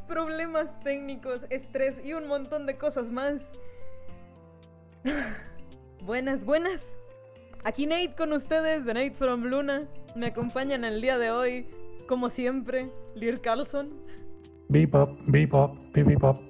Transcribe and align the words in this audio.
problemas 0.00 0.78
técnicos, 0.80 1.46
estrés 1.50 2.00
y 2.04 2.14
un 2.14 2.26
montón 2.26 2.66
de 2.66 2.76
cosas 2.76 3.10
más. 3.10 3.52
buenas, 6.04 6.44
buenas. 6.44 6.84
Aquí 7.64 7.86
Nate 7.86 8.14
con 8.16 8.32
ustedes 8.32 8.84
de 8.84 8.94
Nate 8.94 9.12
from 9.12 9.44
Luna. 9.44 9.80
Me 10.16 10.26
acompañan 10.26 10.84
el 10.84 11.00
día 11.00 11.18
de 11.18 11.30
hoy, 11.30 11.66
como 12.08 12.28
siempre, 12.28 12.90
Lear 13.14 13.40
Carlson. 13.40 13.90
Bebop, 14.68 15.18
bebop, 15.26 15.76
bebop. 15.92 16.40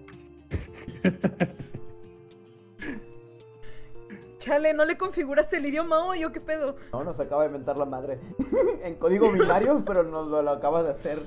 Chale, 4.42 4.74
¿no 4.74 4.84
le 4.84 4.98
configuraste 4.98 5.59
el 5.59 5.66
idioma 5.66 6.05
hoy 6.05 6.24
o 6.24 6.32
qué 6.32 6.41
pedo? 6.41 6.74
No, 6.92 7.05
nos 7.05 7.20
acaba 7.20 7.42
de 7.42 7.51
inventar 7.51 7.78
la 7.78 7.84
madre. 7.84 8.19
en 8.84 8.96
código 8.96 9.30
binario, 9.30 9.84
pero 9.87 10.02
nos 10.02 10.27
lo, 10.27 10.51
acaba 10.51 10.82
de 10.82 10.91
hacer. 10.91 11.20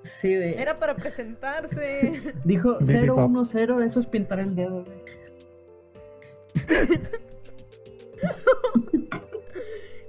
Sí, 0.00 0.34
güey. 0.34 0.54
Era 0.54 0.74
para 0.74 0.96
presentarse. 0.96 2.32
Dijo 2.44 2.78
010, 2.78 3.84
eso 3.86 4.00
es 4.00 4.06
pintar 4.06 4.40
el 4.40 4.56
dedo, 4.56 4.84
güey. 4.84 5.04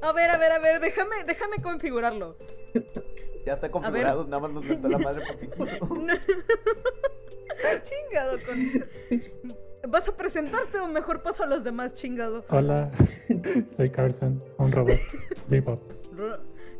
a 0.01 0.13
ver, 0.13 0.29
a 0.29 0.37
ver, 0.37 0.51
a 0.53 0.59
ver, 0.59 0.79
déjame, 0.79 1.25
déjame 1.27 1.57
configurarlo. 1.61 2.37
Ya 3.45 3.55
está 3.55 3.69
configurado, 3.69 4.23
nada 4.23 4.39
más 4.39 4.51
nos 4.51 4.63
inventó 4.63 4.87
la 4.87 4.99
madre 4.99 5.21
por 5.57 5.67
Chingado 7.83 8.37
con. 8.45 9.59
¿Vas 9.87 10.07
a 10.07 10.15
presentarte 10.15 10.79
o 10.79 10.87
mejor 10.87 11.21
paso 11.21 11.43
a 11.43 11.45
los 11.45 11.63
demás, 11.63 11.93
chingado? 11.93 12.43
Hola, 12.49 12.91
soy 13.77 13.89
Carson, 13.89 14.41
un 14.57 14.71
robot. 14.71 14.99
Bebop. 15.49 15.81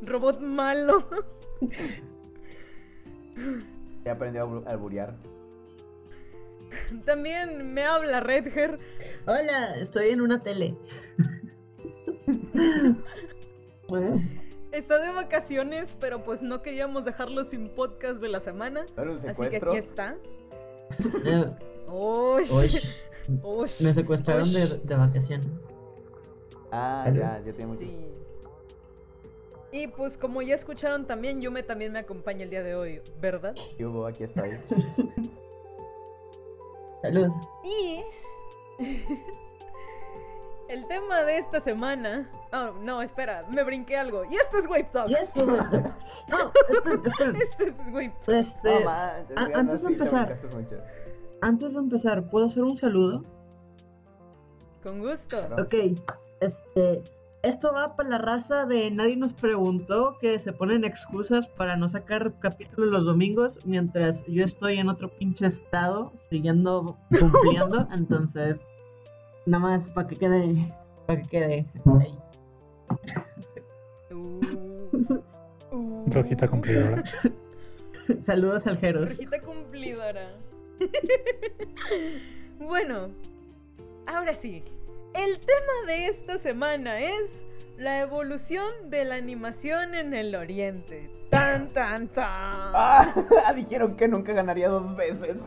robot 0.01 0.39
malo. 0.39 1.07
He 4.03 4.09
aprendido 4.09 4.63
a 4.65 4.71
alburear. 4.71 5.15
También 7.05 7.73
me 7.73 7.83
habla 7.83 8.19
Redger. 8.19 8.77
Hola, 9.25 9.77
estoy 9.77 10.09
en 10.09 10.21
una 10.21 10.41
tele. 10.41 10.75
Está 14.71 14.99
de 14.99 15.11
vacaciones, 15.11 15.95
pero 15.99 16.23
pues 16.23 16.41
no 16.41 16.61
queríamos 16.61 17.05
dejarlo 17.05 17.45
sin 17.45 17.69
podcast 17.69 18.19
de 18.19 18.27
la 18.29 18.41
semana. 18.41 18.85
Así 19.27 19.47
que 19.49 19.57
aquí 19.57 19.77
está. 19.77 20.17
Me 23.79 23.93
secuestraron 23.93 24.51
de, 24.53 24.95
vacaciones. 24.95 25.47
Ah, 26.71 27.09
ya, 27.13 27.41
ya 27.43 27.53
tengo 27.53 27.75
sí. 27.75 28.15
Y 29.71 29.87
pues 29.87 30.17
como 30.17 30.41
ya 30.41 30.55
escucharon 30.55 31.05
también, 31.05 31.41
Yume 31.41 31.61
también 31.63 31.91
me 31.91 31.99
acompaña 31.99 32.43
el 32.43 32.49
día 32.49 32.63
de 32.63 32.75
hoy, 32.75 33.01
¿verdad? 33.19 33.55
Hugo, 33.79 34.07
aquí 34.07 34.23
estoy. 34.23 34.51
Salud. 37.01 37.29
Y 37.63 38.01
el 40.69 40.87
tema 40.87 41.23
de 41.23 41.37
esta 41.37 41.59
semana. 41.59 42.29
Oh, 42.51 42.71
no, 42.81 43.01
espera, 43.01 43.45
me 43.49 43.63
brinqué 43.63 43.97
algo. 43.97 44.23
Y 44.25 44.35
esto 44.35 44.57
es 44.57 44.65
Wave 44.65 44.89
Talks. 44.91 45.11
Y 45.11 45.15
esto 45.15 45.41
es 45.41 45.47
Wave 45.47 45.69
Talks. 45.69 45.95
No, 46.29 46.51
Esto 47.41 47.63
es 47.65 47.77
Wave 47.91 48.13
Talks. 48.25 48.27
Este, 48.29 48.85
antes 49.53 49.81
de 49.81 49.87
empezar, 49.87 50.39
antes 51.45 51.73
de 51.73 51.79
empezar, 51.79 52.27
¿puedo 52.27 52.47
hacer 52.47 52.63
un 52.63 52.75
saludo? 52.75 53.21
Con 54.81 54.99
gusto. 54.99 55.37
Ok, 55.59 55.75
este, 56.39 57.03
esto 57.43 57.71
va 57.71 57.95
para 57.95 58.09
la 58.09 58.17
raza 58.17 58.65
de 58.65 58.89
nadie 58.89 59.15
nos 59.15 59.35
preguntó 59.35 60.17
que 60.19 60.39
se 60.39 60.53
ponen 60.53 60.83
excusas 60.83 61.45
para 61.47 61.75
no 61.75 61.87
sacar 61.87 62.33
capítulos 62.39 62.89
los 62.89 63.05
domingos 63.05 63.59
mientras 63.63 64.25
yo 64.25 64.43
estoy 64.43 64.79
en 64.79 64.89
otro 64.89 65.07
pinche 65.07 65.45
estado 65.45 66.11
siguiendo 66.31 66.97
cumpliendo, 67.19 67.87
entonces 67.93 68.55
nada 69.45 69.61
más 69.61 69.87
para 69.89 70.07
que 70.07 70.15
quede 70.15 70.73
para 71.05 71.21
que 71.21 71.29
quede 71.29 71.65
ahí. 71.99 72.17
Uh, 74.11 75.19
uh. 75.71 76.05
Rojita 76.07 76.47
cumplidora. 76.47 77.03
Saludos 78.23 78.65
al 78.65 78.77
Jeros. 78.79 79.11
Rojita 79.11 79.39
cumplidora. 79.41 80.34
bueno, 82.59 83.09
ahora 84.05 84.33
sí. 84.33 84.63
El 85.13 85.39
tema 85.39 85.87
de 85.87 86.07
esta 86.07 86.37
semana 86.37 86.99
es 86.99 87.45
la 87.77 88.01
evolución 88.01 88.89
de 88.89 89.05
la 89.05 89.15
animación 89.15 89.95
en 89.95 90.13
el 90.13 90.35
oriente. 90.35 91.09
Tan, 91.29 91.69
tan, 91.69 92.07
tan. 92.07 92.25
Ah, 92.27 93.13
dijeron 93.55 93.95
que 93.95 94.07
nunca 94.07 94.33
ganaría 94.33 94.69
dos 94.69 94.95
veces. 94.95 95.37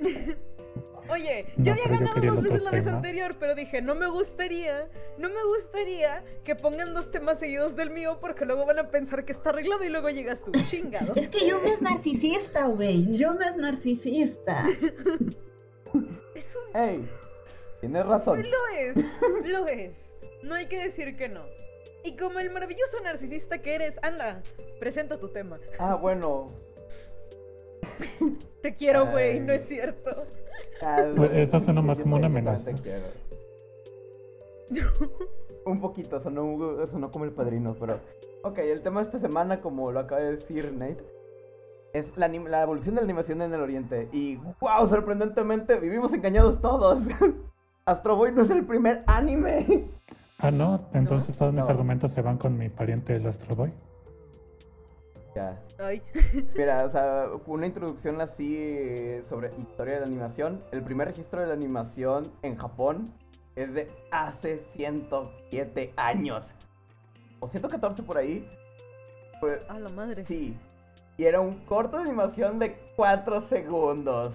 Oye, 1.10 1.46
yo 1.56 1.72
había 1.72 1.88
ganado 1.88 2.20
dos 2.20 2.42
veces 2.42 2.62
la 2.62 2.70
vez 2.70 2.86
anterior, 2.86 3.36
pero 3.38 3.54
dije, 3.54 3.80
no 3.82 3.94
me 3.94 4.08
gustaría, 4.08 4.88
no 5.18 5.28
me 5.28 5.42
gustaría 5.44 6.24
que 6.44 6.54
pongan 6.56 6.94
dos 6.94 7.10
temas 7.10 7.38
seguidos 7.38 7.76
del 7.76 7.90
mío 7.90 8.18
porque 8.20 8.44
luego 8.44 8.66
van 8.66 8.78
a 8.78 8.90
pensar 8.90 9.24
que 9.24 9.32
está 9.32 9.50
arreglado 9.50 9.84
y 9.84 9.88
luego 9.88 10.08
llegas 10.10 10.42
tú, 10.42 10.52
chingado. 10.68 11.14
Es 11.14 11.28
que 11.28 11.46
yo 11.46 11.60
me 11.60 11.70
es 11.70 11.82
narcisista, 11.82 12.66
güey. 12.66 13.16
Yo 13.16 13.34
me 13.34 13.46
es 13.46 13.56
narcisista. 13.56 14.64
es 16.34 16.56
un... 16.56 16.64
Hey, 16.74 17.08
tienes 17.80 18.06
razón. 18.06 18.42
Sí 18.42 18.50
lo 18.50 18.76
es, 18.76 18.96
lo 19.46 19.66
es. 19.66 19.98
No 20.42 20.54
hay 20.54 20.66
que 20.66 20.82
decir 20.82 21.16
que 21.16 21.28
no. 21.28 21.44
Y 22.04 22.16
como 22.16 22.38
el 22.38 22.50
maravilloso 22.50 23.00
narcisista 23.02 23.58
que 23.58 23.74
eres, 23.74 23.98
anda, 24.02 24.42
presenta 24.78 25.18
tu 25.18 25.28
tema. 25.28 25.58
Ah, 25.78 25.96
bueno, 25.96 26.52
Te 28.62 28.74
quiero, 28.74 29.10
güey, 29.10 29.40
no 29.40 29.52
es 29.52 29.66
cierto. 29.68 30.24
Pues, 31.16 31.30
eso 31.32 31.60
suena 31.60 31.82
más 31.82 31.98
como 31.98 32.16
una 32.16 32.26
amenaza. 32.26 32.70
Un 35.64 35.80
poquito, 35.80 36.20
sonó, 36.20 36.86
sonó 36.86 37.10
como 37.10 37.24
el 37.24 37.32
padrino, 37.32 37.74
pero... 37.78 37.98
Ok, 38.42 38.58
el 38.58 38.82
tema 38.82 39.00
de 39.00 39.06
esta 39.06 39.18
semana, 39.18 39.60
como 39.60 39.90
lo 39.90 40.00
acaba 40.00 40.20
de 40.20 40.36
decir 40.36 40.72
Nate, 40.72 41.04
es 41.92 42.06
la, 42.16 42.28
la 42.28 42.62
evolución 42.62 42.94
de 42.94 43.00
la 43.00 43.04
animación 43.04 43.42
en 43.42 43.52
el 43.52 43.60
oriente. 43.60 44.08
Y 44.12 44.36
wow, 44.60 44.88
sorprendentemente 44.88 45.76
vivimos 45.80 46.12
engañados 46.12 46.60
todos. 46.60 47.02
Astro 47.86 48.16
Boy 48.16 48.32
no 48.32 48.42
es 48.42 48.50
el 48.50 48.64
primer 48.64 49.02
anime. 49.06 49.86
Ah, 50.38 50.50
no, 50.50 50.80
entonces 50.92 51.36
todos 51.36 51.54
mis 51.54 51.68
argumentos 51.68 52.12
se 52.12 52.20
van 52.20 52.36
con 52.36 52.58
mi 52.58 52.68
pariente 52.68 53.16
el 53.16 53.26
Astro 53.26 53.56
Boy. 53.56 53.72
Mira, 56.56 56.84
o 56.84 56.90
sea, 56.90 57.28
una 57.46 57.66
introducción 57.66 58.20
así 58.20 59.22
sobre 59.28 59.48
historia 59.48 59.94
de 59.94 60.00
la 60.00 60.06
animación. 60.06 60.62
El 60.72 60.82
primer 60.82 61.08
registro 61.08 61.40
de 61.40 61.46
la 61.46 61.54
animación 61.54 62.24
en 62.42 62.56
Japón 62.56 63.04
es 63.54 63.72
de 63.72 63.90
hace 64.10 64.64
107 64.74 65.92
años. 65.96 66.44
O 67.40 67.48
114 67.48 68.02
por 68.02 68.18
ahí. 68.18 68.48
a 69.68 69.78
la 69.78 69.88
madre. 69.90 70.24
Sí. 70.26 70.56
Y 71.18 71.24
era 71.24 71.40
un 71.40 71.64
corto 71.64 71.96
de 71.96 72.04
animación 72.04 72.58
de 72.58 72.76
4 72.96 73.48
segundos. 73.48 74.32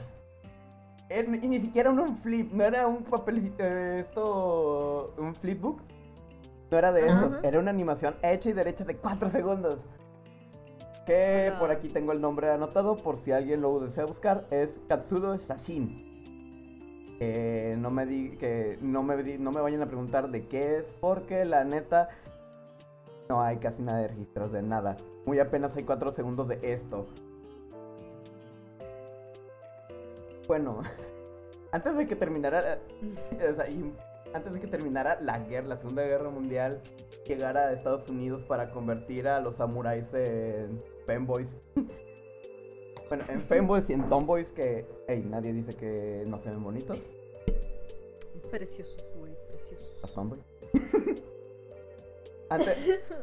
y 1.10 1.48
ni 1.48 1.62
siquiera 1.62 1.92
un 1.92 2.18
flip, 2.20 2.52
no 2.52 2.64
era 2.64 2.88
un 2.88 3.04
papel, 3.04 3.54
eh, 3.60 3.98
esto, 4.00 5.14
un 5.18 5.36
flipbook. 5.36 5.82
No 6.72 6.78
era 6.78 6.92
de 6.92 7.06
eso, 7.06 7.40
era 7.44 7.60
una 7.60 7.70
animación 7.70 8.16
hecha 8.24 8.50
y 8.50 8.54
derecha 8.54 8.86
de 8.86 8.96
4 8.96 9.30
segundos. 9.30 9.86
Que 11.06 11.52
por 11.60 11.72
aquí 11.72 11.88
tengo 11.88 12.12
el 12.12 12.22
nombre 12.22 12.50
anotado 12.52 12.96
por 12.96 13.20
si 13.24 13.32
alguien 13.32 13.62
lo 13.62 13.80
desea 13.80 14.06
buscar. 14.06 14.46
Es 14.52 14.70
Katsudo 14.88 15.38
Shashin. 15.38 16.10
no 17.78 17.90
me 17.90 18.06
di, 18.06 18.38
que 18.38 18.78
no 18.82 19.04
me, 19.04 19.16
no 19.38 19.52
me 19.52 19.62
vayan 19.62 19.82
a 19.82 19.88
preguntar 19.88 20.30
de 20.30 20.48
qué 20.48 20.78
es, 20.78 20.86
porque 21.00 21.46
la 21.46 21.64
neta 21.64 22.10
no 23.30 23.42
hay 23.42 23.58
casi 23.58 23.82
nada 23.82 24.00
de 24.00 24.08
registros 24.10 24.52
de 24.52 24.62
nada. 24.62 24.98
Muy 25.26 25.40
apenas 25.40 25.76
hay 25.76 25.84
4 25.84 26.12
segundos 26.14 26.48
de 26.48 26.60
esto. 26.62 27.08
Bueno, 30.48 30.82
antes 31.72 31.96
de 31.96 32.08
que 32.08 32.16
terminara, 32.16 32.80
antes 34.34 34.54
de 34.54 34.60
que 34.60 34.68
terminara 34.68 35.20
la 35.22 35.40
guerra, 35.40 35.68
la 35.68 35.78
Segunda 35.78 36.04
Guerra 36.04 36.30
Mundial, 36.30 36.82
llegara 37.26 37.68
a 37.68 37.74
Estados 37.74 38.10
Unidos 38.10 38.44
para 38.48 38.72
convertir 38.72 39.28
a 39.28 39.40
los 39.40 39.58
samuráis 39.58 40.06
en 40.14 40.82
femboys. 41.06 41.48
bueno, 43.10 43.24
en 43.28 43.42
femboys 43.42 43.90
y 43.90 43.94
en 43.94 44.06
tomboys 44.08 44.48
que, 44.50 44.86
hey, 45.08 45.26
nadie 45.30 45.54
dice 45.54 45.74
que 45.76 46.24
no 46.28 46.42
se 46.42 46.50
ven 46.50 46.64
bonitos. 46.64 47.00
Preciosos, 48.50 49.14
güey, 49.18 49.34
preciosos. 49.50 49.98
¿Los 50.02 50.14
tomboys? 50.14 50.42
antes, 52.50 52.78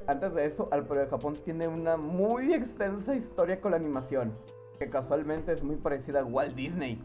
antes 0.06 0.34
de 0.34 0.46
eso, 0.46 0.68
al 0.70 0.86
de 0.88 1.06
Japón 1.06 1.36
tiene 1.44 1.68
una 1.68 1.96
muy 1.96 2.54
extensa 2.54 3.14
historia 3.14 3.60
con 3.60 3.72
la 3.72 3.76
animación, 3.76 4.32
que 4.78 4.88
casualmente 4.88 5.52
es 5.52 5.62
muy 5.62 5.76
parecida 5.76 6.20
a 6.20 6.24
Walt 6.24 6.54
Disney. 6.54 6.98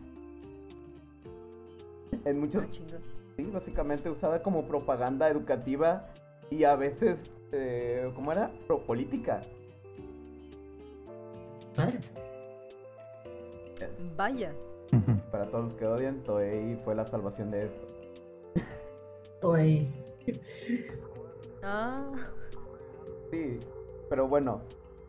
En 2.26 2.40
muchos... 2.40 2.64
Ah, 2.64 3.13
sí, 3.36 3.44
básicamente 3.52 4.10
usada 4.10 4.42
como 4.42 4.68
propaganda 4.68 5.30
educativa 5.30 6.08
y 6.50 6.64
a 6.64 6.76
veces, 6.76 7.18
eh, 7.52 8.12
¿cómo 8.16 8.32
era? 8.32 8.52
Pro 8.68 8.80
política. 8.84 9.42
Vaya. 14.16 14.54
Para 15.32 15.46
todos 15.46 15.66
los 15.66 15.74
que 15.76 15.86
odian, 15.86 16.22
Toei 16.24 16.76
fue 16.84 16.94
la 16.94 17.06
salvación 17.06 17.50
de 17.52 17.66
esto. 17.66 17.88
Toei. 19.42 19.92
Ah. 21.64 22.12
Sí, 23.32 23.58
pero 24.10 24.28
bueno, 24.28 24.62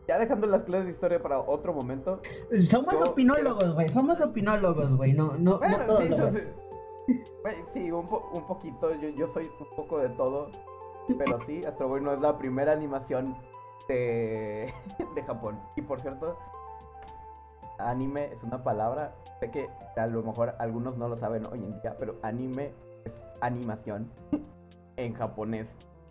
ya 0.07 0.17
dejando 0.17 0.47
las 0.47 0.63
clases 0.63 0.85
de 0.85 0.91
historia 0.93 1.21
para 1.21 1.39
otro 1.39 1.73
momento. 1.73 2.19
Somos 2.67 2.93
Yo 2.93 3.11
opinólogos, 3.11 3.75
güey. 3.75 3.89
Somos 3.89 4.19
opinólogos, 4.21 4.95
güey. 4.95 5.13
No, 5.13 5.35
no, 5.37 5.59
Bueno, 5.59 5.77
no 5.77 5.85
todos 5.85 6.03
sí. 6.03 6.09
Sí. 7.07 7.23
Güey, 7.41 7.55
sí, 7.73 7.91
un, 7.91 8.05
po- 8.07 8.29
un 8.33 8.43
poquito. 8.45 8.93
Yo, 8.95 9.09
yo 9.09 9.27
soy 9.33 9.49
un 9.59 9.75
poco 9.75 9.99
de 9.99 10.09
todo. 10.09 10.49
Pero 11.17 11.39
sí, 11.45 11.61
Astro 11.67 11.87
Boy 11.87 12.01
no 12.01 12.13
es 12.13 12.19
la 12.19 12.37
primera 12.37 12.71
animación 12.73 13.35
de, 13.87 14.73
de 15.15 15.23
Japón. 15.23 15.59
Y 15.75 15.81
por 15.83 15.99
cierto, 16.01 16.37
anime 17.77 18.31
es 18.33 18.41
una 18.43 18.63
palabra. 18.63 19.13
Sé 19.39 19.51
que 19.51 19.69
a 19.97 20.07
lo 20.07 20.23
mejor 20.23 20.55
algunos 20.59 20.97
no 20.97 21.07
lo 21.07 21.17
saben 21.17 21.43
hoy 21.51 21.59
en 21.59 21.79
día, 21.81 21.95
pero 21.99 22.15
anime 22.23 22.71
es 23.05 23.13
animación 23.41 24.09
en 24.97 25.13
japonés. 25.13 25.67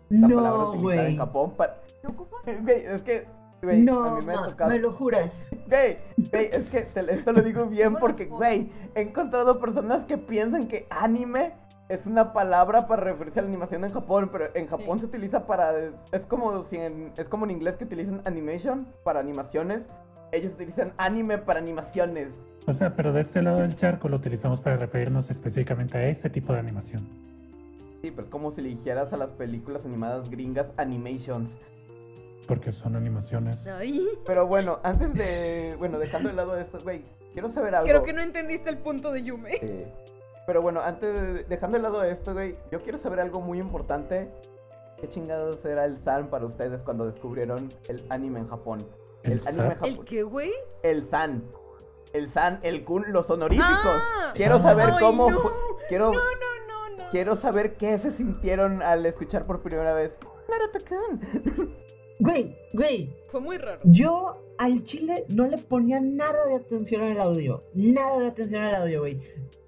La 0.09 0.27
palabra 0.27 0.59
No, 0.63 0.69
utilizada 0.69 0.95
en 1.01 1.05
güey. 1.05 1.17
Japón 1.17 1.51
para. 1.57 1.77
¿Qué 2.01 2.07
ocupa? 2.07 2.37
Güey, 2.61 2.85
es 2.85 3.01
que. 3.01 3.25
Güey, 3.65 3.81
a 3.81 3.83
No, 3.83 4.15
mí 4.17 4.25
me 4.25 4.33
tocado. 4.33 4.69
me 4.69 4.79
lo 4.79 4.91
juras. 4.93 5.47
Güey, 5.67 5.97
güey, 6.31 6.49
es 6.51 6.69
que 6.69 6.81
te- 6.81 7.13
esto 7.13 7.33
lo 7.33 7.41
digo 7.41 7.65
bien 7.65 7.85
¿Cómo 7.93 7.97
lo 7.97 7.99
porque, 8.01 8.25
güey, 8.25 8.71
he 8.95 9.01
encontrado 9.01 9.59
personas 9.59 10.05
que 10.05 10.17
piensan 10.17 10.67
que 10.67 10.87
anime 10.89 11.53
es 11.89 12.05
una 12.07 12.33
palabra 12.33 12.87
para 12.87 13.03
referirse 13.03 13.39
a 13.39 13.43
la 13.43 13.49
animación 13.49 13.83
en 13.83 13.91
Japón, 13.91 14.29
pero 14.31 14.45
en 14.55 14.67
Japón 14.67 14.97
Sí. 14.97 15.01
se 15.01 15.05
utiliza 15.07 15.45
para... 15.45 15.71
Es 16.11 16.21
como, 16.27 16.65
si 16.69 16.77
en, 16.77 17.11
es 17.17 17.25
como 17.27 17.45
en 17.45 17.51
inglés 17.51 17.75
que 17.75 17.83
utilizan 17.83 18.21
animation 18.25 18.87
para 19.03 19.19
animaciones, 19.19 19.83
ellos 20.31 20.53
utilizan 20.53 20.93
anime 20.97 21.37
para 21.37 21.59
animaciones. 21.59 22.29
O 22.67 22.73
sea, 22.73 22.95
pero 22.95 23.13
de 23.13 23.21
este 23.21 23.43
lado 23.43 23.59
del 23.59 23.75
charco 23.75 24.09
lo 24.09 24.17
utilizamos 24.17 24.61
para 24.61 24.77
referirnos 24.77 25.29
específicamente 25.29 25.97
a 25.97 26.07
ese 26.07 26.29
tipo 26.31 26.53
de 26.53 26.59
animación. 26.59 27.01
Sí, 28.01 28.09
pero 28.11 28.23
es 28.23 28.29
como 28.29 28.51
si 28.51 28.61
le 28.61 28.69
dijeras 28.69 29.13
a 29.13 29.17
las 29.17 29.29
películas 29.29 29.85
animadas 29.85 30.29
gringas 30.29 30.67
animations. 30.77 31.49
Porque 32.47 32.71
son 32.71 32.95
animaciones. 32.95 33.65
Ay. 33.67 34.07
Pero 34.25 34.45
bueno, 34.47 34.79
antes 34.83 35.13
de... 35.13 35.75
Bueno, 35.77 35.97
dejando 35.99 36.29
de 36.29 36.35
lado 36.35 36.57
esto, 36.57 36.77
güey, 36.83 37.03
quiero 37.33 37.49
saber 37.51 37.75
algo. 37.75 37.87
Creo 37.87 38.03
que 38.03 38.13
no 38.13 38.21
entendiste 38.21 38.69
el 38.69 38.77
punto 38.77 39.11
de 39.11 39.23
Yume. 39.23 39.57
Sí. 39.59 39.85
Pero 40.45 40.61
bueno, 40.61 40.81
antes 40.81 41.19
de, 41.19 41.43
dejando 41.45 41.77
de 41.77 41.83
lado 41.83 42.03
esto, 42.03 42.33
güey, 42.33 42.55
yo 42.71 42.81
quiero 42.83 42.99
saber 42.99 43.19
algo 43.19 43.41
muy 43.41 43.59
importante. 43.59 44.29
¿Qué 45.01 45.09
chingados 45.09 45.63
era 45.65 45.85
el 45.85 45.97
San 46.03 46.27
para 46.27 46.45
ustedes 46.45 46.81
cuando 46.83 47.05
descubrieron 47.05 47.69
el 47.89 48.03
anime 48.09 48.39
en 48.41 48.47
Japón? 48.47 48.79
El, 49.23 49.33
¿El 49.33 49.47
anime 49.47 49.63
en 49.63 49.69
San? 49.69 49.69
Japón. 49.79 49.89
¿El 49.89 50.05
qué, 50.05 50.23
güey? 50.23 50.51
El 50.83 51.09
San. 51.09 51.43
El 52.13 52.31
San, 52.31 52.59
el 52.61 52.85
Kun, 52.85 53.05
los 53.11 53.29
honoríficos. 53.29 53.67
Ah. 53.73 54.31
Quiero 54.35 54.59
saber 54.59 54.91
Ay, 54.91 54.99
cómo 55.01 55.29
no. 55.31 55.39
fue- 55.39 55.51
Quiero, 55.89 56.13
No, 56.13 56.19
no, 56.19 56.89
no, 56.89 56.97
no. 57.03 57.09
quiero 57.09 57.35
saber 57.35 57.75
qué 57.75 57.97
se 57.97 58.11
sintieron 58.11 58.81
al 58.81 59.05
escuchar 59.05 59.45
por 59.45 59.61
primera 59.61 59.93
vez. 59.93 60.11
Naruto-kun. 60.47 61.75
Güey, 62.19 62.55
güey. 62.73 63.13
Fue 63.29 63.41
muy 63.41 63.57
raro. 63.57 63.81
Yo 63.83 64.41
al 64.57 64.83
chile 64.83 65.25
no 65.27 65.47
le 65.47 65.57
ponía 65.57 65.99
nada 65.99 66.45
de 66.47 66.55
atención 66.55 67.01
al 67.01 67.19
audio. 67.19 67.63
Nada 67.73 68.19
de 68.19 68.27
atención 68.27 68.61
al 68.63 68.75
audio, 68.75 69.01
güey. 69.01 69.19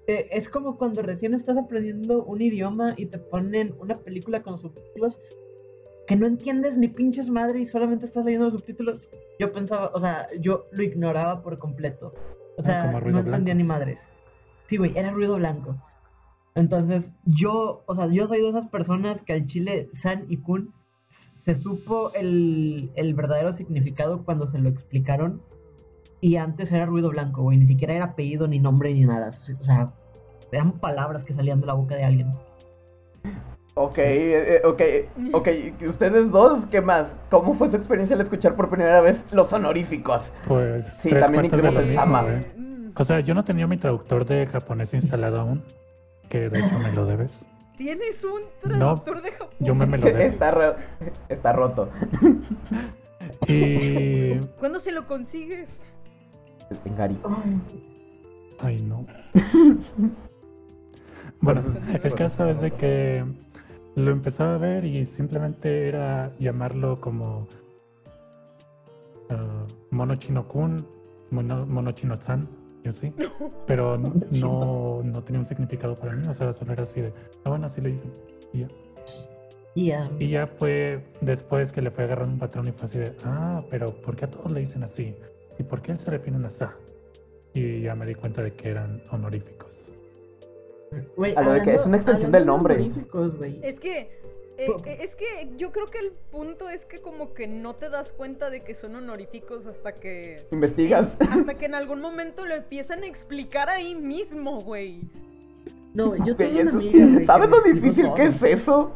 Eh, 0.06 0.28
es 0.30 0.48
como 0.48 0.78
cuando 0.78 1.02
recién 1.02 1.34
estás 1.34 1.58
aprendiendo 1.58 2.24
un 2.24 2.40
idioma 2.40 2.94
y 2.96 3.06
te 3.06 3.18
ponen 3.18 3.74
una 3.78 3.94
película 3.96 4.42
con 4.42 4.58
subtítulos 4.58 5.20
que 6.06 6.16
no 6.16 6.26
entiendes 6.26 6.78
ni 6.78 6.88
pinches 6.88 7.28
madre 7.28 7.60
y 7.60 7.66
solamente 7.66 8.06
estás 8.06 8.24
leyendo 8.24 8.46
los 8.46 8.54
subtítulos. 8.54 9.10
Yo 9.38 9.52
pensaba, 9.52 9.90
o 9.92 10.00
sea, 10.00 10.28
yo 10.40 10.64
lo 10.72 10.82
ignoraba 10.82 11.42
por 11.42 11.58
completo. 11.58 12.14
O 12.56 12.60
Ah, 12.60 12.62
sea, 12.62 12.92
no 12.92 12.98
entendía 13.18 13.22
blanco. 13.38 13.54
ni 13.54 13.64
madres. 13.64 14.00
Sí, 14.66 14.78
güey, 14.78 14.96
era 14.96 15.10
ruido 15.10 15.36
blanco. 15.36 15.76
Entonces, 16.54 17.10
yo, 17.26 17.82
o 17.86 17.94
sea, 17.94 18.06
yo 18.10 18.26
soy 18.26 18.40
de 18.40 18.48
esas 18.48 18.66
personas 18.68 19.20
que 19.22 19.34
al 19.34 19.44
chile 19.44 19.90
San 19.92 20.24
y 20.30 20.38
Kun 20.38 20.72
se 21.48 21.54
supo 21.54 22.10
el, 22.12 22.90
el 22.94 23.14
verdadero 23.14 23.54
significado 23.54 24.22
cuando 24.22 24.46
se 24.46 24.58
lo 24.58 24.68
explicaron. 24.68 25.40
Y 26.20 26.36
antes 26.36 26.70
era 26.72 26.84
ruido 26.84 27.08
blanco, 27.08 27.42
güey. 27.42 27.56
Ni 27.56 27.64
siquiera 27.64 27.94
era 27.94 28.04
apellido, 28.04 28.46
ni 28.46 28.58
nombre, 28.58 28.92
ni 28.92 29.06
nada. 29.06 29.30
O 29.30 29.64
sea, 29.64 29.90
eran 30.52 30.72
palabras 30.72 31.24
que 31.24 31.32
salían 31.32 31.62
de 31.62 31.66
la 31.66 31.72
boca 31.72 31.96
de 31.96 32.04
alguien. 32.04 32.32
Ok, 33.72 33.96
eh, 33.96 34.56
eh, 34.56 34.60
ok, 34.62 34.82
ok. 35.32 35.48
¿y 35.80 35.86
Ustedes 35.86 36.30
dos, 36.30 36.66
¿qué 36.66 36.82
más? 36.82 37.16
¿Cómo 37.30 37.54
fue 37.54 37.70
su 37.70 37.76
experiencia 37.76 38.14
al 38.14 38.20
escuchar 38.20 38.54
por 38.54 38.68
primera 38.68 39.00
vez 39.00 39.24
los 39.32 39.50
honoríficos? 39.50 40.30
Pues 40.46 40.84
Sí, 41.00 41.08
tres 41.08 41.24
también 41.24 41.48
cuartos 41.48 41.62
de 41.62 41.72
lo 41.72 41.80
el 41.80 41.88
mismo, 41.88 42.22
güey. 42.24 42.36
Mm. 42.58 42.92
O 42.94 43.04
sea, 43.04 43.20
yo 43.20 43.32
no 43.32 43.44
tenía 43.44 43.66
mi 43.66 43.78
traductor 43.78 44.26
de 44.26 44.46
japonés 44.48 44.92
instalado 44.92 45.40
aún. 45.40 45.62
Que 46.28 46.50
de 46.50 46.58
hecho 46.58 46.78
me 46.80 46.92
lo 46.92 47.06
debes. 47.06 47.42
Tienes 47.78 48.22
un 48.24 48.42
traductor 48.60 49.22
de 49.22 49.30
Japón. 49.32 49.54
Yo 49.60 49.74
me, 49.74 49.86
me 49.86 49.96
lo 49.98 50.06
debo. 50.12 50.18
Está, 50.18 50.50
ro- 50.50 50.74
está 51.28 51.52
roto. 51.52 51.88
Y. 53.46 54.34
¿Cuándo 54.58 54.80
se 54.80 54.92
lo 54.92 55.06
consigues? 55.06 55.78
En 56.84 56.96
Gary. 56.96 57.18
Ay, 58.58 58.76
no. 58.82 59.06
Bueno, 61.40 61.62
el 62.02 62.14
caso 62.14 62.46
es 62.48 62.60
de 62.60 62.72
que 62.72 63.24
lo 63.94 64.10
empezaba 64.10 64.56
a 64.56 64.58
ver 64.58 64.84
y 64.84 65.06
simplemente 65.06 65.86
era 65.86 66.32
llamarlo 66.40 67.00
como 67.00 67.46
ah, 69.30 69.64
Mono 69.92 70.16
Chino 70.16 70.48
Kun, 70.48 70.84
Mono, 71.30 71.64
Mono 71.64 71.92
Chino 71.92 72.16
San, 72.16 72.48
y 72.84 72.88
así. 72.88 73.12
Pero 73.66 73.98
no, 74.40 75.02
no, 75.04 75.24
tenía 75.24 75.40
un 75.40 75.46
significado 75.46 75.94
para 75.94 76.12
mí, 76.12 76.26
o 76.26 76.34
sea, 76.34 76.52
solo 76.52 76.72
era 76.72 76.84
así 76.84 77.00
de, 77.00 77.12
ah, 77.44 77.50
bueno, 77.50 77.66
así 77.66 77.80
le 77.80 77.90
dicen. 77.90 78.12
Y 78.52 78.60
ya. 78.60 78.68
Y 79.74 79.86
ya. 79.86 80.10
Y 80.18 80.28
ya 80.30 80.46
fue 80.46 81.04
después 81.20 81.72
que 81.72 81.82
le 81.82 81.90
fue 81.90 82.04
agarrando 82.04 82.34
un 82.34 82.38
patrón 82.38 82.68
y 82.68 82.72
fue 82.72 82.86
así 82.86 82.98
de, 82.98 83.14
ah, 83.24 83.62
pero 83.70 83.86
¿por 83.86 84.16
qué 84.16 84.24
a 84.24 84.30
todos 84.30 84.50
le 84.50 84.60
dicen 84.60 84.82
así? 84.82 85.14
¿Y 85.58 85.62
por 85.62 85.82
qué 85.82 85.92
él 85.92 85.98
se 85.98 86.10
refieren 86.10 86.44
a 86.44 86.50
sa? 86.50 86.76
Y 87.54 87.82
ya 87.82 87.94
me 87.94 88.06
di 88.06 88.14
cuenta 88.14 88.42
de 88.42 88.52
que 88.52 88.70
eran 88.70 89.02
honoríficos. 89.10 89.68
A 91.36 91.42
lo 91.42 91.52
de 91.52 91.62
que 91.62 91.74
es 91.74 91.84
una 91.84 91.96
extensión 91.96 92.32
del 92.32 92.42
de 92.42 92.46
nombre. 92.46 92.74
honoríficos, 92.74 93.36
güey. 93.36 93.60
Es 93.62 93.78
que. 93.78 94.20
Eh, 94.58 94.66
eh, 94.86 94.98
es 95.00 95.14
que 95.16 95.24
yo 95.56 95.72
creo 95.72 95.86
que 95.86 95.98
el 95.98 96.12
punto 96.30 96.68
es 96.68 96.84
que 96.84 96.98
como 96.98 97.32
que 97.32 97.46
no 97.46 97.74
te 97.74 97.88
das 97.88 98.12
cuenta 98.12 98.50
de 98.50 98.60
que 98.62 98.74
son 98.74 98.96
honoríficos 98.96 99.66
hasta 99.66 99.92
que... 99.94 100.46
¿Investigas? 100.50 101.16
Hasta 101.20 101.54
que 101.54 101.66
en 101.66 101.74
algún 101.74 102.00
momento 102.00 102.44
lo 102.44 102.54
empiezan 102.54 103.02
a 103.04 103.06
explicar 103.06 103.70
ahí 103.70 103.94
mismo, 103.94 104.60
güey. 104.60 105.00
No, 105.94 106.14
yo 106.24 106.36
tengo 106.36 106.60
una 106.60 106.70
eso- 106.70 106.78
amiga, 106.78 107.06
güey, 107.06 107.24
¿Sabes 107.24 107.48
lo 107.48 107.60
difícil 107.62 108.04
todo. 108.04 108.14
que 108.16 108.24
es 108.26 108.42
eso? 108.42 108.92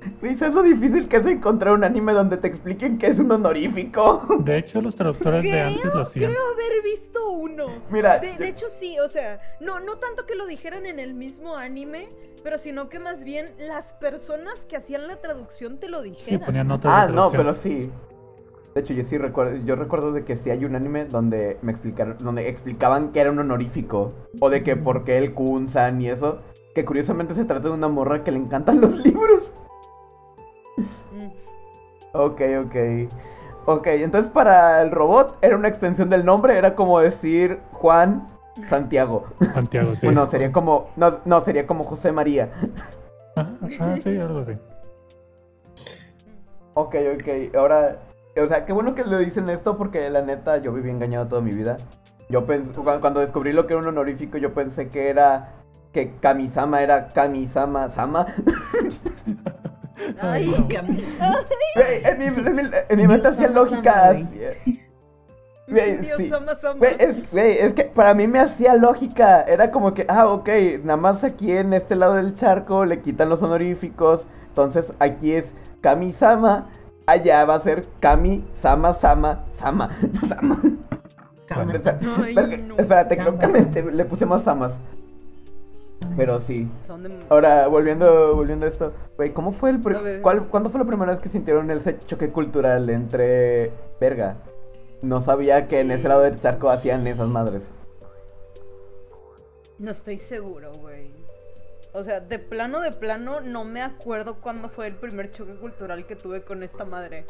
¿sabes 0.38 0.54
lo 0.54 0.62
difícil 0.62 1.08
que 1.08 1.16
es 1.18 1.26
encontrar 1.26 1.74
un 1.74 1.84
anime 1.84 2.12
donde 2.12 2.36
te 2.36 2.48
expliquen 2.48 2.98
que 2.98 3.08
es 3.08 3.18
un 3.18 3.30
honorífico? 3.30 4.22
De 4.44 4.58
hecho, 4.58 4.80
los 4.80 4.96
traductores 4.96 5.42
de 5.42 5.60
antes 5.60 5.94
lo 5.94 6.00
hacían. 6.02 6.30
Creo 6.30 6.42
haber 6.54 6.82
visto 6.82 7.30
uno. 7.30 7.66
Mira, 7.90 8.18
De, 8.18 8.32
de 8.36 8.48
hecho 8.48 8.66
sí, 8.70 8.98
o 8.98 9.08
sea, 9.08 9.40
no, 9.60 9.80
no 9.80 9.96
tanto 9.96 10.26
que 10.26 10.34
lo 10.34 10.46
dijeran 10.46 10.86
en 10.86 10.98
el 10.98 11.14
mismo 11.14 11.56
anime, 11.56 12.08
pero 12.42 12.58
sino 12.58 12.88
que 12.88 12.98
más 13.00 13.24
bien 13.24 13.46
las 13.58 13.92
personas 13.94 14.64
que 14.66 14.76
hacían 14.76 15.06
la 15.06 15.16
traducción 15.16 15.78
te 15.78 15.88
lo 15.88 16.02
Sí, 16.02 16.10
dijeran. 16.10 16.40
ponían 16.46 16.68
notas 16.68 16.92
Ah, 16.94 17.06
de 17.06 17.12
no, 17.12 17.30
pero 17.30 17.54
sí. 17.54 17.90
De 18.74 18.82
hecho, 18.82 18.94
yo 18.94 19.02
sí 19.02 19.18
recuerdo, 19.18 19.56
yo 19.64 19.74
recuerdo 19.74 20.12
de 20.12 20.24
que 20.24 20.36
sí 20.36 20.48
hay 20.48 20.64
un 20.64 20.76
anime 20.76 21.04
donde 21.04 21.58
me 21.60 21.72
explicaron, 21.72 22.16
donde 22.18 22.48
explicaban 22.48 23.10
que 23.10 23.20
era 23.20 23.32
un 23.32 23.40
honorífico. 23.40 24.12
O 24.40 24.48
de 24.48 24.62
que 24.62 24.76
por 24.76 25.04
qué 25.04 25.18
el 25.18 25.34
Kun-san 25.34 26.00
y 26.00 26.08
eso. 26.08 26.38
Que 26.72 26.84
curiosamente 26.84 27.34
se 27.34 27.44
trata 27.44 27.68
de 27.68 27.74
una 27.74 27.88
morra 27.88 28.22
que 28.22 28.30
le 28.30 28.38
encantan 28.38 28.80
los 28.80 28.96
libros. 29.04 29.50
Ok, 32.12 32.40
ok. 32.64 32.76
Ok, 33.66 33.86
entonces 33.88 34.30
para 34.30 34.82
el 34.82 34.90
robot 34.90 35.36
era 35.42 35.56
una 35.56 35.68
extensión 35.68 36.08
del 36.08 36.24
nombre, 36.24 36.56
era 36.56 36.74
como 36.74 36.98
decir 37.00 37.60
Juan 37.72 38.26
Santiago. 38.68 39.26
Santiago, 39.54 39.94
sí. 39.94 40.06
Bueno, 40.06 40.26
sería 40.28 40.50
como. 40.50 40.90
No, 40.96 41.18
no, 41.24 41.40
sería 41.42 41.66
como 41.66 41.84
José 41.84 42.12
María. 42.12 42.50
Ah, 43.36 43.46
ah, 43.80 43.96
sí, 44.02 44.16
algo 44.18 44.40
así. 44.40 44.52
Ok, 46.74 46.94
ok. 47.14 47.54
Ahora. 47.56 47.98
O 48.42 48.46
sea, 48.46 48.64
qué 48.64 48.72
bueno 48.72 48.94
que 48.94 49.04
le 49.04 49.18
dicen 49.18 49.48
esto 49.50 49.76
porque 49.76 50.08
la 50.08 50.22
neta 50.22 50.56
yo 50.58 50.72
viví 50.72 50.90
engañado 50.90 51.26
toda 51.26 51.42
mi 51.42 51.52
vida. 51.52 51.76
Yo 52.28 52.46
pensé, 52.46 52.72
cuando, 52.80 53.00
cuando 53.00 53.20
descubrí 53.20 53.52
lo 53.52 53.66
que 53.66 53.74
era 53.74 53.82
un 53.82 53.88
honorífico, 53.88 54.38
yo 54.38 54.52
pensé 54.54 54.88
que 54.88 55.10
era. 55.10 55.54
Que 55.92 56.12
Kamisama 56.20 56.82
era 56.82 57.08
Kamisama 57.08 57.88
Sama. 57.90 58.26
Ay, 60.20 60.44
Güey, 61.74 62.02
en 62.04 62.18
mi, 62.18 62.24
en 62.26 62.54
mi- 62.54 62.70
en 62.88 62.96
mi 62.98 63.06
mente 63.06 63.28
hacía 63.28 63.48
lógica. 63.48 64.12
güey. 64.12 64.26
Dios 66.00 66.16
sí. 66.16 66.28
es, 66.98 67.30
güey, 67.30 67.58
es 67.58 67.74
que 67.74 67.84
para 67.84 68.12
mí 68.14 68.26
me 68.26 68.40
hacía 68.40 68.74
lógica. 68.74 69.42
Era 69.42 69.70
como 69.70 69.94
que, 69.94 70.04
ah, 70.08 70.26
ok, 70.26 70.48
nada 70.82 70.96
más 70.96 71.22
aquí 71.22 71.52
en 71.52 71.72
este 71.74 71.94
lado 71.94 72.14
del 72.14 72.34
charco 72.34 72.84
le 72.84 73.00
quitan 73.02 73.28
los 73.28 73.40
honoríficos. 73.42 74.26
Entonces 74.48 74.92
aquí 74.98 75.32
es 75.32 75.44
Kami-sama. 75.80 76.66
Allá 77.06 77.44
va 77.44 77.54
a 77.54 77.60
ser 77.60 77.84
Kami, 78.00 78.44
Sama, 78.54 78.92
Sama, 78.94 79.44
Sama. 79.58 79.96
Ay, 82.24 82.34
no. 82.66 82.76
Espérate, 82.76 83.16
creo 83.16 83.38
que 83.38 83.46
le, 83.46 83.92
le 83.92 84.04
puse 84.04 84.26
más 84.26 84.46
amas. 84.48 84.72
Pero 86.16 86.40
sí. 86.40 86.68
Son 86.86 87.02
de... 87.02 87.10
Ahora, 87.28 87.68
volviendo, 87.68 88.34
volviendo 88.34 88.66
a 88.66 88.68
esto, 88.68 88.92
güey, 89.16 89.32
¿cómo 89.32 89.52
fue 89.52 89.70
el 89.70 89.78
ver. 89.78 90.22
cuál- 90.22 90.48
¿cuándo 90.48 90.70
fue 90.70 90.80
la 90.80 90.86
primera 90.86 91.12
vez 91.12 91.20
que 91.20 91.28
sintieron 91.28 91.70
ese 91.70 91.98
choque 92.00 92.30
cultural 92.30 92.88
entre 92.90 93.70
verga? 94.00 94.36
No 95.02 95.22
sabía 95.22 95.66
que 95.68 95.80
en 95.80 95.90
ese 95.90 96.08
lado 96.08 96.22
del 96.22 96.38
charco 96.40 96.70
hacían 96.70 97.06
esas 97.06 97.28
madres. 97.28 97.62
No 99.78 99.90
estoy 99.90 100.16
seguro, 100.18 100.72
güey. 100.74 101.10
O 101.92 102.04
sea, 102.04 102.20
de 102.20 102.38
plano, 102.38 102.80
de 102.80 102.92
plano, 102.92 103.40
no 103.40 103.64
me 103.64 103.82
acuerdo 103.82 104.40
cuándo 104.40 104.68
fue 104.68 104.86
el 104.86 104.94
primer 104.94 105.32
choque 105.32 105.54
cultural 105.54 106.06
que 106.06 106.16
tuve 106.16 106.42
con 106.42 106.62
esta 106.62 106.84
madre. 106.84 107.24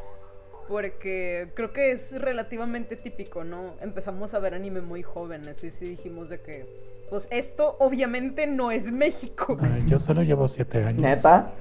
Porque 0.68 1.48
creo 1.54 1.72
que 1.72 1.92
es 1.92 2.12
relativamente 2.20 2.96
típico, 2.96 3.42
¿no? 3.44 3.74
Empezamos 3.80 4.34
a 4.34 4.38
ver 4.38 4.54
anime 4.54 4.80
muy 4.80 5.02
jóvenes 5.02 5.64
y 5.64 5.70
sí 5.70 5.84
dijimos 5.90 6.28
de 6.28 6.40
que, 6.40 6.66
pues 7.10 7.28
esto 7.30 7.76
obviamente 7.80 8.46
no 8.46 8.70
es 8.70 8.90
México. 8.90 9.58
Ah, 9.60 9.78
yo 9.86 9.98
solo 9.98 10.22
llevo 10.22 10.48
siete 10.48 10.78
años. 10.78 11.00
¿Neta? 11.00 11.52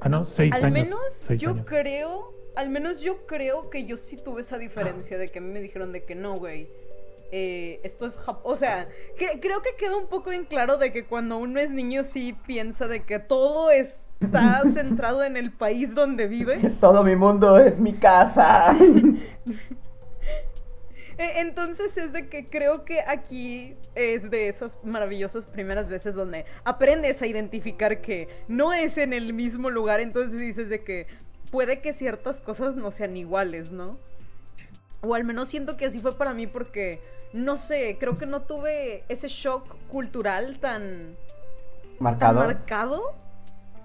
Ah, 0.00 0.08
no, 0.08 0.24
seis 0.24 0.52
Al 0.54 0.64
años. 0.64 0.72
menos 0.86 1.00
seis 1.10 1.40
yo 1.40 1.50
años. 1.50 1.66
creo, 1.68 2.32
al 2.56 2.68
menos 2.70 3.00
yo 3.00 3.26
creo 3.26 3.70
que 3.70 3.84
yo 3.86 3.96
sí 3.96 4.16
tuve 4.16 4.40
esa 4.42 4.58
diferencia 4.58 5.16
de 5.18 5.28
que 5.28 5.38
a 5.38 5.42
mí 5.42 5.52
me 5.52 5.60
dijeron 5.60 5.92
de 5.92 6.04
que 6.04 6.14
no, 6.14 6.34
güey. 6.34 6.68
eh, 7.36 7.80
esto 7.82 8.06
es 8.06 8.16
Jap- 8.18 8.40
O 8.44 8.54
sea, 8.54 8.88
que- 9.18 9.40
creo 9.40 9.60
que 9.60 9.70
queda 9.76 9.96
un 9.96 10.06
poco 10.06 10.30
en 10.30 10.44
claro 10.44 10.76
de 10.76 10.92
que 10.92 11.04
cuando 11.04 11.38
uno 11.38 11.58
es 11.58 11.70
niño 11.70 12.04
sí 12.04 12.36
piensa 12.46 12.86
de 12.86 13.02
que 13.02 13.18
todo 13.18 13.70
está 13.72 13.92
centrado 14.72 15.24
en 15.24 15.36
el 15.36 15.50
país 15.52 15.94
donde 15.94 16.28
vive. 16.28 16.58
Todo 16.80 17.02
mi 17.02 17.16
mundo 17.16 17.58
es 17.58 17.76
mi 17.78 17.94
casa. 17.94 18.76
E- 21.18 21.40
Entonces 21.40 21.96
es 21.96 22.12
de 22.12 22.28
que 22.28 22.44
creo 22.46 22.84
que 22.84 23.00
aquí 23.00 23.76
es 23.94 24.30
de 24.30 24.48
esas 24.48 24.78
maravillosas 24.82 25.46
primeras 25.46 25.88
veces 25.88 26.14
donde 26.14 26.44
aprendes 26.64 27.22
a 27.22 27.26
identificar 27.26 28.00
que 28.00 28.28
no 28.48 28.72
es 28.72 28.98
en 28.98 29.12
el 29.12 29.32
mismo 29.34 29.70
lugar, 29.70 30.00
entonces 30.00 30.38
dices 30.38 30.68
de 30.68 30.82
que 30.84 31.06
puede 31.50 31.80
que 31.80 31.92
ciertas 31.92 32.40
cosas 32.40 32.76
no 32.76 32.90
sean 32.90 33.16
iguales, 33.16 33.70
¿no? 33.70 33.98
O 35.02 35.14
al 35.14 35.24
menos 35.24 35.48
siento 35.48 35.76
que 35.76 35.86
así 35.86 36.00
fue 36.00 36.16
para 36.16 36.32
mí 36.32 36.46
porque, 36.46 37.00
no 37.32 37.56
sé, 37.56 37.96
creo 38.00 38.16
que 38.16 38.26
no 38.26 38.42
tuve 38.42 39.04
ese 39.08 39.28
shock 39.28 39.76
cultural 39.88 40.58
tan, 40.60 41.16
tan 42.38 42.46
Marcado. 42.46 43.14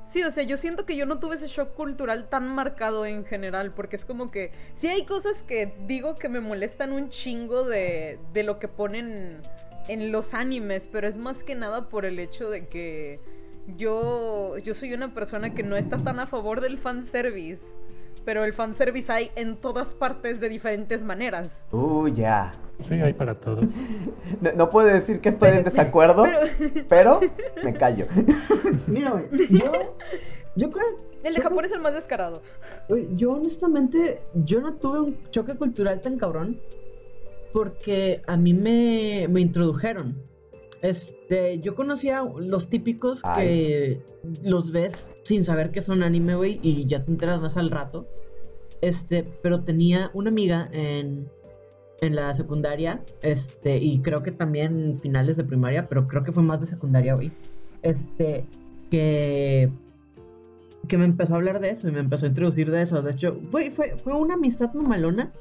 Sí, 0.10 0.24
o 0.24 0.32
sea, 0.32 0.42
yo 0.42 0.58
siento 0.58 0.88
que 0.88 0.96
yo 0.96 1.06
no 1.06 1.20
tuve 1.20 1.36
ese 1.36 1.46
shock 1.46 1.76
cultural 1.76 2.30
tan 2.30 2.48
marcado 2.48 3.06
en 3.06 3.26
general, 3.26 3.72
porque 3.76 3.96
es 3.96 4.06
como 4.06 4.32
que 4.32 4.52
sí 4.74 4.88
hay 4.88 5.06
cosas 5.06 5.44
que 5.44 5.72
digo 5.86 6.16
que 6.16 6.30
me 6.30 6.40
molestan 6.40 6.94
un 6.94 7.10
chingo 7.10 7.64
de, 7.64 8.18
de 8.34 8.42
lo 8.42 8.58
que 8.58 8.68
ponen 8.68 9.38
en 9.88 10.12
los 10.12 10.34
animes, 10.34 10.90
pero 10.92 11.08
es 11.08 11.20
más 11.20 11.44
que 11.44 11.54
nada 11.54 11.90
por 11.90 12.06
el 12.06 12.18
hecho 12.18 12.50
de 12.50 12.68
que 12.68 13.20
yo, 13.78 14.58
yo 14.58 14.74
soy 14.74 14.94
una 14.94 15.14
persona 15.14 15.54
que 15.54 15.62
no 15.62 15.76
está 15.76 15.98
tan 15.98 16.20
a 16.20 16.26
favor 16.26 16.60
del 16.60 16.80
fanservice, 16.80 17.76
pero 18.30 18.44
el 18.44 18.54
fanservice 18.54 19.12
hay 19.12 19.32
en 19.36 19.56
todas 19.58 19.96
partes 19.96 20.40
de 20.40 20.50
diferentes 20.50 21.02
maneras. 21.02 21.66
Uh, 21.72 22.10
ya. 22.10 22.52
Sí, 22.88 22.94
hay 22.94 23.14
para 23.14 23.34
todos. 23.34 23.66
No, 24.42 24.52
no 24.52 24.70
puedo 24.70 24.88
decir 24.88 25.20
que 25.20 25.30
estoy 25.30 25.50
en 25.50 25.64
desacuerdo, 25.64 26.22
Pero 26.22 26.40
pero 26.88 27.20
me 27.64 27.74
callo. 27.74 28.06
Mira, 28.86 29.14
güey, 29.14 29.26
yo, 29.50 29.96
yo 30.56 30.70
creo. 30.70 30.86
el 31.24 31.34
de 31.34 31.42
Japón 31.42 31.66
es 31.66 31.72
el 31.72 31.82
más 31.82 31.96
descarado. 31.96 32.44
yo 33.16 33.32
honestamente, 33.32 34.22
yo 34.36 34.62
no 34.62 34.76
tuve 34.76 35.00
un 35.00 35.32
choque 35.32 35.56
cultural 35.56 36.00
tan 36.00 36.20
cabrón 36.20 36.62
porque 37.52 38.22
a 38.28 38.38
mí 38.38 38.54
me, 38.54 39.26
me 39.28 39.42
introdujeron. 39.42 40.22
Este, 40.84 41.60
yo 41.62 41.74
conocía 41.74 42.24
los 42.38 42.70
típicos 42.70 43.24
que 43.36 44.04
los 44.44 44.72
ves 44.72 45.10
sin 45.24 45.44
saber 45.44 45.72
que 45.72 45.82
son 45.82 46.04
anime, 46.04 46.36
güey, 46.36 46.60
y 46.62 46.86
ya 46.86 47.04
te 47.04 47.10
enteras 47.10 47.42
más 47.42 47.58
al 47.58 47.72
rato. 47.72 48.06
Este, 48.82 49.26
pero 49.44 49.62
tenía 49.64 50.10
una 50.14 50.30
amiga 50.30 50.70
en, 50.72 51.28
en 52.02 52.16
la 52.16 52.34
secundaria, 52.34 53.02
este, 53.22 53.78
y 53.78 54.00
creo 54.00 54.24
que 54.24 54.32
también 54.32 54.98
finales 54.98 55.38
de 55.38 55.44
primaria, 55.44 55.88
pero 55.88 56.08
creo 56.08 56.24
que 56.24 56.32
fue 56.32 56.44
más 56.44 56.62
de 56.62 56.68
secundaria, 56.68 57.16
güey. 57.16 57.32
Este, 57.82 58.46
que 58.90 59.70
que 60.88 60.98
me 60.98 61.06
empezó 61.06 61.34
a 61.34 61.38
hablar 61.38 61.60
de 61.60 61.70
eso 61.70 61.88
y 61.88 61.92
me 61.92 62.00
empezó 62.00 62.26
a 62.26 62.30
introducir 62.30 62.70
de 62.72 62.82
eso. 62.82 63.02
De 63.02 63.12
hecho, 63.12 63.40
güey, 63.52 63.70
fue, 63.70 63.96
fue 64.04 64.14
una 64.14 64.34
amistad 64.34 64.74
mamalona. 64.74 65.32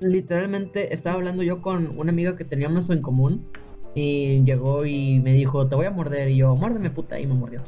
Literalmente 0.00 0.92
estaba 0.92 1.16
hablando 1.16 1.42
yo 1.42 1.62
con 1.62 1.98
una 1.98 2.10
amiga 2.10 2.36
que 2.36 2.44
teníamos 2.44 2.90
en 2.90 3.00
común 3.00 3.46
y 3.94 4.42
llegó 4.44 4.84
y 4.84 5.20
me 5.20 5.32
dijo, 5.32 5.66
te 5.68 5.76
voy 5.76 5.86
a 5.86 5.90
morder. 5.90 6.28
Y 6.28 6.36
yo, 6.38 6.54
muérdeme 6.56 6.90
puta, 6.90 7.18
y 7.18 7.26
me 7.26 7.34
mordió. 7.34 7.62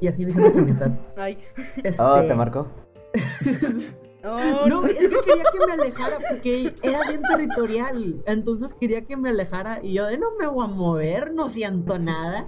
Y 0.00 0.06
así 0.06 0.22
inició 0.22 0.40
nuestra 0.40 0.62
amistad. 0.62 0.92
Ay. 1.16 1.38
Este, 1.82 2.02
Oh, 2.02 2.22
te 2.22 2.34
marcó. 2.34 2.68
Oh, 4.24 4.66
No, 4.68 4.86
es 4.86 4.98
que 4.98 5.08
quería 5.08 5.44
que 5.52 5.66
me 5.66 5.72
alejara 5.72 6.18
porque 6.28 6.74
era 6.82 7.00
bien 7.08 7.22
territorial. 7.22 8.22
Entonces 8.26 8.72
quería 8.74 9.04
que 9.04 9.16
me 9.16 9.30
alejara 9.30 9.80
y 9.82 9.94
yo 9.94 10.06
de 10.06 10.16
no 10.16 10.28
me 10.38 10.46
voy 10.46 10.64
a 10.64 10.68
mover, 10.68 11.32
no 11.32 11.48
siento 11.48 11.98
nada. 11.98 12.46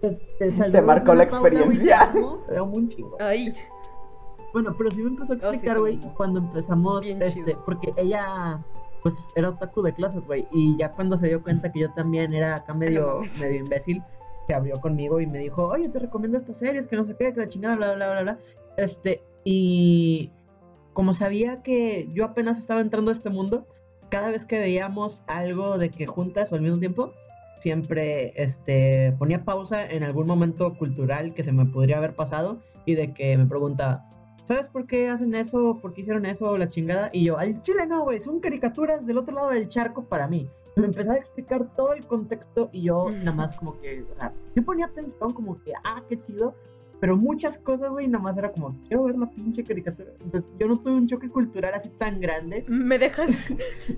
Este, 0.00 0.56
saludos, 0.56 0.84
marcó 0.84 1.14
la 1.14 1.24
experiencia. 1.24 2.12
te 2.12 2.52
te 2.52 2.56
amo 2.56 2.72
un 2.76 2.88
chingo. 2.88 3.16
Ay. 3.18 3.52
Bueno, 4.52 4.74
pero 4.78 4.90
sí 4.90 5.02
me 5.02 5.08
empezó 5.10 5.32
a 5.32 5.36
sí, 5.36 5.44
explicar, 5.44 5.80
güey, 5.80 6.00
sí. 6.00 6.08
cuando 6.16 6.40
empezamos, 6.40 7.04
Bien 7.04 7.20
este, 7.20 7.44
chido. 7.44 7.62
porque 7.64 7.92
ella, 7.96 8.64
pues, 9.02 9.14
era 9.34 9.50
otaku 9.50 9.82
de 9.82 9.92
clases, 9.92 10.24
güey, 10.26 10.46
y 10.52 10.76
ya 10.78 10.90
cuando 10.92 11.18
se 11.18 11.28
dio 11.28 11.42
cuenta 11.42 11.70
que 11.70 11.80
yo 11.80 11.92
también 11.92 12.32
era 12.32 12.56
acá 12.56 12.74
medio, 12.74 13.20
medio 13.40 13.58
imbécil, 13.58 14.02
se 14.46 14.54
abrió 14.54 14.80
conmigo 14.80 15.20
y 15.20 15.26
me 15.26 15.38
dijo, 15.38 15.66
oye, 15.66 15.88
te 15.88 15.98
recomiendo 15.98 16.38
estas 16.38 16.58
series, 16.58 16.86
que 16.86 16.96
no 16.96 17.04
sé 17.04 17.14
qué, 17.18 17.34
que 17.34 17.40
la 17.40 17.48
chingada, 17.48 17.76
bla, 17.76 17.94
bla, 17.94 18.10
bla, 18.10 18.22
bla, 18.22 18.38
este, 18.78 19.22
y 19.44 20.30
como 20.94 21.12
sabía 21.12 21.62
que 21.62 22.08
yo 22.12 22.24
apenas 22.24 22.58
estaba 22.58 22.80
entrando 22.80 23.10
a 23.10 23.14
este 23.14 23.28
mundo, 23.28 23.66
cada 24.08 24.30
vez 24.30 24.44
que 24.44 24.58
veíamos 24.58 25.22
algo 25.26 25.78
de 25.78 25.90
que 25.90 26.06
juntas 26.06 26.50
o 26.50 26.54
al 26.54 26.62
mismo 26.62 26.78
tiempo, 26.78 27.12
siempre 27.60 28.32
este, 28.40 29.14
ponía 29.18 29.44
pausa 29.44 29.84
en 29.84 30.04
algún 30.04 30.26
momento 30.26 30.76
cultural 30.76 31.34
que 31.34 31.44
se 31.44 31.52
me 31.52 31.66
podría 31.66 31.98
haber 31.98 32.14
pasado 32.14 32.60
y 32.86 32.94
de 32.94 33.12
que 33.12 33.36
me 33.36 33.46
preguntaba, 33.46 34.08
¿sabes 34.44 34.66
por 34.68 34.86
qué 34.86 35.08
hacen 35.08 35.34
eso? 35.34 35.78
¿Por 35.82 35.92
qué 35.92 36.00
hicieron 36.00 36.24
eso? 36.24 36.56
La 36.56 36.70
chingada. 36.70 37.10
Y 37.12 37.24
yo, 37.24 37.38
al 37.38 37.60
chile 37.60 37.86
no, 37.86 38.04
güey, 38.04 38.20
son 38.20 38.40
caricaturas 38.40 39.06
del 39.06 39.18
otro 39.18 39.34
lado 39.34 39.50
del 39.50 39.68
charco 39.68 40.04
para 40.04 40.26
mí. 40.26 40.48
Me 40.76 40.86
empezaba 40.86 41.16
a 41.16 41.18
explicar 41.18 41.66
todo 41.76 41.92
el 41.92 42.06
contexto 42.06 42.70
y 42.72 42.82
yo 42.82 43.10
nada 43.10 43.32
más 43.32 43.56
como 43.58 43.78
que, 43.80 44.02
o 44.02 44.18
sea, 44.18 44.32
yo 44.54 44.64
ponía 44.64 44.86
atención 44.86 45.32
como 45.32 45.60
que, 45.62 45.72
ah, 45.84 46.00
qué 46.08 46.18
chido. 46.18 46.54
Pero 47.00 47.16
muchas 47.16 47.58
cosas, 47.58 47.90
güey, 47.90 48.08
nada 48.08 48.24
más 48.24 48.36
era 48.36 48.50
como, 48.52 48.76
quiero 48.88 49.04
ver 49.04 49.16
la 49.16 49.30
pinche 49.30 49.62
caricatura. 49.62 50.10
Entonces, 50.24 50.50
yo 50.58 50.66
no 50.66 50.76
tuve 50.76 50.94
un 50.94 51.06
choque 51.06 51.28
cultural 51.28 51.72
así 51.74 51.90
tan 51.90 52.20
grande. 52.20 52.64
¿Me 52.68 52.98
dejas? 52.98 53.30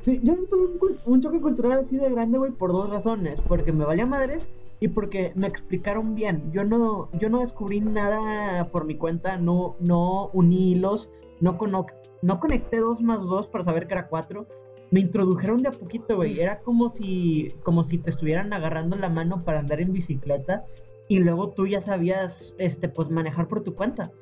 Sí, 0.02 0.20
yo 0.22 0.36
no 0.36 0.42
tuve 0.44 0.66
un, 0.66 0.98
un 1.14 1.20
choque 1.22 1.40
cultural 1.40 1.80
así 1.84 1.96
de 1.96 2.10
grande, 2.10 2.38
güey, 2.38 2.52
por 2.52 2.72
dos 2.72 2.90
razones. 2.90 3.36
Porque 3.48 3.72
me 3.72 3.84
valía 3.86 4.04
madres 4.06 4.50
y 4.80 4.88
porque 4.88 5.32
me 5.34 5.46
explicaron 5.46 6.14
bien. 6.14 6.50
Yo 6.52 6.64
no, 6.64 7.08
yo 7.18 7.30
no 7.30 7.38
descubrí 7.40 7.80
nada 7.80 8.68
por 8.70 8.84
mi 8.84 8.96
cuenta, 8.96 9.36
no, 9.38 9.76
no 9.80 10.28
uní 10.34 10.72
hilos, 10.72 11.08
no, 11.40 11.56
cono- 11.56 11.86
no 12.22 12.38
conecté 12.40 12.78
dos 12.78 13.00
más 13.00 13.20
dos 13.20 13.48
para 13.48 13.64
saber 13.64 13.86
que 13.86 13.94
era 13.94 14.08
cuatro. 14.08 14.46
Me 14.90 15.00
introdujeron 15.00 15.62
de 15.62 15.68
a 15.68 15.72
poquito, 15.72 16.16
güey. 16.16 16.40
Era 16.40 16.58
como 16.60 16.90
si, 16.90 17.48
como 17.62 17.84
si 17.84 17.96
te 17.98 18.10
estuvieran 18.10 18.52
agarrando 18.52 18.96
la 18.96 19.08
mano 19.08 19.38
para 19.38 19.60
andar 19.60 19.80
en 19.80 19.92
bicicleta 19.92 20.64
y 21.10 21.18
luego 21.18 21.50
tú 21.50 21.66
ya 21.66 21.80
sabías, 21.80 22.54
este, 22.56 22.88
pues 22.88 23.10
manejar 23.10 23.48
por 23.48 23.62
tu 23.62 23.74
cuenta. 23.74 24.12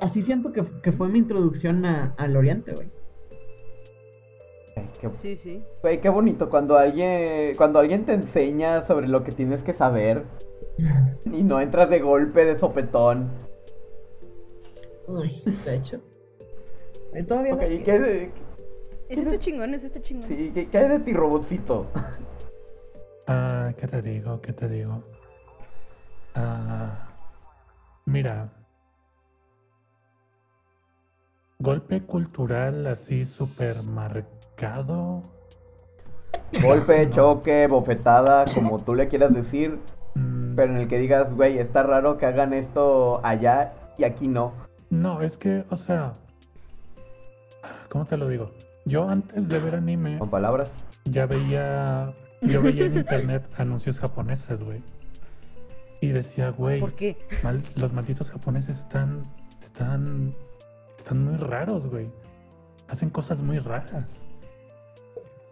Así 0.00 0.20
siento 0.22 0.52
que, 0.52 0.64
que 0.82 0.90
fue 0.90 1.08
mi 1.08 1.20
introducción 1.20 1.84
a- 1.84 2.14
al 2.18 2.36
Oriente, 2.36 2.72
güey. 2.72 2.88
Ay, 4.76 4.88
qué, 5.00 5.12
Sí, 5.12 5.36
sí. 5.36 5.62
güey, 5.82 6.00
qué 6.00 6.08
bonito 6.08 6.50
cuando 6.50 6.76
alguien, 6.76 7.54
cuando 7.56 7.78
alguien 7.78 8.04
te 8.04 8.12
enseña 8.14 8.82
sobre 8.82 9.06
lo 9.06 9.22
que 9.22 9.30
tienes 9.30 9.62
que 9.62 9.72
saber 9.72 10.24
y 11.32 11.42
no 11.44 11.60
entras 11.60 11.88
de 11.90 12.00
golpe, 12.00 12.44
de 12.44 12.56
sopetón. 12.56 13.30
Ay, 15.08 15.42
de 15.64 15.74
hecho. 15.76 16.00
Todavía 17.28 17.54
Ok, 17.54 17.62
no- 17.62 17.72
¿y 17.72 17.78
qué, 17.78 18.30
Es 19.08 19.18
este 19.18 19.38
chingón, 19.38 19.74
es 19.74 19.84
este 19.84 20.00
chingón. 20.02 20.28
sí, 20.28 20.50
¿qué, 20.52 20.68
qué 20.68 20.78
hay 20.78 20.88
de 20.88 20.98
ti, 20.98 21.12
robotcito? 21.12 21.86
Ah, 23.28 23.72
¿qué 23.78 23.86
te 23.86 24.02
digo? 24.02 24.40
¿Qué 24.40 24.52
te 24.52 24.68
digo? 24.68 25.02
Ah, 26.36 27.08
mira. 28.04 28.48
Golpe 31.58 32.02
cultural 32.02 32.86
así 32.86 33.24
súper 33.24 33.76
marcado. 33.88 35.22
Golpe, 36.62 37.06
No. 37.06 37.14
choque, 37.14 37.66
bofetada, 37.66 38.44
como 38.54 38.78
tú 38.78 38.94
le 38.94 39.08
quieras 39.08 39.32
decir, 39.34 39.78
Mm, 40.14 40.54
pero 40.54 40.72
en 40.72 40.78
el 40.80 40.88
que 40.88 40.98
digas, 40.98 41.30
güey, 41.34 41.58
está 41.58 41.82
raro 41.82 42.16
que 42.16 42.24
hagan 42.26 42.52
esto 42.54 43.20
allá 43.24 43.72
y 43.98 44.04
aquí 44.04 44.28
no. 44.28 44.52
No, 44.88 45.20
es 45.20 45.36
que, 45.36 45.64
o 45.68 45.76
sea, 45.76 46.12
¿cómo 47.90 48.04
te 48.06 48.16
lo 48.16 48.26
digo? 48.28 48.50
Yo 48.86 49.08
antes 49.08 49.46
de 49.48 49.58
ver 49.58 49.74
anime, 49.74 50.18
Con 50.18 50.30
palabras. 50.30 50.70
ya 51.04 51.26
veía, 51.26 52.12
yo 52.40 52.62
veía 52.62 52.86
en 52.86 52.96
internet 52.96 53.42
anuncios 53.58 53.98
japoneses, 53.98 54.58
güey. 54.62 54.82
Y 56.06 56.12
decía, 56.12 56.50
güey, 56.50 56.78
¿Por 56.78 56.92
qué? 56.94 57.16
mal- 57.42 57.64
los 57.74 57.92
malditos 57.92 58.30
japoneses 58.30 58.78
están, 58.78 59.22
están, 59.60 60.32
están 60.96 61.24
muy 61.24 61.36
raros, 61.36 61.88
güey. 61.88 62.06
Hacen 62.86 63.10
cosas 63.10 63.40
muy 63.40 63.58
raras. 63.58 64.08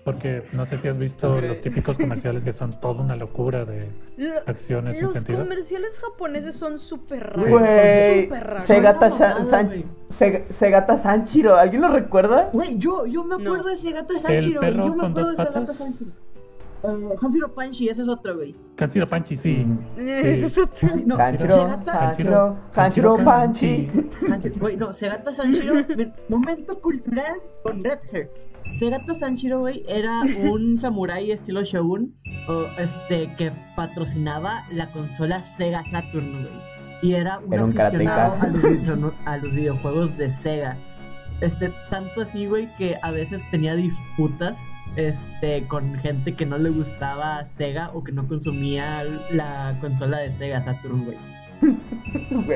Porque 0.04 0.44
no 0.52 0.64
sé 0.64 0.78
si 0.78 0.86
has 0.86 0.96
visto 0.98 1.40
los 1.40 1.60
típicos 1.60 1.96
comerciales 1.98 2.44
que 2.44 2.52
son 2.52 2.78
toda 2.78 3.02
una 3.02 3.16
locura 3.16 3.64
de 3.64 3.88
Lo- 4.16 4.34
acciones 4.46 4.94
sin 4.94 5.04
los 5.04 5.12
sentido. 5.14 5.40
comerciales 5.40 5.98
japoneses 5.98 6.54
son 6.54 6.78
súper 6.78 7.24
raros. 7.30 7.48
Güey, 7.48 8.24
Súper 8.24 8.44
raros. 8.46 8.64
Segata, 8.64 9.10
San- 9.10 9.50
San-. 9.50 9.84
Seg- 10.16 10.46
Segata 10.52 11.02
Sanchiro, 11.02 11.56
¿alguien 11.56 11.82
lo 11.82 11.88
recuerda? 11.88 12.50
Güey, 12.52 12.78
yo, 12.78 13.06
yo 13.06 13.24
me 13.24 13.34
acuerdo 13.34 13.64
No. 13.64 13.70
de 13.70 13.76
Segata 13.76 14.16
Sanchiro, 14.20 14.60
perro 14.60 14.86
Yo 14.86 14.94
me 14.94 15.00
con 15.00 15.10
acuerdo 15.10 15.30
dos 15.30 15.36
de 15.38 15.44
Segata 15.44 15.60
patas? 15.62 15.76
Sanchiro. 15.78 16.10
Eh, 16.84 17.16
Hanshiro 17.20 17.54
Panchi, 17.54 17.88
ese 17.88 18.02
es 18.02 18.08
otro, 18.08 18.36
güey. 18.36 18.54
Kanshiro 18.76 19.06
Panchi, 19.06 19.36
sí. 19.36 19.66
Ese 19.96 20.46
es 20.46 20.58
otro. 20.58 20.88
No, 21.06 21.16
Hanchiro, 21.16 21.54
Segata- 21.54 22.08
Hanchiro, 22.08 22.56
Hanchiro 22.74 23.24
Panchi. 23.24 23.90
Güey, 24.60 24.76
no, 24.76 24.92
Segata 24.92 25.32
Sanchiro, 25.32 25.82
ven, 25.96 26.12
momento 26.28 26.78
cultural 26.80 27.36
con 27.62 27.82
Red 27.82 28.00
Hair. 28.12 28.30
Segata 28.78 29.14
Sanchiro, 29.14 29.60
güey, 29.60 29.82
era 29.88 30.22
un 30.50 30.76
samurái 30.78 31.30
estilo 31.30 31.62
Shogun, 31.62 32.14
o, 32.48 32.64
este, 32.78 33.34
que 33.36 33.52
patrocinaba 33.76 34.64
la 34.72 34.90
consola 34.92 35.42
Sega 35.56 35.82
Saturn, 35.90 36.32
güey. 36.32 36.74
Y 37.02 37.14
era 37.14 37.38
un, 37.38 37.52
Era 37.52 37.64
un 37.64 37.78
aficionado 37.80 38.36
a 38.40 38.46
los, 38.48 39.12
a 39.26 39.36
los 39.38 39.52
videojuegos 39.54 40.16
de 40.18 40.30
Sega. 40.30 40.76
Este, 41.40 41.72
tanto 41.90 42.22
así, 42.22 42.46
güey, 42.46 42.74
que 42.76 42.96
a 43.02 43.10
veces 43.10 43.42
tenía 43.50 43.74
disputas 43.74 44.56
este, 44.96 45.66
con 45.66 45.94
gente 45.96 46.34
que 46.34 46.46
no 46.46 46.58
le 46.58 46.70
gustaba 46.70 47.44
Sega 47.44 47.90
o 47.94 48.02
que 48.04 48.12
no 48.12 48.26
consumía 48.28 49.04
la 49.30 49.76
consola 49.80 50.18
de 50.18 50.30
Sega 50.32 50.60
Saturn, 50.60 51.04
güey. 51.04 51.18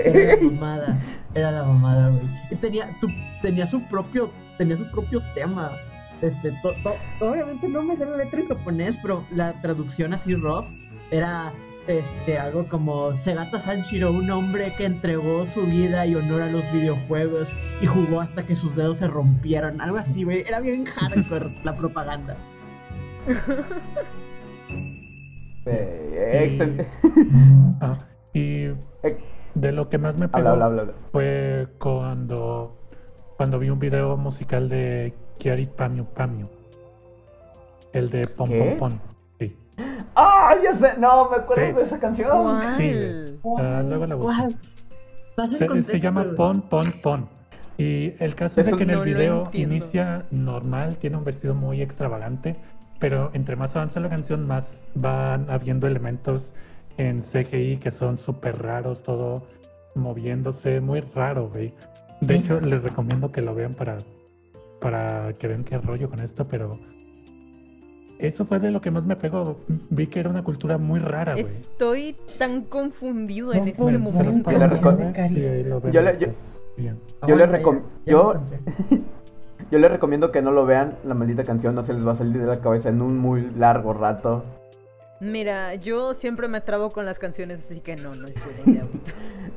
Era 0.04 0.37
la 0.37 0.42
mamada, 0.42 0.99
era 1.35 1.50
la 1.52 1.64
mamada, 1.64 2.09
güey. 2.11 2.23
Y 2.50 2.57
tenía, 2.57 2.88
tu, 3.00 3.09
tenía 3.42 3.66
su 3.66 3.80
propio, 3.88 4.30
tenía 4.59 4.76
su 4.76 4.90
propio 4.90 5.23
tema. 5.35 5.73
Este, 6.21 6.50
to- 6.62 6.75
to- 6.83 6.97
obviamente 7.26 7.68
no 7.68 7.83
me 7.83 7.97
sé 7.97 8.04
la 8.04 8.16
letra 8.16 8.40
en 8.40 8.49
japonés, 8.49 8.99
pero 9.02 9.25
la 9.30 9.52
traducción 9.61 10.12
así 10.12 10.35
rough 10.35 10.66
era 11.11 11.52
este 11.88 12.38
algo 12.38 12.68
como 12.68 13.14
Segata 13.16 13.59
Sanshiro, 13.61 14.12
un 14.12 14.30
hombre 14.30 14.75
que 14.76 14.85
entregó 14.85 15.47
su 15.47 15.62
vida 15.62 16.07
y 16.07 16.14
honor 16.14 16.42
a 16.42 16.49
los 16.50 16.62
videojuegos 16.73 17.57
y 17.80 17.87
jugó 17.87 18.21
hasta 18.21 18.45
que 18.47 18.54
sus 18.54 18.76
dedos 18.76 18.99
se 18.99 19.09
rompieron, 19.09 19.80
algo 19.80 19.97
así, 19.97 20.23
güey. 20.25 20.45
Era 20.47 20.61
bien 20.61 20.85
hardcore 20.85 21.50
la 21.64 21.76
propaganda. 21.76 22.37
Eh, 25.66 26.87
Ah, 27.80 27.99
y 28.33 28.66
de 29.54 29.73
lo 29.73 29.88
que 29.88 29.99
más 29.99 30.18
me 30.18 30.28
pegó 30.28 30.50
Habla, 30.50 30.66
habla, 30.66 30.83
habla, 30.83 30.83
habla. 30.83 30.95
fue 31.12 31.68
cuando, 31.78 32.76
cuando 33.36 33.58
vi 33.58 33.71
un 33.71 33.78
video 33.78 34.17
musical 34.17 34.69
de 34.69 35.15
Kiari 35.39 35.67
Pamiu 35.67 36.04
Pamiu. 36.06 36.49
El 37.93 38.10
de 38.10 38.26
Pom 38.28 38.49
¿Qué? 38.50 38.76
Pom 38.78 38.91
Pom. 38.91 38.99
¡Ah, 40.14 40.54
ya 40.62 40.75
sé! 40.75 40.99
No, 40.99 41.30
me 41.30 41.36
acuerdo 41.36 41.67
Sí. 41.67 41.73
de 41.73 41.82
esa 41.82 41.99
canción. 41.99 42.30
¿Cuál? 42.30 42.76
Sí, 42.76 43.38
Ah, 43.58 43.82
luego 43.86 44.06
la 44.06 44.14
busco. 44.17 44.32
Se, 45.56 45.82
se 45.84 46.00
llama. 46.00 46.25
Pon 46.36 46.62
Pon 46.62 46.93
Pon. 47.02 47.28
Y 47.76 48.14
el 48.19 48.34
caso 48.34 48.60
es 48.60 48.75
que 48.75 48.82
en 48.82 48.91
el 48.91 48.97
no 48.99 49.04
video 49.04 49.50
inicia 49.52 50.25
normal, 50.32 50.97
tiene 50.97 51.17
un 51.17 51.25
vestido 51.25 51.54
muy 51.54 51.80
extravagante, 51.80 52.56
pero 52.99 53.30
entre 53.34 53.54
más 53.54 53.76
avanza 53.76 54.00
la 54.00 54.08
canción, 54.08 54.49
más 54.49 54.82
van 54.97 55.49
habiendo 55.49 55.86
elementos 55.86 56.52
en 56.97 57.23
CGI 57.23 57.76
que 57.76 57.93
son 57.93 58.17
súper 58.17 58.60
raros, 58.60 59.04
todo 59.04 59.47
moviéndose, 59.95 60.80
muy 60.80 61.00
raro, 61.00 61.50
güey. 61.50 61.73
De 62.21 62.34
hecho, 62.34 62.58
les 62.58 62.82
recomiendo 62.82 63.30
que 63.30 63.43
lo 63.43 63.54
vean 63.54 63.75
para, 63.75 63.99
para 64.80 65.32
que 65.34 65.47
vean 65.47 65.62
qué 65.62 65.78
rollo 65.78 66.10
con 66.10 66.19
esto, 66.21 66.49
pero 66.49 66.80
eso 68.19 68.45
fue 68.47 68.59
de 68.59 68.71
lo 68.71 68.81
que 68.81 68.91
más 68.91 69.04
me 69.04 69.17
pegó. 69.17 69.59
Vi 69.91 70.07
que 70.07 70.21
era 70.21 70.31
una 70.31 70.43
cultura 70.43 70.78
muy 70.78 70.99
rara, 71.00 71.33
güey. 71.33 71.45
Estoy 71.45 72.17
tan 72.39 72.63
confundido 72.63 73.52
en 73.52 73.61
No, 73.61 73.67
este 73.67 73.83
Bueno, 73.83 73.99
momento. 74.00 74.50
Yo 79.71 79.78
les 79.78 79.91
recomiendo 79.91 80.31
que 80.33 80.41
no 80.41 80.50
lo 80.50 80.65
vean, 80.65 80.97
la 81.04 81.15
maldita 81.15 81.45
canción 81.45 81.75
no 81.75 81.85
se 81.85 81.93
les 81.93 82.07
va 82.07 82.13
a 82.13 82.17
salir 82.17 82.39
de 82.41 82.47
la 82.47 82.61
cabeza 82.61 82.89
en 82.89 83.02
un 83.02 83.19
muy 83.19 83.50
largo 83.57 83.93
rato. 83.93 84.45
Mira, 85.21 85.75
yo 85.75 86.15
siempre 86.15 86.47
me 86.49 86.61
trabo 86.61 86.91
con 86.91 87.04
las 87.04 87.19
canciones, 87.19 87.65
así 87.65 87.81
que 87.81 87.97
no, 87.97 88.15
no 88.15 88.28
es 88.28 88.35
buena 88.65 88.85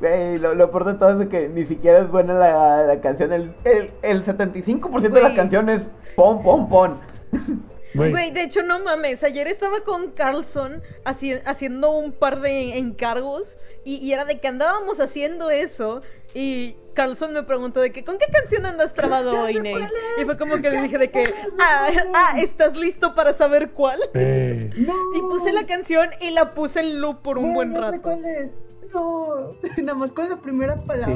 idea 0.02 0.38
lo, 0.40 0.56
lo 0.56 0.72
peor 0.72 0.86
de 0.86 0.94
todo 0.96 1.12
es 1.12 1.20
de 1.20 1.28
que 1.30 1.48
ni 1.50 1.66
siquiera 1.66 2.00
es 2.00 2.10
buena 2.10 2.34
la, 2.34 2.84
la 2.84 3.00
canción. 3.00 3.32
El, 3.32 3.54
el, 3.64 3.92
el 4.02 4.24
75% 4.26 5.02
de 5.02 5.10
la 5.10 5.20
Güey. 5.22 5.36
canción 5.36 5.70
es 5.70 5.84
pon, 6.16 6.42
pon, 6.42 6.68
pon. 6.68 6.98
Güey, 7.94 8.12
Güey, 8.12 8.32
de 8.32 8.44
hecho, 8.44 8.64
no 8.64 8.80
mames. 8.80 9.24
Ayer 9.24 9.48
estaba 9.48 9.82
con 9.82 10.12
Carlson 10.12 10.82
haci- 11.04 11.42
haciendo 11.46 11.92
un 11.92 12.12
par 12.14 12.40
de 12.42 12.78
encargos 12.78 13.58
y, 13.84 13.96
y 13.98 14.14
era 14.14 14.26
de 14.26 14.40
que 14.40 14.48
andábamos 14.48 15.00
haciendo 15.00 15.50
eso. 15.50 16.02
Y 16.34 16.78
Carlson 16.94 17.34
me 17.34 17.44
preguntó 17.44 17.82
de 17.82 17.92
que, 17.92 18.06
¿con 18.06 18.18
qué 18.18 18.26
canción 18.32 18.66
andas 18.66 18.94
trabado 18.94 19.32
hoy, 19.44 19.54
sé 19.56 19.60
Nate? 19.60 19.72
cuál 19.72 19.84
es, 19.84 20.22
Y 20.22 20.26
fue 20.26 20.38
como 20.38 20.62
que 20.62 20.70
le 20.70 20.82
dije 20.84 20.92
sé 20.92 20.98
de 21.00 21.12
que, 21.12 21.24
ah, 21.60 21.90
no 21.94 22.02
ah, 22.16 22.30
mames". 22.30 22.44
¿estás 22.50 22.78
listo 22.78 23.14
para 23.16 23.34
saber 23.34 23.72
cuál? 23.72 24.00
eh, 24.14 24.70
No. 24.78 24.94
Y 25.16 25.20
puse 25.22 25.52
la 25.52 25.66
canción 25.66 26.10
y 26.22 26.32
la 26.32 26.52
puse 26.52 26.80
en 26.80 27.02
loop 27.02 27.22
por 27.22 27.38
un 27.38 27.54
Güey, 27.54 27.56
buen 27.56 27.74
no 27.74 27.80
sé 27.86 27.92
rato. 27.98 28.02
cuál 28.04 28.26
es. 28.26 28.62
No, 28.94 29.54
nada 29.78 29.98
más 29.98 30.12
con 30.14 30.30
la 30.30 30.38
primera 30.38 30.76
palabra. 30.86 31.16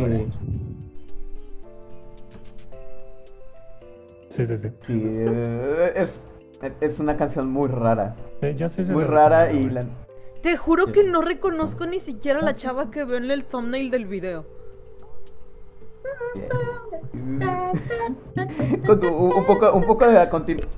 Sí, 4.29 4.45
sí, 4.45 4.47
sí, 4.47 4.57
sí. 4.57 4.69
sí, 4.85 5.01
eh, 5.03 5.93
es, 5.95 6.21
es 6.81 6.99
una 6.99 7.17
canción 7.17 7.51
muy 7.51 7.67
rara. 7.67 8.15
Eh, 8.41 8.55
yo 8.55 8.67
Muy 8.85 9.03
rara 9.03 9.51
y 9.51 9.69
la... 9.69 9.83
Te 10.41 10.57
juro 10.57 10.87
que 10.87 11.03
no 11.03 11.21
reconozco 11.21 11.85
ni 11.85 11.99
siquiera 11.99 12.39
a 12.39 12.43
la 12.43 12.55
chava 12.55 12.91
que 12.91 13.03
veo 13.03 13.17
en 13.17 13.31
el 13.31 13.45
thumbnail 13.45 13.89
del 13.89 14.05
video. 14.05 14.45
Con 18.85 18.99
tu- 18.99 19.07
un, 19.07 19.45
poco, 19.45 19.71
un 19.73 19.83
poco 19.85 20.07
de 20.07 20.19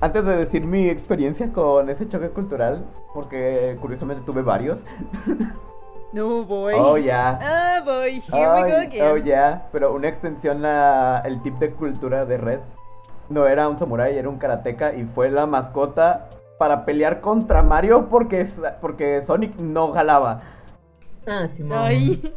antes 0.00 0.24
de 0.24 0.36
decir 0.36 0.64
mi 0.64 0.88
experiencia 0.88 1.52
con 1.52 1.90
ese 1.90 2.08
choque 2.08 2.30
cultural, 2.30 2.86
porque 3.12 3.76
curiosamente 3.80 4.22
tuve 4.24 4.42
varios. 4.42 4.78
No, 6.10 6.42
voy. 6.44 6.72
Oh, 6.74 6.96
ya. 6.96 7.38
Ah, 7.42 7.82
voy. 7.84 8.22
Here 8.32 8.48
we 8.54 8.62
go 8.62 8.76
Ay, 8.78 8.86
again. 8.86 9.02
Oh, 9.06 9.16
ya. 9.18 9.68
Pero 9.72 9.92
una 9.92 10.08
extensión 10.08 10.64
a 10.64 11.20
el 11.26 11.42
tip 11.42 11.58
de 11.58 11.70
cultura 11.72 12.24
de 12.24 12.38
Red. 12.38 12.60
No 13.28 13.46
era 13.46 13.68
un 13.68 13.78
samurái, 13.78 14.16
era 14.16 14.28
un 14.28 14.38
karateka 14.38 14.94
y 14.94 15.04
fue 15.04 15.30
la 15.30 15.46
mascota 15.46 16.28
para 16.58 16.84
pelear 16.84 17.20
contra 17.20 17.62
Mario 17.62 18.08
porque, 18.08 18.48
porque 18.80 19.22
Sonic 19.26 19.60
no 19.60 19.92
jalaba. 19.92 20.40
Ah, 21.26 21.46
sí. 21.48 21.64
Ay. 21.70 22.34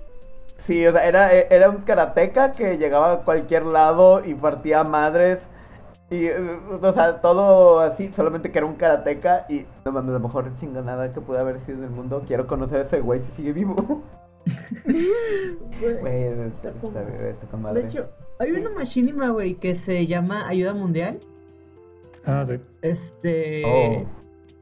Sí, 0.58 0.86
o 0.86 0.92
sea, 0.92 1.08
era, 1.08 1.34
era 1.34 1.70
un 1.70 1.78
karateka 1.78 2.52
que 2.52 2.78
llegaba 2.78 3.14
a 3.14 3.18
cualquier 3.18 3.66
lado 3.66 4.24
y 4.24 4.36
partía 4.36 4.84
madres. 4.84 5.48
Y, 6.12 6.28
o 6.30 6.92
sea, 6.92 7.22
todo 7.22 7.80
así, 7.80 8.12
solamente 8.12 8.52
que 8.52 8.60
era 8.60 8.68
un 8.68 8.76
karateka 8.76 9.46
y 9.50 9.66
no 9.86 9.92
mames, 9.94 10.14
la 10.14 10.20
mejor 10.20 10.52
chingonada 10.60 11.10
que 11.10 11.22
pude 11.22 11.40
haber 11.40 11.60
sido 11.62 11.80
en 11.80 11.86
el 11.86 11.90
mundo. 11.90 12.24
Quiero 12.28 12.46
conocer 12.46 12.80
a 12.80 12.82
ese 12.84 13.00
güey 13.00 13.22
si 13.22 13.32
sigue 13.32 13.54
vivo. 13.54 14.04
Güey, 14.86 16.24
está, 16.48 16.70
está, 16.70 17.30
está 17.30 17.48
con 17.48 17.62
madre. 17.62 17.84
De 17.84 17.90
hecho, 17.90 18.10
hay 18.40 18.52
una 18.52 18.72
machinima, 18.72 19.30
güey, 19.30 19.56
que 19.56 19.76
se 19.76 20.08
llama 20.08 20.48
Ayuda 20.48 20.74
Mundial. 20.74 21.20
Ah, 22.26 22.46
sí. 22.48 22.56
Este. 22.82 23.64
Oh. 23.66 24.06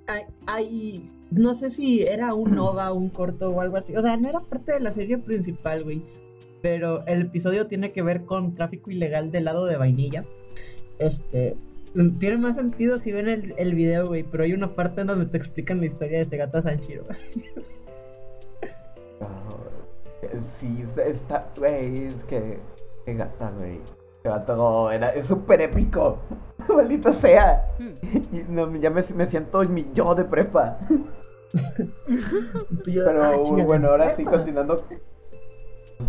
Hay, 0.08 0.24
hay- 0.48 1.10
No 1.32 1.54
sé 1.54 1.70
si 1.70 2.04
era 2.04 2.34
un 2.34 2.58
OVA, 2.58 2.92
un 2.94 3.10
corto 3.10 3.52
o 3.52 3.62
algo 3.62 3.78
así. 3.78 3.96
O 3.96 4.02
sea, 4.02 4.18
no 4.18 4.30
era 4.30 4.40
parte 4.40 4.74
de 4.74 4.80
la 4.80 4.92
serie 4.92 5.18
principal, 5.18 5.84
güey. 5.84 6.02
Pero 6.62 7.06
el 7.06 7.22
episodio 7.22 7.68
tiene 7.68 7.92
que 7.92 8.02
ver 8.02 8.26
con 8.26 8.54
tráfico 8.56 8.92
ilegal 8.92 9.32
del 9.32 9.46
lado 9.46 9.66
de 9.66 9.78
vainilla. 9.78 10.26
Este. 10.98 11.56
Tiene 12.20 12.38
más 12.38 12.56
sentido 12.56 13.00
si 13.00 13.12
ven 13.12 13.28
el, 13.28 13.54
el 13.58 13.74
video, 13.74 14.06
güey. 14.08 14.24
Pero 14.24 14.44
hay 14.44 14.54
una 14.54 14.76
parte 14.76 15.02
en 15.02 15.08
donde 15.08 15.26
te 15.26 15.38
explican 15.38 15.80
la 15.80 15.86
historia 15.88 16.20
de 16.20 16.26
Segata 16.26 16.62
Sanchiro. 16.62 17.04
sí, 20.58 20.84
está, 21.06 21.48
güey, 21.58 22.06
es 22.06 22.24
que, 22.26 22.60
qué 23.06 23.14
gata, 23.14 23.52
güey. 23.58 23.80
Qué 24.24 24.30
gato, 24.30 24.92
era, 24.92 25.10
es 25.10 25.26
súper 25.26 25.62
épico. 25.62 26.20
Maldita 26.68 27.14
sea. 27.14 27.74
Hmm. 27.80 28.36
Y 28.36 28.46
no, 28.50 28.76
ya 28.76 28.90
me, 28.90 29.04
me 29.16 29.26
siento 29.28 29.64
en 29.64 29.74
mi 29.74 29.88
yo 29.94 30.14
de 30.16 30.26
prepa. 30.26 30.78
Pero 32.86 33.24
ah, 33.24 33.38
bueno, 33.66 33.90
ahora 33.90 34.16
sí, 34.16 34.24
continuando. 34.24 34.84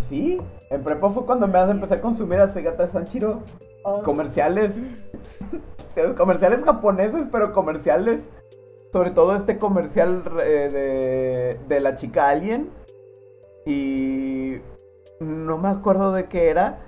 Sí, 0.07 0.39
en 0.69 0.83
prepa 0.83 1.09
fue 1.09 1.25
cuando 1.25 1.47
me 1.47 1.59
empecé 1.59 1.95
a 1.95 2.01
consumir 2.01 2.39
a 2.39 2.53
Segata 2.53 2.87
Sanchiro. 2.87 3.41
Oh, 3.83 4.03
Comerciales. 4.03 4.73
comerciales 6.17 6.63
japoneses, 6.63 7.25
pero 7.31 7.51
comerciales. 7.51 8.21
Sobre 8.91 9.11
todo 9.11 9.35
este 9.35 9.57
comercial 9.57 10.23
eh, 10.43 10.69
de, 10.71 11.59
de 11.67 11.79
la 11.79 11.95
chica 11.95 12.29
Alien. 12.29 12.69
Y 13.65 14.57
no 15.19 15.57
me 15.57 15.69
acuerdo 15.69 16.11
de 16.11 16.25
qué 16.25 16.49
era. 16.49 16.79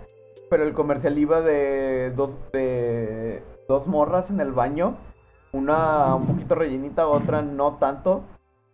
Pero 0.49 0.63
el 0.63 0.73
comercial 0.73 1.17
iba 1.17 1.41
de 1.41 2.11
dos, 2.15 2.29
de 2.51 3.41
dos 3.67 3.87
morras 3.87 4.29
en 4.29 4.39
el 4.39 4.51
baño. 4.51 4.95
Una 5.51 6.15
un 6.15 6.25
poquito 6.27 6.55
rellenita, 6.55 7.07
otra 7.07 7.41
no 7.41 7.75
tanto. 7.77 8.23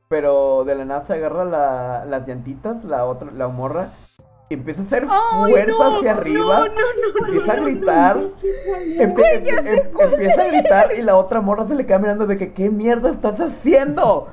Pero 0.08 0.64
de 0.66 0.76
la 0.76 0.86
nada 0.86 1.06
se 1.06 1.14
agarra 1.14 1.46
la- 1.46 2.06
las 2.06 2.28
llantitas, 2.28 2.84
la 2.84 3.06
otra, 3.06 3.32
la 3.32 3.48
morra. 3.48 3.90
Y 4.50 4.56
empieza 4.56 4.82
a 4.82 4.86
hacer 4.86 5.06
¡Ay, 5.08 5.52
fuerza 5.52 5.72
no! 5.78 5.98
hacia 5.98 6.12
arriba. 6.12 6.60
No, 6.60 6.66
no, 6.66 6.72
no. 7.22 7.28
Empieza 7.28 7.52
a 7.54 7.56
gritar. 7.58 8.18
Em- 8.98 9.14
empieza 10.00 10.42
a 10.42 10.48
gritar 10.48 10.94
y 10.98 11.02
la 11.04 11.16
otra 11.18 11.40
morra 11.42 11.68
se 11.68 11.76
le 11.76 11.86
queda 11.86 12.00
mirando 12.00 12.26
de 12.26 12.36
que 12.36 12.54
¿qué 12.54 12.70
mierda 12.72 13.12
estás 13.12 13.40
haciendo? 13.40 14.28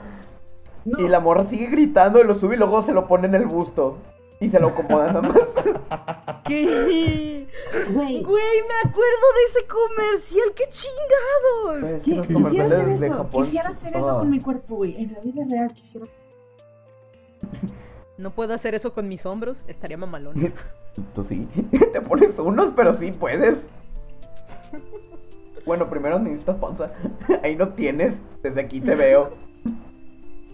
No. 0.87 1.01
Y 1.01 1.09
la 1.09 1.21
morra 1.21 1.45
sigue 1.45 1.67
gritando 1.67 2.21
y 2.21 2.25
lo 2.25 2.35
sube 2.35 2.55
y 2.55 2.59
luego 2.59 2.83
se 2.83 2.93
lo 2.93 3.07
pone 3.07 3.27
en 3.27 3.35
el 3.35 3.47
busto. 3.47 3.99
Y 4.39 4.51
se 4.51 4.61
lo 4.61 4.69
acomoda 4.69 5.07
nada 5.13 5.23
más. 5.23 5.41
¿Qué? 6.45 7.47
Güey, 7.91 8.23
Güey, 8.23 8.63
me 8.63 8.89
acuerdo 8.89 9.27
de 9.35 9.45
ese 9.49 9.67
comercial, 9.67 10.49
qué 10.55 10.65
chingados. 10.69 12.03
Los 12.05 12.27
quisiera 12.27 12.67
hacer 12.77 12.89
eso, 12.89 13.15
Japón. 13.15 13.45
quisiera 13.45 13.69
hacer 13.71 13.97
eso 13.97 14.19
con 14.19 14.31
mi 14.31 14.41
cuerpo, 14.41 14.77
güey. 14.77 15.03
En 15.03 15.13
la 15.15 15.21
vida 15.21 15.45
real 15.49 15.73
quisiera. 15.73 16.07
No 18.19 18.31
puedo 18.31 18.55
hacer 18.55 18.75
eso 18.75 18.93
con 18.93 19.09
mis 19.09 19.25
hombros, 19.27 19.65
estaría 19.67 19.97
mamalón. 19.97 20.53
Tú 21.15 21.25
sí. 21.25 21.47
Te 21.93 22.01
pones 22.01 22.39
unos, 22.39 22.73
pero 22.77 22.95
sí 22.97 23.13
puedes. 23.13 23.67
Bueno, 25.65 25.91
primero 25.91 26.19
necesitas 26.19 26.57
panza. 26.57 26.93
Ahí 27.43 27.57
no 27.57 27.71
tienes. 27.71 28.15
Desde 28.43 28.61
aquí 28.61 28.81
te 28.81 28.95
veo. 28.95 29.33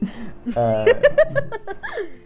Ah, 0.57 0.85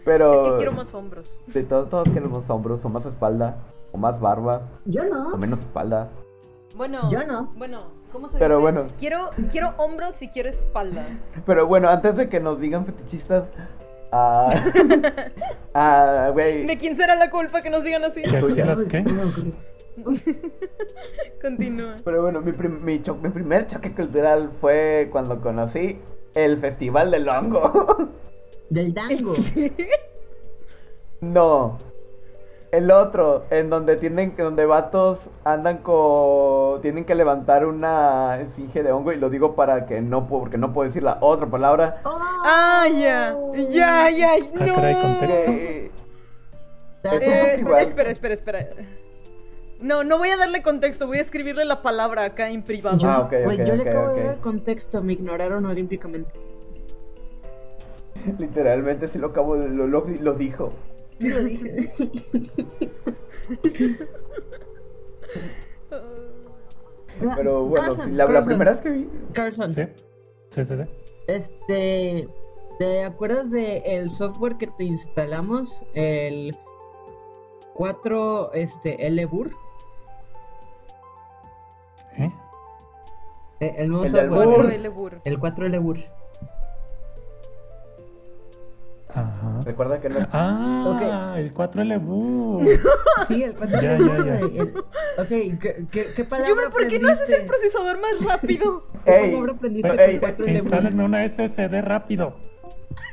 pero. 0.05 0.45
Es 0.45 0.51
que 0.51 0.57
quiero 0.57 0.71
más 0.71 0.93
hombros. 0.93 1.39
De 1.47 1.63
todos, 1.63 1.89
todos 1.89 2.09
queremos 2.09 2.43
hombros, 2.49 2.83
o 2.83 2.89
más 2.89 3.05
espalda, 3.05 3.57
o 3.91 3.97
más 3.97 4.19
barba, 4.19 4.61
Yo 4.85 5.03
o 5.03 5.05
no. 5.05 5.37
menos 5.37 5.59
espalda. 5.59 6.09
Bueno, 6.75 7.09
Yo 7.11 7.23
no. 7.25 7.53
Bueno, 7.55 7.79
¿cómo 8.11 8.27
se 8.27 8.37
Pero 8.37 8.57
dice? 8.57 8.61
bueno. 8.71 8.87
Quiero, 8.99 9.29
quiero 9.51 9.73
hombros 9.77 10.21
y 10.21 10.27
quiero 10.29 10.49
espalda. 10.49 11.05
Pero 11.45 11.65
bueno, 11.67 11.89
antes 11.89 12.15
de 12.15 12.29
que 12.29 12.39
nos 12.39 12.59
digan 12.59 12.85
fetichistas. 12.85 13.49
Ah, 14.11 14.49
güey. 16.33 16.65
¿De 16.65 16.77
quién 16.77 16.95
será 16.97 17.15
la 17.15 17.29
culpa 17.29 17.61
que 17.61 17.69
nos 17.69 17.83
digan 17.83 18.03
así? 18.03 18.21
¿Qué 18.23 18.29
qué? 18.89 19.03
Continúa. 21.41 21.95
Pero 22.03 22.21
bueno, 22.21 22.41
mi, 22.41 22.51
prim- 22.51 22.83
mi, 22.83 23.01
cho- 23.01 23.15
mi 23.15 23.29
primer 23.29 23.67
choque 23.67 23.93
cultural 23.93 24.51
fue 24.61 25.09
cuando 25.11 25.39
conocí 25.41 25.99
el 26.45 26.57
Festival 26.59 27.11
del 27.11 27.27
Hongo. 27.27 28.09
Del 28.69 28.93
dango. 28.93 29.33
no. 31.21 31.77
El 32.69 32.91
otro, 32.91 33.45
en 33.49 33.69
donde 33.69 33.95
tienen 33.95 34.31
que, 34.35 34.41
donde 34.43 34.65
vatos 34.65 35.19
andan 35.45 35.77
con, 35.77 36.81
tienen 36.81 37.05
que 37.05 37.15
levantar 37.15 37.65
una 37.65 38.35
esfinge 38.41 38.83
de 38.83 38.91
hongo 38.91 39.13
y 39.13 39.15
lo 39.17 39.29
digo 39.29 39.55
para 39.55 39.85
que 39.85 40.01
no, 40.01 40.27
puedo- 40.27 40.41
porque 40.41 40.57
no 40.57 40.73
puedo 40.73 40.87
decir 40.89 41.01
la 41.01 41.17
otra 41.21 41.47
palabra. 41.47 42.01
Ah, 42.03 42.85
ya. 42.93 43.37
Ya, 43.69 44.09
ya. 44.09 44.33
Ah, 44.33 44.65
No. 44.65 44.75
caray, 44.75 44.95
contexto. 45.01 45.51
Eh, 45.51 45.91
Eh, 47.03 47.63
espera, 47.81 48.09
espera, 48.11 48.33
espera. 48.33 48.67
No, 49.79 50.03
no 50.03 50.17
voy 50.17 50.29
a 50.29 50.37
darle 50.37 50.61
contexto, 50.63 51.05
voy 51.07 51.19
a 51.19 51.21
escribirle 51.21 51.63
la 51.65 51.81
palabra 51.81 52.23
acá 52.23 52.49
en 52.49 52.63
privado. 52.63 52.97
Yo, 52.97 53.09
Ah, 53.09 53.19
ok, 53.21 53.33
güey, 53.43 53.61
ok, 53.61 53.67
yo 53.67 53.75
le 53.75 53.89
acabo 53.89 54.13
de 54.13 54.23
dar 54.23 54.35
el 54.35 54.41
contexto, 54.41 55.01
me 55.03 55.13
ignoraron 55.13 55.65
olímpicamente. 55.65 56.31
literalmente 58.39 59.07
sí 59.07 59.19
lo 59.19 59.27
acabo 59.27 59.55
de, 59.55 59.69
lo, 59.69 59.87
lo, 59.87 60.05
lo 60.07 60.33
dijo. 60.33 60.73
Sí 61.19 61.29
lo 61.29 61.43
dije. 61.43 61.89
Pero 67.35 67.65
bueno, 67.65 67.87
Carson, 67.87 68.05
sí, 68.05 68.11
la, 68.11 68.25
la 68.25 68.31
Carson, 68.33 68.45
primera 68.45 68.71
vez 68.71 68.81
que 68.81 68.89
vi. 68.89 69.09
Carson, 69.33 69.71
Sí, 69.71 69.83
sí, 70.51 70.65
sí. 70.65 70.73
sí. 70.75 70.83
este, 71.27 72.27
¿te 72.77 73.03
acuerdas 73.03 73.49
de 73.49 73.77
el 73.85 74.09
software 74.09 74.57
que 74.57 74.67
te 74.67 74.83
instalamos? 74.83 75.83
El 75.93 76.55
4, 77.73 78.53
este, 78.53 79.09
LBUR. 79.09 79.51
El 83.59 83.89
nuevo 83.89 84.03
El 84.05 84.11
software. 84.11 84.29
Burr. 84.47 84.65
4L 84.67 84.89
Burr. 84.93 85.21
El 85.23 85.39
4 85.39 85.67
LBUR. 85.69 85.97
Ajá. 89.09 89.59
Recuerda 89.65 89.99
que 89.99 90.09
no. 90.09 90.27
Ah, 90.31 91.35
el 91.37 91.53
4L 91.53 91.99
Boo. 91.99 92.61
Sí, 93.27 93.43
el 93.43 93.55
4 93.55 93.81
Ya, 93.81 93.97
LBUR, 93.97 94.25
ya, 94.25 94.33
ya. 94.33 94.45
güey. 94.45 94.59
El- 94.59 94.73
Ok, 95.17 95.27
¿qué, 95.59 95.85
qué, 95.91 96.05
qué 96.15 96.23
palabra 96.23 96.49
Yume, 96.53 96.69
¿por 96.69 96.87
qué 96.87 96.99
no 96.99 97.09
haces 97.09 97.29
el 97.29 97.45
procesador 97.47 97.99
más 97.99 98.23
rápido? 98.23 98.83
¿Qué 99.05 99.11
Ey, 99.15 99.31
palabra 99.31 99.53
aprendiste 99.53 99.89
ey, 100.05 100.11
con 100.11 100.19
4 100.19 100.45
LBUR? 100.45 100.55
Instálenme 100.57 101.03
una 101.05 101.27
SSD 101.27 101.81
rápido. 101.81 102.35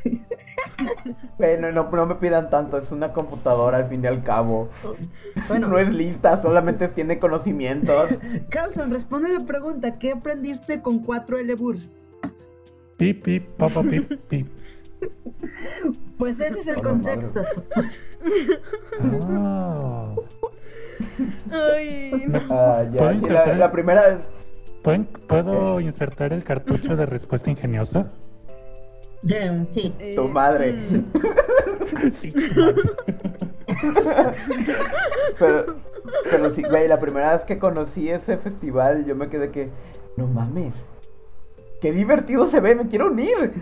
Güey, 1.38 1.58
no, 1.60 2.06
me 2.06 2.14
pidan 2.16 2.50
tanto, 2.50 2.78
es 2.78 2.90
una 2.90 3.12
computadora 3.12 3.78
al 3.78 3.88
fin 3.88 4.02
y 4.02 4.06
al 4.06 4.22
cabo. 4.22 4.68
Bueno, 5.48 5.68
No 5.68 5.78
es 5.78 5.88
lista, 5.92 6.40
solamente 6.40 6.88
tiene 6.88 7.18
conocimientos. 7.18 8.10
Carlson, 8.50 8.90
responde 8.90 9.32
la 9.32 9.40
pregunta. 9.40 9.98
¿Qué 9.98 10.12
aprendiste 10.12 10.82
con 10.82 11.00
4 11.00 11.38
LBUR? 11.38 11.76
Pip, 12.96 13.24
pip, 13.24 13.48
papa, 13.56 13.82
pip, 13.82 14.12
pip. 14.28 14.46
Pues 16.18 16.38
ese 16.40 16.60
es 16.60 16.66
el 16.68 16.78
Oh, 16.78 16.82
contexto. 16.82 17.44
Ah. 19.32 20.14
Ay, 21.50 22.24
no. 22.28 22.40
Ah, 22.50 22.84
ya, 22.90 22.98
¿Puedo 22.98 23.10
sí, 23.10 23.16
insertar 23.16 23.58
la, 23.58 23.72
primera 23.72 24.08
vez. 24.08 24.18
¿Pueden- 24.82 25.04
¿Puedo 25.04 25.80
insertar 25.80 26.32
el 26.32 26.44
cartucho 26.44 26.96
de 26.96 27.06
respuesta 27.06 27.50
ingeniosa? 27.50 28.12
Sí. 29.70 29.94
Eh, 29.98 30.14
Tu 30.14 30.28
madre. 30.28 30.72
mm. 30.72 31.04
Sí, 32.12 32.32
madre. 32.56 32.82
Pero, 35.38 35.76
pero 36.30 36.52
sí, 36.52 36.62
güey, 36.62 36.88
la 36.88 37.00
primera 37.00 37.32
vez 37.32 37.44
que 37.44 37.58
conocí 37.58 38.10
ese 38.10 38.36
festival, 38.36 39.04
yo 39.06 39.16
me 39.16 39.28
quedé 39.28 39.50
que, 39.50 39.70
no 40.16 40.26
mames, 40.26 40.74
qué 41.80 41.92
divertido 41.92 42.46
se 42.46 42.60
ve, 42.60 42.74
me 42.74 42.86
quiero 42.86 43.08
unir. 43.08 43.52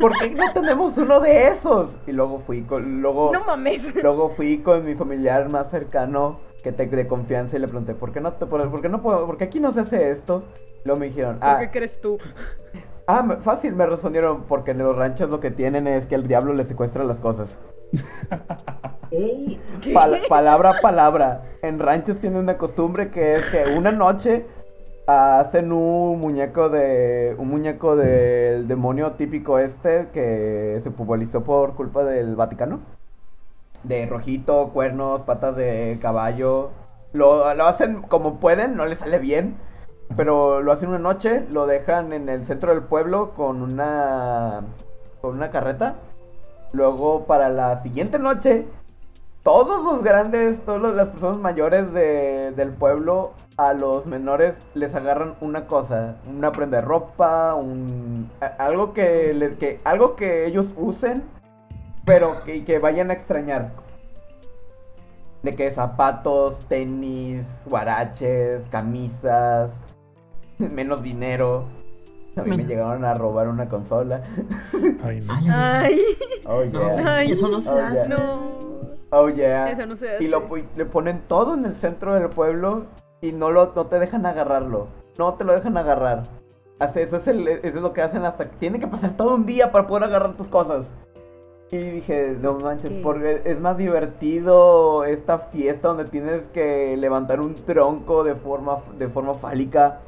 ¿Por 0.00 0.12
qué 0.18 0.30
no 0.30 0.52
tenemos 0.52 0.96
uno 0.96 1.20
de 1.20 1.48
esos? 1.48 1.90
Y 2.06 2.12
luego 2.12 2.40
fui 2.46 2.62
con, 2.62 3.00
luego, 3.00 3.30
No 3.32 3.44
mames. 3.44 3.94
luego 4.02 4.30
fui 4.30 4.58
con 4.58 4.84
mi 4.84 4.94
familiar 4.94 5.50
más 5.50 5.70
cercano 5.70 6.40
que 6.62 6.72
te 6.72 6.86
de 6.86 7.06
confianza 7.06 7.56
y 7.56 7.60
le 7.60 7.68
pregunté, 7.68 7.94
¿por 7.94 8.12
qué 8.12 8.20
no 8.20 8.32
te, 8.32 8.46
por, 8.46 8.68
por 8.70 8.80
qué 8.82 8.88
no 8.88 9.00
puedo, 9.02 9.26
por 9.26 9.36
qué 9.38 9.44
aquí 9.44 9.60
no 9.60 9.72
se 9.72 9.80
hace 9.80 10.10
esto? 10.10 10.44
Luego 10.84 11.00
me 11.00 11.06
dijeron, 11.06 11.38
¿Por 11.38 11.48
ah, 11.48 11.58
qué 11.60 11.70
crees 11.70 12.00
tú? 12.00 12.18
Ah, 13.08 13.38
fácil, 13.42 13.74
me 13.74 13.86
respondieron, 13.86 14.44
porque 14.44 14.70
en 14.70 14.78
los 14.78 14.94
ranchos 14.94 15.30
lo 15.30 15.40
que 15.40 15.50
tienen 15.50 15.88
es 15.88 16.06
que 16.06 16.14
el 16.14 16.28
diablo 16.28 16.52
les 16.52 16.68
secuestra 16.68 17.02
las 17.02 17.18
cosas. 17.18 17.56
Palabra 20.28 20.70
a 20.70 20.80
palabra. 20.80 21.42
En 21.62 21.78
ranchos 21.78 22.18
tienen 22.18 22.40
una 22.40 22.58
costumbre 22.58 23.10
que 23.10 23.36
es 23.36 23.44
que 23.46 23.64
una 23.76 23.90
noche 23.90 24.44
hacen 25.06 25.72
un 25.72 26.20
muñeco 26.20 26.68
de. 26.68 27.34
un 27.38 27.48
muñeco 27.48 27.96
del 27.96 28.68
demonio 28.68 29.12
típico 29.12 29.58
este 29.58 30.08
que 30.12 30.80
se 30.82 30.90
popularizó 30.90 31.42
por 31.42 31.74
culpa 31.74 32.04
del 32.04 32.36
Vaticano. 32.36 32.80
De 33.82 34.04
rojito, 34.06 34.70
cuernos, 34.74 35.22
patas 35.22 35.56
de 35.56 35.98
caballo. 36.02 36.70
Lo, 37.14 37.54
lo 37.54 37.66
hacen 37.66 38.02
como 38.02 38.38
pueden, 38.38 38.76
no 38.76 38.84
les 38.84 38.98
sale 38.98 39.18
bien. 39.18 39.56
Pero 40.16 40.60
lo 40.62 40.72
hacen 40.72 40.88
una 40.88 40.98
noche, 40.98 41.44
lo 41.52 41.66
dejan 41.66 42.12
en 42.12 42.28
el 42.28 42.46
centro 42.46 42.72
del 42.72 42.82
pueblo 42.82 43.30
con 43.34 43.62
una. 43.62 44.62
con 45.20 45.36
una 45.36 45.50
carreta. 45.50 45.94
Luego 46.72 47.24
para 47.24 47.48
la 47.48 47.80
siguiente 47.82 48.18
noche 48.18 48.66
todos 49.42 49.82
los 49.82 50.02
grandes, 50.02 50.60
todas 50.66 50.94
las 50.94 51.08
personas 51.08 51.38
mayores 51.38 51.90
de- 51.94 52.52
del 52.54 52.70
pueblo, 52.70 53.32
a 53.56 53.72
los 53.72 54.04
menores 54.04 54.54
les 54.74 54.94
agarran 54.94 55.34
una 55.40 55.66
cosa, 55.66 56.16
una 56.28 56.52
prenda 56.52 56.78
de 56.78 56.84
ropa, 56.84 57.54
un 57.54 58.30
algo 58.58 58.92
que, 58.92 59.32
le- 59.32 59.54
que 59.56 59.80
algo 59.84 60.16
que 60.16 60.44
ellos 60.46 60.66
usen, 60.76 61.22
pero 62.04 62.44
que, 62.44 62.64
que 62.64 62.78
vayan 62.78 63.10
a 63.10 63.14
extrañar. 63.14 63.70
De 65.42 65.54
que 65.56 65.70
zapatos, 65.70 66.58
tenis, 66.66 67.46
guaraches, 67.64 68.66
camisas, 68.70 69.70
menos 70.74 71.02
dinero. 71.02 71.64
A 72.36 72.42
mí 72.42 72.56
me 72.56 72.64
llegaron 72.64 73.04
a 73.04 73.14
robar 73.14 73.48
una 73.48 73.68
consola. 73.68 74.22
Ay, 75.02 75.20
no. 75.22 75.32
ay, 75.34 75.48
Ay, 75.50 76.00
Oh, 76.46 76.62
yeah. 76.62 77.16
Ay. 77.16 77.32
eso 77.32 77.48
no 77.48 77.60
se 77.62 77.70
Oh, 77.70 77.78
hace. 77.78 78.08
no. 78.08 78.58
Oh, 79.10 79.28
yeah. 79.28 79.68
Eso 79.70 79.86
no 79.86 79.96
se 79.96 80.08
hace. 80.14 80.22
Y 80.24 80.28
lo, 80.28 80.44
le 80.76 80.84
ponen 80.84 81.22
todo 81.26 81.54
en 81.54 81.64
el 81.64 81.74
centro 81.74 82.14
del 82.14 82.28
pueblo 82.28 82.84
y 83.20 83.32
no, 83.32 83.50
lo, 83.50 83.72
no 83.74 83.86
te 83.86 83.98
dejan 83.98 84.24
agarrarlo. 84.24 84.86
No 85.18 85.34
te 85.34 85.42
lo 85.42 85.52
dejan 85.52 85.76
agarrar. 85.76 86.22
Hace, 86.78 87.02
eso, 87.02 87.16
es 87.16 87.26
el- 87.26 87.48
eso 87.48 87.60
es 87.64 87.74
lo 87.82 87.92
que 87.92 88.02
hacen 88.02 88.24
hasta 88.24 88.44
que 88.44 88.56
tiene 88.60 88.78
que 88.78 88.86
pasar 88.86 89.16
todo 89.16 89.34
un 89.34 89.44
día 89.44 89.72
para 89.72 89.88
poder 89.88 90.04
agarrar 90.04 90.36
tus 90.36 90.46
cosas. 90.46 90.86
Y 91.72 91.76
dije, 91.78 92.36
no 92.40 92.54
manches, 92.58 92.90
¿Qué? 92.92 93.00
porque 93.02 93.42
es 93.44 93.58
más 93.60 93.76
divertido 93.76 95.04
esta 95.04 95.38
fiesta 95.38 95.88
donde 95.88 96.04
tienes 96.04 96.42
que 96.54 96.96
levantar 96.96 97.40
un 97.40 97.54
tronco 97.56 98.22
de 98.22 98.36
forma, 98.36 98.78
de 98.96 99.08
forma 99.08 99.34
fálica 99.34 99.98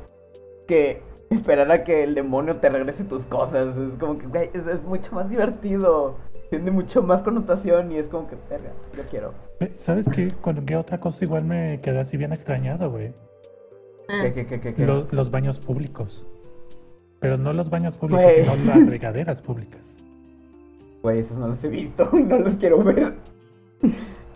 que 0.70 1.02
esperar 1.30 1.70
a 1.70 1.84
que 1.84 2.04
el 2.04 2.14
demonio 2.14 2.54
te 2.56 2.68
regrese 2.68 3.04
tus 3.04 3.24
cosas. 3.24 3.66
Es 3.76 3.98
como 3.98 4.18
que, 4.18 4.26
güey, 4.26 4.50
es, 4.54 4.66
es 4.66 4.82
mucho 4.84 5.12
más 5.14 5.28
divertido. 5.28 6.16
Tiene 6.48 6.70
mucho 6.70 7.02
más 7.02 7.22
connotación 7.22 7.92
y 7.92 7.96
es 7.96 8.04
como 8.04 8.28
que, 8.28 8.36
verga, 8.48 8.70
yo 8.96 9.02
quiero. 9.10 9.34
Eh, 9.60 9.72
¿Sabes 9.74 10.08
qué? 10.08 10.32
¿Con 10.40 10.64
qué 10.64 10.76
otra 10.76 10.98
cosa 10.98 11.24
igual 11.24 11.44
me 11.44 11.80
quedé 11.80 12.00
así 12.00 12.16
bien 12.16 12.32
extrañado, 12.32 12.90
güey? 12.90 13.12
Ah, 14.08 14.22
¿Qué, 14.22 14.32
qué, 14.32 14.46
qué, 14.46 14.60
qué, 14.60 14.74
qué? 14.74 14.86
Los, 14.86 15.12
los 15.12 15.30
baños 15.30 15.60
públicos. 15.60 16.26
Pero 17.20 17.36
no 17.36 17.52
los 17.52 17.68
baños 17.70 17.96
públicos, 17.96 18.24
Güey. 18.24 18.44
sino 18.44 18.56
las 18.64 18.86
regaderas 18.90 19.42
públicas. 19.42 19.94
Güey, 21.02 21.20
esos 21.20 21.36
no 21.38 21.48
los 21.48 21.62
he 21.64 21.68
visto 21.68 22.08
y 22.14 22.22
no 22.22 22.38
los 22.38 22.54
quiero 22.54 22.82
ver. 22.82 23.14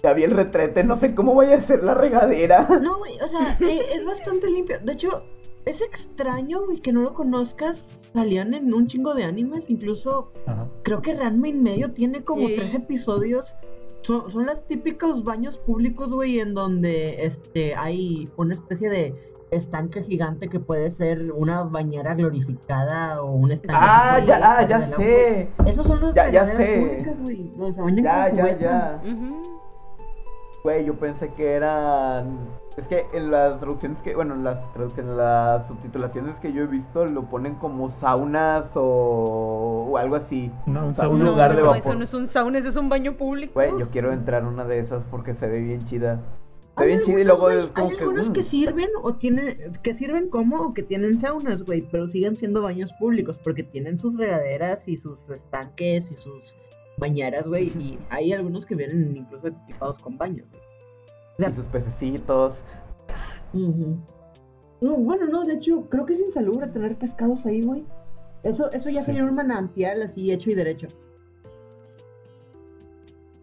Ya 0.03 0.13
vi 0.13 0.23
el 0.25 0.33
retrete, 0.33 0.85
no 0.85 0.97
sé 0.97 1.15
cómo 1.15 1.35
vaya 1.35 1.57
a 1.57 1.61
ser 1.63 1.83
la 1.83 1.95
regadera. 1.95 2.69
No, 2.81 2.99
güey, 2.99 3.19
o 3.21 3.27
sea, 3.27 3.57
eh, 3.61 3.81
es 3.95 4.05
bastante 4.05 4.51
limpio. 4.51 4.79
De 4.81 4.93
hecho, 4.93 5.25
es 5.67 5.81
extraño, 5.83 6.65
güey, 6.67 6.81
que 6.81 6.93
no 6.93 7.03
lo 7.03 7.15
conozcas. 7.15 7.99
Salían 8.13 8.55
en 8.55 8.73
un 8.75 8.87
chingo 8.87 9.15
de 9.15 9.25
animes, 9.25 9.71
incluso 9.71 10.31
Ajá. 10.47 10.69
creo 10.83 11.03
que 11.03 11.15
Ranma 11.15 11.49
en 11.49 11.63
medio 11.63 11.93
tiene 11.93 12.23
como 12.23 12.47
Sí. 12.49 12.55
tres 12.57 12.75
episodios. 12.75 13.55
Son, 14.03 14.31
son 14.31 14.47
los 14.47 14.67
típicos 14.67 15.25
baños 15.25 15.59
públicos, 15.59 16.13
güey, 16.13 16.39
en 16.39 16.53
donde 16.55 17.25
este 17.25 17.75
hay 17.75 18.29
una 18.37 18.55
especie 18.55 18.91
de 18.91 19.15
estanque 19.51 20.03
gigante 20.03 20.49
que 20.49 20.59
puede 20.61 20.91
ser 20.91 21.33
una 21.33 21.63
bañera 21.63 22.15
glorificada 22.15 23.23
o 23.23 23.33
un 23.33 23.53
estanque. 23.53 23.81
Ah, 23.81 24.21
ya, 24.27 24.41
ah, 24.43 24.69
ya 24.69 24.81
sé. 24.81 25.49
Esos 25.67 25.87
son 25.87 26.01
los 26.01 26.15
Ya- 26.15 26.31
ya 26.31 26.47
sé. 26.47 26.87
públicas, 26.89 27.21
güey. 27.23 27.51
donde 27.57 27.73
se 27.73 27.81
bañan 27.81 28.05
Ya, 28.05 28.27
con 28.29 28.37
ya, 28.37 28.43
cubeta. 28.43 28.61
ya. 29.03 29.03
Güey, 30.65 30.87
yo 30.87 30.95
pensé 30.95 31.29
que 31.29 31.53
eran. 31.53 32.39
Es 32.79 32.89
que 32.89 33.05
en 33.13 33.31
las 33.31 33.61
traducciones 33.61 34.01
que. 34.01 34.15
Bueno, 34.15 34.33
en 34.35 34.45
las 34.45 34.73
traducciones, 34.73 35.15
las 35.15 35.67
subtitulaciones 35.69 36.41
que 36.41 36.55
yo 36.55 36.63
he 36.63 36.67
visto 36.67 37.05
lo 37.05 37.27
ponen 37.27 37.57
como 37.57 37.91
saunas 37.91 38.71
o, 38.75 39.89
o 39.91 39.99
algo 39.99 40.17
así. 40.17 40.51
No, 40.65 40.87
un 40.87 40.93
O 40.93 40.95
sea, 40.95 41.05
sauna. 41.05 41.19
un 41.19 41.25
lugar 41.27 41.55
de 41.55 41.61
no, 41.61 41.67
vapor. 41.67 41.81
eso 41.81 41.95
no 41.95 42.05
es 42.05 42.15
un 42.15 42.27
sauna, 42.27 42.59
eso 42.59 42.71
es 42.71 42.77
un 42.77 42.89
baño 42.89 43.19
público. 43.19 43.53
Güey, 43.53 43.73
yo 43.79 43.91
quiero 43.91 44.11
entrar 44.11 44.45
a 44.45 44.49
una 44.49 44.65
de 44.65 44.79
esas 44.79 45.05
porque 45.11 45.35
se 45.35 45.47
ve 45.49 45.61
bien 45.61 45.85
chida. 45.85 46.23
Se 46.79 46.85
ve 46.85 46.87
bien 46.87 47.03
chida 47.03 47.21
y 47.21 47.25
luego 47.25 47.43
güey, 47.43 47.59
es 47.59 47.67
como 47.67 47.91
hay 47.91 47.97
que. 47.99 48.03
algunos 48.03 48.31
mm. 48.31 48.33
que 48.33 48.43
sirven 48.43 48.89
o 49.03 49.13
tienen 49.17 49.73
que 49.83 49.93
sirven 49.93 50.31
como 50.31 50.63
o 50.63 50.73
que 50.73 50.83
tienen 50.83 51.19
saunas, 51.19 51.63
güey, 51.65 51.83
pero 51.93 52.09
siguen 52.09 52.37
siendo 52.37 52.63
baños 52.63 52.91
públicos 52.99 53.39
porque 53.39 53.65
tienen 53.65 53.99
sus 53.99 54.17
regaderas 54.17 54.89
y 54.89 54.97
sus 54.97 55.19
estanques 55.29 56.11
y 56.11 56.17
sus 56.17 56.57
bañeras, 56.99 57.47
güey, 57.49 57.69
y 57.69 57.99
hay 58.11 58.33
algunos 58.33 58.65
que 58.65 58.75
vienen 58.75 59.17
incluso 59.17 59.49
equipados 59.49 59.99
con 60.03 60.17
baños. 60.19 60.47
güey. 60.51 60.63
O 61.35 61.37
sea, 61.39 61.51
Y 61.51 61.55
sus 61.55 61.67
pececitos. 61.67 62.55
No, 63.53 64.95
bueno, 64.97 65.27
no, 65.27 65.45
de 65.45 65.55
hecho, 65.55 65.89
creo 65.89 66.05
que 66.07 66.15
es 66.15 66.21
insalubre 66.21 66.67
tener 66.69 66.97
pescados 66.97 67.47
ahí, 67.47 67.63
güey. 67.63 67.85
Eso, 68.43 68.71
eso 68.73 68.91
ya 68.91 69.01
Sí. 69.01 69.07
sería 69.07 69.25
un 69.25 69.35
manantial 69.35 70.03
así 70.03 70.31
hecho 70.33 70.51
y 70.51 70.55
derecho. 70.55 70.89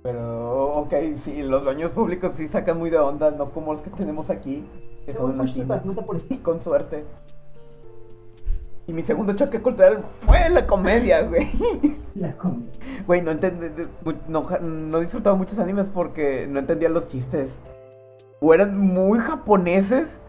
Pero, 0.03 0.71
ok, 0.73 0.93
sí, 1.23 1.43
los 1.43 1.63
baños 1.63 1.91
públicos 1.91 2.35
sí 2.35 2.47
sacan 2.47 2.77
muy 2.79 2.89
de 2.89 2.97
onda, 2.97 3.31
no 3.31 3.51
como 3.51 3.73
los 3.73 3.81
que 3.81 3.89
tenemos 3.91 4.29
aquí. 4.29 4.63
Que 5.05 5.11
son 5.13 5.39
apures. 5.39 6.23
Sí, 6.27 6.37
con 6.37 6.61
suerte. 6.61 7.05
Y 8.91 8.93
mi 8.93 9.03
segundo 9.03 9.31
choque 9.31 9.61
cultural 9.61 10.03
fue 10.19 10.49
la 10.49 10.67
comedia, 10.67 11.21
güey. 11.21 11.49
La 12.15 12.33
comida. 12.33 12.73
Güey, 13.07 13.21
no 13.21 13.31
no, 14.27 14.49
no 14.59 14.99
disfrutaba 14.99 15.33
muchos 15.37 15.59
animes 15.59 15.87
porque 15.87 16.45
no 16.45 16.59
entendía 16.59 16.89
los 16.89 17.07
chistes. 17.07 17.47
O 18.41 18.53
eran 18.53 18.77
muy 18.77 19.19
japoneses, 19.19 20.19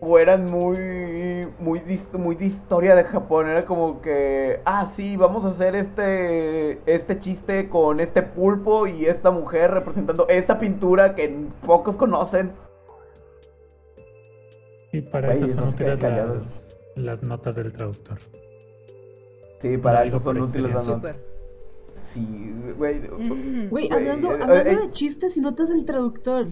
o 0.00 0.18
eran 0.18 0.46
muy, 0.46 1.46
muy, 1.60 1.80
muy 2.14 2.34
de 2.34 2.46
historia 2.46 2.96
de 2.96 3.04
Japón. 3.04 3.48
Era 3.48 3.62
como 3.62 4.02
que, 4.02 4.60
ah, 4.64 4.90
sí, 4.96 5.16
vamos 5.16 5.44
a 5.44 5.50
hacer 5.50 5.76
este, 5.76 6.80
este 6.92 7.20
chiste 7.20 7.68
con 7.68 8.00
este 8.00 8.22
pulpo 8.22 8.88
y 8.88 9.06
esta 9.06 9.30
mujer 9.30 9.70
representando 9.70 10.26
esta 10.26 10.58
pintura 10.58 11.14
que 11.14 11.46
pocos 11.64 11.94
conocen. 11.94 12.50
Y 14.92 15.00
para 15.00 15.32
eso 15.32 15.46
son 15.46 15.68
útiles 15.68 16.00
las, 16.00 16.57
las 16.98 17.22
notas 17.22 17.56
del 17.56 17.72
traductor. 17.72 18.18
Sí, 19.60 19.76
para 19.76 20.04
eso 20.04 20.20
son 20.20 20.40
útiles 20.40 20.72
las 20.72 20.86
notas. 20.86 21.16
Sí, 22.14 22.52
güey. 22.76 23.00
Hablando, 23.90 24.32
eh, 24.32 24.38
hablando 24.40 24.70
eh, 24.70 24.86
de 24.86 24.92
chistes 24.92 25.36
y 25.36 25.40
notas 25.40 25.68
del 25.68 25.84
traductor, 25.84 26.46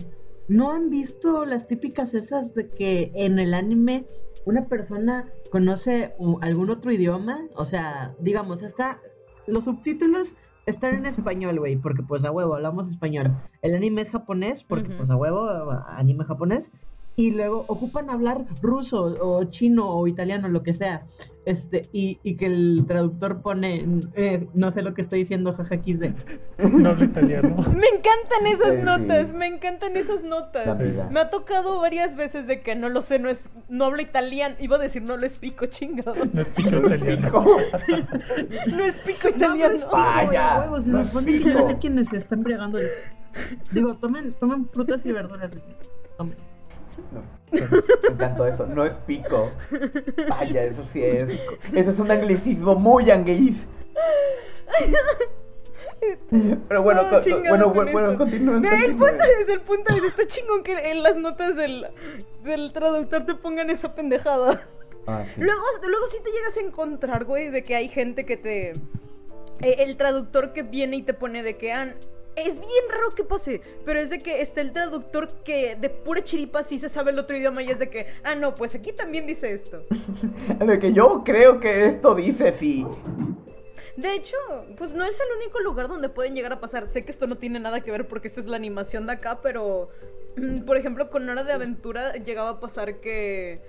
¿no 0.49 0.71
han 0.71 0.91
visto 0.91 1.45
las 1.45 1.67
típicas 1.67 2.15
esas 2.15 2.55
de 2.55 2.69
que 2.69 3.13
en 3.15 3.39
el 3.39 3.55
anime 3.55 4.07
una 4.45 4.67
persona 4.67 5.31
conoce 5.51 6.15
algún 6.41 6.71
otro 6.71 6.93
idioma? 6.93 7.47
O 7.55 7.65
sea, 7.65 8.15
digamos, 8.21 8.63
está. 8.63 9.01
Los 9.47 9.65
subtítulos 9.65 10.35
están 10.67 10.95
en 10.95 11.07
español, 11.07 11.59
güey, 11.61 11.77
porque 11.77 12.03
pues 12.03 12.25
a 12.25 12.33
huevo 12.33 12.55
hablamos 12.55 12.89
español. 12.89 13.33
El 13.63 13.75
anime 13.75 14.03
es 14.03 14.11
japonés, 14.11 14.65
porque 14.65 14.91
pues 14.91 15.09
a 15.11 15.17
huevo, 15.17 15.49
anime 15.89 16.25
japonés. 16.25 16.73
Y 17.19 17.31
luego 17.31 17.65
ocupan 17.69 18.11
hablar 18.11 18.45
ruso 18.61 19.17
o 19.21 19.43
chino 19.45 19.89
o 19.89 20.07
italiano, 20.07 20.49
lo 20.49 20.63
que 20.63 20.75
sea. 20.75 21.07
Este, 21.47 21.89
y, 21.93 22.19
y 22.25 22.35
que 22.37 22.47
el 22.47 22.85
traductor 22.89 23.41
pone, 23.41 23.87
eh, 24.17 24.47
no 24.53 24.71
sé 24.73 24.83
lo 24.83 24.93
que 24.95 25.01
estoy 25.03 25.21
diciendo, 25.21 25.53
jaja, 25.55 25.77
XD. 25.77 26.11
No 26.73 26.91
hablo 26.91 27.05
italiano. 27.05 27.57
Me 27.57 27.87
encantan 27.87 28.47
esas 28.49 28.71
Sí, 28.73 28.77
sí. 28.79 28.83
notas, 28.83 29.33
me 29.33 29.47
encantan 29.47 29.97
esas 29.97 30.23
notas. 30.25 30.79
Me 31.11 31.21
ha 31.21 31.31
tocado 31.31 31.81
varias 31.81 32.17
veces 32.17 32.47
de 32.47 32.61
que 32.63 32.75
no 32.75 32.89
lo 32.91 33.01
sé, 33.01 33.19
no 33.19 33.31
es, 33.31 33.49
no 33.69 33.85
hablo 33.87 34.03
italiano. 34.03 34.57
Iba 34.59 34.77
a 34.77 34.81
decir 34.81 35.03
no 35.03 35.17
lo 35.17 35.25
explico, 35.25 35.67
chingado. 35.67 36.15
No 36.33 36.41
explico 36.43 36.77
italiano. 36.87 37.47
No 38.73 38.85
explico 38.85 39.29
italiano. 39.29 39.87
Vaya, 39.91 40.61
Huevos, 40.63 40.85
se 40.85 40.91
no 40.91 41.05
supone 41.07 41.39
que 41.39 41.45
ya 41.45 41.67
sé 41.69 41.79
quienes 41.79 42.09
se 42.09 42.17
están 42.19 42.43
bregando. 42.43 42.79
el- 42.79 42.89
Digo, 43.73 43.95
tomen, 43.97 44.33
tomen 44.35 44.67
frutas 44.69 45.07
y 45.07 45.13
verduras. 45.13 45.51
Tomen. 46.19 46.35
No, 47.13 47.23
me 48.03 48.09
encantó 48.11 48.47
eso. 48.47 48.67
No 48.67 48.85
es 48.85 48.93
pico. 49.07 49.51
Vaya, 50.29 50.65
eso 50.65 50.85
sí 50.93 51.03
es. 51.05 51.31
Ese 51.73 51.91
es 51.91 51.99
un 51.99 52.11
anglicismo 52.11 52.75
muy 52.75 53.11
anguis. 53.11 53.57
Pero 56.69 56.83
bueno, 56.83 57.03
Oh, 57.03 57.05
co- 57.11 57.17
co- 57.17 57.21
chingado 57.23 57.49
bueno, 57.71 57.73
con 57.75 57.93
bueno, 57.93 58.19
continúen. 58.19 58.65
El 58.65 58.97
punto 58.97 59.25
es, 59.25 59.49
el 59.49 59.61
punto 59.61 59.95
es, 59.95 60.05
está 60.05 60.27
chingón 60.27 60.63
que 60.63 60.73
en 60.91 61.03
las 61.03 61.17
notas 61.17 61.57
del, 61.57 61.87
del 62.45 62.73
traductor 62.73 63.25
te 63.25 63.35
pongan 63.35 63.71
esa 63.71 63.95
pendejada. 63.95 64.63
Ah, 65.07 65.25
sí. 65.35 65.41
Luego, 65.41 65.63
luego 65.89 66.07
sí 66.11 66.19
te 66.23 66.31
llegas 66.31 66.57
a 66.57 66.61
encontrar, 66.61 67.25
güey, 67.25 67.51
de 67.51 67.63
que 67.63 67.77
hay 67.77 67.89
gente 67.89 68.27
que 68.27 68.37
te... 68.37 68.71
eh, 68.71 68.75
el 69.79 69.97
traductor 69.97 70.53
que 70.53 70.63
viene 70.63 70.97
y 70.97 71.03
te 71.03 71.15
pone 71.15 71.43
de 71.43 71.57
que... 71.57 71.73
"Ah, 71.73 71.95
es 72.37 72.61
bien 72.61 72.85
raro 72.91 73.11
que 73.11 73.25
pase, 73.25 73.63
pero 73.85 73.99
es 73.99 74.11
de 74.11 74.19
que 74.19 74.43
está 74.43 74.61
el 74.61 74.73
traductor 74.73 75.29
que 75.43 75.75
de 75.77 75.89
pura 75.89 76.23
chiripa 76.23 76.63
sí 76.63 76.79
se 76.79 76.89
sabe 76.89 77.11
el 77.11 77.19
otro 77.19 77.37
idioma 77.37 77.63
y 77.63 77.71
es 77.71 77.79
de 77.79 77.89
que, 77.89 78.07
ah, 78.23 78.35
no, 78.35 78.55
pues 78.55 78.75
aquí 78.75 78.93
también 78.93 79.27
dice 79.27 79.53
esto. 79.53 79.85
De 80.67 80.79
que 80.79 80.93
yo 80.93 81.23
creo 81.25 81.61
que 81.61 81.87
esto 81.87 82.15
dice 82.15 82.53
sí. 82.53 82.87
De 83.97 84.15
hecho, 84.15 84.37
pues 84.77 84.93
no 84.95 85.05
es 85.05 85.19
el 85.19 85.37
único 85.39 85.61
lugar 85.61 85.89
donde 85.89 86.09
pueden 86.09 86.35
llegar 86.35 86.53
a 86.53 86.61
pasar. 86.61 86.87
Sé 86.89 87.03
que 87.03 87.11
esto 87.11 87.27
no 87.27 87.37
tiene 87.37 87.59
nada 87.59 87.81
que 87.81 87.91
ver 87.91 88.07
porque 88.07 88.29
esta 88.29 88.41
es 88.41 88.47
la 88.47 88.57
animación 88.57 89.07
de 89.07 89.13
acá, 89.13 89.41
pero 89.43 89.89
mm, 90.37 90.65
por 90.65 90.77
ejemplo, 90.77 91.11
con 91.11 91.29
Hora 91.29 91.45
de 91.45 91.53
Aventura 91.53 92.13
llegaba 92.15 92.51
a 92.51 92.61
pasar 92.61 93.01
que 93.01 93.61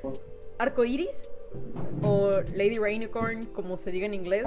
Arcoiris 0.60 1.32
o 2.02 2.32
Lady 2.56 2.78
Rainicorn, 2.78 3.46
como 3.48 3.78
se 3.78 3.92
diga 3.92 4.06
en 4.06 4.14
inglés, 4.14 4.46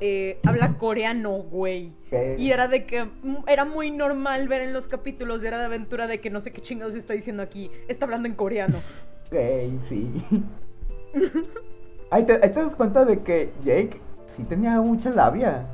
eh, 0.00 0.38
habla 0.44 0.76
coreano, 0.76 1.32
güey. 1.32 1.92
Y 2.38 2.50
era 2.50 2.68
de 2.68 2.84
que 2.86 3.04
mm, 3.04 3.44
era 3.46 3.64
muy 3.64 3.90
normal 3.90 4.48
ver 4.48 4.62
en 4.62 4.72
los 4.72 4.88
capítulos 4.88 5.40
de 5.40 5.48
Hora 5.48 5.58
de 5.58 5.64
Aventura 5.66 6.06
de 6.06 6.20
que 6.20 6.30
no 6.30 6.40
sé 6.40 6.50
qué 6.50 6.60
chingados 6.60 6.94
está 6.94 7.14
diciendo 7.14 7.42
aquí. 7.42 7.70
Está 7.88 8.06
hablando 8.06 8.28
en 8.28 8.34
coreano. 8.34 8.78
Ok, 9.26 9.36
sí. 9.88 10.24
Ahí 12.12 12.24
te, 12.24 12.32
ahí 12.32 12.50
te 12.50 12.60
das 12.60 12.74
cuenta 12.74 13.04
de 13.04 13.20
que 13.20 13.52
Jake 13.62 14.00
sí 14.36 14.42
tenía 14.42 14.80
mucha 14.80 15.10
labia. 15.10 15.64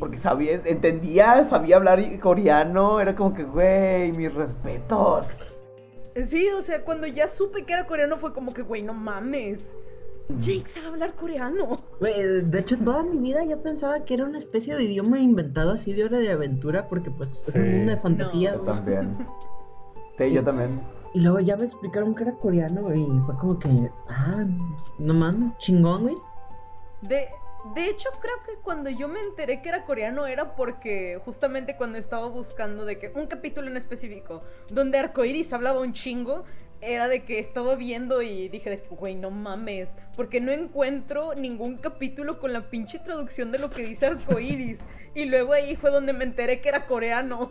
Porque 0.00 0.16
sabía, 0.16 0.60
entendía, 0.64 1.44
sabía 1.44 1.76
hablar 1.76 2.18
coreano. 2.18 3.00
Era 3.00 3.14
como 3.14 3.32
que, 3.32 3.44
güey, 3.44 4.10
mis 4.10 4.34
respetos. 4.34 5.26
Sí, 6.26 6.48
o 6.50 6.62
sea, 6.62 6.84
cuando 6.84 7.06
ya 7.06 7.28
supe 7.28 7.64
que 7.64 7.72
era 7.72 7.86
coreano 7.86 8.18
fue 8.18 8.32
como 8.32 8.52
que, 8.52 8.62
güey, 8.62 8.82
no 8.82 8.94
mames. 8.94 9.76
Jake 10.38 10.68
sabe 10.68 10.88
hablar 10.88 11.14
coreano. 11.14 11.78
Güey, 12.00 12.42
de 12.42 12.58
hecho, 12.58 12.76
toda 12.78 13.02
mi 13.02 13.18
vida 13.18 13.44
yo 13.44 13.62
pensaba 13.62 14.04
que 14.04 14.14
era 14.14 14.24
una 14.24 14.38
especie 14.38 14.76
de 14.76 14.84
idioma 14.84 15.18
inventado 15.18 15.72
así 15.72 15.92
de 15.94 16.04
hora 16.04 16.18
de 16.18 16.30
aventura, 16.30 16.86
porque 16.88 17.10
pues 17.10 17.30
es 17.46 17.54
un 17.54 17.70
mundo 17.72 17.92
de 17.92 17.98
fantasía. 17.98 18.52
Yo 18.52 18.62
güey. 18.62 18.74
también. 18.74 19.12
Sí, 20.18 20.32
yo 20.32 20.44
también. 20.44 20.82
Y 21.14 21.20
luego 21.20 21.40
ya 21.40 21.56
me 21.56 21.64
explicaron 21.64 22.14
que 22.14 22.24
era 22.24 22.32
coreano, 22.32 22.82
güey, 22.82 23.00
y 23.00 23.20
fue 23.24 23.36
como 23.36 23.58
que, 23.58 23.90
ah, 24.08 24.44
no 24.98 25.14
mames, 25.14 25.56
chingón, 25.58 26.02
güey. 26.02 26.16
De, 27.02 27.28
de 27.74 27.86
hecho, 27.86 28.08
creo 28.20 28.36
que 28.46 28.60
cuando 28.62 28.90
yo 28.90 29.08
me 29.08 29.20
enteré 29.20 29.62
que 29.62 29.68
era 29.68 29.84
coreano 29.84 30.26
era 30.26 30.54
porque 30.54 31.20
justamente 31.24 31.76
cuando 31.76 31.98
estaba 31.98 32.28
buscando 32.28 32.84
de 32.84 32.98
que 32.98 33.12
un 33.14 33.26
capítulo 33.26 33.68
en 33.68 33.76
específico 33.76 34.40
donde 34.70 34.98
Arcoiris 34.98 35.52
hablaba 35.52 35.80
un 35.80 35.92
chingo, 35.92 36.44
era 36.80 37.08
de 37.08 37.24
que 37.24 37.38
estaba 37.38 37.74
viendo 37.74 38.22
y 38.22 38.48
dije 38.48 38.70
de 38.70 38.82
güey, 38.90 39.16
no 39.16 39.30
mames, 39.30 39.94
porque 40.16 40.40
no 40.40 40.52
encuentro 40.52 41.34
ningún 41.34 41.76
capítulo 41.76 42.38
con 42.38 42.52
la 42.52 42.70
pinche 42.70 42.98
traducción 42.98 43.50
de 43.50 43.58
lo 43.58 43.70
que 43.70 43.84
dice 43.84 44.06
Arcoiris. 44.06 44.80
y 45.14 45.24
luego 45.24 45.52
ahí 45.52 45.76
fue 45.76 45.90
donde 45.90 46.12
me 46.12 46.24
enteré 46.24 46.60
que 46.60 46.68
era 46.68 46.86
coreano. 46.86 47.48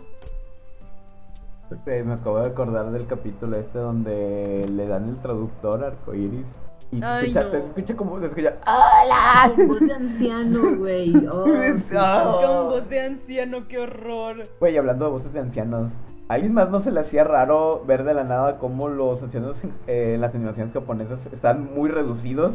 Me 1.85 2.13
acabo 2.13 2.39
de 2.39 2.47
acordar 2.47 2.91
del 2.91 3.07
capítulo 3.07 3.57
este 3.57 3.77
donde 3.77 4.65
le 4.69 4.87
dan 4.87 5.09
el 5.09 5.17
traductor 5.17 5.83
arcoiris. 5.83 6.45
Y 6.91 6.99
se 6.99 7.05
Ay, 7.05 7.21
escucha, 7.29 7.43
no. 7.43 7.49
te 7.51 7.57
escucha 7.65 7.95
como 7.97 8.19
se 8.19 8.25
escucha 8.27 8.53
¡Hola! 8.65 9.51
Con 9.55 9.67
voz 9.67 9.79
de 9.81 9.93
anciano, 9.93 10.75
güey. 10.77 11.13
Oh. 11.31 11.45
Ah. 11.95 12.39
Con 12.45 12.67
voz 12.69 12.89
de 12.89 13.01
anciano, 13.01 13.67
qué 13.67 13.77
horror. 13.79 14.43
Güey, 14.59 14.77
hablando 14.77 15.05
de 15.05 15.11
voces 15.11 15.33
de 15.33 15.39
ancianos, 15.41 15.91
¿a 16.29 16.33
alguien 16.35 16.53
más 16.53 16.69
no 16.69 16.79
se 16.79 16.91
le 16.91 17.01
hacía 17.01 17.23
raro 17.25 17.83
ver 17.85 18.03
de 18.05 18.13
la 18.13 18.23
nada 18.23 18.57
cómo 18.57 18.87
los 18.87 19.21
ancianos 19.21 19.57
eh, 19.87 20.13
en 20.15 20.21
las 20.21 20.33
animaciones 20.33 20.73
japonesas 20.73 21.19
están 21.33 21.73
muy 21.73 21.89
reducidos 21.89 22.53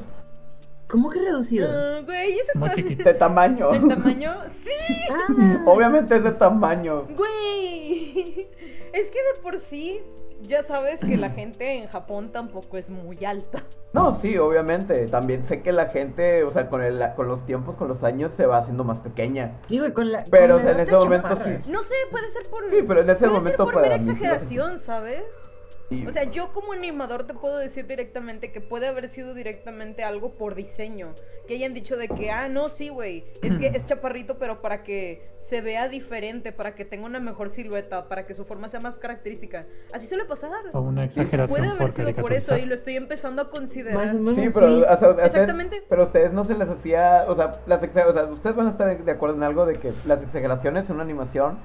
¿Cómo 0.88 1.08
que 1.08 1.20
reducidos? 1.20 1.74
Ah, 1.74 2.00
güey, 2.04 2.32
ese 2.38 2.58
Muy 2.58 2.68
está 2.68 2.80
chiquito. 2.82 3.04
de 3.04 3.14
tamaño? 3.14 3.72
¿En 3.74 3.88
tamaño? 3.88 4.34
Sí, 4.62 4.94
Ah, 5.10 5.62
Obviamente 5.66 6.16
es 6.16 6.22
de 6.24 6.32
tamaño. 6.32 7.04
güey. 7.16 8.48
Es 8.92 9.06
que 9.08 9.18
de 9.18 9.40
por 9.42 9.58
sí, 9.58 10.00
ya 10.42 10.62
sabes 10.62 11.00
que 11.00 11.16
la 11.16 11.30
gente 11.38 11.78
en 11.78 11.88
Japón 11.88 12.30
tampoco 12.32 12.76
es 12.76 12.90
muy 12.90 13.24
alta. 13.24 13.64
No, 13.92 14.18
sí, 14.20 14.38
obviamente. 14.38 15.06
También 15.06 15.46
sé 15.46 15.60
que 15.60 15.72
la 15.72 15.88
gente, 15.90 16.44
o 16.44 16.52
sea, 16.52 16.68
con, 16.68 16.82
el, 16.82 17.02
con 17.14 17.28
los 17.28 17.44
tiempos, 17.44 17.76
con 17.76 17.88
los 17.88 18.02
años, 18.04 18.32
se 18.34 18.46
va 18.46 18.58
haciendo 18.58 18.84
más 18.84 18.98
pequeña. 19.00 19.52
Sí, 19.66 19.78
güey, 19.78 19.92
con 19.92 20.10
la. 20.10 20.24
Pero, 20.30 20.54
con 20.54 20.62
o 20.62 20.64
sea, 20.64 20.72
la 20.74 20.82
en 20.82 20.88
ese 20.88 20.96
momento 20.96 21.28
chaparras. 21.28 21.64
sí. 21.64 21.72
No 21.72 21.82
sé, 21.82 21.94
puede 22.10 22.30
ser 22.30 22.42
por. 22.48 22.70
Sí, 22.70 22.82
pero 22.86 23.00
en 23.00 23.10
ese 23.10 23.18
puede 23.18 23.32
momento 23.32 23.64
ser 23.64 23.72
por 23.72 23.74
para 23.74 23.88
mera 23.88 23.98
mí 23.98 24.10
exageración, 24.10 24.78
¿sabes? 24.78 25.51
Sí. 25.88 26.06
O 26.06 26.12
sea, 26.12 26.24
yo 26.24 26.52
como 26.52 26.72
animador 26.72 27.26
te 27.26 27.34
puedo 27.34 27.58
decir 27.58 27.86
directamente 27.86 28.50
que 28.50 28.60
puede 28.60 28.86
haber 28.88 29.08
sido 29.08 29.34
directamente 29.34 30.04
algo 30.04 30.34
por 30.34 30.54
diseño. 30.54 31.12
Que 31.46 31.54
hayan 31.56 31.74
dicho 31.74 31.96
de 31.96 32.08
que, 32.08 32.30
ah, 32.30 32.48
no, 32.48 32.68
sí, 32.68 32.88
güey, 32.88 33.24
es 33.42 33.58
que 33.58 33.66
es 33.66 33.84
chaparrito, 33.84 34.38
pero 34.38 34.62
para 34.62 34.84
que 34.84 35.28
se 35.40 35.60
vea 35.60 35.88
diferente, 35.88 36.52
para 36.52 36.74
que 36.74 36.84
tenga 36.84 37.04
una 37.04 37.18
mejor 37.20 37.50
silueta, 37.50 38.08
para 38.08 38.24
que 38.26 38.32
su 38.32 38.44
forma 38.44 38.68
sea 38.68 38.80
más 38.80 38.96
característica. 38.96 39.66
Así 39.92 40.06
suele 40.06 40.24
pasar. 40.24 40.52
O 40.72 40.80
una 40.80 41.04
exageración 41.04 41.48
Puede 41.58 41.68
haber 41.68 41.78
por 41.78 41.92
sido 41.92 42.14
por 42.22 42.32
eso 42.32 42.56
y 42.56 42.64
lo 42.64 42.74
estoy 42.74 42.96
empezando 42.96 43.42
a 43.42 43.50
considerar. 43.50 44.14
menos. 44.14 44.34
Sí, 44.36 44.48
pero, 44.54 44.66
sí. 44.68 44.82
o 44.88 44.96
sea, 44.98 45.08
ustedes- 45.10 45.26
Exactamente. 45.26 45.82
pero 45.88 46.02
a 46.02 46.06
ustedes 46.06 46.32
no 46.32 46.44
se 46.44 46.54
les 46.54 46.68
hacía, 46.68 47.24
o 47.28 47.34
sea, 47.34 47.52
las 47.66 47.82
o 47.82 47.92
sea, 47.92 48.24
ustedes 48.24 48.56
van 48.56 48.68
a 48.68 48.70
estar 48.70 49.04
de 49.04 49.10
acuerdo 49.12 49.36
en 49.36 49.42
algo 49.42 49.66
de 49.66 49.74
que 49.74 49.92
las 50.06 50.22
exageraciones 50.22 50.88
en 50.88 50.94
una 50.94 51.04
animación 51.04 51.58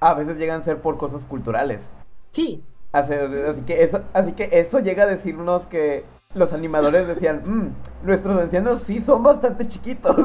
a 0.00 0.14
veces 0.14 0.36
llegan 0.36 0.60
a 0.60 0.64
ser 0.64 0.78
por 0.78 0.98
cosas 0.98 1.24
culturales. 1.24 1.80
Sí. 2.30 2.62
Así, 2.92 3.14
así 3.14 3.60
que 3.62 3.82
eso, 3.82 4.02
así 4.12 4.32
que 4.32 4.48
eso 4.52 4.78
llega 4.80 5.04
a 5.04 5.06
decirnos 5.06 5.66
que 5.66 6.04
los 6.34 6.52
animadores 6.52 7.08
decían, 7.08 7.42
"Mm, 7.46 8.06
nuestros 8.06 8.38
ancianos 8.38 8.82
sí 8.86 9.00
son 9.00 9.22
bastante 9.22 9.66
chiquitos. 9.66 10.16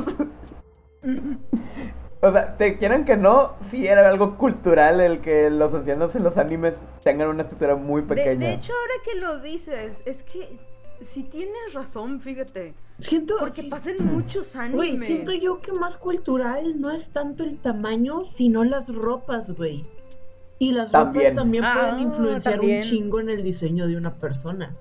o 2.21 2.32
sea, 2.32 2.58
te 2.58 2.77
quieran 2.77 3.06
que 3.06 3.15
no, 3.15 3.53
sí 3.69 3.88
era 3.88 4.08
algo 4.10 4.38
cultural 4.38 4.99
el 5.01 5.21
que 5.21 5.49
los 5.49 5.73
ancianos 5.73 6.15
en 6.15 6.23
los 6.23 6.38
animes 6.38 6.75
tengan 7.03 7.30
una 7.30 7.43
estructura 7.43 7.75
muy 7.75 8.01
De, 8.01 8.08
pequeña. 8.08 8.47
de 8.47 8.53
hecho, 8.56 8.73
ahora 8.73 8.93
que 9.06 9.15
lo 9.19 9.39
dices, 9.39 10.01
es 10.06 10.23
que 10.23 10.58
si 11.01 11.23
tienes 11.23 11.73
razón, 11.73 12.19
fíjate. 12.19 12.73
Siento. 12.99 13.36
Porque 13.39 13.62
sí- 13.62 13.69
pasan 13.69 13.95
muchos 14.13 14.56
animes. 14.56 14.75
Güey, 14.75 14.97
siento 14.99 15.32
yo 15.34 15.62
que 15.62 15.71
más 15.71 15.97
cultural 15.97 16.82
no 16.82 16.89
es 16.91 17.12
tanto 17.12 17.43
el 17.43 17.60
tamaño, 17.60 18.25
sino 18.25 18.63
las 18.63 18.93
ropas, 18.93 19.51
güey. 19.51 19.86
Y 20.59 20.71
las 20.71 20.91
También. 20.91 21.25
ropas 21.31 21.35
también 21.43 21.63
Ah, 21.65 21.73
pueden 21.75 21.99
influenciar 21.99 22.55
también. 22.55 22.77
un 22.77 22.83
chingo 22.83 23.19
en 23.19 23.29
el 23.29 23.43
diseño 23.43 23.87
de 23.87 23.95
una 23.97 24.13
persona. 24.17 24.75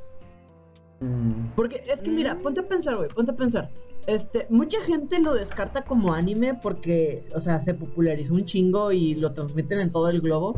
Mm. 1.00 1.48
Porque 1.54 1.82
es 1.86 2.00
que 2.00 2.10
mira, 2.10 2.34
Mm. 2.34 2.38
ponte 2.42 2.60
a 2.60 2.68
pensar, 2.68 2.96
güey, 2.96 3.08
ponte 3.10 3.32
a 3.32 3.36
pensar. 3.36 3.70
Este, 4.06 4.46
mucha 4.50 4.80
gente 4.82 5.18
lo 5.20 5.34
descarta 5.34 5.82
como 5.84 6.12
anime 6.14 6.54
porque, 6.54 7.24
o 7.34 7.40
sea, 7.40 7.60
se 7.60 7.74
popularizó 7.74 8.34
un 8.34 8.44
chingo 8.44 8.92
y 8.92 9.14
lo 9.16 9.32
transmiten 9.32 9.80
en 9.80 9.90
todo 9.92 10.08
el 10.08 10.20
globo. 10.20 10.54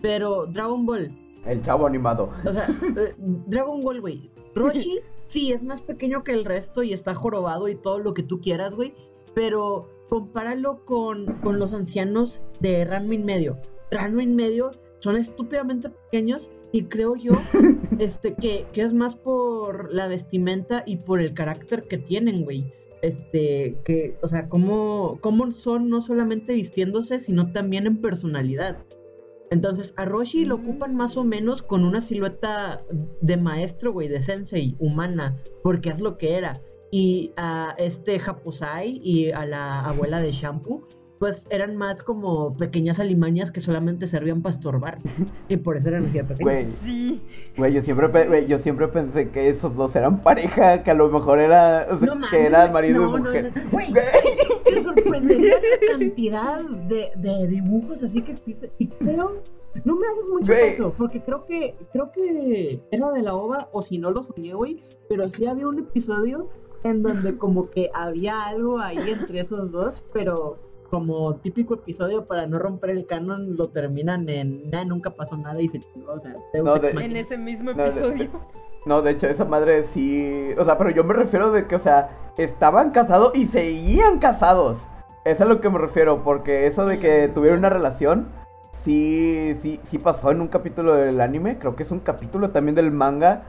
Pero 0.00 0.46
Dragon 0.46 0.86
Ball, 0.86 1.10
El 1.44 1.60
chavo 1.60 1.86
animado. 1.86 2.30
o 2.44 2.52
sea, 2.52 2.68
eh, 2.96 3.14
Dragon 3.18 3.80
Ball, 3.82 4.00
güey. 4.00 4.30
Roshi, 4.54 5.00
sí, 5.26 5.52
es 5.52 5.62
más 5.62 5.80
pequeño 5.82 6.22
que 6.24 6.32
el 6.32 6.44
resto 6.44 6.82
y 6.82 6.92
está 6.92 7.14
jorobado 7.14 7.68
y 7.68 7.74
todo 7.74 7.98
lo 7.98 8.14
que 8.14 8.22
tú 8.22 8.40
quieras, 8.40 8.74
güey. 8.74 8.94
Pero 9.34 9.88
compáralo 10.08 10.84
con, 10.84 11.26
con 11.42 11.58
los 11.58 11.72
ancianos 11.74 12.42
de 12.60 12.84
Ranma 12.84 13.14
y 13.14 13.18
medio. 13.18 13.58
Y 13.94 14.26
medio 14.26 14.70
son 14.98 15.16
estúpidamente 15.16 15.90
pequeños 15.90 16.50
y 16.72 16.84
creo 16.84 17.14
yo 17.14 17.32
este, 17.98 18.34
que, 18.34 18.66
que 18.72 18.82
es 18.82 18.92
más 18.92 19.14
por 19.14 19.92
la 19.92 20.08
vestimenta 20.08 20.82
y 20.86 20.96
por 20.96 21.20
el 21.20 21.32
carácter 21.34 21.82
que 21.82 21.98
tienen, 21.98 22.44
güey. 22.44 22.72
Este, 23.02 23.76
que, 23.84 24.16
o 24.22 24.28
sea, 24.28 24.48
cómo, 24.48 25.18
cómo 25.20 25.52
son 25.52 25.90
no 25.90 26.00
solamente 26.00 26.54
vistiéndose, 26.54 27.20
sino 27.20 27.52
también 27.52 27.86
en 27.86 28.00
personalidad. 28.00 28.78
Entonces, 29.50 29.94
a 29.96 30.04
Roshi 30.04 30.44
lo 30.46 30.56
ocupan 30.56 30.96
más 30.96 31.16
o 31.16 31.22
menos 31.22 31.62
con 31.62 31.84
una 31.84 32.00
silueta 32.00 32.82
de 33.20 33.36
maestro, 33.36 33.92
güey, 33.92 34.08
de 34.08 34.20
sensei, 34.20 34.74
humana, 34.78 35.38
porque 35.62 35.90
es 35.90 36.00
lo 36.00 36.18
que 36.18 36.34
era. 36.34 36.60
Y 36.90 37.32
a 37.36 37.74
este 37.78 38.20
Haposai 38.24 39.00
y 39.04 39.30
a 39.30 39.44
la 39.44 39.84
abuela 39.84 40.20
de 40.20 40.32
Shampoo, 40.32 40.86
pues 41.24 41.46
eran 41.48 41.74
más 41.78 42.02
como 42.02 42.54
pequeñas 42.54 42.98
alimañas 43.00 43.50
que 43.50 43.60
solamente 43.60 44.06
servían 44.06 44.42
para 44.42 44.54
estorbar. 44.54 44.98
Y 45.48 45.56
por 45.56 45.78
eso 45.78 45.88
eran 45.88 46.04
así 46.04 46.18
de 46.18 46.24
pequeñas. 46.24 46.42
Güey, 46.44 46.70
Sí. 46.72 47.22
güey, 47.56 47.72
yo 47.72 47.82
siempre, 47.82 48.26
güey, 48.28 48.46
yo 48.46 48.58
siempre 48.58 48.88
pensé 48.88 49.30
que 49.30 49.48
esos 49.48 49.74
dos 49.74 49.96
eran 49.96 50.18
pareja, 50.22 50.82
que 50.82 50.90
a 50.90 50.94
lo 50.94 51.08
mejor 51.08 51.38
era, 51.38 51.86
o 51.90 51.98
sea, 51.98 52.14
No 52.14 52.28
que 52.28 52.44
eran 52.44 52.74
marido 52.74 53.00
No, 53.06 53.08
y 53.08 53.12
no, 53.22 53.26
mujer. 53.28 53.52
no. 53.56 53.70
Güey, 53.70 53.90
Güey. 53.90 54.04
te 54.66 54.82
sorprendería 54.82 55.54
la 55.54 55.92
cantidad 55.92 56.60
de, 56.62 57.10
de 57.16 57.46
dibujos 57.46 58.02
así 58.02 58.20
que 58.20 58.32
existe. 58.32 58.70
Y 58.78 58.88
creo, 58.88 59.40
no 59.84 59.96
me 59.96 60.06
hagas 60.06 60.24
mucho 60.30 60.52
Güey. 60.52 60.76
caso, 60.76 60.94
porque 60.98 61.22
creo 61.22 61.46
que, 61.46 61.74
creo 61.90 62.12
que 62.12 62.80
era 62.90 63.12
de 63.12 63.22
la 63.22 63.34
ova, 63.34 63.70
o 63.72 63.80
si 63.80 63.96
no 63.96 64.10
lo 64.10 64.24
soñé, 64.24 64.52
güey, 64.52 64.82
pero 65.08 65.30
sí 65.30 65.46
había 65.46 65.68
un 65.68 65.78
episodio 65.78 66.50
en 66.82 67.02
donde 67.02 67.38
como 67.38 67.70
que 67.70 67.88
había 67.94 68.44
algo 68.44 68.78
ahí 68.78 68.98
entre 69.10 69.40
esos 69.40 69.72
dos, 69.72 70.04
pero 70.12 70.58
como 70.90 71.34
típico 71.36 71.74
episodio 71.74 72.26
para 72.26 72.46
no 72.46 72.58
romper 72.58 72.90
el 72.90 73.06
canon 73.06 73.56
lo 73.56 73.68
terminan 73.68 74.28
en 74.28 74.70
"Nah, 74.70 74.84
nunca 74.84 75.10
pasó 75.10 75.36
nada 75.36 75.60
y 75.60 75.68
se 75.68 75.80
chingó, 75.80 76.12
o 76.12 76.20
sea, 76.20 76.34
No, 76.62 76.76
de- 76.78 76.90
En 76.90 77.16
ese 77.16 77.36
mismo 77.36 77.72
No, 77.72 77.82
de- 77.82 77.88
episodio. 77.90 78.30
No, 78.86 79.00
de 79.02 79.12
hecho, 79.12 79.26
esa 79.28 79.44
madre 79.46 79.84
sí. 79.84 80.50
O 80.58 80.64
sea, 80.64 80.76
pero 80.76 80.90
yo 80.90 81.04
me 81.04 81.14
refiero 81.14 81.50
de 81.52 81.66
que, 81.66 81.76
o 81.76 81.78
sea, 81.78 82.08
estaban 82.36 82.90
casados 82.90 83.34
y 83.34 83.46
seguían 83.46 84.18
casados. 84.18 84.78
Es 85.24 85.40
a 85.40 85.46
lo 85.46 85.60
que 85.62 85.70
me 85.70 85.78
refiero, 85.78 86.22
porque 86.22 86.66
eso 86.66 86.84
de 86.84 86.98
que 86.98 87.28
tuvieron 87.28 87.60
una 87.60 87.70
relación, 87.70 88.26
sí, 88.84 89.54
sí, 89.62 89.80
sí 89.84 89.98
pasó 89.98 90.30
en 90.30 90.42
un 90.42 90.48
capítulo 90.48 90.92
del 90.94 91.20
anime. 91.22 91.58
Creo 91.58 91.76
que 91.76 91.82
es 91.82 91.90
un 91.90 92.00
capítulo 92.00 92.50
también 92.50 92.74
del 92.74 92.90
manga. 92.90 93.44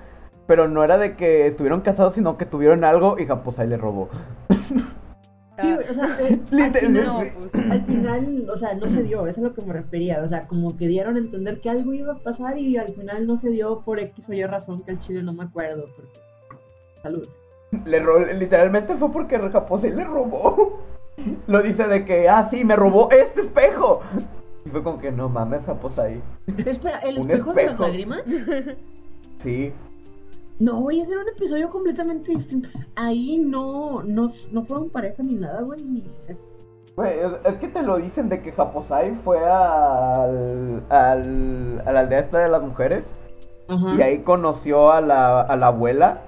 Pero 0.48 0.68
no 0.70 0.84
era 0.84 0.98
de 1.00 1.16
que 1.16 1.48
estuvieron 1.48 1.82
casados, 1.82 2.14
sino 2.14 2.38
que 2.38 2.46
tuvieron 2.46 2.84
algo 2.84 3.18
y 3.20 3.26
Japosai 3.26 3.68
le 3.68 3.78
robó. 3.78 4.10
Sí, 5.62 5.74
güey, 5.74 5.90
o 5.90 5.94
sea, 5.94 6.18
eh, 6.20 6.40
al 6.64 6.74
final- 6.74 7.34
pues. 7.40 7.56
al 7.56 7.86
final, 7.86 8.50
o 8.54 8.58
sea, 8.58 8.74
no 8.76 8.90
se 8.90 9.04
dio, 9.04 9.22
eso 9.28 9.30
es 9.42 9.46
a 9.46 9.50
lo 9.50 9.54
que 9.54 9.66
me 9.66 9.74
refería, 9.74 10.22
o 10.24 10.28
sea, 10.28 10.48
como 10.48 10.76
que 10.78 10.88
dieron 10.88 11.16
a 11.16 11.20
entender 11.20 11.62
que 11.62 11.70
algo 11.70 11.94
iba 11.94 12.14
a 12.14 12.18
pasar 12.20 12.58
y 12.58 12.78
al 12.78 12.90
final 12.94 13.26
no 13.28 13.38
se 13.38 13.50
dio 13.50 13.82
por 13.82 14.00
X 14.00 14.28
o 14.30 14.34
Y 14.34 14.44
razón 14.44 14.82
que 14.82 14.92
al 14.92 15.00
chile 15.00 15.24
no 15.24 15.34
me 15.34 15.44
acuerdo, 15.46 15.86
porque... 15.96 16.20
Salud. 17.02 17.28
Le 17.86 18.34
literalmente 18.34 18.96
fue 18.96 19.12
porque 19.12 19.38
Japosai 19.40 19.92
le 19.92 20.04
robó. 20.04 20.80
Lo 21.48 21.62
dice 21.62 21.88
de 21.88 22.04
que, 22.06 22.28
ah, 22.30 22.48
sí, 22.50 22.64
me 22.64 22.76
robó 22.76 23.10
este 23.12 23.42
espejo. 23.42 24.02
Y 24.66 24.70
fue 24.70 24.84
como 24.84 24.98
que, 25.00 25.12
no 25.12 25.30
mames, 25.30 25.64
Japosai. 25.66 26.22
Espera, 26.66 27.00
¿el 27.00 27.20
Un 27.20 27.30
espejo, 27.32 27.54
de 27.54 27.64
las 27.64 27.72
espejo. 27.72 27.84
lágrimas? 27.88 28.24
Sí. 29.44 29.72
No, 30.60 30.80
güey, 30.82 31.02
ese 31.02 31.12
era 31.12 31.22
un 31.22 31.30
episodio 31.30 31.70
completamente 31.70 32.32
distinto. 32.32 32.70
Ahí 32.96 33.38
no, 33.38 34.02
no, 34.04 34.28
no 34.52 34.64
fueron 34.64 34.90
pareja 34.90 35.22
ni 35.24 35.34
nada, 35.36 35.62
güey. 35.62 35.82
ni- 35.84 36.04
es- 36.28 36.40
Güey, 36.96 37.14
es, 37.44 37.56
que 37.56 37.68
te 37.68 37.82
lo 37.84 37.98
dicen 37.98 38.30
de 38.30 38.42
que 38.42 38.54
Japosai 38.54 39.16
fue 39.26 39.40
al, 39.46 40.82
al, 40.90 41.84
a 41.86 41.92
la 41.92 42.00
aldea 42.00 42.20
esta 42.20 42.40
de 42.40 42.48
las 42.48 42.62
mujeres 42.62 43.04
Ajá. 43.68 43.96
y 43.98 44.02
ahí 44.02 44.20
conoció 44.20 44.92
a 44.94 45.02
la, 45.02 45.42
a 45.42 45.56
la 45.58 45.68
abuela 45.68 46.22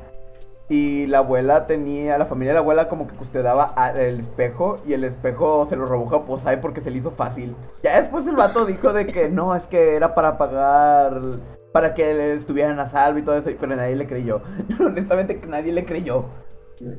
Y 0.69 1.05
la 1.07 1.19
abuela 1.19 1.67
tenía, 1.67 2.17
la 2.17 2.25
familia 2.25 2.51
de 2.51 2.55
la 2.55 2.59
abuela 2.59 2.89
como 2.89 3.07
que 3.07 3.15
custodiaba 3.15 3.71
a- 3.78 3.91
el 3.93 4.19
espejo 4.19 4.75
y 4.86 4.91
el 4.91 5.05
espejo 5.05 5.65
se 5.69 5.78
lo 5.78 5.86
robó 5.86 6.07
Japosai 6.07 6.59
porque 6.59 6.82
se 6.82 6.91
le 6.91 6.97
hizo 6.97 7.11
fácil. 7.11 7.55
Ya 7.82 8.01
después 8.01 8.28
el 8.28 8.36
vato 8.36 8.65
dijo 8.65 8.91
de 8.91 9.07
que 9.07 9.30
no, 9.30 9.55
es 9.55 9.63
que 9.67 9.95
era 9.95 10.13
para 10.13 10.38
pagar, 10.38 11.21
para 11.78 11.93
que 11.93 12.34
estuvieran 12.34 12.80
a 12.80 12.89
salvo 12.89 13.19
y 13.19 13.21
todo 13.21 13.38
eso, 13.38 13.49
pero 13.59 13.75
nadie 13.75 13.95
le 13.95 14.07
creyó. 14.07 14.41
Honestamente 14.80 15.39
nadie 15.47 15.71
le 15.71 15.86
creyó. 15.86 16.25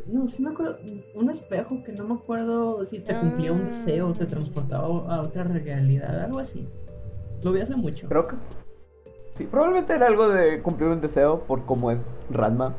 No, 0.06 0.28
sí 0.28 0.40
me 0.40 0.50
acuerdo. 0.50 0.78
Un 1.16 1.30
espejo 1.30 1.82
que 1.84 1.92
no 1.94 2.04
me 2.04 2.14
acuerdo 2.14 2.84
si 2.86 3.00
te 3.00 3.18
cumplía 3.18 3.50
un 3.52 3.64
deseo 3.64 4.06
o 4.08 4.12
te 4.12 4.24
transportaba 4.26 4.86
a 4.86 5.20
otra 5.20 5.42
realidad, 5.42 6.20
algo 6.26 6.38
así. 6.38 6.68
Lo 7.42 7.50
vi 7.50 7.60
hace 7.60 7.74
mucho. 7.74 8.06
Creo 8.08 8.22
que... 8.22 8.36
Sí, 9.36 9.44
probablemente 9.44 9.92
era 9.94 10.06
algo 10.06 10.28
de 10.28 10.62
cumplir 10.62 10.90
un 10.90 11.00
deseo 11.00 11.40
por 11.40 11.64
cómo 11.64 11.90
es 11.90 11.98
Ranma. 12.30 12.74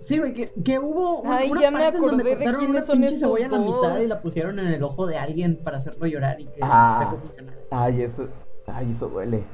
Sí, 0.00 0.18
güey, 0.18 0.32
que, 0.32 0.50
que 0.64 0.78
hubo 0.78 1.20
un- 1.20 1.30
Ay, 1.30 1.50
una 1.50 1.60
ya 1.60 1.70
me 1.70 1.78
parte 1.80 1.96
en 1.98 2.02
donde 2.04 2.22
acordé 2.22 2.24
de 2.24 2.36
cortaron 2.36 2.60
quiénes 2.60 2.76
una 2.76 2.86
son 2.86 3.00
pinche 3.00 3.18
cebolla 3.20 3.46
a 3.46 3.50
la 3.50 3.58
mitad 3.58 3.98
y 4.00 4.06
la 4.06 4.20
pusieron 4.22 4.58
en 4.58 4.66
el 4.68 4.82
ojo 4.82 5.06
de 5.06 5.18
alguien 5.18 5.58
para 5.62 5.76
hacerlo 5.76 6.06
llorar 6.06 6.40
y 6.40 6.44
que 6.44 6.60
Ah. 6.62 6.96
el 7.00 7.04
espejo 7.04 7.22
funcionara. 7.22 7.58
Ay, 7.70 8.02
eso, 8.02 8.28
ay, 8.66 8.92
eso 8.94 9.08
duele. 9.08 9.44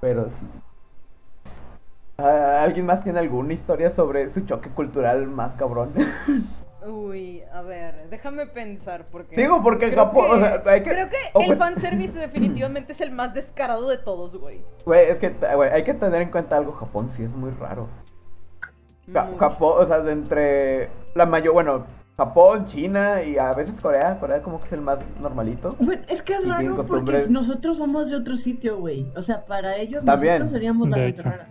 Pero 0.00 0.26
sí. 0.28 0.46
¿Alguien 2.18 2.84
más 2.84 3.02
tiene 3.02 3.18
alguna 3.18 3.54
historia 3.54 3.90
sobre 3.90 4.28
su 4.28 4.42
choque 4.42 4.68
cultural 4.70 5.26
más 5.26 5.54
cabrón? 5.54 5.92
Uy, 6.86 7.42
a 7.52 7.60
ver, 7.62 8.08
déjame 8.08 8.46
pensar 8.46 9.06
porque... 9.10 9.36
Digo, 9.36 9.62
porque 9.62 9.90
creo 9.90 10.06
Japón, 10.06 10.24
que- 10.26 10.32
o 10.32 10.38
sea, 10.40 10.62
hay 10.72 10.82
que- 10.82 10.90
Creo 10.90 11.08
que 11.10 11.16
el 11.34 11.46
pues- 11.46 11.58
fanservice 11.58 12.18
definitivamente 12.18 12.92
es 12.92 13.00
el 13.00 13.10
más 13.12 13.32
descarado 13.34 13.88
de 13.88 13.98
todos, 13.98 14.36
güey. 14.36 14.62
Güey, 14.86 15.08
es 15.10 15.18
que 15.18 15.28
güey, 15.54 15.70
hay 15.70 15.82
que 15.84 15.94
tener 15.94 16.22
en 16.22 16.30
cuenta 16.30 16.56
algo. 16.56 16.72
Japón 16.72 17.10
sí 17.16 17.22
es 17.24 17.34
muy 17.34 17.50
raro. 17.52 17.88
Japón, 19.38 19.74
o 19.82 19.86
sea, 19.86 20.00
de 20.00 20.12
entre 20.12 20.88
la 21.14 21.26
mayor, 21.26 21.52
bueno, 21.52 21.84
Japón, 22.20 22.66
China 22.66 23.22
y 23.22 23.38
a 23.38 23.50
veces 23.54 23.80
Corea. 23.80 24.18
Corea 24.20 24.42
como 24.42 24.60
que 24.60 24.66
es 24.66 24.72
el 24.74 24.82
más 24.82 24.98
normalito. 25.22 25.74
Bueno, 25.80 26.02
es 26.06 26.20
que 26.20 26.34
es 26.34 26.46
raro 26.46 26.84
porque 26.86 27.24
nosotros 27.30 27.78
somos 27.78 28.10
de 28.10 28.16
otro 28.16 28.36
sitio, 28.36 28.76
güey. 28.78 29.10
O 29.16 29.22
sea, 29.22 29.46
para 29.46 29.76
ellos 29.78 30.04
También. 30.04 30.34
nosotros 30.34 30.50
seríamos 30.52 30.90
la 30.90 30.96
gente 30.98 31.22
rara. 31.22 31.48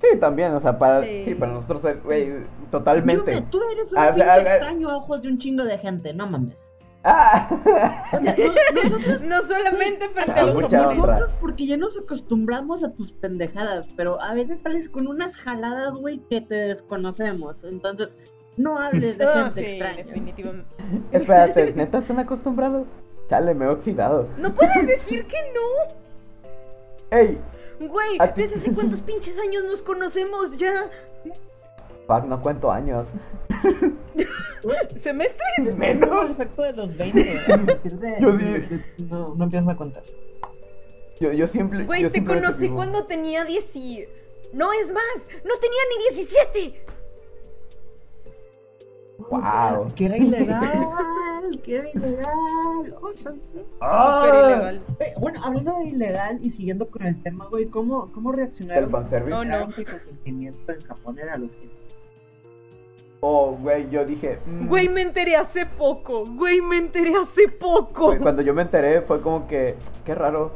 Sí, 0.00 0.18
también, 0.20 0.52
o 0.52 0.60
sea, 0.60 0.78
para, 0.78 1.02
Sí. 1.02 1.22
sí, 1.24 1.34
para 1.34 1.52
nosotros, 1.52 1.84
eh, 1.86 1.98
güey, 2.04 2.32
totalmente. 2.70 3.40
Tú 3.50 3.58
eres 3.72 3.90
un 3.92 3.98
Ah, 3.98 4.10
o 4.12 4.14
pinche 4.14 4.40
extraño 4.40 4.88
a 4.90 4.96
ojos 4.98 5.22
de 5.22 5.28
un 5.30 5.38
chingo 5.38 5.64
de 5.64 5.78
gente, 5.78 6.12
no 6.14 6.26
mames. 6.28 6.70
Ah, 7.02 7.48
O 7.50 8.22
sea, 8.22 8.36
no- 8.36 8.82
nosotros, 8.82 9.22
No 9.22 9.42
solamente 9.42 10.08
frente 10.10 10.40
a 10.40 10.44
los 10.44 10.70
nosotros 10.70 11.30
porque 11.40 11.66
ya 11.66 11.76
nos 11.76 11.98
acostumbramos 11.98 12.84
a 12.84 12.94
tus 12.94 13.12
pendejadas, 13.12 13.88
pero 13.96 14.20
a 14.22 14.32
veces 14.34 14.60
sales 14.60 14.88
con 14.88 15.06
unas 15.08 15.36
jaladas, 15.36 15.92
güey, 15.94 16.18
que 16.30 16.40
te 16.40 16.54
desconocemos. 16.54 17.64
Entonces, 17.64 18.18
no 18.56 18.78
hables 18.78 19.18
de 19.18 19.24
Ah, 19.26 19.44
gente 19.44 19.60
sí, 19.60 19.66
extraña. 19.66 20.04
definitivamente. 20.04 20.68
espérate, 21.12 21.72
¿neta 21.74 21.98
están 21.98 22.18
acostumbrados? 22.18 22.86
Chale, 23.28 23.54
me 23.54 23.64
he 23.64 23.68
oxidado. 23.68 24.28
No 24.38 24.54
puedes 24.54 24.86
decir 24.86 25.26
que 25.26 25.36
no. 25.54 27.16
Ey, 27.16 27.38
Güey, 27.78 28.18
¿desde 28.34 28.56
hace 28.56 28.72
cuántos 28.72 29.00
pinches 29.02 29.38
años 29.38 29.64
nos 29.64 29.82
conocemos 29.82 30.56
ya? 30.56 30.88
fuck, 32.06 32.24
no 32.24 32.40
cuento 32.40 32.70
años. 32.70 33.06
¿Semestres? 34.96 35.76
Menos. 35.76 36.30
efecto 36.30 36.62
de 36.62 36.72
los 36.72 36.96
20. 36.96 37.40
A 37.40 37.66
partir 37.66 37.92
de, 37.98 38.16
Yo 38.20 39.06
no, 39.06 39.34
no 39.34 39.44
empiezas 39.44 39.68
a 39.68 39.76
contar. 39.76 40.02
Yo, 41.20 41.32
yo 41.32 41.48
siempre. 41.48 41.84
Güey, 41.84 42.02
yo 42.02 42.08
te 42.08 42.14
siempre 42.14 42.40
conocí 42.40 42.68
cuando 42.68 43.04
tenía 43.06 43.44
10 43.44 43.76
y... 43.76 44.04
No 44.52 44.72
es 44.72 44.92
más, 44.92 45.18
no 45.44 45.54
tenía 45.58 45.80
ni 45.98 46.14
17. 46.14 46.84
Wow. 49.18 49.88
Que 49.94 50.06
era 50.06 50.16
ilegal, 50.18 51.60
que 51.64 51.76
era 51.76 51.90
ilegal. 51.90 52.94
Oh, 53.00 53.10
Ah. 53.80 54.22
Súper 54.24 54.34
ilegal. 54.44 54.80
Eh, 55.00 55.14
Bueno, 55.18 55.40
hablando 55.42 55.78
de 55.78 55.84
ilegal 55.88 56.38
y 56.42 56.50
siguiendo 56.50 56.88
con 56.90 57.02
el 57.06 57.22
tema, 57.22 57.46
güey, 57.46 57.66
¿cómo, 57.66 58.10
cómo 58.12 58.32
reaccionaron? 58.32 58.84
El 58.84 58.90
fanservice. 58.90 59.30
No, 59.30 59.44
no. 59.44 59.56
El 59.56 59.86
consentimiento 59.86 60.72
en 60.72 60.80
Japón 60.82 61.18
era 61.18 61.36
los 61.36 61.54
que... 61.56 61.68
Oh, 63.20 63.52
güey, 63.60 63.88
yo 63.90 64.04
dije. 64.04 64.38
mm, 64.44 64.68
Güey, 64.68 64.88
me 64.88 65.00
enteré 65.00 65.36
hace 65.36 65.64
poco. 65.66 66.24
Güey, 66.26 66.60
me 66.60 66.76
enteré 66.76 67.14
hace 67.16 67.48
poco. 67.48 68.06
güey, 68.08 68.18
Cuando 68.18 68.42
yo 68.42 68.52
me 68.54 68.62
enteré 68.62 69.00
fue 69.00 69.20
como 69.22 69.48
que. 69.48 69.74
Qué 70.04 70.14
raro. 70.14 70.52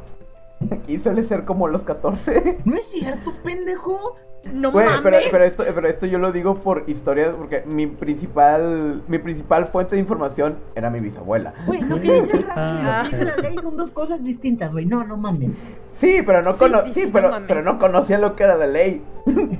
Aquí 0.69 0.99
suele 0.99 1.23
ser 1.23 1.45
como 1.45 1.67
los 1.67 1.83
14. 1.83 2.59
No 2.65 2.75
es 2.75 2.87
cierto, 2.87 3.31
pendejo. 3.43 4.17
No 4.53 4.71
Güey, 4.71 4.85
mames. 4.87 5.01
pero, 5.03 5.17
pero, 5.29 5.43
esto, 5.43 5.63
pero 5.75 5.87
esto 5.87 6.05
yo 6.07 6.17
lo 6.17 6.31
digo 6.31 6.55
por 6.55 6.83
historias, 6.87 7.29
porque 7.35 7.63
mi 7.67 7.85
principal, 7.85 9.03
mi 9.07 9.19
principal 9.19 9.67
fuente 9.67 9.93
de 9.95 10.01
información 10.01 10.57
era 10.73 10.89
mi 10.89 10.99
bisabuela. 10.99 11.53
Güey, 11.67 11.81
lo 11.81 12.01
que 12.01 12.21
dice 12.21 12.39
lo 12.39 12.47
Ah. 12.55 13.03
que 13.07 13.17
dice 13.17 13.25
la 13.25 13.37
ley 13.37 13.55
son 13.61 13.77
dos 13.77 13.91
cosas 13.91 14.23
distintas, 14.23 14.71
güey. 14.71 14.85
No, 14.87 15.03
no 15.03 15.15
mames. 15.15 15.51
Sí, 15.99 16.23
pero 16.25 16.41
no 16.41 16.53
Sí, 16.53 16.59
cono- 16.59 16.81
sí, 16.85 16.93
sí, 16.93 17.01
sí, 17.01 17.05
no 17.07 17.11
pero, 17.13 17.31
pero 17.47 17.61
no 17.61 17.77
conocía 17.77 18.17
lo 18.17 18.33
que 18.33 18.43
era 18.43 18.57
la 18.57 18.65
ley. 18.67 19.03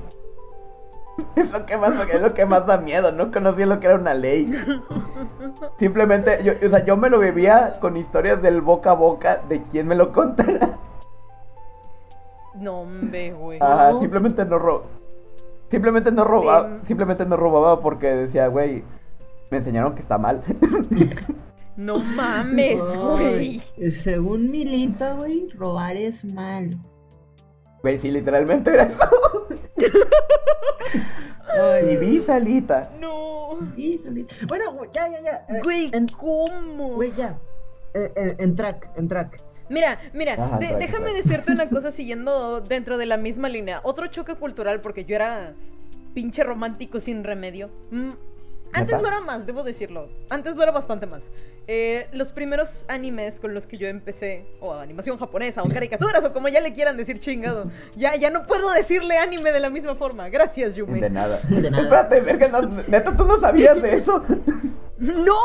es 1.36 1.52
lo 1.52 1.66
que 1.66 1.78
más, 1.78 2.10
es 2.10 2.22
lo 2.22 2.34
que 2.34 2.46
más 2.46 2.66
da 2.66 2.78
miedo, 2.78 3.12
no 3.12 3.32
conocía 3.32 3.66
lo 3.66 3.80
que 3.80 3.88
era 3.88 3.96
una 3.96 4.14
ley. 4.14 4.50
Simplemente, 5.80 6.44
yo, 6.44 6.54
o 6.66 6.70
sea, 6.70 6.86
yo 6.86 6.98
me 6.98 7.10
lo 7.10 7.20
vivía 7.20 7.74
con 7.80 7.98
historias 7.98 8.42
del 8.42 8.62
boca 8.62 8.92
a 8.92 8.96
boca 8.96 9.42
de 9.50 9.62
quien 9.64 9.88
me 9.88 9.96
lo 9.96 10.12
contara. 10.12 10.78
No, 12.56 12.82
hombre, 12.82 13.32
güey. 13.32 13.60
Ajá, 13.62 13.98
simplemente 14.00 14.46
no 14.46 14.60
ro 14.60 15.02
simplemente 15.72 16.12
no 16.12 16.26
robaba, 16.26 16.80
simplemente 16.84 17.26
no 17.26 17.38
robaba 17.38 17.82
porque 17.82 18.08
decía, 18.08 18.48
güey, 18.48 18.84
me 19.50 19.58
enseñaron 19.58 19.96
que 19.96 20.02
está 20.02 20.18
mal. 20.18 20.44
No 21.78 22.00
mames, 22.00 22.80
güey. 22.98 23.62
Según 23.90 24.52
Milita, 24.52 25.14
güey, 25.14 25.48
robar 25.56 25.96
es 25.96 26.24
malo. 26.26 26.78
Güey, 27.82 27.98
sí, 27.98 28.12
literalmente 28.12 28.72
era 28.74 28.84
eso. 28.84 29.48
y 31.92 31.96
vi 31.98 32.22
salita. 32.22 32.92
No. 33.00 33.60
Sí, 33.76 33.98
solito. 33.98 34.34
Bueno, 34.48 34.74
güey, 34.74 34.90
ya, 34.94 35.08
ya, 35.10 35.22
ya. 35.22 35.46
eh, 35.50 35.62
Güey, 35.64 35.90
en- 35.94 36.08
¿cómo? 36.08 36.96
Güey, 36.96 37.14
ya. 37.16 37.38
Eh, 37.94 38.12
eh, 38.16 38.36
en 38.40 38.56
track, 38.56 38.90
en 38.96 39.08
track. 39.08 39.42
Mira, 39.70 40.00
mira, 40.14 40.34
Ajá, 40.34 40.58
de- 40.58 40.68
trae, 40.68 40.80
déjame 40.80 41.14
decirte 41.14 41.52
una 41.52 41.70
cosa 41.70 41.92
siguiendo 41.92 42.62
dentro 42.62 42.98
de 42.98 43.06
la 43.06 43.18
misma 43.18 43.50
línea. 43.50 43.82
Otro 43.84 44.08
choque 44.08 44.36
cultural, 44.36 44.82
porque 44.82 45.06
yo 45.06 45.16
era 45.16 45.54
pinche 46.14 46.44
romántico 46.44 47.00
sin 47.00 47.24
remedio. 47.24 47.70
Mm, 47.92 48.10
Antes 48.74 48.98
¿Neta? 48.98 49.02
lo 49.02 49.08
era 49.08 49.20
más, 49.22 49.46
debo 49.46 49.64
decirlo. 49.64 50.08
Antes 50.30 50.56
lo 50.56 50.64
era 50.64 50.72
bastante 50.72 51.06
más. 51.06 51.24
Eh, 51.68 52.08
los 52.12 52.32
primeros 52.32 52.86
animes 52.90 53.40
con 53.40 53.54
los 53.54 53.68
que 53.68 53.78
yo 53.78 53.88
empecé, 53.88 54.46
o 54.60 54.74
animación 54.74 55.18
japonesa, 55.18 55.62
o 55.62 55.70
caricaturas, 55.70 56.24
o 56.26 56.34
como 56.34 56.48
ya 56.48 56.60
le 56.60 56.74
quieran 56.74 56.98
decir 56.98 57.20
chingado, 57.20 57.64
ya, 57.96 58.16
ya 58.16 58.30
no 58.30 58.46
puedo 58.46 58.72
decirle 58.72 59.18
anime 59.18 59.52
de 59.52 59.60
la 59.60 59.70
misma 59.70 59.96
forma. 59.96 60.30
Gracias, 60.30 60.76
Yumi. 60.76 61.00
De 61.00 61.10
nada. 61.10 61.40
De 61.50 61.70
nada. 61.70 61.84
Espérate, 61.84 62.22
verga, 62.22 62.48
no, 62.48 62.62
neta, 62.88 63.16
tú 63.16 63.26
no 63.26 63.40
sabías 63.40 63.82
de 63.82 63.98
eso. 63.98 64.24
¡No! 64.98 65.36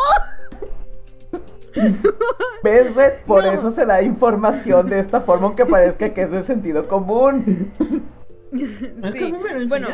¿Ves, 2.62 2.94
Red? 2.94 3.12
Por 3.26 3.44
No. 3.44 3.52
eso 3.52 3.70
se 3.72 3.84
da 3.84 4.00
información 4.02 4.88
de 4.88 5.00
esta 5.00 5.20
forma, 5.20 5.46
aunque 5.48 5.66
parezca 5.66 6.08
que 6.10 6.22
es 6.22 6.30
de 6.30 6.42
sentido 6.44 6.88
común. 6.88 7.70
Lo 8.52 9.68
bueno, 9.68 9.88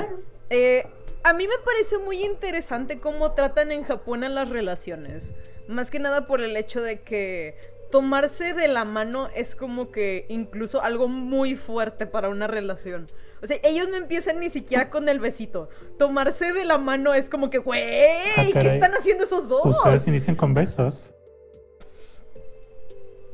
eh, 0.50 0.86
a 1.24 1.32
mí 1.32 1.46
me 1.46 1.58
parece 1.64 1.98
muy 1.98 2.24
interesante 2.24 2.98
cómo 2.98 3.32
tratan 3.32 3.70
en 3.72 3.84
Japón 3.84 4.24
a 4.24 4.28
las 4.28 4.48
relaciones. 4.48 5.32
Más 5.68 5.90
que 5.90 5.98
nada 5.98 6.24
por 6.24 6.40
el 6.40 6.56
hecho 6.56 6.82
de 6.82 7.00
que 7.02 7.56
tomarse 7.90 8.54
de 8.54 8.68
la 8.68 8.84
mano 8.84 9.28
es 9.34 9.54
como 9.54 9.90
que 9.90 10.24
incluso 10.28 10.82
algo 10.82 11.08
muy 11.08 11.56
fuerte 11.56 12.06
para 12.06 12.28
una 12.30 12.46
relación. 12.46 13.06
O 13.42 13.46
sea, 13.46 13.58
ellos 13.62 13.88
no 13.88 13.96
empiezan 13.96 14.40
ni 14.40 14.50
siquiera 14.50 14.88
con 14.88 15.08
el 15.08 15.18
besito. 15.20 15.68
Tomarse 15.98 16.52
de 16.52 16.64
la 16.64 16.78
mano 16.78 17.12
es 17.12 17.28
como 17.28 17.50
que, 17.50 17.58
güey, 17.58 17.80
¿qué 17.82 18.32
Ah, 18.36 18.46
caray. 18.52 18.68
están 18.74 18.92
haciendo 18.92 19.24
esos 19.24 19.48
dos? 19.48 19.66
Ustedes 19.66 20.06
inician 20.06 20.36
con 20.36 20.54
besos. 20.54 21.10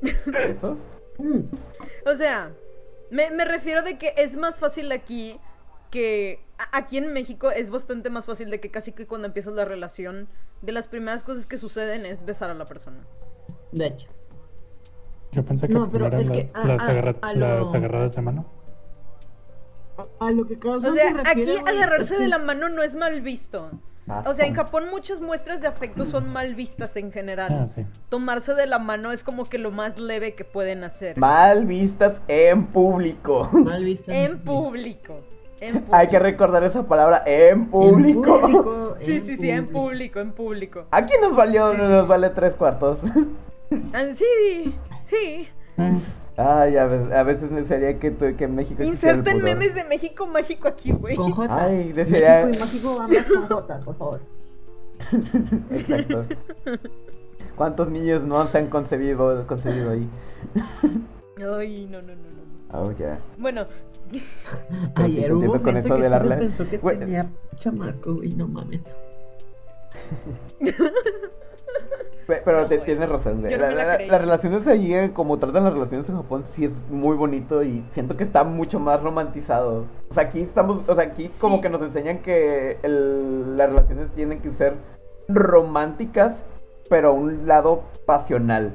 ¿Esos? 0.03 0.79
Mm. 1.19 1.41
O 2.07 2.17
sea, 2.17 2.53
me, 3.11 3.31
me 3.31 3.45
refiero 3.45 3.83
de 3.83 3.99
que 3.99 4.15
es 4.17 4.35
más 4.35 4.59
fácil 4.59 4.91
aquí 4.93 5.39
que 5.91 6.45
a- 6.59 6.77
aquí 6.79 6.99
en 6.99 7.13
México 7.13 7.51
es 7.51 7.71
bastante 7.71 8.11
más 8.11 8.27
fácil 8.27 8.51
de 8.51 8.61
que 8.61 8.71
casi 8.71 8.93
que 8.93 9.07
cuando 9.07 9.27
empiezas 9.27 9.55
la 9.55 9.65
relación, 9.65 10.29
de 10.63 10.73
las 10.73 10.89
primeras 10.89 11.23
cosas 11.23 11.47
que 11.47 11.57
suceden 11.59 12.05
es 12.07 12.25
besar 12.25 12.51
a 12.51 12.55
la 12.55 12.65
persona. 12.67 12.99
De 13.73 13.87
hecho. 13.87 14.09
Yo 15.33 15.45
pensé 15.45 15.67
que 15.69 15.75
No, 15.75 15.91
pero 15.91 16.07
es 16.07 16.27
las, 16.29 16.31
que, 16.37 16.51
ah, 16.55 16.65
las, 16.67 16.81
agarra- 16.81 17.17
a 17.23 17.33
lo- 17.35 17.59
las 17.65 17.75
agarradas 17.75 18.17
de 18.17 18.23
mano. 18.23 18.47
A, 19.99 20.27
a 20.27 20.31
lo 20.31 20.47
que 20.47 20.59
Carlson 20.59 20.93
O 20.93 20.95
sea, 20.95 21.09
se 21.09 21.15
refiere, 21.15 21.59
aquí 21.59 21.71
agarrarse 21.71 22.15
es 22.15 22.21
de 22.21 22.29
la 22.29 22.39
mano 22.39 22.69
no 22.69 22.83
es 22.83 22.95
mal 22.95 23.21
visto. 23.21 23.71
Ah, 24.11 24.25
O 24.27 24.35
sea, 24.35 24.47
en. 24.47 24.55
Japón 24.55 24.85
muchas 24.91 25.21
muestras 25.21 25.61
de 25.61 25.67
afecto 25.67 26.07
son 26.07 26.31
mal 26.31 26.55
vistas 26.55 26.97
en 26.97 27.13
general. 27.13 27.53
Ah, 27.53 27.69
sí. 27.75 27.85
Tomarse 28.09 28.55
de 28.55 28.67
la 28.67 28.79
mano 28.79 29.13
es 29.13 29.23
como 29.23 29.45
que 29.45 29.59
lo 29.59 29.71
más 29.71 29.99
leve 29.99 30.35
que 30.35 30.45
pueden 30.45 30.83
hacer. 30.83 31.19
Mal 31.19 31.67
vistas 31.67 32.23
en 32.27 32.69
público. 32.69 33.51
Mal 33.53 33.85
visto. 33.85 34.11
En 34.11 34.39
público. 34.39 35.21
En 35.61 35.85
Hay 35.93 36.09
que 36.09 36.19
recordar 36.19 36.63
esa 36.65 36.85
palabra 36.87 37.23
en 37.27 37.67
público. 37.67 38.37
En 38.37 38.41
público, 38.41 38.97
Sí, 39.05 39.23
sí, 39.25 39.37
sí, 39.37 39.51
en 39.51 39.67
público, 39.67 40.21
en 40.21 40.33
público. 40.33 40.85
Aquí 40.91 41.15
nos 41.21 41.35
valió, 41.35 41.73
nos 41.75 42.07
vale 42.07 42.31
tres 42.31 42.55
cuartos. 42.55 42.99
Ah, 43.93 44.05
Sí, 44.15 44.75
sí. 45.07 45.49
Ay, 46.41 46.77
a 46.77 46.85
veces, 46.85 47.13
a 47.13 47.23
veces 47.25 47.51
desearía 47.51 47.99
que, 47.99 48.15
que 48.37 48.47
México 48.47 48.85
Inserten 48.85 49.43
memes 49.43 49.75
de 49.75 49.83
México 49.83 50.25
mágico 50.29 50.69
aquí, 50.69 50.93
güey. 50.93 51.17
Con 51.17 51.33
J. 51.33 51.53
Ay, 51.53 51.93
desearía- 51.93 52.47
México 52.47 52.57
y 52.57 52.61
mágico 52.61 52.97
vamos 52.97 53.17
con 53.25 53.49
J, 53.49 53.81
por 53.81 53.97
favor. 53.97 54.21
Exacto. 55.73 56.25
¿Cuántos 57.57 57.91
niños 57.91 58.23
no 58.23 58.47
se 58.47 58.59
han 58.59 58.69
concebido, 58.69 59.45
concebido 59.49 59.91
ahí? 59.91 60.09
Ay, 61.59 61.89
no, 61.91 62.01
no, 62.03 62.15
no, 62.15 62.15
no. 62.15 62.81
Oh, 62.83 62.93
ya. 62.93 63.19
Bueno, 63.37 63.65
Ayer 64.95 65.33
hubo 65.33 65.53
un 65.53 65.59
con 65.61 65.77
eso 65.77 65.95
que 65.97 66.03
de 66.03 66.09
la 66.11 66.19
Tito 66.21 66.31
rela- 66.35 66.39
pensó 66.39 66.69
que 66.69 66.79
Güey. 66.79 66.99
tenía 66.99 67.27
chamaco, 67.57 68.15
güey, 68.17 68.31
no 68.35 68.49
mames. 68.49 68.81
Pe- 72.27 72.43
Pero 72.45 72.61
No, 72.61 72.67
te, 72.67 72.79
tienes 72.79 73.09
razón, 73.09 73.41
güey. 73.41 73.53
Yo 73.53 73.59
no 73.59 73.71
La- 73.71 73.99
las 73.99 74.21
relaciones 74.21 74.67
allí, 74.67 74.93
eh, 74.95 75.13
como 75.15 75.39
tratan 75.39 75.65
las 75.65 75.73
relaciones 75.73 76.09
en 76.11 76.17
Japón, 76.17 76.45
sí 76.55 76.67
es 76.67 76.73
muy 76.91 77.17
bonito 77.17 77.63
y 77.63 77.83
siento 77.93 78.17
que 78.17 78.25
está 78.25 78.45
mucho 78.45 78.79
más 78.79 79.03
romantizado. 79.03 79.87
O 80.11 80.15
sea, 80.15 80.25
aquí 80.25 80.41
estamos, 80.43 80.87
o 80.87 80.95
sea, 80.95 81.05
aquí 81.05 81.31
como 81.41 81.61
que 81.63 81.71
nos 81.71 81.81
enseñan 81.81 82.19
que 82.19 82.77
el- 82.83 83.57
las 83.57 83.71
relaciones 83.71 84.11
tienen 84.15 84.41
que 84.41 84.53
ser 84.53 84.75
románticas, 85.29 86.43
pero 86.91 87.09
a 87.11 87.13
un 87.13 87.47
lado 87.47 87.85
pasional. 88.05 88.73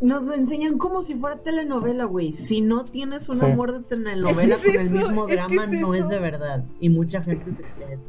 Nos 0.00 0.24
lo 0.24 0.34
enseñan 0.34 0.76
como 0.78 1.02
si 1.04 1.14
fuera 1.14 1.36
telenovela, 1.36 2.04
güey. 2.04 2.32
Si 2.32 2.60
no 2.60 2.84
tienes 2.84 3.28
un 3.28 3.38
Sí. 3.40 3.46
amor 3.46 3.72
de 3.72 3.80
telenovela 3.84 4.56
Es 4.56 4.60
que 4.62 4.68
es 4.70 4.76
con 4.76 4.82
el 4.82 4.90
mismo 4.90 5.28
es 5.28 5.34
drama, 5.34 5.64
es 5.64 5.80
no 5.80 5.94
es 5.94 6.08
de 6.08 6.18
verdad. 6.18 6.64
Y 6.80 6.88
mucha 6.90 7.22
gente 7.22 7.52
se 7.52 7.62
cree 7.62 7.94
eso. 7.94 8.02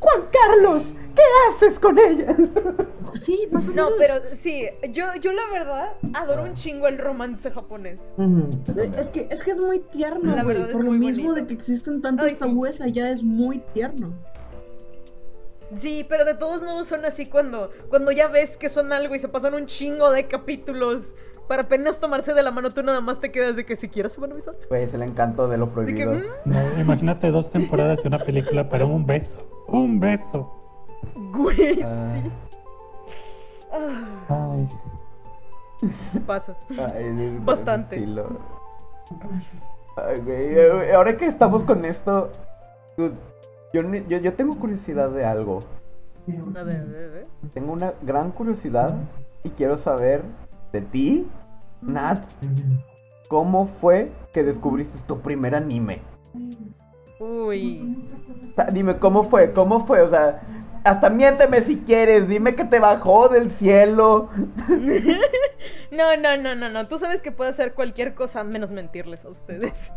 Juan 0.00 0.22
Carlos, 0.32 0.82
¿qué 1.14 1.22
haces 1.50 1.78
con 1.78 1.98
ella? 1.98 2.36
Sí, 3.14 3.46
más 3.52 3.64
o 3.68 3.72
no, 3.72 3.90
menos. 3.90 3.92
pero 3.98 4.14
sí, 4.34 4.62
yo, 4.94 5.04
yo 5.20 5.32
la 5.34 5.42
verdad 5.52 5.88
adoro 6.14 6.44
un 6.44 6.54
chingo 6.54 6.88
el 6.88 6.96
romance 6.96 7.50
japonés. 7.50 8.00
Ujú. 8.16 8.48
Es 8.98 9.10
que, 9.10 9.28
es 9.30 9.42
que 9.42 9.50
es 9.50 9.58
muy 9.60 9.80
tierno, 9.80 10.34
La 10.34 10.42
güey. 10.42 10.54
verdad 10.56 10.68
es 10.70 10.72
Por 10.72 10.82
lo 10.84 10.92
muy 10.92 10.98
mismo 10.98 11.24
bonito. 11.24 11.34
de 11.34 11.46
que 11.46 11.52
existen 11.52 12.00
sí. 12.00 12.34
tabúes 12.38 12.80
allá, 12.80 13.10
es 13.10 13.22
muy 13.22 13.58
tierno. 13.74 14.14
Sí, 15.76 16.04
pero 16.08 16.24
de 16.24 16.34
todos 16.34 16.62
modos 16.62 16.88
son 16.88 17.04
así 17.04 17.26
cuando, 17.26 17.70
cuando 17.88 18.10
ya 18.12 18.28
ves 18.28 18.56
que 18.56 18.68
son 18.68 18.92
algo 18.92 19.14
y 19.14 19.18
se 19.18 19.28
pasan 19.28 19.54
un 19.54 19.66
chingo 19.66 20.10
de 20.10 20.26
capítulos 20.28 21.14
para 21.48 21.62
apenas 21.62 21.98
tomarse 21.98 22.34
de 22.34 22.42
la 22.42 22.50
mano, 22.50 22.70
tú 22.70 22.82
nada 22.82 23.00
más 23.00 23.20
te 23.20 23.30
quedas 23.32 23.56
de 23.56 23.64
que 23.66 23.74
siquiera 23.76 24.08
se 24.08 24.20
van 24.20 24.32
a 24.32 24.34
besar. 24.34 24.54
Pues 24.68 24.92
el 24.94 25.02
encanto 25.02 25.48
de 25.48 25.56
lo 25.58 25.66
De 25.66 25.94
que, 25.94 26.04
prohibido. 26.04 26.30
"Mm, 26.44 26.50
no, 26.52 26.80
imagínate 26.80 27.30
dos 27.30 27.50
temporadas 27.50 28.02
de 28.02 28.08
una 28.08 28.18
película 28.18 28.68
para 28.68 28.86
un 28.86 29.04
beso. 29.06 29.40
Un 29.68 29.98
beso. 30.00 30.50
güey, 31.32 31.82
Ah. 31.82 32.20
sí. 32.22 32.30
Ah, 33.72 34.54
Ay. 34.54 34.68
paso. 36.26 36.54
Ay, 36.70 37.38
Bastante. 37.42 37.96
Ay, 39.96 40.20
güey, 40.24 40.90
Ahora 40.92 41.16
que 41.16 41.26
estamos 41.26 41.64
con 41.64 41.84
esto, 41.84 42.30
dude, 42.96 43.14
yo, 43.72 43.82
yo, 43.82 44.18
yo 44.18 44.32
tengo 44.34 44.58
curiosidad 44.58 45.10
de 45.10 45.24
algo. 45.24 45.60
A 46.28 46.62
ver, 46.62 46.76
a 46.76 46.84
ver, 46.84 47.04
a 47.04 47.12
ver. 47.12 47.26
Tengo 47.52 47.72
una 47.72 47.94
gran 48.02 48.30
curiosidad 48.30 48.94
y 49.42 49.50
quiero 49.50 49.76
saber 49.78 50.22
de 50.72 50.80
ti, 50.80 51.26
Nat, 51.80 52.22
cómo 53.28 53.66
fue 53.80 54.12
que 54.32 54.42
descubriste 54.42 54.96
tu 55.06 55.20
primer 55.20 55.54
anime. 55.54 56.00
Uy. 57.18 58.08
Dime, 58.72 58.98
¿cómo 58.98 59.24
fue? 59.24 59.52
¿Cómo 59.52 59.86
fue? 59.86 60.02
O 60.02 60.10
sea, 60.10 60.42
hasta 60.84 61.10
miénteme 61.10 61.62
si 61.62 61.78
quieres, 61.78 62.28
dime 62.28 62.54
que 62.54 62.64
te 62.64 62.78
bajó 62.78 63.28
del 63.28 63.50
cielo. 63.50 64.28
No, 65.92 66.16
no, 66.16 66.38
no, 66.38 66.54
no, 66.54 66.70
no. 66.70 66.88
Tú 66.88 66.98
sabes 66.98 67.20
que 67.20 67.32
puedo 67.32 67.50
hacer 67.50 67.74
cualquier 67.74 68.14
cosa 68.14 68.42
menos 68.44 68.72
mentirles 68.72 69.26
a 69.26 69.28
ustedes. 69.28 69.92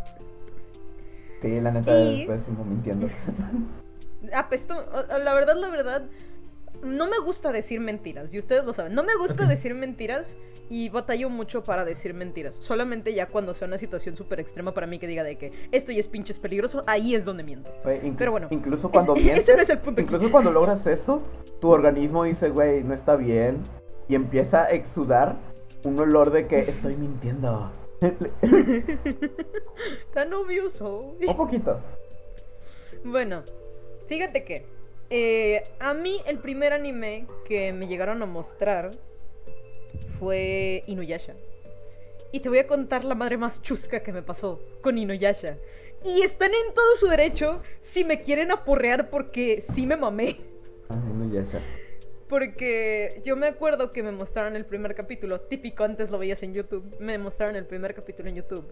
Sí, 1.42 1.60
la 1.60 1.70
neta 1.70 1.98
Y- 1.98 2.22
es 2.22 2.28
pésimo 2.28 2.64
mintiendo. 2.64 3.08
Apesto. 4.34 4.74
La 5.08 5.34
verdad, 5.34 5.56
la 5.56 5.68
verdad. 5.68 6.02
No 6.82 7.06
me 7.06 7.18
gusta 7.18 7.52
decir 7.52 7.80
mentiras, 7.80 8.34
y 8.34 8.38
ustedes 8.38 8.64
lo 8.64 8.72
saben. 8.74 8.94
No 8.94 9.02
me 9.02 9.16
gusta 9.16 9.46
decir 9.46 9.74
mentiras 9.74 10.36
y 10.68 10.90
batallo 10.90 11.30
mucho 11.30 11.64
para 11.64 11.86
decir 11.86 12.12
mentiras. 12.12 12.56
Solamente 12.56 13.14
ya 13.14 13.28
cuando 13.28 13.54
sea 13.54 13.66
una 13.66 13.78
situación 13.78 14.14
súper 14.14 14.40
extrema 14.40 14.72
para 14.74 14.86
mí 14.86 14.98
que 14.98 15.06
diga 15.06 15.22
de 15.24 15.36
que 15.38 15.52
esto 15.72 15.90
ya 15.90 16.00
es 16.00 16.08
pinches 16.08 16.38
peligroso, 16.38 16.82
ahí 16.86 17.14
es 17.14 17.24
donde 17.24 17.44
miento. 17.44 17.70
Pero 18.18 18.30
bueno, 18.30 18.48
incluso 18.50 18.90
cuando 18.90 19.14
mientes, 19.16 19.44
ese 19.44 19.56
no 19.56 19.62
es 19.62 19.70
el 19.70 19.78
punto 19.78 20.02
aquí. 20.02 20.12
incluso 20.12 20.30
cuando 20.30 20.50
logras 20.52 20.86
eso, 20.86 21.22
tu 21.60 21.70
organismo 21.70 22.24
dice, 22.24 22.50
güey, 22.50 22.84
no 22.84 22.92
está 22.92 23.16
bien, 23.16 23.62
y 24.08 24.14
empieza 24.14 24.64
a 24.64 24.70
exudar 24.70 25.36
un 25.84 25.98
olor 25.98 26.30
de 26.30 26.46
que 26.46 26.58
estoy 26.58 26.94
mintiendo. 26.96 27.70
Tan 30.14 30.32
obvio 30.32 30.70
soy. 30.70 31.26
Un 31.26 31.36
poquito. 31.36 31.80
Bueno, 33.04 33.42
fíjate 34.06 34.44
que 34.44 34.66
eh, 35.10 35.62
a 35.78 35.94
mí 35.94 36.20
el 36.26 36.38
primer 36.38 36.72
anime 36.72 37.26
que 37.46 37.72
me 37.72 37.86
llegaron 37.86 38.22
a 38.22 38.26
mostrar 38.26 38.90
fue 40.18 40.82
Inuyasha. 40.86 41.34
Y 42.32 42.40
te 42.40 42.48
voy 42.48 42.58
a 42.58 42.66
contar 42.66 43.04
la 43.04 43.14
madre 43.14 43.38
más 43.38 43.62
chusca 43.62 44.00
que 44.00 44.12
me 44.12 44.22
pasó 44.22 44.60
con 44.82 44.98
Inuyasha. 44.98 45.58
Y 46.04 46.22
están 46.22 46.52
en 46.52 46.74
todo 46.74 46.96
su 46.96 47.06
derecho 47.06 47.60
si 47.80 48.04
me 48.04 48.20
quieren 48.20 48.50
apurrear 48.50 49.10
porque 49.10 49.64
sí 49.74 49.86
me 49.86 49.96
mamé. 49.96 50.38
Ya, 51.32 51.42
ya. 51.42 51.62
Porque 52.28 53.22
yo 53.24 53.36
me 53.36 53.46
acuerdo 53.46 53.90
que 53.90 54.02
me 54.02 54.10
mostraron 54.12 54.56
el 54.56 54.64
primer 54.64 54.94
capítulo, 54.94 55.40
típico 55.40 55.84
antes 55.84 56.10
lo 56.10 56.18
veías 56.18 56.42
en 56.42 56.54
YouTube, 56.54 56.96
me 56.98 57.18
mostraron 57.18 57.54
el 57.56 57.66
primer 57.66 57.94
capítulo 57.94 58.28
en 58.28 58.36
YouTube. 58.36 58.66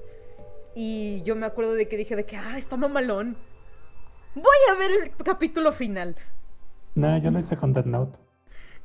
Y 0.75 1.23
yo 1.23 1.37
me 1.37 1.47
acuerdo 1.47 1.75
de 1.75 1.87
que 1.87 1.97
dije 1.97 2.17
de 2.17 2.25
que, 2.25 2.37
ah, 2.37 2.59
está 2.59 2.77
mamalón. 2.77 3.37
Voy 4.35 4.45
a 4.73 4.75
ver 4.75 4.91
el 4.91 5.25
capítulo 5.25 5.71
final. 5.73 6.17
No, 6.97 7.17
yo 7.19 7.31
lo 7.31 7.39
hice 7.39 7.57
con 7.57 7.73
Death 7.73 7.87
Note. 7.87 8.19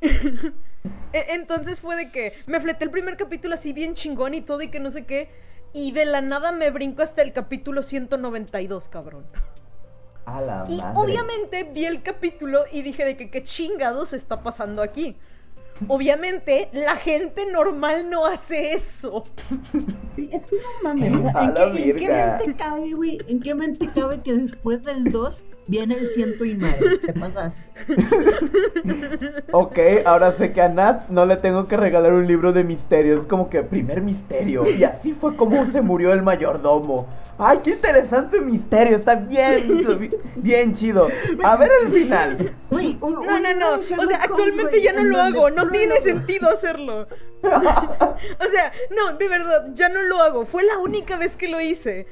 E- 1.12 1.26
Entonces 1.34 1.80
fue 1.80 1.96
de 1.96 2.10
que 2.10 2.32
me 2.46 2.60
fleté 2.60 2.84
el 2.84 2.90
primer 2.90 3.16
capítulo 3.16 3.54
así 3.54 3.72
bien 3.72 3.94
chingón 3.94 4.32
y 4.34 4.40
todo 4.40 4.62
y 4.62 4.68
que 4.70 4.80
no 4.80 4.90
sé 4.90 5.04
qué. 5.04 5.28
Y 5.72 5.92
de 5.92 6.04
la 6.04 6.20
nada 6.20 6.52
me 6.52 6.70
brinco 6.70 7.02
hasta 7.02 7.22
el 7.22 7.32
capítulo 7.32 7.82
192, 7.82 8.88
cabrón. 8.88 9.26
A 10.24 10.40
la 10.40 10.64
Y 10.68 10.76
madre. 10.78 11.00
obviamente 11.00 11.64
vi 11.64 11.86
el 11.86 12.02
capítulo 12.02 12.64
y 12.70 12.82
dije 12.82 13.04
de 13.04 13.16
que 13.16 13.30
qué 13.30 13.42
chingados 13.42 14.12
está 14.12 14.42
pasando 14.42 14.82
aquí. 14.82 15.16
Obviamente 15.88 16.68
la 16.72 16.96
gente 16.96 17.46
normal 17.50 18.08
no 18.10 18.26
hace 18.26 18.72
eso. 18.74 19.24
Sí, 20.16 20.28
es 20.32 20.42
que 20.46 20.56
no 20.56 20.82
mames. 20.88 21.14
o 21.14 21.30
sea, 21.30 21.44
¿en, 21.44 21.54
qué, 21.54 21.90
en 21.90 21.96
qué 21.96 22.08
mente 22.08 22.56
cabe, 22.56 22.92
güey? 22.92 23.18
¿En 23.28 23.40
qué 23.40 23.54
mente 23.54 23.88
cabe 23.94 24.20
que 24.22 24.32
después 24.34 24.82
del 24.82 25.04
2 25.10 25.44
viene 25.68 25.94
el 25.94 26.10
ciento 26.10 26.44
y 26.44 26.56
madre? 26.56 26.98
Te 26.98 27.12
pasas. 27.12 27.56
Ok, 29.52 29.78
ahora 30.04 30.32
sé 30.32 30.52
que 30.52 30.60
a 30.60 30.68
Nat 30.68 31.08
no 31.08 31.26
le 31.26 31.36
tengo 31.36 31.66
que 31.68 31.76
regalar 31.76 32.12
un 32.12 32.26
libro 32.26 32.52
de 32.52 32.64
misterios. 32.64 33.22
Es 33.22 33.26
como 33.26 33.48
que 33.50 33.62
primer 33.62 34.00
misterio. 34.02 34.68
Y 34.68 34.84
así 34.84 35.12
fue 35.12 35.36
como 35.36 35.66
se 35.66 35.80
murió 35.80 36.12
el 36.12 36.22
mayordomo. 36.22 37.06
Ay, 37.38 37.60
qué 37.64 37.70
interesante 37.70 38.38
misterio. 38.40 38.96
Está 38.96 39.14
bien, 39.14 39.82
bien 40.36 40.74
chido. 40.74 41.08
A 41.42 41.56
ver 41.56 41.70
el 41.84 41.90
final. 41.90 42.52
Güey, 42.70 42.98
un- 43.00 43.14
No, 43.14 43.20
un 43.20 43.42
no, 43.42 43.54
no. 43.54 43.70
O 43.78 44.06
sea, 44.06 44.22
actualmente 44.22 44.82
ya 44.82 44.92
no 44.92 45.04
lo 45.04 45.20
hago. 45.20 45.50
No 45.50 45.64
tiene 45.70 46.00
sentido 46.00 46.48
hacerlo. 46.50 47.06
O 47.42 48.50
sea, 48.52 48.70
no, 48.94 49.16
de 49.16 49.28
verdad, 49.28 49.70
ya 49.72 49.88
no 49.88 50.02
lo 50.02 50.18
hago. 50.20 50.44
Fue 50.44 50.62
la 50.62 50.76
única 50.78 51.16
vez 51.16 51.36
que 51.36 51.48
lo 51.48 51.58
hice. 51.60 52.06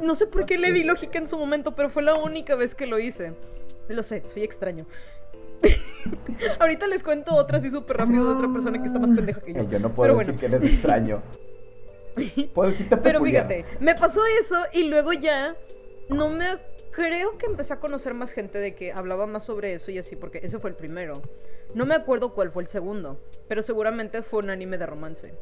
No 0.00 0.14
sé 0.14 0.26
por 0.28 0.46
qué 0.46 0.56
le 0.56 0.70
vi 0.70 0.84
lógica 0.84 1.18
en 1.18 1.28
su 1.28 1.36
momento, 1.36 1.74
pero 1.74 1.90
fue 1.90 2.02
la 2.02 2.14
única 2.14 2.54
vez 2.54 2.74
que 2.76 2.86
lo 2.86 2.98
hice. 3.00 3.32
Lo 3.88 4.02
sé, 4.04 4.22
soy 4.24 4.44
extraño. 4.44 4.86
Ahorita 6.60 6.86
les 6.86 7.02
cuento 7.02 7.34
otra 7.34 7.58
así 7.58 7.70
súper 7.70 7.96
rápido 7.98 8.24
de 8.24 8.38
otra 8.38 8.52
persona 8.52 8.80
que 8.80 8.86
está 8.86 8.98
más 8.98 9.10
pendeja 9.16 9.40
que 9.40 9.52
yo. 9.54 9.68
Yo 9.68 9.78
no 9.80 9.92
puedo 9.92 10.16
Pero 10.16 10.18
decir 10.18 10.34
bueno. 10.34 10.40
que 10.40 10.56
eres 10.56 10.72
extraño. 10.72 11.22
Puedo 12.54 12.70
decirte 12.70 12.96
Pero 12.98 13.18
peculiar. 13.20 13.48
fíjate, 13.48 13.78
me 13.80 13.94
pasó 13.94 14.20
eso 14.40 14.56
y 14.72 14.84
luego 14.84 15.12
ya 15.12 15.56
no 16.08 16.28
me 16.28 16.56
creo 16.92 17.38
que 17.38 17.46
empecé 17.46 17.72
a 17.72 17.80
conocer 17.80 18.14
más 18.14 18.32
gente 18.32 18.58
de 18.58 18.74
que 18.74 18.92
hablaba 18.92 19.26
más 19.26 19.44
sobre 19.44 19.74
eso 19.74 19.90
y 19.90 19.98
así, 19.98 20.14
porque 20.14 20.40
ese 20.42 20.58
fue 20.58 20.70
el 20.70 20.76
primero. 20.76 21.14
No 21.74 21.86
me 21.86 21.94
acuerdo 21.94 22.34
cuál 22.34 22.50
fue 22.50 22.62
el 22.62 22.68
segundo, 22.68 23.18
pero 23.48 23.62
seguramente 23.62 24.22
fue 24.22 24.40
un 24.40 24.50
anime 24.50 24.78
de 24.78 24.86
romance. 24.86 25.34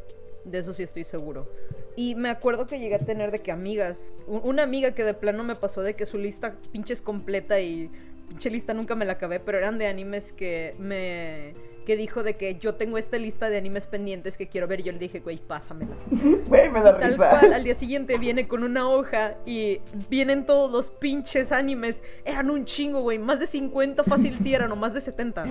De 0.44 0.58
eso 0.58 0.72
sí 0.72 0.82
estoy 0.82 1.04
seguro. 1.04 1.52
Y 1.96 2.14
me 2.14 2.30
acuerdo 2.30 2.66
que 2.66 2.78
llegué 2.78 2.94
a 2.94 3.00
tener 3.00 3.30
de 3.30 3.40
que 3.40 3.52
amigas, 3.52 4.14
una 4.26 4.62
amiga 4.62 4.94
que 4.94 5.04
de 5.04 5.12
plano 5.12 5.44
me 5.44 5.56
pasó 5.56 5.82
de 5.82 5.94
que 5.94 6.06
su 6.06 6.16
lista 6.16 6.56
pinche 6.72 6.94
es 6.94 7.02
completa 7.02 7.60
y 7.60 7.90
pinche 8.28 8.48
lista 8.48 8.72
nunca 8.72 8.94
me 8.94 9.04
la 9.04 9.14
acabé, 9.14 9.40
pero 9.40 9.58
eran 9.58 9.76
de 9.76 9.86
animes 9.86 10.32
que 10.32 10.74
me 10.78 11.52
que 11.90 11.96
dijo 11.96 12.22
de 12.22 12.36
que 12.36 12.54
yo 12.54 12.76
tengo 12.76 12.98
esta 12.98 13.18
lista 13.18 13.50
de 13.50 13.56
animes 13.56 13.88
pendientes 13.88 14.36
que 14.36 14.46
quiero 14.46 14.68
ver. 14.68 14.80
Yo 14.84 14.92
le 14.92 14.98
dije, 15.00 15.18
güey, 15.18 15.38
pásamela. 15.38 15.96
Güey, 16.46 16.70
me 16.70 16.80
da 16.82 16.96
Tal 17.00 17.14
risa. 17.14 17.30
cual, 17.40 17.52
al 17.52 17.64
día 17.64 17.74
siguiente 17.74 18.16
viene 18.16 18.46
con 18.46 18.62
una 18.62 18.88
hoja 18.88 19.34
y 19.44 19.80
vienen 20.08 20.46
todos 20.46 20.70
los 20.70 20.88
pinches 20.88 21.50
animes. 21.50 22.00
Eran 22.24 22.48
un 22.48 22.64
chingo, 22.64 23.00
güey. 23.00 23.18
Más 23.18 23.40
de 23.40 23.48
50 23.48 24.04
fácil 24.04 24.38
sí 24.40 24.54
eran, 24.54 24.70
o 24.70 24.76
más 24.76 24.94
de 24.94 25.00
70. 25.00 25.46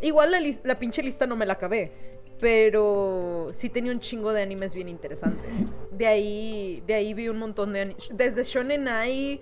Igual 0.00 0.30
la, 0.30 0.38
la 0.62 0.74
pinche 0.76 1.02
lista 1.02 1.26
no 1.26 1.36
me 1.36 1.44
la 1.44 1.52
acabé. 1.52 1.92
Pero 2.40 3.48
sí 3.52 3.68
tenía 3.68 3.92
un 3.92 4.00
chingo 4.00 4.32
de 4.32 4.40
animes 4.40 4.74
bien 4.74 4.88
interesantes. 4.88 5.44
De 5.92 6.06
ahí, 6.06 6.82
de 6.86 6.94
ahí 6.94 7.12
vi 7.12 7.28
un 7.28 7.36
montón 7.38 7.74
de 7.74 7.82
animes. 7.82 8.08
Desde 8.10 8.42
Shonen 8.42 8.88
Ai, 8.88 9.38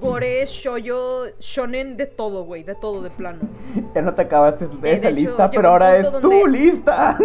Gore, 0.00 0.44
Shoujo, 0.46 1.26
Shonen, 1.40 1.96
de 1.96 2.06
todo, 2.06 2.44
güey. 2.44 2.62
De 2.62 2.74
todo, 2.74 3.02
de 3.02 3.10
plano. 3.10 3.40
Ya 3.94 4.02
no 4.02 4.14
te 4.14 4.22
acabaste 4.22 4.68
de 4.68 4.92
esa 4.92 5.08
hecho, 5.08 5.16
lista, 5.16 5.50
pero 5.50 5.70
ahora 5.70 5.96
es 5.96 6.10
tu 6.20 6.46
lista. 6.46 7.18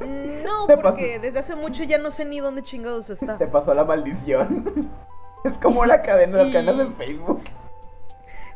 No, 0.00 0.66
porque 0.82 1.18
desde 1.20 1.38
hace 1.38 1.54
mucho 1.54 1.84
ya 1.84 1.98
no 1.98 2.10
sé 2.10 2.24
ni 2.24 2.40
dónde 2.40 2.62
chingados 2.62 3.08
está. 3.10 3.38
Te 3.38 3.46
pasó 3.46 3.72
la 3.74 3.84
maldición. 3.84 4.64
Es 5.44 5.58
como 5.58 5.84
la 5.84 6.00
cadena, 6.00 6.38
las 6.38 6.46
Y- 6.46 6.52
cadenas 6.52 6.78
de 6.78 6.86
Facebook. 7.04 7.40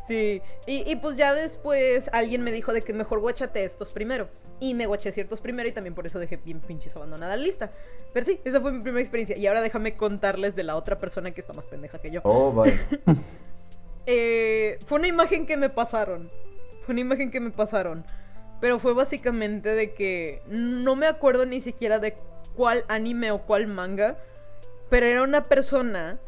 Sí, 0.09 0.41
y, 0.67 0.91
y 0.91 0.97
pues 0.97 1.19
ya 1.19 1.35
después 1.35 2.09
alguien 2.15 2.43
me 2.43 2.51
dijo 2.51 2.73
de 2.73 2.81
que 2.81 2.95
mejor 2.95 3.21
guachate 3.21 3.63
estos 3.63 3.91
primero. 3.93 4.29
Y 4.59 4.75
me 4.75 4.87
guaché 4.87 5.13
ciertos 5.13 5.41
primero 5.41 5.69
y 5.69 5.73
también 5.73 5.95
por 5.95 6.07
eso 6.07 6.19
dejé 6.19 6.39
bien 6.39 6.61
pinches 6.61 6.97
abandonada 6.97 7.37
la 7.37 7.43
lista. 7.43 7.71
Pero 8.13 8.27
sí, 8.27 8.41
esa 8.45 8.61
fue 8.61 8.73
mi 8.73 8.81
primera 8.81 9.01
experiencia. 9.01 9.37
Y 9.37 9.47
ahora 9.47 9.61
déjame 9.61 9.97
contarles 9.97 10.57
de 10.57 10.65
la 10.65 10.77
otra 10.77 10.99
persona 10.99 11.31
que 11.31 11.41
está 11.41 11.53
más 11.53 11.67
pendeja 11.67 11.99
que 11.99 12.11
yo. 12.11 12.21
Oh, 12.25 12.53
vaya. 12.53 12.79
Eh, 14.11 14.79
fue 14.87 14.99
una 14.99 15.09
imagen 15.09 15.45
que 15.45 15.59
me 15.59 15.69
pasaron. 15.69 16.31
Fue 16.87 16.95
una 16.95 17.03
imagen 17.03 17.31
que 17.31 17.41
me 17.41 17.51
pasaron. 17.51 18.07
Pero 18.59 18.79
fue 18.79 18.95
básicamente 18.95 19.75
de 19.75 19.93
que 19.93 20.41
no 20.49 20.97
me 20.97 21.07
acuerdo 21.07 21.45
ni 21.45 21.61
siquiera 21.61 21.99
de 21.99 22.17
cuál 22.57 22.87
anime 22.89 23.33
o 23.33 23.43
cuál 23.43 23.67
manga. 23.67 24.17
Pero 24.89 25.05
era 25.05 25.23
una 25.23 25.45
persona 25.45 26.19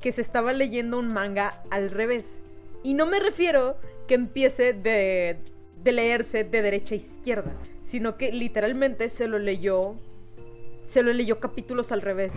que 0.00 0.10
se 0.10 0.22
estaba 0.22 0.54
leyendo 0.54 0.98
un 0.98 1.08
manga 1.08 1.60
al 1.70 1.90
revés. 1.90 2.40
Y 2.82 2.94
no 2.94 3.06
me 3.06 3.20
refiero 3.20 3.76
que 4.06 4.14
empiece 4.14 4.72
de, 4.72 5.38
de 5.82 5.92
leerse 5.92 6.44
de 6.44 6.62
derecha 6.62 6.94
a 6.94 6.98
izquierda. 6.98 7.52
Sino 7.84 8.16
que 8.16 8.32
literalmente 8.32 9.08
se 9.08 9.28
lo 9.28 9.38
leyó. 9.38 9.96
Se 10.84 11.02
lo 11.02 11.12
leyó 11.12 11.40
capítulos 11.40 11.92
al 11.92 12.02
revés. 12.02 12.32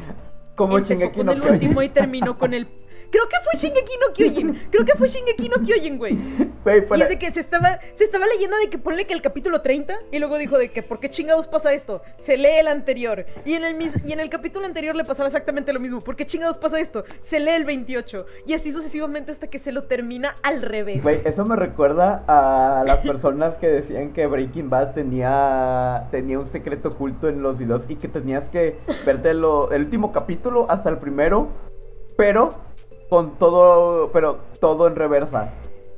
Como 0.55 0.77
Empezó 0.77 1.11
con 1.11 1.25
no 1.25 1.31
el 1.31 1.41
último 1.41 1.81
y 1.81 1.89
terminó 1.89 2.37
con 2.39 2.53
el. 2.53 2.67
Creo 3.11 3.27
que 3.27 3.35
fue 3.43 3.59
Shingeki 3.59 3.93
no 3.99 4.13
Kyojin. 4.13 4.67
Creo 4.71 4.85
que 4.85 4.93
fue 4.95 5.07
Shingeki 5.07 5.49
no 5.49 5.57
Kyojin, 5.61 5.97
güey. 5.97 6.17
Güey, 6.63 6.77
Y 6.77 6.81
para- 6.81 7.03
es 7.03 7.09
de 7.09 7.19
que 7.19 7.29
se 7.31 7.39
estaba, 7.41 7.79
se 7.93 8.05
estaba 8.05 8.25
leyendo 8.25 8.55
de 8.57 8.69
que 8.69 8.77
ponle 8.77 9.05
que 9.05 9.13
el 9.13 9.21
capítulo 9.21 9.61
30 9.61 9.95
y 10.11 10.19
luego 10.19 10.37
dijo 10.37 10.57
de 10.57 10.69
que 10.69 10.81
¿por 10.81 10.99
qué 10.99 11.09
chingados 11.09 11.47
pasa 11.47 11.73
esto? 11.73 12.01
Se 12.17 12.37
lee 12.37 12.57
el 12.59 12.67
anterior. 12.67 13.25
Y 13.45 13.53
en 13.55 13.65
el, 13.65 13.75
mis- 13.75 13.97
y 14.05 14.13
en 14.13 14.19
el 14.21 14.29
capítulo 14.29 14.65
anterior 14.65 14.95
le 14.95 15.03
pasaba 15.03 15.27
exactamente 15.27 15.73
lo 15.73 15.79
mismo. 15.79 15.99
¿Por 15.99 16.15
qué 16.15 16.25
chingados 16.25 16.57
pasa 16.57 16.79
esto? 16.79 17.03
Se 17.21 17.39
lee 17.39 17.51
el 17.51 17.65
28. 17.65 18.25
Y 18.45 18.53
así 18.53 18.71
sucesivamente 18.71 19.31
hasta 19.31 19.47
que 19.47 19.59
se 19.59 19.71
lo 19.71 19.83
termina 19.83 20.35
al 20.43 20.61
revés. 20.61 21.03
Güey, 21.03 21.21
eso 21.25 21.45
me 21.45 21.55
recuerda 21.57 22.23
a 22.27 22.83
las 22.85 22.97
personas 23.05 23.55
que 23.57 23.67
decían 23.67 24.13
que 24.13 24.25
Breaking 24.27 24.69
Bad 24.69 24.93
tenía, 24.93 26.07
tenía 26.11 26.39
un 26.39 26.47
secreto 26.47 26.89
oculto 26.89 27.27
en 27.27 27.41
los 27.41 27.57
videos 27.57 27.81
y 27.89 27.95
que 27.95 28.07
tenías 28.07 28.47
que 28.49 28.77
verte 29.05 29.33
lo- 29.33 29.71
el 29.71 29.81
último 29.83 30.11
capítulo 30.11 30.65
hasta 30.69 30.89
el 30.89 30.97
primero, 30.97 31.49
pero 32.17 32.55
con 33.11 33.37
todo, 33.37 34.09
pero 34.13 34.39
todo 34.61 34.87
en 34.87 34.95
reversa. 34.95 35.49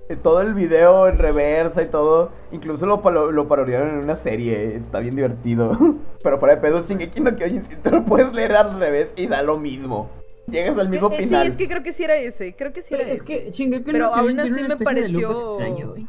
Eh, 0.09 0.15
Todo 0.15 0.41
el 0.41 0.55
video 0.55 1.07
en 1.07 1.19
reversa 1.19 1.83
y 1.83 1.85
todo. 1.85 2.31
Incluso 2.51 2.87
lo, 2.87 3.03
palo- 3.03 3.31
lo 3.31 3.47
parodiaron 3.47 3.89
en 3.89 3.97
una 4.03 4.15
serie. 4.15 4.75
Está 4.77 4.99
bien 4.99 5.15
divertido. 5.15 5.77
Pero 6.23 6.39
fuera 6.39 6.55
de 6.55 6.61
pedo, 6.61 6.83
Shingeki 6.83 7.21
no 7.21 7.35
Kyojin, 7.35 7.63
si 7.65 7.75
te 7.75 7.91
lo 7.91 8.03
puedes 8.03 8.33
leer 8.33 8.55
al 8.55 8.79
revés 8.79 9.09
y 9.15 9.27
da 9.27 9.43
lo 9.43 9.59
mismo. 9.59 10.09
Llegas 10.47 10.75
al 10.77 10.89
mismo 10.89 11.09
Eh, 11.11 11.13
eh, 11.13 11.17
sí, 11.19 11.23
final. 11.25 11.47
es 11.47 11.55
que 11.55 11.67
creo 11.69 11.83
que 11.83 11.93
sí 11.93 12.03
era 12.03 12.15
ese. 12.15 12.55
Creo 12.55 12.73
que 12.73 12.81
sí 12.81 12.87
Pero 12.89 13.03
era 13.03 13.11
es 13.13 13.21
ese. 13.21 13.25
que 13.45 13.51
Shingeki 13.51 13.83
Pero 13.91 14.07
no 14.09 14.15
aún 14.15 14.39
así 14.39 14.49
me 14.49 14.75
pareció- 14.77 15.49
extraño, 15.51 15.89
güey. 15.91 16.07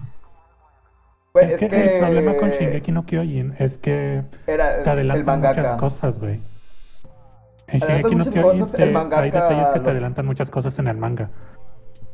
Güey, 1.35 1.51
es, 1.53 1.57
que, 1.59 1.67
el 1.67 1.99
problema 2.01 2.37
con 2.37 2.49
Shingeki 2.49 2.93
no 2.93 3.05
Kyojin 3.05 3.55
es 3.59 3.77
que 3.77 4.23
era 4.47 4.83
te 4.83 4.91
el 4.91 5.11
adelantan 5.11 5.41
muchas 5.41 5.75
cosas, 5.75 6.19
güey. 6.19 6.41
Shingeki 7.79 8.14
no 8.14 8.25
Kyojin 8.25 8.66
te- 8.66 8.87
mangaka 8.87 9.22
hay 9.22 9.31
detalles 9.31 9.68
que 9.75 9.81
te 9.81 9.91
adelantan 9.91 10.27
muchas 10.27 10.51
cosas 10.51 10.79
en 10.79 10.89
el 10.89 10.97
manga. 10.97 11.31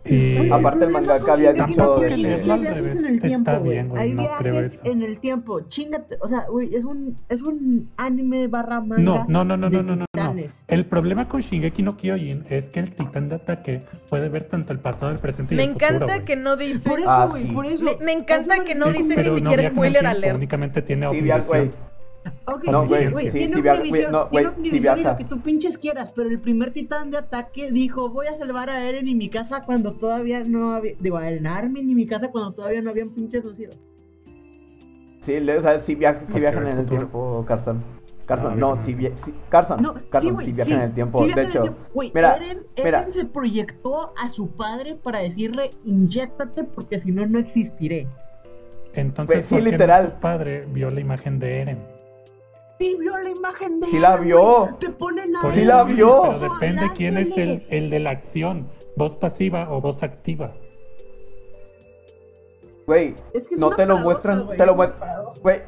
Y 0.02 0.38
Oye, 0.38 0.50
Aparte, 0.50 0.86
el 0.86 0.92
mangaka 0.92 1.34
había 1.34 1.52
dicho 1.52 1.66
que- 1.98 2.06
es 2.32 2.40
que 2.40 2.50
hay 2.50 2.50
Al 2.52 2.61
viajes 2.61 2.74
revés, 2.74 2.96
en 2.96 3.04
el 3.04 3.14
está 3.16 3.26
tiempo, 3.26 3.50
güey. 3.58 3.70
bien, 3.70 3.88
güey, 3.90 4.02
Hay 4.02 4.14
no 4.14 4.22
creo 4.38 4.52
viajes 4.54 4.80
en 4.84 5.02
el 5.02 5.18
tiempo. 5.20 5.61
Chingate, 5.68 6.16
o 6.22 6.26
sea, 6.26 6.46
güey, 6.50 6.74
es 6.74 6.86
un, 6.86 7.16
es 7.28 7.42
un 7.42 7.90
anime 7.98 8.48
barra 8.48 8.80
manga 8.80 9.02
No, 9.02 9.26
no, 9.28 9.44
no, 9.44 9.58
no, 9.58 9.68
de 9.68 9.82
no, 9.82 9.96
no, 9.96 10.06
no. 10.14 10.34
El 10.68 10.86
problema 10.86 11.28
con 11.28 11.42
Shingeki 11.42 11.82
no 11.82 11.98
Kyojin 11.98 12.46
es 12.48 12.70
que 12.70 12.80
el 12.80 12.94
titán 12.94 13.28
de 13.28 13.34
ataque 13.34 13.80
puede 14.08 14.30
ver 14.30 14.44
tanto 14.48 14.72
el 14.72 14.78
pasado, 14.78 15.12
el 15.12 15.18
presente 15.18 15.52
y 15.54 15.58
Me 15.58 15.64
el 15.64 15.72
futuro. 15.72 15.86
encanta 15.88 16.14
güey. 16.14 16.24
que 16.24 16.36
no 16.36 16.56
dice. 16.56 16.88
Por 16.88 17.00
eso, 17.00 17.11
Ah, 17.11 17.26
güey, 17.26 17.42
sí. 17.46 17.52
por 17.52 17.66
eso. 17.66 17.84
Me, 17.84 17.96
me 18.02 18.12
encanta 18.12 18.54
que 18.64 18.74
me- 18.74 18.80
no 18.80 18.86
dice 18.86 19.16
ni 19.16 19.34
siquiera 19.34 19.68
spoiler 19.68 20.00
tiempo, 20.00 20.08
alert. 20.18 20.36
Únicamente 20.36 20.80
tiene 20.80 21.11
Sí. 21.11 21.20
Ok, 22.46 22.64
No, 22.64 22.86
sí, 22.86 22.94
güey, 23.10 23.26
sí, 23.26 23.32
tiene 23.32 23.56
sí, 23.56 23.62
no, 24.10 24.28
tiene 24.28 24.98
y 24.98 25.02
lo 25.02 25.16
que 25.16 25.24
tú 25.24 25.40
pinches 25.40 25.78
quieras, 25.78 26.12
pero 26.14 26.28
el 26.28 26.38
primer 26.40 26.70
titán 26.70 27.10
de 27.10 27.18
ataque 27.18 27.70
dijo, 27.72 28.10
voy 28.10 28.26
a 28.26 28.36
salvar 28.36 28.68
a 28.68 28.84
Eren 28.84 29.08
y 29.08 29.14
mi 29.14 29.28
casa 29.28 29.62
cuando 29.64 29.94
todavía 29.94 30.42
no 30.44 30.72
había, 30.74 30.94
digo, 30.98 31.16
a 31.16 31.28
Eren 31.28 31.46
Armin 31.46 31.88
y 31.88 31.94
mi 31.94 32.06
casa 32.06 32.30
cuando 32.30 32.52
todavía 32.52 32.82
no 32.82 32.90
habían 32.90 33.10
pinches 33.10 33.44
nacido. 33.44 33.72
Sí, 35.20 35.38
le- 35.40 35.58
o 35.58 35.62
sea, 35.62 35.80
sí, 35.80 35.94
viaja, 35.94 36.20
sí 36.20 36.24
Porque 36.26 36.40
viajan 36.40 36.66
en 36.66 36.78
el 36.78 36.86
tiempo, 36.86 37.44
Carson. 37.46 37.78
Carson, 38.26 38.60
No, 38.60 38.76
no, 38.76 38.84
sí, 38.84 38.94
via- 38.94 39.10
sí, 39.24 39.34
Carson, 39.48 39.82
No, 39.82 39.98
sí, 39.98 40.04
Carson, 40.08 40.34
güey, 40.34 40.46
sí 40.46 40.52
viajan 40.52 40.74
en 40.76 40.82
el 40.82 40.92
tiempo. 40.94 41.26
de 41.26 41.42
hecho, 41.42 41.62
tiempo. 41.62 41.80
Güey, 41.92 42.12
mira, 42.14 42.36
Eren, 42.36 42.58
mira. 42.84 43.00
Eren 43.00 43.12
se 43.12 43.24
proyectó 43.24 44.12
a 44.22 44.30
su 44.30 44.48
padre 44.50 44.94
para 44.94 45.18
decirle, 45.20 45.70
inyéctate 45.84 46.64
porque 46.64 47.00
si 47.00 47.10
no, 47.12 47.26
no 47.26 47.38
existiré. 47.38 48.06
Entonces, 48.92 49.36
Güey, 49.36 49.42
sí, 49.42 49.48
¿por 49.48 49.58
qué 49.58 49.64
no 49.64 49.70
literal. 49.72 50.10
su 50.10 50.20
padre 50.20 50.66
vio 50.72 50.90
la 50.90 51.00
imagen 51.00 51.38
de 51.38 51.60
Eren? 51.60 51.78
Sí 52.81 52.97
vio 52.99 53.16
la 53.18 53.31
imagen 53.31 53.81
de 53.81 53.87
Sí 53.89 53.99
la 53.99 54.14
Eren, 54.14 54.24
vio. 54.24 54.68
Te 54.81 54.89
ponen 54.91 55.37
a 55.37 55.43
Por 55.43 55.53
Sí 55.53 55.59
Eren, 55.59 55.68
la 55.68 55.85
vio. 55.85 56.22
Pero 56.22 56.39
depende 56.55 56.91
quién 56.97 57.18
es 57.18 57.37
el, 57.39 57.62
el 57.68 57.91
de 57.91 58.01
la 58.01 58.11
acción, 58.11 58.68
voz 58.97 59.14
pasiva 59.16 59.70
o 59.70 59.81
voz 59.81 60.03
activa. 60.03 60.53
güey, 62.87 63.14
Es 63.35 63.47
que 63.47 63.55
es 63.55 63.61
no 63.61 63.70
te 63.70 63.87
lo 63.87 63.99
muestran, 63.99 64.49
te 64.57 64.66
lo 64.66 64.74
güey, 64.74 65.61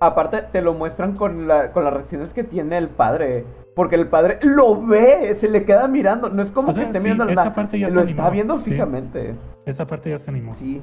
aparte 0.00 0.42
te 0.52 0.60
lo 0.60 0.74
muestran 0.74 1.14
con, 1.16 1.46
la, 1.48 1.72
con 1.72 1.84
las 1.84 1.92
reacciones 1.94 2.32
que 2.32 2.44
tiene 2.44 2.76
el 2.76 2.88
padre. 2.88 3.44
Porque 3.74 3.94
el 3.94 4.06
padre 4.08 4.38
lo 4.42 4.84
ve, 4.84 5.34
se 5.40 5.48
le 5.48 5.64
queda 5.64 5.88
mirando. 5.88 6.28
No 6.28 6.42
es 6.42 6.50
como 6.50 6.68
O 6.70 6.72
sea, 6.74 6.82
que 6.82 6.86
esté 6.88 6.98
sí, 6.98 7.04
mirando 7.04 7.24
esa 7.32 7.44
nada. 7.44 7.54
parte 7.54 7.78
ya 7.78 7.88
se 7.88 7.94
Lo 7.94 8.00
animó, 8.02 8.18
está 8.20 8.30
viendo 8.30 8.60
sí. 8.60 8.70
fijamente. 8.72 9.34
Esa 9.64 9.86
parte 9.86 10.10
ya 10.10 10.18
se 10.18 10.30
animó. 10.30 10.54
Sí. 10.56 10.82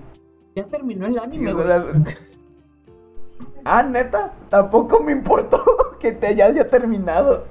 Ya 0.56 0.64
terminó 0.64 1.06
el 1.06 1.14
Sí, 1.14 1.20
anime, 1.24 1.54
Ah, 3.66 3.84
neta, 3.84 4.34
tampoco 4.50 5.02
me 5.02 5.12
importó 5.12 5.64
que 6.00 6.12
te 6.14 6.28
haya, 6.28 6.46
haya 6.48 6.68
terminado. 6.68 7.46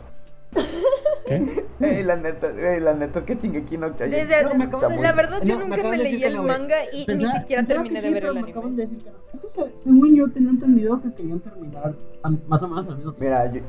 ¿Qué? 1.26 1.66
Ey, 1.80 2.02
la 2.02 2.16
neta, 2.16 2.48
ey, 2.58 2.80
la 2.80 2.92
neta 2.94 3.20
es 3.20 3.24
que 3.24 3.36
Shingeki 3.36 3.78
no 3.78 3.94
Kyojin 3.94 4.10
Desde- 4.10 4.42
No, 4.44 4.54
me 4.56 4.64
acaban 4.64 4.88
de 4.88 4.94
está 4.96 5.02
La 5.08 5.12
verdad, 5.12 5.42
yo 5.44 5.54
No, 5.58 5.66
nunca 5.68 5.88
me 5.88 5.98
leí 5.98 6.24
el 6.24 6.42
manga 6.42 6.76
y 6.92 7.06
ni 7.06 7.26
siquiera 7.28 7.62
terminé 7.62 8.00
de 8.00 8.10
ver 8.14 8.24
el 8.24 8.32
me 8.34 8.38
anime. 8.40 8.50
acaban 8.50 8.74
de 8.76 8.82
decir 8.82 8.98
que 8.98 9.10
no. 9.10 9.16
Es 9.32 9.40
que 9.40 9.48
se- 9.50 9.74
según 9.84 10.16
yo 10.16 10.28
tenía 10.30 10.50
entendido 10.50 11.00
que 11.00 11.12
querían 11.14 11.38
terminar 11.40 11.94
más 12.48 12.62
o 12.62 12.68
menos 12.68 12.86
al 12.88 12.96
mismo 12.96 13.12
tiempo. 13.12 13.20
Mira, 13.20 13.52
yo, 13.52 13.60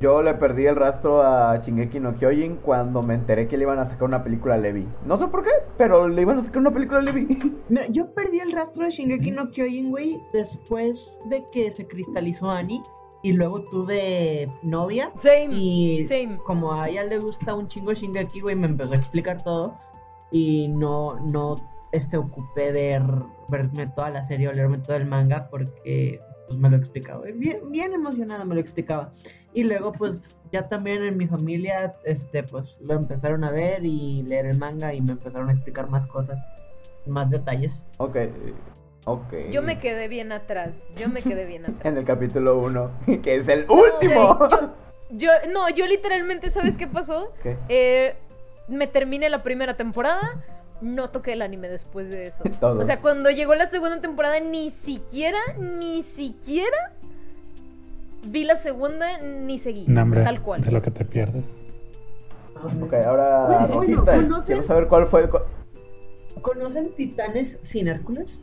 yo 0.00 0.22
le 0.22 0.34
perdí 0.34 0.66
el 0.66 0.76
rastro 0.76 1.22
a 1.22 1.56
Shingeki 1.56 1.98
no 1.98 2.14
Kyojin 2.14 2.56
cuando 2.56 3.02
me 3.02 3.14
enteré 3.14 3.48
que 3.48 3.56
le 3.56 3.64
iban 3.64 3.78
a 3.78 3.84
sacar 3.84 4.04
una 4.04 4.22
película 4.22 4.54
a 4.54 4.58
Levi. 4.58 4.86
No 5.04 5.18
sé 5.18 5.26
por 5.26 5.42
qué, 5.42 5.50
pero 5.76 6.08
le 6.08 6.22
iban 6.22 6.38
a 6.38 6.42
sacar 6.42 6.58
una 6.58 6.70
película 6.70 7.00
a 7.00 7.02
Levi. 7.02 7.26
Mira, 7.68 7.86
yo 7.88 8.12
perdí 8.14 8.38
el 8.38 8.52
rastro 8.52 8.84
de 8.84 8.90
Shingeki 8.90 9.32
no 9.32 9.50
Kyojin, 9.50 9.90
güey, 9.90 10.20
después 10.32 11.18
de 11.26 11.44
que 11.50 11.70
se 11.70 11.86
cristalizó 11.86 12.50
Annie 12.50 12.82
y 13.22 13.32
luego 13.32 13.62
tuve 13.62 14.48
novia. 14.62 15.10
Same. 15.16 15.48
Y 15.50 16.04
Same. 16.06 16.38
como 16.44 16.72
a 16.72 16.88
ella 16.88 17.04
le 17.04 17.18
gusta 17.18 17.54
un 17.54 17.66
chingo 17.68 17.92
Shingeki, 17.92 18.40
güey, 18.40 18.54
me 18.54 18.66
empezó 18.66 18.92
a 18.92 18.96
explicar 18.96 19.42
todo. 19.42 19.74
Y 20.30 20.68
no, 20.68 21.18
no, 21.20 21.56
este, 21.92 22.16
ocupé 22.16 22.70
ver, 22.70 23.02
verme 23.48 23.86
toda 23.88 24.10
la 24.10 24.22
serie 24.22 24.48
o 24.48 24.52
leerme 24.52 24.78
todo 24.78 24.96
el 24.96 25.06
manga 25.06 25.48
porque, 25.50 26.20
pues, 26.48 26.58
me 26.58 26.70
lo 26.70 26.76
explicaba. 26.76 27.24
Bien, 27.34 27.60
bien 27.70 27.92
emocionada 27.92 28.44
me 28.44 28.54
lo 28.54 28.60
explicaba. 28.60 29.12
Y 29.54 29.64
luego, 29.64 29.92
pues, 29.92 30.40
ya 30.52 30.68
también 30.68 31.02
en 31.02 31.16
mi 31.16 31.26
familia, 31.26 31.94
este, 32.04 32.42
pues, 32.42 32.76
lo 32.80 32.94
empezaron 32.94 33.44
a 33.44 33.50
ver 33.50 33.84
y 33.84 34.22
leer 34.22 34.46
el 34.46 34.58
manga 34.58 34.92
y 34.94 35.00
me 35.00 35.12
empezaron 35.12 35.48
a 35.48 35.52
explicar 35.52 35.88
más 35.88 36.06
cosas, 36.06 36.40
más 37.06 37.30
detalles. 37.30 37.84
ok, 37.98 38.16
ok. 39.04 39.32
Yo 39.50 39.62
me 39.62 39.78
quedé 39.78 40.08
bien 40.08 40.32
atrás. 40.32 40.82
Yo 40.96 41.08
me 41.08 41.22
quedé 41.22 41.46
bien 41.46 41.64
atrás. 41.66 41.84
En 41.84 41.96
el 41.96 42.04
capítulo 42.04 42.58
1, 42.58 42.90
que 43.22 43.36
es 43.36 43.48
el 43.48 43.66
No, 43.66 43.74
último. 43.74 44.36
güey, 44.36 44.50
yo, 44.50 44.72
yo- 45.10 45.50
no, 45.52 45.68
yo 45.70 45.86
literalmente, 45.86 46.50
¿sabes 46.50 46.76
qué 46.76 46.86
pasó? 46.86 47.32
¿Qué? 47.42 47.56
Eh, 47.68 48.14
me 48.68 48.86
terminé 48.86 49.30
la 49.30 49.42
primera 49.42 49.76
temporada, 49.78 50.20
no 50.80 51.10
toqué 51.10 51.32
el 51.32 51.42
anime 51.42 51.68
después 51.68 52.10
de 52.10 52.26
eso. 52.28 52.42
Todos. 52.60 52.82
O 52.82 52.86
sea, 52.86 53.00
cuando 53.00 53.30
llegó 53.30 53.54
la 53.54 53.66
segunda 53.66 54.00
temporada, 54.00 54.40
ni 54.40 54.70
siquiera, 54.70 55.38
ni 55.58 56.02
siquiera 56.02 56.76
vi 58.24 58.44
la 58.44 58.56
segunda, 58.56 59.18
ni 59.20 59.58
seguí. 59.58 59.86
No, 59.88 60.02
hombre, 60.02 60.22
tal 60.24 60.42
cual. 60.42 60.60
de 60.62 60.70
lo 60.72 60.82
que 60.82 60.90
te 60.90 61.04
pierdes. 61.04 61.46
Ok, 62.82 62.92
ahora 63.06 63.46
bueno, 63.46 63.66
Rojita, 63.80 64.16
¿conocen? 64.16 64.42
quiero 64.46 64.62
saber 64.64 64.88
cuál 64.88 65.06
fue. 65.06 65.28
cu- 65.28 65.38
¿Conocen 66.42 66.92
Titanes 66.96 67.58
sin 67.62 67.86
Hércules? 67.88 68.40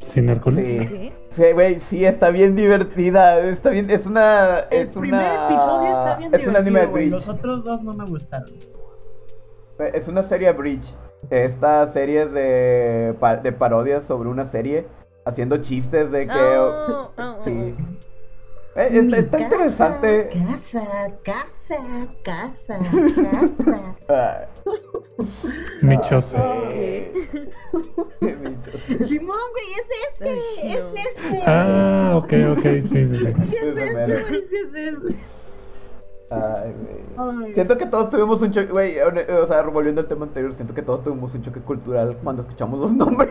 Sin 0.00 0.28
Hércules. 0.30 0.66
Sí. 0.88 1.12
Sí, 1.30 1.52
güey, 1.52 1.80
sí, 1.80 2.04
está 2.04 2.30
bien 2.30 2.56
divertida. 2.56 3.38
Está 3.40 3.70
bien, 3.70 3.90
es 3.90 4.06
una. 4.06 4.60
El 4.70 4.82
Es 4.82 4.90
primer 4.90 5.12
una. 5.20 5.44
episodio 5.46 5.88
está 5.98 6.16
bien 6.16 6.34
es 6.34 6.46
un 6.46 6.56
anime 6.56 6.80
de 6.80 6.86
divertido, 6.86 6.92
Bridge. 6.92 7.10
Los 7.12 7.28
otros 7.28 7.64
dos 7.64 7.82
no 7.82 7.92
me 7.92 8.04
gustaron. 8.06 8.48
Es 9.78 10.08
una 10.08 10.22
serie 10.22 10.52
Bridge. 10.52 10.92
Esta 11.30 11.86
serie 11.88 12.22
es 12.22 12.32
de, 12.32 13.14
de 13.42 13.52
parodias 13.52 14.04
sobre 14.04 14.28
una 14.28 14.46
serie. 14.46 14.86
Haciendo 15.24 15.58
chistes 15.58 16.10
de 16.10 16.26
que. 16.26 16.32
Ah, 16.32 16.86
ah, 16.88 17.10
ah, 17.16 17.36
sí. 17.44 17.74
ah. 17.78 17.98
Eh, 18.76 18.90
está, 18.92 19.16
Mi 19.16 19.22
está 19.22 19.40
interesante. 19.40 20.30
Casa, 20.30 20.86
casa, 21.24 22.08
casa, 22.22 22.78
casa. 23.58 23.96
Ah, 24.08 24.46
Michose. 25.82 26.36
¿Qué? 28.20 28.34
bichos. 28.36 29.08
Simón, 29.08 29.36
güey, 29.50 29.66
es 29.72 29.88
este, 30.12 30.32
es 30.72 31.06
este. 31.06 31.42
Ah, 31.46 32.12
ok, 32.16 32.32
ok, 32.56 32.62
sí, 32.62 32.88
sí, 32.88 33.16
sí. 33.16 33.34
Sí, 33.48 33.56
es 33.56 33.76
Ese 33.76 33.86
este, 33.86 34.22
güey, 34.22 34.42
sí 34.48 34.56
es 34.56 34.74
este. 34.74 35.16
Ay, 36.30 36.74
güey. 37.16 37.54
Siento 37.54 37.78
que 37.78 37.86
todos 37.86 38.10
tuvimos 38.10 38.40
un 38.42 38.52
choque, 38.52 38.66
güey, 38.72 38.98
o 39.00 39.46
sea, 39.46 39.62
volviendo 39.62 40.00
al 40.00 40.08
tema 40.08 40.26
anterior, 40.26 40.54
siento 40.54 40.74
que 40.74 40.82
todos 40.82 41.02
tuvimos 41.04 41.34
un 41.34 41.42
choque 41.42 41.60
cultural 41.60 42.16
cuando 42.22 42.42
escuchamos 42.42 42.78
los 42.80 42.92
nombres. 42.92 43.30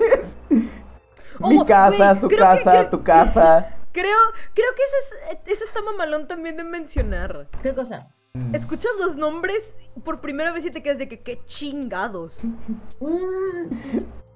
Mi 1.39 1.64
casa, 1.66 2.10
güey, 2.14 2.22
su 2.22 2.28
que- 2.30 2.36
casa, 2.38 2.72
creo- 2.72 2.89
tu 2.89 3.04
casa. 3.04 3.74
Creo, 3.93 4.18
creo 4.54 4.68
que 4.76 4.82
eso, 4.84 5.16
es, 5.48 5.54
eso 5.54 5.64
está 5.66 5.82
mamalón 5.82 6.28
también 6.28 6.56
de 6.56 6.64
mencionar. 6.64 7.48
¿Qué 7.64 7.74
cosa? 7.74 8.10
Escuchas 8.54 8.91
los 9.00 9.16
nombres 9.18 9.76
por 10.06 10.22
primera 10.22 10.52
vez 10.52 10.66
y 10.66 10.70
te 10.70 10.84
quedas 10.84 11.00
de 11.00 11.08
que 11.08 11.22
qué 11.22 11.39
chingados. 11.45 12.39
Mm, 13.00 13.70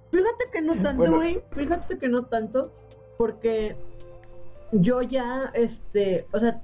Fíjate 0.09 0.45
que 0.51 0.61
no 0.61 0.73
tanto, 0.81 0.97
Bueno. 0.97 1.15
güey. 1.17 1.43
Fíjate 1.51 1.99
que 1.99 2.09
no 2.09 2.23
tanto. 2.25 2.71
Porque 3.19 3.75
yo 4.71 5.03
ya, 5.03 5.51
este, 5.53 6.25
o 6.31 6.39
sea, 6.39 6.59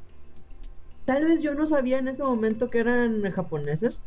tal 1.08 1.24
vez 1.26 1.40
yo 1.42 1.56
no 1.56 1.66
sabía 1.66 1.98
en 1.98 2.08
ese 2.08 2.22
momento 2.22 2.70
que 2.70 2.80
eran 2.80 3.22
japoneses. 3.32 4.00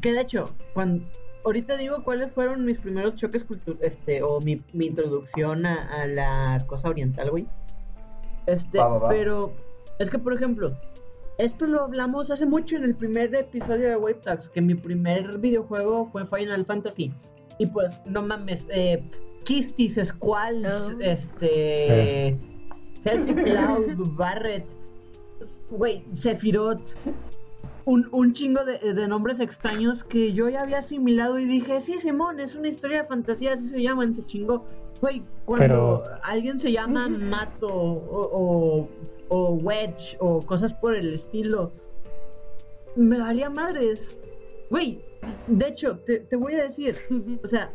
Que 0.00 0.12
de 0.12 0.20
hecho, 0.20 0.50
cuando 0.74 1.04
ahorita 1.44 1.76
digo 1.76 1.96
cuáles 2.04 2.30
fueron 2.30 2.64
mis 2.64 2.78
primeros 2.78 3.16
choques 3.16 3.42
culturales, 3.44 3.82
este, 3.82 4.22
o 4.22 4.40
mi, 4.40 4.62
mi 4.72 4.86
introducción 4.86 5.66
a, 5.66 6.02
a 6.02 6.06
la 6.06 6.64
cosa 6.68 6.88
oriental, 6.90 7.30
güey. 7.30 7.46
Este, 8.46 8.78
Va, 8.78 8.88
va, 8.88 8.98
va. 9.00 9.08
pero 9.08 9.52
es 9.98 10.08
que, 10.10 10.18
por 10.18 10.34
ejemplo, 10.34 10.72
esto 11.38 11.66
lo 11.66 11.82
hablamos 11.82 12.30
hace 12.30 12.46
mucho 12.46 12.76
en 12.76 12.84
el 12.84 12.94
primer 12.94 13.34
episodio 13.34 13.88
de 13.88 13.96
Wave 13.96 14.14
Talks, 14.22 14.48
que 14.48 14.60
mi 14.60 14.74
primer 14.74 15.38
videojuego 15.38 16.08
fue 16.12 16.26
Final 16.26 16.64
Fantasy. 16.66 17.12
Y 17.58 17.66
pues, 17.66 18.00
no 18.06 18.22
mames, 18.22 18.66
eh, 18.70 19.02
Kistis, 19.44 19.98
Squalls, 20.02 20.94
Oh. 20.94 21.00
este. 21.00 22.38
Celtic 23.02 23.42
Cloud, 23.42 23.96
Barret, 24.16 24.64
güey, 25.72 26.04
Sephiroth. 26.14 26.94
Un, 27.84 28.08
un 28.12 28.32
chingo 28.32 28.64
de, 28.64 28.94
de 28.94 29.08
nombres 29.08 29.40
extraños 29.40 30.04
que 30.04 30.32
yo 30.32 30.48
ya 30.48 30.62
había 30.62 30.78
asimilado 30.78 31.40
y 31.40 31.46
dije, 31.46 31.80
sí, 31.80 31.98
Simón, 31.98 32.38
es 32.38 32.54
una 32.54 32.68
historia 32.68 33.02
de 33.02 33.08
fantasía, 33.08 33.54
así 33.54 33.66
se 33.66 33.82
llaman, 33.82 34.14
se 34.14 34.24
chingó. 34.24 34.64
Güey, 35.00 35.22
cuando 35.46 35.64
Pero- 35.66 36.02
alguien 36.22 36.60
se 36.60 36.70
llama 36.70 37.08
Mato 37.08 37.66
o, 37.66 38.28
o, 38.32 38.88
o 39.30 39.52
Wedge 39.54 40.16
o 40.20 40.40
cosas 40.42 40.72
por 40.74 40.94
el 40.94 41.12
estilo, 41.12 41.72
me 42.94 43.18
valía 43.18 43.50
madres. 43.50 44.16
Güey, 44.70 45.04
de 45.48 45.66
hecho, 45.66 45.98
te, 45.98 46.20
te 46.20 46.36
voy 46.36 46.54
a 46.54 46.62
decir, 46.62 46.96
o 47.42 47.46
sea, 47.48 47.72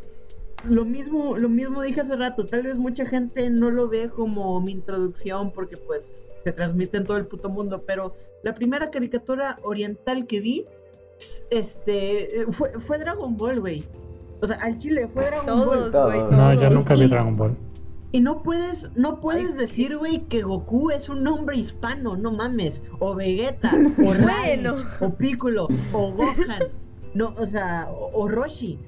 lo 0.64 0.86
mismo, 0.86 1.38
lo 1.38 1.50
mismo 1.50 1.82
dije 1.82 2.00
hace 2.00 2.16
rato, 2.16 2.46
tal 2.46 2.64
vez 2.64 2.76
mucha 2.76 3.06
gente 3.06 3.50
no 3.50 3.72
lo 3.72 3.90
ve 3.90 4.10
como 4.10 4.62
mi 4.62 4.72
introducción 4.72 5.52
porque 5.52 5.76
pues 5.76 6.16
se 6.48 6.54
transmite 6.54 6.96
en 6.96 7.06
todo 7.06 7.18
el 7.18 7.26
puto 7.26 7.50
mundo, 7.50 7.84
pero 7.86 8.16
la 8.42 8.54
primera 8.54 8.90
caricatura 8.90 9.58
oriental 9.64 10.28
que 10.28 10.40
vi, 10.40 10.66
este, 11.50 12.42
eh, 12.42 12.46
fue, 12.52 12.72
fue 12.80 12.98
Dragon 13.00 13.36
Ball, 13.36 13.60
güey. 13.60 13.84
O 14.42 14.48
sea, 14.48 14.56
al 14.62 14.78
chile 14.78 15.10
fue 15.14 15.26
Dragon 15.26 15.46
Todos, 15.46 15.92
Ball. 15.92 16.32
No, 16.32 16.54
yo 16.54 16.70
nunca 16.70 16.96
vi. 16.96 17.08
Dragon 17.08 17.36
Ball. 17.36 17.58
Y 18.14 18.22
no 18.22 18.44
puedes, 18.44 18.90
no 18.96 19.20
puedes 19.20 19.52
Ay, 19.52 19.58
decir, 19.58 19.98
güey, 19.98 20.20
que 20.30 20.42
Goku 20.42 20.92
es 20.92 21.10
un 21.10 21.22
nombre 21.22 21.58
hispano, 21.58 22.16
no 22.16 22.32
mames. 22.32 22.86
O 23.00 23.14
Vegeta, 23.14 23.74
o 23.74 24.02
Bueno. 24.04 24.28
Raditz, 24.28 24.86
o 25.02 25.10
Piccolo, 25.10 25.68
o 25.92 26.14
Gohan. 26.14 26.64
No, 27.14 27.34
o 27.38 27.46
sea, 27.46 27.90
o, 27.92 28.24
o 28.24 28.28
Roshi. 28.30 28.80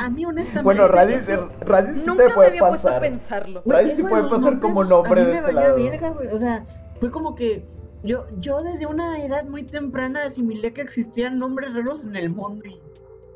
A 0.00 0.10
mí 0.10 0.24
honestamente... 0.24 0.62
Bueno, 0.62 0.88
Raditz, 0.88 1.28
eso- 1.28 1.48
Raditz 1.60 2.00
sí 2.00 2.06
Nunca 2.06 2.26
te 2.26 2.36
me 2.38 2.46
había 2.46 2.60
puesto 2.68 2.88
a 2.88 3.00
pensarlo. 3.00 3.62
Raditz 3.66 3.94
sí 3.96 4.00
eso 4.00 4.08
puede 4.08 4.22
de 4.24 4.28
pasar 4.30 4.60
como 4.60 4.84
nombres, 4.84 4.88
nombre 4.90 5.20
a 5.20 5.24
mí 5.24 5.30
de 5.30 5.32
me 5.32 5.38
este 5.38 5.54
valía 5.54 5.68
lado. 5.68 5.76
verga, 5.76 6.10
güey. 6.10 6.28
O 6.28 6.38
sea, 6.38 6.64
fue 7.00 7.10
como 7.10 7.34
que 7.34 7.64
yo, 8.02 8.26
yo 8.40 8.62
desde 8.62 8.86
una 8.86 9.22
edad 9.24 9.44
muy 9.44 9.62
temprana 9.64 10.24
asimilé 10.24 10.72
que 10.72 10.80
existían 10.82 11.38
nombres 11.38 11.72
raros 11.74 12.04
en 12.04 12.16
el 12.16 12.30
mundo 12.30 12.64
y 12.66 12.80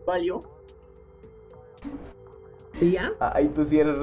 valió. 0.07 0.41
¿Y 2.81 2.93
ya? 2.93 3.13
Ay, 3.21 3.49
tú 3.55 3.65
sí 3.65 3.79
eres. 3.79 3.99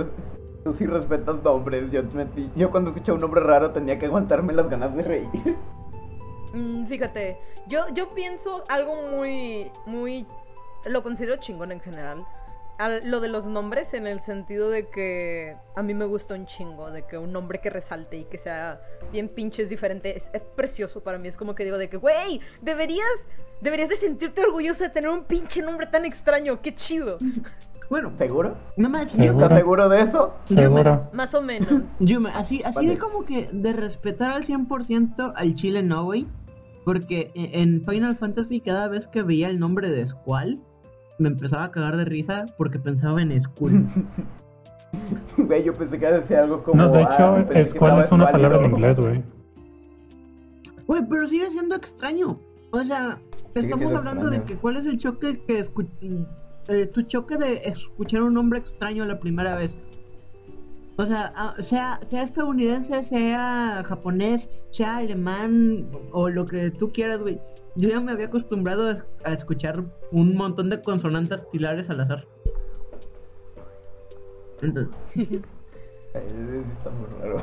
Tú 0.63 0.73
sí 0.73 0.85
respetas 0.85 1.41
nombres. 1.43 1.89
Yo, 1.91 2.03
me- 2.13 2.27
yo 2.55 2.69
cuando 2.71 2.91
escuché 2.91 3.11
un 3.11 3.19
nombre 3.19 3.41
raro 3.41 3.71
tenía 3.71 3.97
que 3.97 4.05
aguantarme 4.05 4.53
las 4.53 4.69
ganas 4.69 4.95
de 4.95 5.03
reír. 5.03 5.29
Mm, 6.53 6.85
fíjate, 6.85 7.37
yo, 7.67 7.81
yo 7.93 8.09
pienso 8.09 8.63
algo 8.69 8.95
muy, 9.11 9.71
muy, 9.85 10.25
lo 10.85 11.03
considero 11.03 11.35
chingón 11.37 11.71
en 11.71 11.79
general. 11.81 12.25
Al- 12.77 13.01
lo 13.09 13.19
de 13.19 13.27
los 13.27 13.45
nombres 13.45 13.93
en 13.93 14.07
el 14.07 14.21
sentido 14.21 14.69
de 14.69 14.87
que 14.87 15.55
a 15.75 15.83
mí 15.83 15.93
me 15.93 16.05
gusta 16.05 16.35
un 16.35 16.45
chingo, 16.45 16.89
de 16.91 17.03
que 17.05 17.17
un 17.17 17.33
nombre 17.33 17.59
que 17.59 17.69
resalte 17.69 18.17
y 18.17 18.23
que 18.23 18.37
sea 18.37 18.79
bien 19.11 19.27
pinches 19.27 19.67
diferente, 19.69 20.15
es, 20.15 20.29
es 20.33 20.41
precioso 20.43 21.01
para 21.03 21.17
mí, 21.17 21.27
es 21.27 21.35
como 21.35 21.55
que 21.55 21.65
digo 21.65 21.77
de 21.77 21.89
que, 21.89 21.97
güey, 21.97 22.39
deberías, 22.61 23.05
deberías 23.59 23.89
de 23.89 23.97
sentirte 23.97 24.41
orgulloso 24.43 24.85
de 24.85 24.89
tener 24.91 25.09
un 25.09 25.25
pinche 25.25 25.61
nombre 25.61 25.87
tan 25.87 26.05
extraño, 26.05 26.61
qué 26.61 26.73
chido. 26.73 27.17
Bueno, 27.89 28.13
¿Seguro? 28.19 28.55
nada 28.77 28.89
más, 28.99 29.09
Seguro. 29.09 29.25
yo, 29.25 29.33
¿Estás 29.45 29.57
seguro 29.57 29.89
de 29.89 30.01
eso? 30.01 30.33
Seguro. 30.45 31.09
Más 31.11 31.33
o 31.33 31.41
menos. 31.41 31.81
Así, 32.35 32.61
así 32.63 32.75
Vale. 32.75 32.87
de 32.89 32.97
como 32.99 33.25
que 33.25 33.49
de 33.51 33.73
respetar 33.73 34.31
al 34.33 34.45
100% 34.45 35.33
al 35.35 35.55
chile 35.55 35.81
no, 35.81 36.03
güey. 36.05 36.27
Porque 36.85 37.31
e- 37.33 37.61
en 37.63 37.83
Final 37.83 38.15
Fantasy 38.15 38.61
cada 38.61 38.87
vez 38.89 39.07
que 39.07 39.23
veía 39.23 39.49
el 39.49 39.59
nombre 39.59 39.89
de 39.89 40.05
Squall, 40.05 40.61
me 41.19 41.29
empezaba 41.29 41.65
a 41.65 41.71
cagar 41.71 41.97
de 41.97 42.05
risa 42.05 42.45
porque 42.57 42.79
pensaba 42.79 43.21
en 43.21 43.39
Skull. 43.39 43.87
Güey, 45.37 45.63
yo 45.63 45.73
pensé 45.73 45.99
que 45.99 46.07
decía 46.07 46.41
algo 46.41 46.63
como. 46.63 46.81
No, 46.81 46.89
de 46.89 47.03
ah, 47.03 47.09
hecho, 47.13 47.53
escuela 47.53 47.99
estaba 47.99 48.01
es 48.01 48.11
una 48.11 48.31
palabra 48.31 48.57
en 48.65 48.71
inglés, 48.71 48.99
güey. 48.99 49.23
Güey, 50.87 51.03
pero 51.07 51.27
sigue 51.27 51.51
siendo 51.51 51.75
extraño. 51.75 52.39
O 52.71 52.83
sea, 52.83 53.19
estamos 53.53 53.93
hablando 53.93 54.31
de 54.31 54.41
que 54.43 54.55
cuál 54.55 54.77
es 54.77 54.87
el 54.87 54.97
choque 54.97 55.43
que 55.45 55.63
escu- 55.63 55.87
eh, 56.69 56.87
tu 56.87 57.03
choque 57.03 57.37
de 57.37 57.61
escuchar 57.65 58.23
un 58.23 58.33
nombre 58.33 58.59
extraño 58.59 59.05
la 59.05 59.19
primera 59.19 59.55
vez. 59.55 59.77
O 60.99 61.05
sea, 61.05 61.31
ah, 61.33 61.55
sea, 61.59 61.97
sea 62.03 62.23
estadounidense, 62.23 63.03
sea 63.03 63.85
japonés, 63.87 64.49
sea 64.69 64.97
alemán 64.97 65.89
o 66.11 66.27
lo 66.27 66.45
que 66.45 66.71
tú 66.71 66.91
quieras, 66.91 67.19
güey. 67.19 67.39
Yo 67.75 67.89
ya 67.89 68.01
me 68.01 68.11
había 68.11 68.25
acostumbrado 68.25 69.01
a, 69.23 69.31
escuchar 69.31 69.81
un 70.11 70.35
montón 70.35 70.69
de 70.69 70.81
consonantes 70.81 71.45
pilares 71.53 71.89
al 71.89 72.01
azar. 72.01 72.27
Entonces, 74.61 74.93
Ay, 76.13 76.63
está 76.77 76.89
muy 76.89 77.07
raro. 77.21 77.37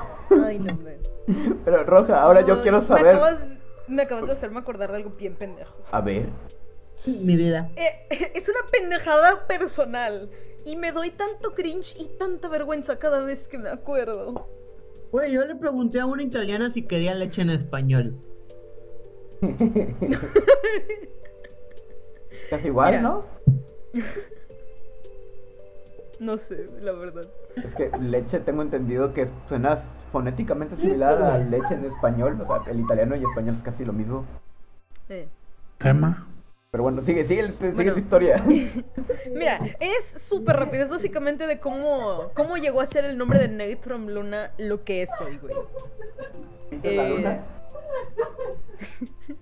Ay, 0.44 0.58
no 0.58 0.76
me. 0.76 0.98
Pero 1.64 1.82
Roja, 1.84 2.20
ahora 2.20 2.42
yo 2.42 2.60
quiero 2.60 2.82
Me 2.82 2.86
saber. 2.86 3.08
acabas, 3.08 3.42
me 3.88 4.02
acabas 4.02 4.26
de 4.26 4.32
hacerme 4.32 4.58
acordar 4.58 4.90
de 4.90 4.98
algo 4.98 5.12
bien 5.12 5.34
pendejo. 5.34 5.74
A 5.92 6.02
ver. 6.02 6.28
mi 7.06 7.36
vida. 7.36 7.70
Eh, 7.76 8.32
es 8.34 8.46
una 8.50 8.60
pendejada 8.70 9.46
personal. 9.46 10.28
Y 10.66 10.76
me 10.76 10.90
doy 10.90 11.10
tanto 11.10 11.54
cringe 11.54 11.94
y 11.96 12.06
tanta 12.18 12.48
vergüenza 12.48 12.98
cada 12.98 13.20
vez 13.20 13.46
que 13.46 13.56
me 13.56 13.70
acuerdo. 13.70 14.48
Güey, 15.12 15.30
yo 15.30 15.44
le 15.46 15.54
pregunté 15.54 16.00
a 16.00 16.06
una 16.06 16.24
italiana 16.24 16.70
si 16.70 16.82
quería 16.82 17.14
leche 17.14 17.42
en 17.42 17.50
español. 17.50 18.16
Casi 22.50 22.66
igual, 22.66 22.90
Mira. 22.90 23.02
¿no? 23.02 23.24
No 26.18 26.38
sé, 26.38 26.66
la 26.80 26.92
verdad. 26.92 27.28
Es 27.56 27.74
que 27.74 27.90
leche 28.00 28.40
tengo 28.40 28.62
entendido 28.62 29.12
que 29.12 29.28
suena 29.48 29.76
fonéticamente 30.10 30.74
similar 30.74 31.22
a 31.22 31.36
leche 31.36 31.74
en 31.74 31.84
español. 31.84 32.40
O 32.40 32.46
sea, 32.46 32.72
el 32.72 32.80
italiano 32.80 33.16
y 33.16 33.22
español 33.22 33.54
es 33.56 33.62
casi 33.62 33.84
lo 33.84 33.92
mismo. 33.92 34.24
Eh, 35.10 35.28
Tema. 35.76 36.26
Pero 36.76 36.82
bueno, 36.82 37.00
sigue, 37.00 37.24
sigue, 37.24 37.48
sigue 37.48 37.70
Bueno. 37.72 37.94
tu 37.94 38.00
historia. 38.00 38.44
Mira, 39.34 39.60
es 39.80 40.22
súper 40.22 40.56
rápido. 40.56 40.84
Es 40.84 40.90
básicamente 40.90 41.46
de 41.46 41.58
cómo, 41.58 42.30
cómo 42.34 42.58
llegó 42.58 42.82
a 42.82 42.84
ser 42.84 43.06
el 43.06 43.16
nombre 43.16 43.38
de 43.38 43.48
Nate 43.48 43.78
from 43.78 44.08
Luna 44.08 44.52
lo 44.58 44.84
que 44.84 45.00
es 45.00 45.08
hoy, 45.18 45.38
güey. 45.38 45.54
¿Viste 46.70 46.94
la 46.94 47.08
luna? 47.08 47.40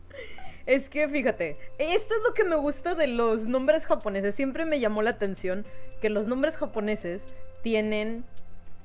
Es 0.66 0.89
que 0.89 1.09
fíjate, 1.09 1.59
esto 1.76 2.14
es 2.14 2.20
lo 2.26 2.32
que 2.35 2.45
me 2.45 2.57
gusta 2.57 2.95
de 2.95 3.09
los 3.09 3.49
nombres 3.49 3.85
japoneses. 3.85 4.35
Siempre 4.37 4.64
me 4.64 4.78
llamó 4.78 5.03
la 5.03 5.11
atención 5.11 5.66
que 6.01 6.09
los 6.09 6.28
nombres 6.28 6.57
japoneses 6.57 7.20
tienen 7.62 8.24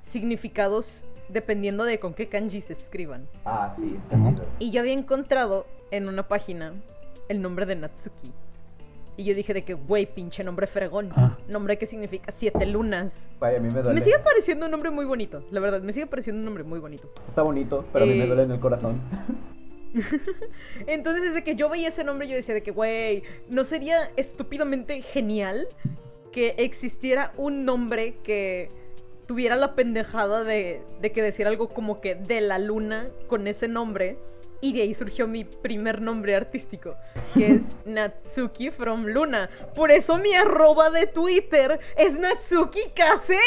significados 0.02 0.92
dependiendo 1.30 1.84
de 1.86 2.00
con 2.00 2.16
qué 2.16 2.28
kanji 2.28 2.62
se 2.62 2.74
escriban. 2.74 3.30
Ah, 3.46 3.76
sí, 3.78 3.96
está. 3.96 4.44
Y 4.58 4.72
yo 4.72 4.82
había 4.82 4.92
encontrado 4.94 5.68
en 5.92 6.10
una 6.10 6.28
página 6.28 6.74
el 7.30 7.42
nombre 7.42 7.66
de 7.66 7.76
Natsuki. 7.76 8.32
Y 9.16 9.24
yo 9.26 9.34
dije 9.34 9.54
de 9.54 9.64
que, 9.64 9.74
güey, 9.74 10.06
pinche 10.06 10.44
nombre 10.46 10.66
fregón. 10.66 11.12
Ah. 11.16 11.38
Nombre 11.50 11.78
que 11.78 11.86
significa 11.86 12.32
siete 12.32 12.66
lunas. 12.66 13.28
Vaya, 13.40 13.58
a 13.58 13.62
mí 13.62 13.68
me 13.70 13.82
duele. 13.82 13.94
Me 13.94 14.02
sigue 14.02 14.20
pareciendo 14.20 14.66
un 14.66 14.72
nombre 14.72 14.92
muy 14.92 15.06
bonito, 15.06 15.44
la 15.52 15.60
verdad, 15.60 15.82
me 15.82 15.92
sigue 15.94 16.08
pareciendo 16.08 16.40
un 16.40 16.46
nombre 16.46 16.64
muy 16.64 16.80
bonito. 16.80 17.12
Está 17.28 17.42
bonito, 17.42 17.86
pero 17.92 18.06
a 18.06 18.08
mí 18.08 18.16
me 18.16 18.24
Eh, 18.24 18.28
duele 18.28 18.44
en 18.44 18.52
el 18.52 18.60
corazón. 18.60 19.02
Entonces, 20.88 21.24
desde 21.24 21.44
que 21.44 21.56
yo 21.56 21.70
veía 21.70 21.90
ese 21.90 22.04
nombre, 22.04 22.28
yo 22.28 22.36
decía 22.36 22.54
de 22.56 22.64
que, 22.64 22.72
güey, 22.72 23.24
¿no 23.50 23.64
sería 23.64 24.12
estúpidamente 24.16 25.02
genial 25.02 25.68
que 26.32 26.56
existiera 26.58 27.34
un 27.38 27.66
nombre 27.66 28.16
que 28.24 28.70
tuviera 29.28 29.56
la 29.56 29.76
pendejada 29.76 30.44
de, 30.44 30.82
de 31.02 31.12
que 31.12 31.22
decir 31.22 31.48
algo 31.48 31.68
como 31.70 32.02
que 32.02 32.16
de 32.16 32.42
la 32.42 32.60
luna 32.60 33.08
con 33.28 33.48
ese 33.48 33.68
nombre? 33.68 34.18
Y 34.62 34.74
de 34.74 34.82
ahí 34.82 34.94
surgió 34.94 35.26
mi 35.28 35.46
primer 35.46 36.02
nombre 36.02 36.36
artístico, 36.36 36.96
que 37.34 37.56
es 37.56 37.64
Natsuki 37.86 38.72
from 38.72 39.06
Luna. 39.06 39.50
Por 39.76 39.92
eso 39.92 40.18
mi 40.18 40.34
arroba 40.34 40.90
de 40.90 41.08
Twitter 41.08 41.80
es 41.96 42.14
Natsuki 42.20 42.92
Kase. 42.96 43.38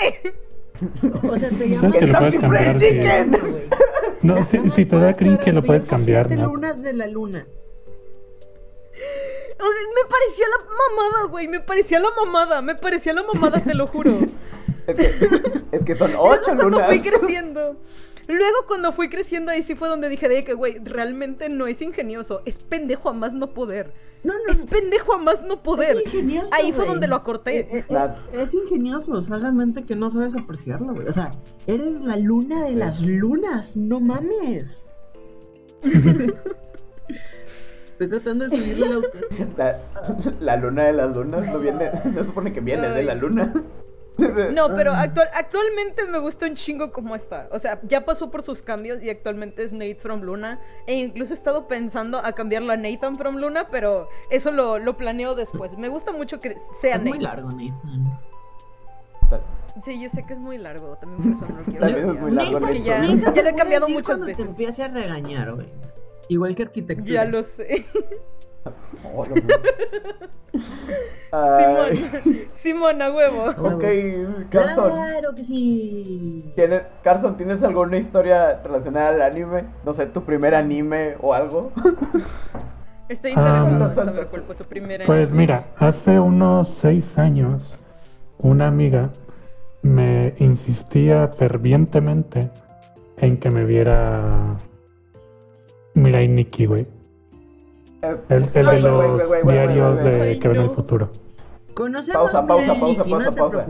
O 1.22 1.38
sea, 1.38 1.50
te 1.50 1.74
¿Sabes 1.76 1.96
que 1.96 2.06
lo 2.06 2.18
puedes 2.18 2.32
Kentucky 2.34 2.38
cambiar? 2.38 2.76
Fried 2.76 2.78
sí. 2.78 2.86
Chicken. 2.96 3.30
güey. 3.52 3.62
No, 4.22 4.44
si, 4.44 4.70
si 4.70 4.86
te 4.86 4.96
da 4.96 5.12
cringe 5.14 5.40
que 5.44 5.52
lo 5.52 5.62
puedes 5.62 5.84
cambiar, 5.84 6.30
¿no? 6.30 6.46
lunas 6.46 6.82
de 6.82 6.92
la 6.94 7.06
luna. 7.08 7.46
O 9.54 9.64
sea, 9.64 9.82
me 9.94 10.10
parecía 10.10 10.46
la 10.48 10.64
mamada, 10.64 11.26
güey. 11.28 11.46
Me 11.48 11.60
parecía 11.60 12.00
la 12.00 12.08
mamada. 12.10 12.62
Me 12.62 12.74
parecía 12.74 13.12
la 13.12 13.22
mamada, 13.22 13.60
te 13.62 13.74
lo 13.74 13.86
juro. 13.86 14.18
Es 14.84 14.96
que, 14.96 15.28
es 15.70 15.84
que 15.84 15.94
son 15.94 16.12
ocho 16.18 16.42
cuando 16.46 16.70
lunas. 16.70 16.88
fui 16.88 17.00
creciendo. 17.00 17.76
Luego 18.28 18.56
cuando 18.68 18.92
fui 18.92 19.08
creciendo 19.08 19.50
ahí 19.50 19.62
sí 19.62 19.74
fue 19.74 19.88
donde 19.88 20.08
dije 20.08 20.28
de 20.28 20.44
que, 20.44 20.54
güey, 20.54 20.78
realmente 20.82 21.48
no 21.48 21.66
es 21.66 21.82
ingenioso. 21.82 22.42
Es 22.44 22.58
pendejo 22.58 23.08
a 23.08 23.12
más 23.12 23.34
no 23.34 23.52
poder. 23.54 23.92
No, 24.24 24.32
no, 24.46 24.52
Es 24.52 24.64
pendejo 24.66 25.14
a 25.14 25.18
más 25.18 25.42
no 25.42 25.62
poder. 25.62 25.96
Es 25.98 26.06
ingenioso, 26.06 26.48
Ahí 26.52 26.70
fue 26.72 26.84
güey. 26.84 26.88
donde 26.88 27.08
lo 27.08 27.16
acorté. 27.16 27.58
Eh, 27.60 27.84
eh, 27.88 28.14
Es 28.32 28.54
ingenioso, 28.54 29.20
solamente 29.22 29.82
que 29.84 29.96
no 29.96 30.10
sabes 30.12 30.36
apreciarlo, 30.36 30.94
güey. 30.94 31.08
O 31.08 31.12
sea, 31.12 31.32
eres 31.66 32.00
la 32.02 32.16
luna 32.16 32.64
de 32.64 32.72
las 32.72 33.00
lunas, 33.00 33.76
no 33.76 33.98
mames. 34.00 34.88
Estoy 37.92 38.08
tratando 38.08 38.48
de 38.48 38.56
subirle 38.56 38.86
la. 38.88 39.00
La, 39.56 39.76
la 40.40 40.56
luna 40.56 40.84
de 40.84 40.92
las 40.92 41.16
lunas 41.16 41.46
no 41.52 41.58
viene, 41.58 41.90
no 42.14 42.24
supone 42.24 42.52
que 42.52 42.60
viene 42.60 42.88
de 42.90 43.02
la 43.02 43.12
Ay. 43.12 43.20
luna. 43.20 43.52
No, 44.52 44.74
pero 44.74 44.92
actual, 44.92 45.28
actualmente 45.34 46.06
me 46.06 46.18
gusta 46.18 46.46
un 46.46 46.54
chingo 46.54 46.92
como 46.92 47.14
está. 47.14 47.48
O 47.50 47.58
sea, 47.58 47.80
ya 47.84 48.04
pasó 48.04 48.30
por 48.30 48.42
sus 48.42 48.60
cambios 48.62 49.02
y 49.02 49.08
actualmente 49.10 49.62
es 49.64 49.72
Nate 49.72 49.94
from 49.96 50.20
Luna. 50.22 50.60
E 50.86 50.94
incluso 50.94 51.32
he 51.32 51.36
estado 51.36 51.66
pensando 51.66 52.18
a 52.18 52.32
cambiarlo 52.32 52.72
a 52.72 52.76
Nathan 52.76 53.16
from 53.16 53.36
Luna, 53.36 53.68
pero 53.70 54.08
eso 54.30 54.50
lo, 54.50 54.78
lo 54.78 54.96
planeo 54.96 55.34
después. 55.34 55.76
Me 55.78 55.88
gusta 55.88 56.12
mucho 56.12 56.40
que 56.40 56.56
sea 56.80 56.96
Es 56.96 57.02
muy 57.02 57.18
largo, 57.18 57.48
Nathan. 57.50 58.18
Sí, 59.82 59.98
yo 60.02 60.08
sé 60.10 60.22
que 60.26 60.34
es 60.34 60.38
muy 60.38 60.58
largo, 60.58 60.96
también 60.98 61.22
por 61.22 61.32
eso 61.42 61.50
no 61.50 61.58
lo 61.58 61.64
quiero 61.64 61.80
También 61.80 61.96
es 61.98 62.04
cambiar. 62.04 62.22
muy 62.22 62.32
largo, 62.32 62.60
Porque 62.60 62.78
Nathan. 62.80 62.84
ya, 62.84 62.98
Nathan 63.00 63.20
ya 63.22 63.32
te 63.32 63.42
lo 63.42 63.48
he 63.48 63.54
cambiado 63.54 63.88
muchas 63.88 64.20
veces. 64.20 64.36
Te 64.44 64.50
empiece 64.50 64.82
a 64.84 64.88
regañar, 64.88 65.54
güey. 65.54 65.68
Igual 66.28 66.54
que 66.54 66.62
arquitectura. 66.64 67.24
Ya 67.24 67.24
lo 67.24 67.42
sé. 67.42 67.86
Oh, 69.14 69.24
Simón, 71.32 72.10
Simón, 72.56 73.02
a 73.02 73.10
huevo. 73.12 73.44
Ok, 73.44 73.84
Carson. 74.50 74.92
Claro 74.92 75.34
que 75.34 75.44
sí. 75.44 76.52
¿tienes, 76.54 76.82
Carson, 77.02 77.36
¿tienes 77.36 77.62
alguna 77.62 77.96
historia 77.96 78.60
relacionada 78.62 79.08
al 79.08 79.22
anime? 79.22 79.64
No 79.84 79.94
sé, 79.94 80.06
tu 80.06 80.22
primer 80.24 80.54
anime 80.54 81.16
o 81.20 81.32
algo. 81.34 81.72
Estoy 83.08 83.32
Ah, 83.34 83.40
interesado 83.66 83.88
en 83.88 83.94
saber 83.94 84.26
cuál 84.28 84.42
fue 84.42 84.54
su 84.54 84.64
primera. 84.64 85.04
Pues 85.06 85.32
mira, 85.32 85.64
hace 85.78 86.20
unos 86.20 86.68
seis 86.68 87.18
años, 87.18 87.78
una 88.38 88.68
amiga 88.68 89.10
me 89.82 90.34
insistía 90.38 91.28
fervientemente 91.28 92.50
en 93.16 93.38
que 93.38 93.50
me 93.50 93.64
viera 93.64 94.56
Mirai 95.94 96.28
Nikki, 96.28 96.66
güey. 96.66 96.86
El, 98.02 98.20
el 98.54 98.66
de 98.66 98.80
los 98.80 99.46
diarios 99.46 100.02
de 100.02 100.38
que 100.40 100.48
ven 100.48 100.60
el 100.60 100.66
no. 100.66 100.72
futuro. 100.74 101.08
Conoce 101.74 102.10
a 102.12 102.14
Pausa, 102.14 102.46
pausa, 102.46 102.74
pausa, 102.78 103.04
pausa, 103.04 103.30
pausa. 103.32 103.66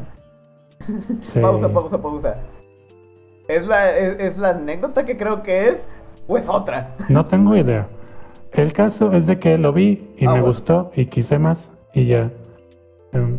Pausa, 1.41 1.69
pausa, 1.69 2.03
pausa. 2.03 2.35
¿Es 3.49 3.67
la, 3.67 3.97
es, 3.97 4.19
es 4.21 4.39
la 4.39 4.51
anécdota 4.51 5.05
que 5.05 5.17
creo 5.17 5.43
que 5.43 5.69
es? 5.69 5.87
¿O 6.27 6.39
es 6.39 6.49
otra? 6.49 6.97
No 7.09 7.25
tengo 7.25 7.55
idea. 7.57 7.89
El 8.53 8.73
caso 8.73 9.13
es 9.13 9.27
de 9.27 9.39
que 9.39 9.59
lo 9.59 9.73
vi 9.73 10.15
y 10.17 10.25
Ah, 10.27 10.31
me 10.33 10.41
bueno. 10.41 10.47
gustó 10.47 10.93
y 10.95 11.07
quise 11.07 11.39
más 11.39 11.69
y 11.93 12.07
ya 12.07 12.31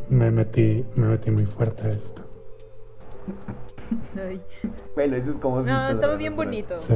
me 0.10 0.30
metí, 0.32 0.86
me 0.96 1.08
metí 1.08 1.32
muy 1.32 1.46
fuerte 1.46 1.88
a 1.88 1.90
esto. 1.90 2.22
Ay. 4.16 4.42
Güey, 4.96 5.10
lo 5.10 5.16
dices 5.18 5.34
como 5.42 5.62
si 5.62 5.68
No, 5.68 5.90
estaba 5.90 6.16
bien 6.16 6.36
bonito. 6.36 6.78
Sí. 6.80 6.94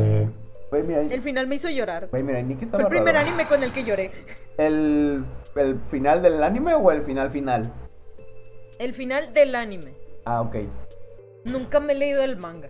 Mira, 0.71 1.01
El 1.01 1.21
final 1.21 1.47
me 1.47 1.55
hizo 1.55 1.69
llorar. 1.69 2.07
güey, 2.11 2.23
mira, 2.23 2.41
Nick 2.41 2.69
Fue 2.69 2.81
el 2.81 2.87
primer 2.87 3.13
raro. 3.13 3.27
anime 3.27 3.45
con 3.45 3.63
el 3.63 3.71
que 3.71 3.83
lloré. 3.85 4.11
¿El, 4.57 5.23
¿El 5.55 5.79
final 5.89 6.21
del 6.21 6.43
anime 6.43 6.73
o 6.75 6.91
el 6.91 7.01
final 7.03 7.31
final? 7.31 7.71
El 8.79 8.93
final 8.93 9.33
del 9.33 9.55
anime. 9.55 9.93
Ah, 10.25 10.41
ok. 10.41 10.55
Nunca 11.45 11.79
me 11.79 11.93
he 11.93 11.95
leído 11.95 12.21
el 12.23 12.37
manga. 12.37 12.67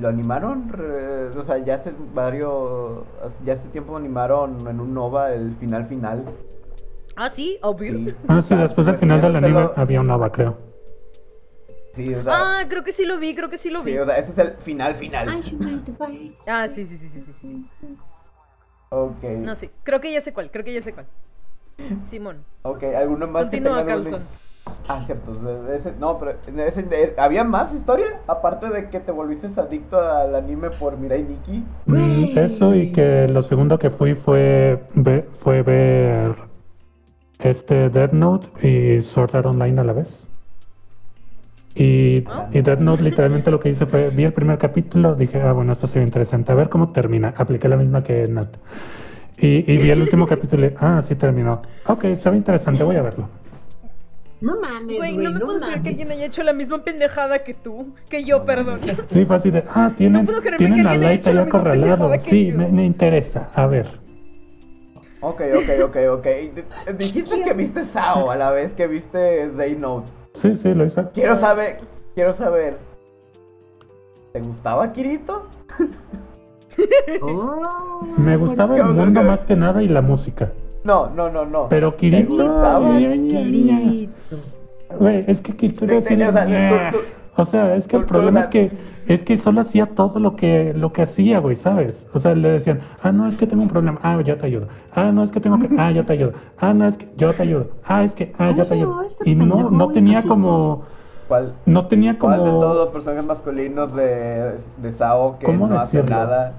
¿Lo 0.00 0.08
animaron? 0.08 0.70
O 1.38 1.44
sea, 1.44 1.58
ya 1.58 1.76
hace 1.76 1.92
varios... 2.14 3.04
Ya 3.44 3.54
hace 3.54 3.68
tiempo 3.68 3.96
animaron 3.96 4.56
en 4.68 4.80
un 4.80 4.92
Nova 4.94 5.32
el 5.32 5.54
final 5.56 5.86
final. 5.86 6.24
Ah, 7.16 7.28
sí, 7.30 7.58
obvio. 7.62 7.92
Sí. 7.92 8.14
Ah, 8.28 8.40
sí, 8.42 8.54
después 8.54 8.86
del 8.86 8.96
final 8.96 9.20
del 9.20 9.36
anime 9.36 9.68
había 9.76 10.00
un 10.00 10.06
Nova, 10.06 10.30
creo. 10.32 10.56
Sí, 11.92 12.14
o 12.14 12.22
sea... 12.22 12.32
Ah, 12.34 12.64
creo 12.68 12.82
que 12.84 12.92
sí 12.92 13.04
lo 13.04 13.18
vi, 13.18 13.34
creo 13.34 13.50
que 13.50 13.58
sí 13.58 13.70
lo 13.70 13.82
vi. 13.82 13.92
sí, 13.92 13.98
o 13.98 14.06
sea, 14.06 14.16
ese 14.16 14.32
es 14.32 14.38
el 14.38 14.52
final 14.58 14.94
final. 14.94 15.28
Ah, 16.46 16.68
sí, 16.68 16.86
sí, 16.86 16.96
sí, 16.98 17.08
sí, 17.08 17.22
sí, 17.22 17.32
sí. 17.40 17.96
Ok. 18.90 19.22
No, 19.40 19.54
sí. 19.56 19.70
Creo 19.84 20.00
que 20.00 20.12
ya 20.12 20.20
sé 20.20 20.32
cuál, 20.32 20.50
creo 20.50 20.64
que 20.64 20.72
ya 20.74 20.82
sé 20.82 20.92
cuál. 20.92 21.06
Simón. 22.06 22.44
Ok, 22.62 22.82
¿alguno 22.96 23.26
más 23.26 23.44
Continúa, 23.44 23.80
que 23.82 23.88
Carlson. 23.88 24.22
Ah, 24.88 25.02
cierto. 25.04 25.32
ese- 25.72 25.92
no, 25.98 26.16
pero 26.18 26.36
ese, 26.64 26.82
de- 26.84 27.14
¿había 27.18 27.42
más 27.42 27.74
historia? 27.74 28.20
Aparte 28.28 28.68
de 28.68 28.88
que 28.90 29.00
te 29.00 29.10
volviste 29.10 29.48
adicto 29.60 29.98
al 30.00 30.34
anime 30.36 30.70
por 30.70 30.96
Mirai 30.96 31.22
Nikki. 31.24 31.64
Mm, 31.86 32.38
Eso 32.38 32.74
y 32.74 32.92
que 32.92 33.26
lo 33.28 33.42
segundo 33.42 33.78
que 33.78 33.90
fui 33.90 34.14
fue, 34.14 34.84
ve- 34.94 35.26
fue 35.40 35.62
ver 35.62 36.36
este 37.40 37.88
Death 37.88 38.12
Note 38.12 38.68
y 38.68 39.00
Sword 39.00 39.34
Art 39.36 39.46
Online 39.46 39.80
a 39.80 39.84
la 39.84 39.92
vez. 39.94 40.26
Y, 41.74 42.24
y 42.52 42.60
Death 42.60 42.80
Note 42.80 43.02
literalmente 43.02 43.50
lo 43.50 43.58
que 43.58 43.70
hice 43.70 43.86
fue, 43.86 44.10
vi 44.10 44.24
el 44.24 44.32
primer 44.32 44.58
capítulo, 44.58 45.14
dije, 45.14 45.40
ah, 45.40 45.52
bueno, 45.52 45.72
esto 45.72 45.86
se 45.86 45.98
ve 45.98 46.04
interesante, 46.04 46.52
a 46.52 46.54
ver 46.54 46.68
cómo 46.68 46.92
termina. 46.92 47.34
Apliqué 47.36 47.68
la 47.68 47.76
misma 47.76 48.02
que 48.02 48.24
Nat. 48.28 48.56
Y, 49.38 49.72
y 49.72 49.76
vi 49.78 49.90
el 49.90 50.02
último 50.02 50.26
capítulo 50.26 50.66
y, 50.66 50.74
ah, 50.78 51.02
sí 51.06 51.14
terminó. 51.14 51.62
Ok, 51.86 52.04
se 52.18 52.30
ve 52.30 52.36
interesante, 52.36 52.84
voy 52.84 52.96
a 52.96 53.02
verlo. 53.02 53.28
No 54.42 54.60
mames, 54.60 54.98
Güey, 54.98 55.16
no 55.16 55.30
me 55.30 55.38
no 55.38 55.46
puedo 55.46 55.60
creer 55.60 55.82
que 55.82 55.88
alguien 55.90 56.10
haya 56.10 56.24
hecho 56.26 56.42
la 56.42 56.52
misma 56.52 56.82
pendejada 56.82 57.44
que 57.44 57.54
tú. 57.54 57.94
Que 58.10 58.24
yo, 58.24 58.44
perdón. 58.44 58.80
Sí, 59.08 59.24
fue 59.24 59.36
así 59.36 59.50
de, 59.50 59.64
ah, 59.68 59.92
tienen, 59.96 60.26
puedo 60.26 60.40
creerme 60.40 60.58
tienen 60.58 60.82
que 60.82 60.88
a 60.88 60.98
Light 60.98 61.26
ahí 61.28 61.38
acorralado. 61.38 62.12
Sí, 62.18 62.52
me, 62.52 62.68
me 62.68 62.84
interesa, 62.84 63.48
a 63.54 63.66
ver. 63.66 63.86
Ok, 65.20 65.42
ok, 65.54 65.84
ok, 65.84 65.96
ok. 66.18 66.26
Dijiste 66.98 67.44
que 67.44 67.54
viste 67.54 67.84
Sao 67.84 68.32
a 68.32 68.36
la 68.36 68.50
vez 68.50 68.72
que 68.72 68.88
viste 68.88 69.48
Day 69.52 69.76
Note. 69.76 70.10
Sí, 70.42 70.56
sí, 70.56 70.74
lo 70.74 70.84
hice. 70.84 71.04
Quiero 71.14 71.36
saber, 71.36 71.78
quiero 72.16 72.34
saber. 72.34 72.76
¿Te 74.32 74.40
gustaba 74.40 74.92
Kirito? 74.92 75.46
Oh, 77.22 78.00
Me 78.18 78.36
gustaba 78.36 78.76
el 78.76 78.86
mundo 78.86 79.22
más 79.22 79.44
que 79.44 79.54
nada 79.54 79.84
y 79.84 79.88
la 79.88 80.02
música. 80.02 80.50
No, 80.82 81.08
no, 81.10 81.30
no, 81.30 81.46
no. 81.46 81.68
Pero 81.68 81.92
¿Te 81.92 81.98
Kirito. 81.98 82.34
Querido. 83.28 84.10
Güey, 84.98 85.24
es 85.28 85.40
que 85.40 85.54
Kirito 85.54 85.84
era 85.84 85.98
así 85.98 86.52
o 87.36 87.44
sea, 87.44 87.76
es 87.76 87.88
que 87.88 87.96
el 87.96 88.04
problema 88.04 88.40
es 88.40 88.48
que 88.48 88.70
es 89.06 89.22
que 89.22 89.36
solo 89.36 89.62
hacía 89.62 89.86
todo 89.86 90.20
lo 90.20 90.36
que 90.36 90.74
lo 90.74 90.92
que 90.92 91.02
hacía, 91.02 91.38
güey, 91.38 91.56
¿sabes? 91.56 91.94
O 92.12 92.20
sea, 92.20 92.34
le 92.34 92.50
decían, 92.50 92.80
ah, 93.02 93.10
no, 93.10 93.26
es 93.26 93.36
que 93.36 93.46
tengo 93.46 93.62
un 93.62 93.68
problema, 93.68 93.98
ah, 94.02 94.20
ya 94.20 94.36
te 94.36 94.46
ayudo. 94.46 94.68
Ah, 94.94 95.10
no, 95.12 95.22
es 95.22 95.32
que 95.32 95.40
tengo 95.40 95.58
que, 95.58 95.68
ah, 95.78 95.90
ya 95.90 96.04
te 96.04 96.12
ayudo. 96.12 96.32
Ah, 96.58 96.72
no, 96.74 96.86
es 96.86 96.96
que 96.96 97.08
yo 97.16 97.32
te 97.32 97.42
ayudo. 97.42 97.68
Ah, 97.84 98.04
es 98.04 98.14
que, 98.14 98.32
ah, 98.38 98.48
¿Cómo 98.48 98.56
ya 98.56 98.64
te 98.64 98.74
ayudo. 98.74 99.02
este 99.02 99.30
Y 99.30 99.34
no, 99.34 99.70
no 99.70 99.88
tenía 99.88 100.22
como, 100.22 100.84
¿Cuál, 101.26 101.54
no 101.66 101.86
tenía 101.86 102.18
cuál 102.18 102.44
de 102.44 102.50
todos 102.50 102.62
como, 102.62 102.74
los 102.74 102.88
personajes 102.88 103.24
masculinos 103.24 103.94
de, 103.94 104.58
de 104.76 104.92
Sao 104.92 105.38
que 105.38 105.46
¿Cómo 105.46 105.66
no 105.66 105.78
hace 105.78 106.02
nada? 106.02 106.54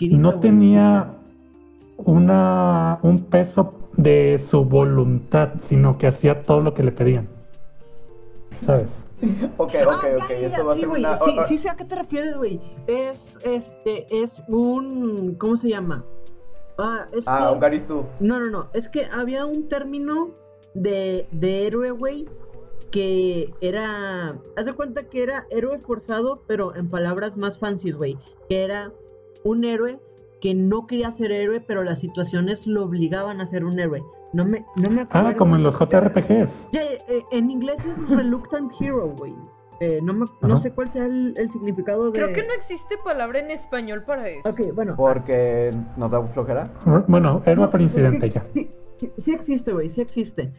No 0.00 0.38
tenía 0.38 1.08
una 1.96 2.98
un 3.02 3.18
peso 3.18 3.74
de 3.96 4.38
su 4.38 4.64
voluntad, 4.64 5.54
sino 5.62 5.98
que 5.98 6.06
hacía 6.06 6.42
todo 6.42 6.60
lo 6.60 6.74
que 6.74 6.82
le 6.82 6.92
pedían. 6.92 7.28
¿Sabes? 8.62 9.05
Ok, 9.56 9.74
ok, 9.74 9.74
Ah, 9.88 10.08
ok. 10.24 10.30
Eso 10.30 10.64
va 10.64 10.72
a 10.72 10.76
ser 10.76 10.88
una. 10.88 11.16
sí, 11.18 11.36
sí 11.48 11.58
sé 11.58 11.70
a 11.70 11.76
qué 11.76 11.84
te 11.84 11.94
refieres, 11.94 12.36
güey. 12.36 12.60
Es, 12.86 13.38
este, 13.44 14.06
es 14.10 14.42
un, 14.48 15.34
¿cómo 15.36 15.56
se 15.56 15.68
llama? 15.68 16.04
Ah, 16.78 17.06
es 17.12 17.24
Ah, 17.26 17.46
que, 17.48 17.54
un 17.54 17.60
Garistu. 17.60 18.04
no, 18.20 18.38
no, 18.40 18.50
no, 18.50 18.68
es 18.74 18.88
que 18.88 19.06
había 19.06 19.46
un 19.46 19.68
término 19.68 20.30
de, 20.74 21.26
de 21.30 21.66
héroe, 21.66 21.90
güey, 21.90 22.26
que 22.90 23.54
era, 23.62 24.36
haz 24.56 24.66
de 24.66 24.72
cuenta 24.74 25.04
que 25.04 25.22
era 25.22 25.46
héroe 25.50 25.78
forzado, 25.78 26.42
pero 26.46 26.76
en 26.76 26.90
palabras 26.90 27.36
más 27.38 27.58
fancies, 27.58 27.96
güey, 27.96 28.18
que 28.50 28.62
era 28.64 28.92
un 29.42 29.64
héroe 29.64 29.98
que 30.40 30.54
no 30.54 30.86
quería 30.86 31.10
ser 31.12 31.32
héroe, 31.32 31.60
pero 31.60 31.82
las 31.82 32.00
situaciones 32.00 32.66
lo 32.66 32.84
obligaban 32.84 33.40
a 33.40 33.46
ser 33.46 33.64
un 33.64 33.78
héroe. 33.78 34.02
No 34.32 34.44
me, 34.44 34.64
no 34.76 34.90
me 34.90 35.02
acuerdo. 35.02 35.28
Ah, 35.28 35.34
como 35.34 35.56
en 35.56 35.62
los 35.62 35.74
JRPGs. 35.78 36.68
Ya, 36.72 36.82
eh, 36.82 37.24
en 37.32 37.50
inglés 37.50 37.76
es 37.84 38.08
Reluctant 38.10 38.72
Hero, 38.80 39.14
güey. 39.16 39.34
Eh, 39.80 40.00
no, 40.02 40.14
me- 40.14 40.26
no 40.40 40.56
sé 40.56 40.72
cuál 40.72 40.90
sea 40.90 41.04
el, 41.06 41.34
el 41.36 41.50
significado 41.50 42.10
de. 42.10 42.18
Creo 42.18 42.32
que 42.34 42.42
no 42.46 42.52
existe 42.54 42.96
palabra 43.04 43.40
en 43.40 43.50
español 43.50 44.04
para 44.04 44.28
eso. 44.28 44.48
Ok, 44.48 44.72
bueno. 44.74 44.94
Porque 44.96 45.70
nos 45.98 46.10
da 46.10 46.22
flojera. 46.22 46.72
Bueno, 47.08 47.42
héroe 47.44 47.64
No, 47.66 47.70
por 47.70 47.82
incidente 47.82 48.30
ya. 48.30 48.46
Sí, 48.54 48.70
sí, 48.98 49.10
sí 49.22 49.32
existe, 49.32 49.72
güey, 49.72 49.88
sí 49.90 50.00
existe. 50.00 50.52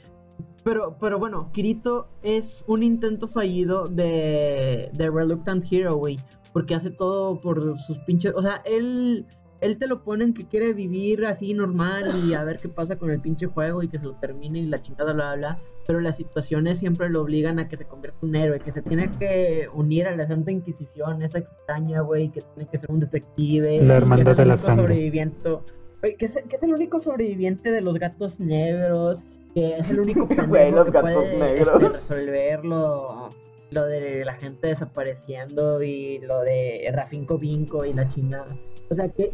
Pero, 0.63 0.97
pero 0.99 1.17
bueno, 1.17 1.49
Kirito 1.51 2.09
es 2.21 2.63
un 2.67 2.83
intento 2.83 3.27
fallido 3.27 3.85
de, 3.87 4.89
de 4.93 5.09
Reluctant 5.09 5.63
Hero, 5.71 5.95
güey. 5.95 6.19
Porque 6.53 6.75
hace 6.75 6.91
todo 6.91 7.39
por 7.41 7.79
sus 7.79 7.97
pinches. 7.99 8.33
O 8.35 8.41
sea, 8.41 8.61
él, 8.65 9.25
él 9.61 9.77
te 9.77 9.87
lo 9.87 10.03
ponen 10.03 10.33
que 10.33 10.47
quiere 10.47 10.73
vivir 10.73 11.25
así 11.25 11.53
normal 11.53 12.23
y 12.25 12.33
a 12.33 12.43
ver 12.43 12.57
qué 12.57 12.69
pasa 12.69 12.97
con 12.97 13.09
el 13.09 13.19
pinche 13.19 13.47
juego 13.47 13.83
y 13.83 13.87
que 13.87 13.97
se 13.97 14.05
lo 14.05 14.13
termine 14.15 14.59
y 14.59 14.65
la 14.65 14.81
chingada, 14.81 15.13
bla, 15.13 15.35
bla, 15.35 15.35
bla. 15.35 15.59
Pero 15.85 16.01
las 16.01 16.17
situaciones 16.17 16.79
siempre 16.79 17.09
lo 17.09 17.21
obligan 17.21 17.59
a 17.59 17.67
que 17.67 17.77
se 17.77 17.85
convierta 17.85 18.19
en 18.21 18.29
un 18.29 18.35
héroe, 18.35 18.59
que 18.59 18.71
se 18.71 18.81
tiene 18.81 19.09
que 19.11 19.67
unir 19.73 20.07
a 20.07 20.15
la 20.15 20.27
Santa 20.27 20.51
Inquisición, 20.51 21.21
esa 21.21 21.39
extraña, 21.39 22.01
güey, 22.01 22.29
que 22.29 22.41
tiene 22.41 22.69
que 22.69 22.77
ser 22.77 22.91
un 22.91 22.99
detective. 22.99 23.81
La 23.83 23.97
hermandad 23.97 24.35
de 24.35 24.41
el 24.43 24.47
la 24.49 24.57
sangre. 24.57 24.83
sobreviviente. 24.83 25.49
Güey, 26.01 26.15
que, 26.17 26.25
es, 26.25 26.43
que 26.47 26.55
es 26.55 26.63
el 26.63 26.73
único 26.73 26.99
sobreviviente 26.99 27.71
de 27.71 27.81
los 27.81 27.97
gatos 27.97 28.39
negros, 28.39 29.23
que 29.53 29.73
es 29.75 29.89
el 29.89 29.99
único 29.99 30.19
los 30.29 30.85
que 30.85 30.91
gatos 30.91 30.91
puede 31.01 31.37
negros. 31.37 31.81
este, 31.81 31.89
resolver 31.89 32.65
lo, 32.65 33.29
lo 33.71 33.85
de 33.85 34.23
la 34.23 34.33
gente 34.35 34.67
desapareciendo 34.67 35.81
y 35.81 36.19
lo 36.19 36.41
de 36.41 36.89
Rafinco 36.93 37.37
Vinco 37.37 37.85
y 37.85 37.93
la 37.93 38.07
chingada. 38.07 38.55
O 38.89 38.95
sea 38.95 39.09
que, 39.09 39.31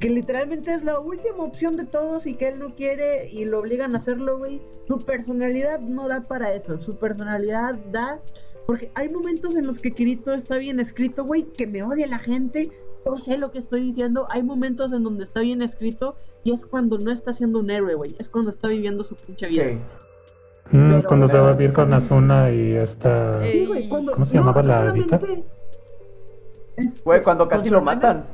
que 0.00 0.08
literalmente 0.10 0.72
es 0.72 0.84
la 0.84 0.98
última 0.98 1.42
opción 1.44 1.76
de 1.76 1.84
todos 1.84 2.26
y 2.26 2.34
que 2.34 2.48
él 2.48 2.58
no 2.58 2.74
quiere 2.74 3.28
y 3.30 3.44
lo 3.44 3.60
obligan 3.60 3.94
a 3.94 3.98
hacerlo, 3.98 4.38
güey. 4.38 4.60
Su 4.86 4.98
personalidad 4.98 5.80
no 5.80 6.08
da 6.08 6.22
para 6.22 6.52
eso, 6.54 6.78
su 6.78 6.96
personalidad 6.96 7.74
da... 7.92 8.20
Porque 8.66 8.90
hay 8.94 9.08
momentos 9.08 9.54
en 9.54 9.64
los 9.66 9.78
que 9.78 9.92
Kirito 9.92 10.34
está 10.34 10.56
bien 10.58 10.80
escrito, 10.80 11.24
güey, 11.24 11.44
que 11.44 11.68
me 11.68 11.84
odia 11.84 12.06
la 12.08 12.18
gente, 12.18 12.70
yo 13.06 13.16
sé 13.18 13.38
lo 13.38 13.52
que 13.52 13.58
estoy 13.60 13.80
diciendo. 13.82 14.26
Hay 14.30 14.42
momentos 14.42 14.92
en 14.92 15.04
donde 15.04 15.22
está 15.22 15.40
bien 15.40 15.62
escrito 15.62 16.16
y 16.42 16.52
es 16.52 16.66
cuando 16.66 16.98
no 16.98 17.12
está 17.12 17.32
siendo 17.32 17.60
un 17.60 17.70
héroe, 17.70 17.94
güey. 17.94 18.16
Es 18.18 18.28
cuando 18.28 18.50
está 18.50 18.66
viviendo 18.66 19.04
su 19.04 19.14
pinche 19.14 19.46
vida. 19.46 19.64
Sí. 19.68 19.78
Mm, 20.76 20.96
Pero- 20.96 21.08
cuando 21.08 21.28
se 21.28 21.38
va 21.38 21.50
a 21.50 21.52
vivir 21.52 21.72
con 21.72 21.94
Asuna 21.94 22.50
y 22.50 22.72
esta... 22.72 23.40
Sí, 23.52 23.66
güey, 23.66 23.88
cuando- 23.88 24.12
¿Cómo 24.12 24.24
se 24.26 24.34
llamaba 24.34 24.62
la? 24.64 24.92
Este, 24.96 25.44
Güey, 27.04 27.22
cuando 27.22 27.48
casi 27.48 27.70
lo 27.70 27.80
matan. 27.80 28.24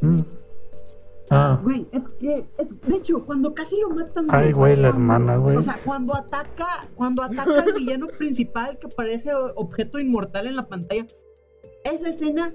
Mm. 0.00 0.20
Ah, 1.30 1.58
Güey, 1.62 1.86
es 1.92 2.02
que, 2.20 2.46
es- 2.58 2.80
de 2.82 2.96
hecho, 2.96 3.24
cuando 3.24 3.54
casi 3.54 3.80
lo 3.80 3.90
matan. 3.90 4.26
Ay, 4.28 4.52
güey, 4.52 4.76
la 4.76 4.88
hermana, 4.88 5.36
güey. 5.36 5.56
O 5.56 5.62
sea, 5.62 5.78
cuando 5.84 6.14
ataca, 6.14 6.86
cuando 6.94 7.22
ataca 7.22 7.62
al 7.62 7.72
villano 7.72 8.06
principal 8.18 8.78
que 8.78 8.88
parece 8.88 9.30
objeto 9.34 9.98
inmortal 9.98 10.46
en 10.46 10.56
la 10.56 10.66
pantalla. 10.68 11.06
Esa 11.84 12.10
escena, 12.10 12.52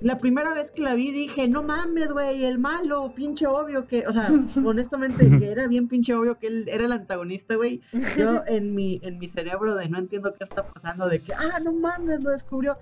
la 0.00 0.16
primera 0.18 0.54
vez 0.54 0.70
que 0.70 0.82
la 0.82 0.94
vi 0.94 1.10
dije, 1.10 1.46
no 1.48 1.62
mames, 1.62 2.10
güey, 2.12 2.44
el 2.44 2.58
malo, 2.58 3.12
pinche 3.14 3.46
obvio 3.46 3.86
que, 3.86 4.06
o 4.06 4.12
sea, 4.12 4.28
honestamente, 4.64 5.38
que 5.38 5.50
era 5.50 5.66
bien 5.66 5.86
pinche 5.88 6.14
obvio 6.14 6.38
que 6.38 6.46
él 6.46 6.68
era 6.68 6.86
el 6.86 6.92
antagonista, 6.92 7.56
güey. 7.56 7.80
Yo 8.16 8.42
en 8.46 8.74
mi, 8.74 8.98
en 9.02 9.18
mi 9.18 9.28
cerebro 9.28 9.74
de 9.74 9.88
no 9.90 9.98
entiendo 9.98 10.32
qué 10.34 10.44
está 10.44 10.66
pasando, 10.66 11.08
de 11.08 11.20
que, 11.20 11.34
ah, 11.34 11.58
no 11.64 11.72
mames, 11.74 12.24
lo 12.24 12.30
descubrió. 12.30 12.76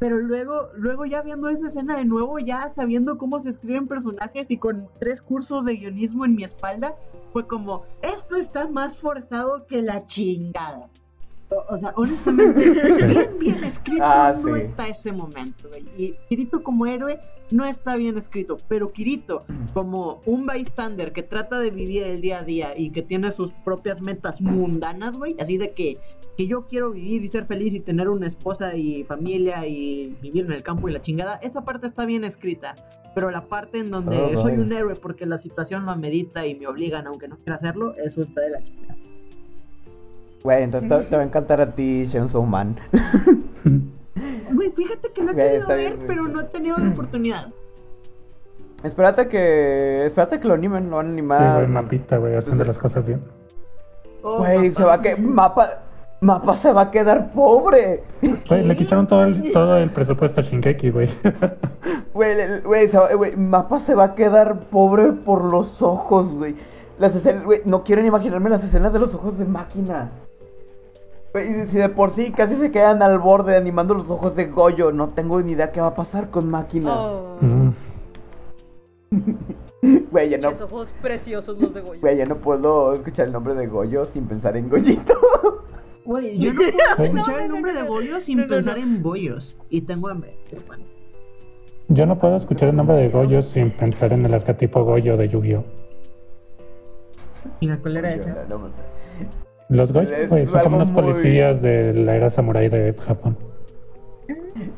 Pero 0.00 0.18
luego, 0.18 0.70
luego 0.74 1.04
ya 1.04 1.20
viendo 1.20 1.50
esa 1.50 1.68
escena 1.68 1.98
de 1.98 2.06
nuevo, 2.06 2.38
ya 2.38 2.70
sabiendo 2.70 3.18
cómo 3.18 3.38
se 3.38 3.50
escriben 3.50 3.86
personajes 3.86 4.50
y 4.50 4.56
con 4.56 4.88
tres 4.98 5.20
cursos 5.20 5.66
de 5.66 5.76
guionismo 5.76 6.24
en 6.24 6.34
mi 6.34 6.42
espalda, 6.42 6.96
fue 7.34 7.46
como, 7.46 7.84
esto 8.00 8.36
está 8.36 8.66
más 8.66 8.98
forzado 8.98 9.66
que 9.66 9.82
la 9.82 10.06
chingada. 10.06 10.88
O, 11.68 11.78
sea, 11.78 11.92
honestamente, 11.96 12.70
bien, 13.06 13.38
bien 13.38 13.64
escrito 13.64 14.02
Ah, 14.04 14.34
no 14.40 14.56
sí. 14.56 14.62
está 14.62 14.86
ese 14.88 15.10
momento, 15.12 15.68
güey. 15.68 15.84
Y 15.96 16.14
Kirito 16.28 16.62
como 16.62 16.86
héroe 16.86 17.18
no 17.50 17.64
está 17.64 17.96
bien 17.96 18.16
escrito, 18.16 18.56
pero 18.68 18.92
Kirito 18.92 19.44
como 19.74 20.20
un 20.26 20.46
bystander 20.46 21.12
que 21.12 21.22
trata 21.24 21.58
de 21.58 21.70
vivir 21.70 22.04
el 22.04 22.20
día 22.20 22.38
a 22.38 22.44
día 22.44 22.78
y 22.78 22.90
que 22.90 23.02
tiene 23.02 23.30
sus 23.32 23.50
propias 23.64 24.00
metas 24.00 24.40
mundanas, 24.40 25.16
güey, 25.16 25.34
así 25.40 25.58
de 25.58 25.72
que, 25.72 25.98
que 26.36 26.46
yo 26.46 26.68
quiero 26.68 26.92
vivir 26.92 27.24
y 27.24 27.28
ser 27.28 27.46
feliz 27.46 27.74
y 27.74 27.80
tener 27.80 28.08
una 28.08 28.28
esposa 28.28 28.76
y 28.76 29.02
familia 29.04 29.66
y 29.66 30.16
vivir 30.22 30.44
en 30.44 30.52
el 30.52 30.62
campo 30.62 30.88
y 30.88 30.92
la 30.92 31.00
chingada, 31.00 31.34
esa 31.42 31.64
parte 31.64 31.86
está 31.88 32.04
bien 32.04 32.22
escrita. 32.24 32.74
Pero 33.12 33.28
la 33.32 33.46
parte 33.48 33.78
en 33.78 33.90
donde 33.90 34.16
Oh, 34.16 34.42
soy 34.42 34.52
un 34.52 34.72
héroe 34.72 34.94
porque 34.94 35.26
la 35.26 35.38
situación 35.38 35.84
lo 35.84 35.90
amerita 35.90 36.46
y 36.46 36.54
me 36.54 36.68
obligan 36.68 37.08
aunque 37.08 37.26
no 37.26 37.36
quiera 37.38 37.56
hacerlo, 37.56 37.92
eso 37.96 38.22
está 38.22 38.40
de 38.42 38.50
la 38.50 38.62
chingada. 38.62 38.96
Güey, 40.42 40.62
entonces 40.64 40.88
te, 40.88 41.04
te 41.10 41.16
va 41.16 41.22
a 41.22 41.24
encantar 41.26 41.60
a 41.60 41.70
ti, 41.74 42.04
Chainsaw 42.08 42.42
Man. 42.44 42.76
Güey, 44.52 44.70
fíjate 44.72 45.10
que 45.12 45.22
lo 45.22 45.30
he 45.30 45.34
Güey, 45.34 45.46
querido 45.46 45.62
está 45.62 45.74
ver, 45.74 45.98
pero 46.06 46.24
no 46.26 46.40
he 46.40 46.44
tenido 46.44 46.76
la 46.78 46.90
oportunidad. 46.90 47.48
Espérate 48.82 49.28
que. 49.28 50.06
Espérate 50.06 50.40
que 50.40 50.48
lo 50.48 50.54
animen, 50.54 50.90
lo 50.90 50.96
van 50.96 51.06
a 51.06 51.08
sí, 51.08 51.12
animar. 51.12 51.54
güey, 51.56 51.66
mapita, 51.68 52.16
güey, 52.18 52.34
haciendo 52.34 52.64
las 52.64 52.78
cosas 52.78 53.06
bien. 53.06 53.20
Oh, 54.22 54.38
Güey, 54.38 54.72
se 54.72 54.82
va 54.84 54.94
a 54.94 55.00
que. 55.02 55.16
Mapa. 55.16 55.82
Mapa 56.22 56.54
se 56.56 56.70
va 56.72 56.82
a 56.82 56.90
quedar 56.90 57.30
pobre. 57.32 58.02
Güey, 58.48 58.66
le 58.66 58.76
quitaron 58.76 59.06
todo 59.06 59.22
el, 59.24 59.52
todo 59.52 59.76
el 59.78 59.90
presupuesto 59.90 60.40
a 60.40 60.42
Shinkeki, 60.42 60.90
güey. 60.90 61.08
Güey, 62.12 62.60
güey, 62.62 62.88
se 62.88 62.98
va- 62.98 63.14
güey, 63.14 63.36
Mapa 63.36 63.78
se 63.78 63.94
va 63.94 64.04
a 64.04 64.14
quedar 64.14 64.58
pobre 64.68 65.12
por 65.12 65.50
los 65.50 65.80
ojos, 65.80 66.28
güey. 66.32 66.56
Las 66.98 67.14
escenas, 67.16 67.44
güey, 67.44 67.62
no 67.64 67.84
quiero 67.84 68.02
ni 68.02 68.08
imaginarme 68.08 68.50
las 68.50 68.62
escenas 68.64 68.92
de 68.92 68.98
los 68.98 69.14
ojos 69.14 69.38
de 69.38 69.44
máquina. 69.46 70.10
Si 71.32 71.78
de 71.78 71.88
por 71.88 72.10
sí 72.12 72.32
casi 72.32 72.56
se 72.56 72.70
quedan 72.72 73.02
al 73.02 73.18
borde 73.20 73.56
animando 73.56 73.94
los 73.94 74.10
ojos 74.10 74.34
de 74.34 74.46
Goyo, 74.46 74.90
no 74.90 75.10
tengo 75.10 75.40
ni 75.40 75.52
idea 75.52 75.70
qué 75.70 75.80
va 75.80 75.88
a 75.88 75.94
pasar 75.94 76.30
con 76.30 76.48
máquina. 76.50 76.92
Oh, 76.94 77.36
Mm. 77.40 77.70
Güey, 80.10 80.28
ya 80.28 80.36
no, 80.38 80.48
pinches 80.50 80.60
ojos 80.60 80.92
preciosos 81.00 81.58
los 81.58 81.72
de 81.72 81.80
Goyo. 81.80 82.00
güey, 82.00 82.16
ya 82.18 82.26
no 82.26 82.36
puedo 82.36 82.92
escuchar 82.92 83.26
el 83.26 83.32
nombre 83.32 83.54
de 83.54 83.66
Goyo 83.66 84.04
sin 84.04 84.26
pensar 84.26 84.56
en 84.56 84.68
Goyito. 84.68 85.14
Güey, 86.04 86.38
yo 86.38 86.52
no 86.52 86.60
puedo 86.60 87.04
escuchar 87.04 87.34
No, 87.34 87.38
el 87.40 87.48
no, 87.48 87.54
nombre 87.54 87.72
no, 87.74 87.80
de 87.82 87.88
bollos 87.88 88.24
sin 88.24 88.38
No, 88.38 88.44
no, 88.44 88.48
pensar 88.50 88.76
no. 88.76 88.82
en 88.82 89.02
bollos. 89.02 89.56
Y 89.68 89.82
tengo 89.82 90.08
hambre, 90.08 90.36
hermano. 90.50 90.84
Yo 91.88 92.06
no 92.06 92.18
puedo 92.18 92.36
escuchar 92.36 92.70
el 92.70 92.76
nombre 92.76 92.96
de 92.96 93.08
Goyo 93.08 93.42
sin 93.42 93.70
pensar 93.70 94.12
en 94.12 94.24
el 94.26 94.34
arquetipo 94.34 94.82
Goyo 94.84 95.16
de 95.16 95.28
Yu-Gi-Oh! 95.28 95.64
¿Y 97.60 97.66
la 97.66 97.76
cuál 97.78 97.96
era 97.98 98.14
esa? 98.14 98.44
Los 99.70 99.92
Goyo, 99.92 100.14
Es 100.14 100.28
güey, 100.28 100.44
son 100.46 100.62
como 100.62 100.76
unos 100.76 100.90
muy- 100.90 101.02
policías 101.02 101.62
de 101.62 101.94
la 101.94 102.16
era 102.16 102.28
samurái 102.28 102.68
de 102.68 102.92
Japón. 102.92 103.36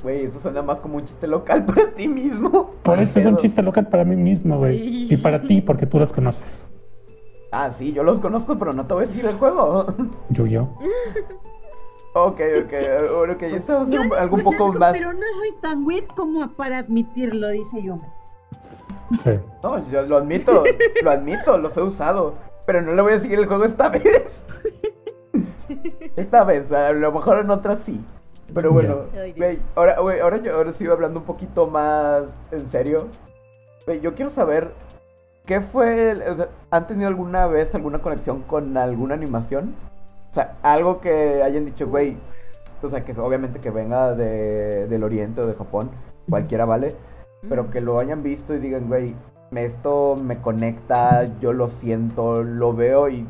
Güey, 0.02 0.26
eso 0.26 0.40
suena 0.40 0.62
más 0.62 0.80
como 0.80 0.96
un 0.98 1.04
chiste 1.06 1.26
local 1.26 1.64
para 1.66 1.88
ti 1.90 2.06
mismo. 2.06 2.70
Por 2.82 2.98
eso 2.98 3.18
es 3.18 3.26
un 3.26 3.36
chiste 3.36 3.62
local 3.62 3.88
para 3.88 4.04
mí 4.04 4.16
mismo, 4.16 4.58
güey. 4.58 5.12
Y 5.12 5.16
para 5.16 5.40
ti, 5.40 5.60
porque 5.60 5.86
tú 5.86 5.98
los 5.98 6.12
conoces. 6.12 6.68
Ah, 7.50 7.70
sí, 7.72 7.92
yo 7.92 8.02
los 8.02 8.20
conozco, 8.20 8.58
pero 8.58 8.72
no 8.72 8.86
te 8.86 8.94
voy 8.94 9.04
a 9.04 9.06
decir 9.06 9.24
el 9.26 9.34
juego. 9.36 9.86
Yu-Gi-Oh! 10.30 10.78
ok, 12.14 12.40
ok, 12.64 12.72
bueno, 13.16 13.38
que 13.38 13.56
estamos 13.56 13.90
en 13.90 13.94
Yo 14.08 14.14
algo 14.14 14.36
un 14.36 14.42
poco 14.42 14.72
más. 14.74 14.92
Pero 14.92 15.12
no 15.12 15.20
soy 15.38 15.52
tan 15.60 15.86
whip 15.86 16.06
como 16.14 16.48
para 16.52 16.78
admitirlo, 16.78 17.48
dice 17.48 17.82
yo. 17.82 17.98
Sí. 19.24 19.30
No, 19.62 19.90
yo 19.90 20.02
lo 20.02 20.16
admito, 20.18 20.64
lo 21.02 21.10
admito, 21.10 21.58
los 21.58 21.76
he 21.76 21.82
usado. 21.82 22.34
Pero 22.66 22.82
no 22.82 22.94
le 22.94 23.02
voy 23.02 23.12
a 23.14 23.20
seguir 23.20 23.38
el 23.38 23.46
juego 23.46 23.64
esta 23.64 23.88
vez. 23.90 24.22
esta 26.16 26.44
vez, 26.44 26.70
a 26.72 26.92
lo 26.92 27.12
mejor 27.12 27.38
en 27.38 27.50
otras 27.50 27.80
sí. 27.84 28.04
Pero 28.54 28.70
bueno, 28.72 29.02
Dios. 29.34 29.72
ahora, 29.74 29.98
güey, 30.00 30.20
ahora 30.20 30.36
yo 30.38 30.54
ahora 30.54 30.72
sigo 30.74 30.92
hablando 30.92 31.20
un 31.20 31.26
poquito 31.26 31.68
más 31.68 32.24
en 32.50 32.68
serio. 32.68 33.08
Güey, 33.86 34.00
yo 34.00 34.14
quiero 34.14 34.30
saber 34.30 34.72
qué 35.46 35.60
fue, 35.60 36.10
el- 36.10 36.22
o 36.22 36.36
sea, 36.36 36.48
¿han 36.70 36.86
tenido 36.86 37.08
alguna 37.08 37.46
vez 37.46 37.74
alguna 37.74 38.00
conexión 38.00 38.42
con 38.42 38.76
alguna 38.76 39.14
animación? 39.14 39.74
O 40.30 40.34
sea, 40.34 40.56
algo 40.62 41.00
que 41.00 41.42
hayan 41.42 41.64
dicho, 41.64 41.86
güey, 41.88 42.16
o 42.82 42.90
sea, 42.90 43.04
que 43.04 43.12
obviamente 43.18 43.58
que 43.60 43.70
venga 43.70 44.12
de, 44.14 44.86
del 44.86 45.02
oriente 45.04 45.40
o 45.40 45.46
de 45.46 45.54
Japón, 45.54 45.90
cualquiera 46.28 46.64
vale, 46.64 46.94
pero 47.48 47.70
que 47.70 47.80
lo 47.80 47.98
hayan 47.98 48.22
visto 48.22 48.54
y 48.54 48.58
digan, 48.58 48.86
güey, 48.88 49.14
esto 49.56 50.16
me 50.22 50.38
conecta, 50.40 51.24
yo 51.40 51.52
lo 51.52 51.68
siento, 51.68 52.42
lo 52.42 52.72
veo 52.74 53.08
y, 53.08 53.26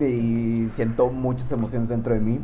y 0.00 0.68
siento 0.74 1.08
muchas 1.10 1.50
emociones 1.52 1.88
dentro 1.88 2.14
de 2.14 2.20
mí. 2.20 2.40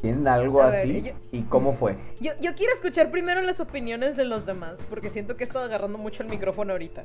¿Tienen 0.00 0.26
algo 0.28 0.58
ver, 0.58 0.74
así? 0.76 1.02
yo- 1.02 1.12
¿Y 1.30 1.42
cómo 1.42 1.74
fue? 1.74 1.96
Yo, 2.20 2.32
yo 2.40 2.54
quiero 2.54 2.72
escuchar 2.72 3.10
primero 3.10 3.42
las 3.42 3.60
opiniones 3.60 4.16
de 4.16 4.24
los 4.24 4.46
demás, 4.46 4.84
porque 4.88 5.10
siento 5.10 5.36
que 5.36 5.44
he 5.44 5.46
estado 5.46 5.66
agarrando 5.66 5.98
mucho 5.98 6.22
el 6.22 6.30
micrófono 6.30 6.72
ahorita. 6.72 7.04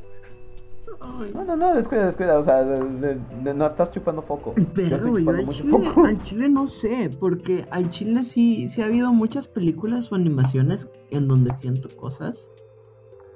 No, 1.33 1.43
no, 1.43 1.55
no, 1.57 1.73
descuida, 1.75 2.05
descuida, 2.05 2.39
o 2.39 2.43
sea, 2.43 2.63
de- 2.63 2.79
de- 2.99 3.19
de- 3.43 3.53
no 3.53 3.67
estás 3.67 3.91
chupando 3.91 4.21
foco. 4.21 4.53
Pero 4.73 5.17
yo 5.19 5.29
al 5.31 5.49
chile, 5.49 5.71
foco. 5.71 6.05
al 6.05 6.23
chile 6.23 6.47
no 6.47 6.67
sé, 6.67 7.09
porque 7.19 7.65
al 7.69 7.89
chile 7.89 8.23
sí, 8.23 8.69
sí 8.69 8.81
ha 8.81 8.85
habido 8.85 9.11
muchas 9.11 9.47
películas 9.47 10.11
o 10.11 10.15
animaciones 10.15 10.87
en 11.09 11.27
donde 11.27 11.53
siento 11.55 11.89
cosas. 11.97 12.49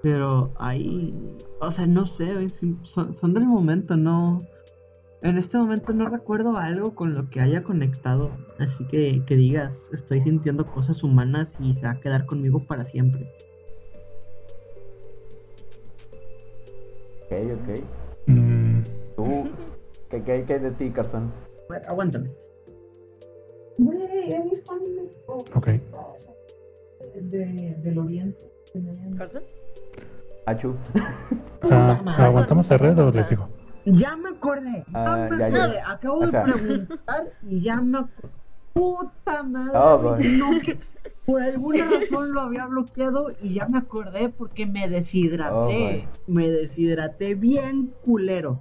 Pero 0.01 0.51
ahí, 0.57 1.13
o 1.59 1.71
sea, 1.71 1.85
no 1.85 2.07
sé, 2.07 2.33
son, 2.83 3.13
son 3.13 3.33
del 3.33 3.45
momento, 3.45 3.97
no. 3.97 4.39
En 5.21 5.37
este 5.37 5.57
momento 5.57 5.91
no 5.91 6.05
recuerdo 6.05 6.55
algo 6.57 6.95
con 6.95 7.13
lo 7.13 7.29
que 7.29 7.41
haya 7.41 7.63
conectado. 7.63 8.31
Así 8.57 8.85
que 8.87 9.23
que 9.25 9.35
digas, 9.35 9.89
estoy 9.93 10.21
sintiendo 10.21 10.65
cosas 10.65 11.03
humanas 11.03 11.55
y 11.59 11.73
se 11.75 11.81
va 11.81 11.91
a 11.91 11.99
quedar 11.99 12.25
conmigo 12.25 12.63
para 12.65 12.85
siempre. 12.85 13.29
Ok, 17.25 17.33
ok. 17.53 17.83
Mm, 18.27 18.81
Tú, 19.17 19.49
¿qué, 20.09 20.23
qué, 20.23 20.45
qué 20.47 20.53
hay 20.53 20.59
de 20.59 20.71
ti, 20.71 20.89
Carson? 20.89 21.31
Ver, 21.69 21.81
aguántame. 21.87 22.31
Güey, 23.77 24.33
he 24.33 24.43
visto 24.49 24.71
anime 24.71 25.03
ok. 25.53 25.67
de, 27.15 27.75
del 27.83 27.97
oriente. 27.97 28.45
¿Carson? 29.17 29.43
Achu. 30.49 30.75
Ah. 31.69 31.99
¿Aguantamos 32.17 32.69
el 32.71 32.79
red 32.79 32.97
o 32.99 33.11
les 33.11 33.29
digo? 33.29 33.49
Ya 33.85 34.15
me 34.15 34.29
acordé. 34.29 34.83
Ah, 34.93 35.27
ya 35.29 35.35
me 35.35 35.39
ya, 35.39 35.49
ya. 35.49 35.63
acordé. 35.63 35.81
Acabo 35.81 36.19
de 36.21 36.27
O 36.27 36.31
sea. 36.31 36.43
preguntar 36.43 37.23
y 37.43 37.61
ya 37.61 37.81
me 37.81 37.97
acordé. 37.99 38.33
Puta 38.73 39.43
madre. 39.43 39.71
Oh, 39.77 39.97
boy. 39.97 40.27
no, 40.37 40.61
que 40.61 40.77
por 41.25 41.41
alguna 41.41 41.85
razón 41.89 42.31
lo 42.33 42.41
había 42.41 42.65
bloqueado 42.67 43.31
y 43.41 43.55
ya 43.55 43.67
me 43.67 43.77
acordé 43.79 44.29
porque 44.29 44.65
me 44.65 44.85
Oh, 44.85 44.89
deshidraté. 44.89 46.07
me 46.27 46.49
deshidraté 46.49 47.35
bien 47.35 47.93
culero. 48.03 48.59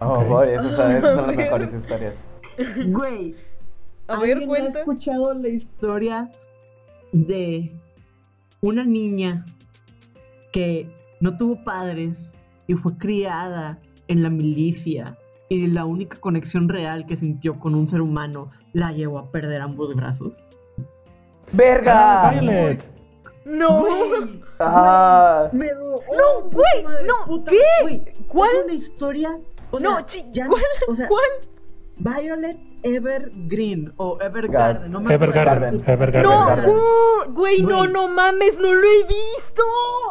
Oh, 0.00 0.18
Ok. 0.20 0.28
boy, 0.28 0.48
esas 0.50 0.76
son, 0.76 0.90
esas 0.90 1.02
son 1.02 1.16
las 1.26 1.28
A 1.28 1.32
mejores 1.36 1.74
historias. 1.74 2.14
Güey, 2.88 3.34
A 4.08 4.20
ver, 4.20 4.38
¿alguien 4.38 4.62
ha 4.64 4.68
escuchado 4.68 5.34
la 5.34 5.48
historia 5.48 6.30
de 7.12 7.72
una 8.60 8.84
niña 8.84 9.44
que 10.56 10.88
no 11.20 11.36
tuvo 11.36 11.62
padres 11.64 12.32
y 12.66 12.72
fue 12.76 12.96
criada 12.96 13.78
en 14.08 14.22
la 14.22 14.30
milicia 14.30 15.18
y 15.50 15.66
la 15.66 15.84
única 15.84 16.16
conexión 16.18 16.70
real 16.70 17.04
que 17.04 17.14
sintió 17.14 17.58
con 17.60 17.74
un 17.74 17.86
ser 17.86 18.00
humano 18.00 18.48
la 18.72 18.90
llevó 18.90 19.18
a 19.18 19.30
perder 19.30 19.60
ambos 19.60 19.94
brazos? 19.94 20.46
¡Verga! 21.52 22.28
Ah, 22.28 22.30
Violet. 22.30 22.82
No. 23.44 23.80
Güey, 23.82 24.42
Ah, 24.58 25.50
me 25.52 25.68
do- 25.68 26.00
No, 26.16 26.38
oh, 26.38 26.48
puta 26.48 26.56
güey, 26.82 27.06
no, 27.06 27.26
puta- 27.26 27.50
¿qué? 27.50 27.58
güey, 27.82 28.02
¿Cuál? 28.26 28.50
Es 28.56 28.64
una 28.64 28.72
historia. 28.72 29.38
o 29.72 29.78
No, 29.78 29.96
sea, 29.96 30.06
chi- 30.06 30.24
ya- 30.32 30.46
¿cuál? 30.46 30.62
O 30.88 30.94
sea, 30.94 31.06
¿Cuál? 31.08 31.20
Violet 31.98 32.56
Evergreen 32.94 33.92
o 33.96 34.18
Evergarden, 34.20 34.92
no 34.92 35.00
me. 35.00 35.12
Evergarden. 35.14 35.74
Evergarden. 35.86 36.22
No, 36.22 36.42
Evergarden. 36.50 36.70
uh, 36.70 37.32
güey, 37.32 37.62
no, 37.62 37.86
no 37.86 38.08
mames, 38.08 38.58
no 38.58 38.72
lo 38.72 38.86
he 38.86 39.02
visto. 39.04 39.62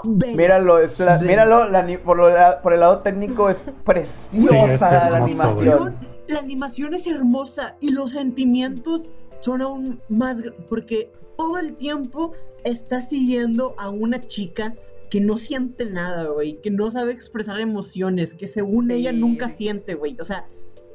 Ve, 0.03 0.35
míralo, 0.35 0.79
es 0.79 0.99
la- 0.99 1.17
Ven. 1.17 1.27
míralo 1.27 1.69
la 1.69 1.85
por, 2.03 2.17
lo 2.17 2.29
la- 2.29 2.61
por 2.61 2.73
el 2.73 2.81
lado 2.81 2.99
técnico 2.99 3.49
es 3.49 3.57
preciosa 3.85 4.73
es 4.73 4.81
la 5.11 5.17
animación. 5.17 5.79
güey. 5.79 5.93
La 6.27 6.39
animación 6.39 6.93
es 6.95 7.05
hermosa 7.07 7.75
y 7.79 7.91
los 7.91 8.11
sentimientos 8.11 9.11
son 9.41 9.61
aún 9.61 10.01
más 10.09 10.41
porque 10.67 11.11
todo 11.37 11.59
el 11.59 11.75
tiempo 11.75 12.33
está 12.63 13.01
siguiendo 13.01 13.75
a 13.77 13.89
una 13.89 14.19
chica 14.19 14.73
que 15.11 15.21
no 15.21 15.37
siente 15.37 15.85
nada, 15.85 16.25
güey, 16.29 16.59
que 16.61 16.71
no 16.71 16.89
sabe 16.89 17.11
expresar 17.13 17.59
emociones, 17.59 18.33
que 18.33 18.47
según 18.47 18.89
ella 18.89 19.11
nunca 19.11 19.49
siente, 19.49 19.93
güey. 19.93 20.17
O 20.19 20.23
sea, 20.23 20.45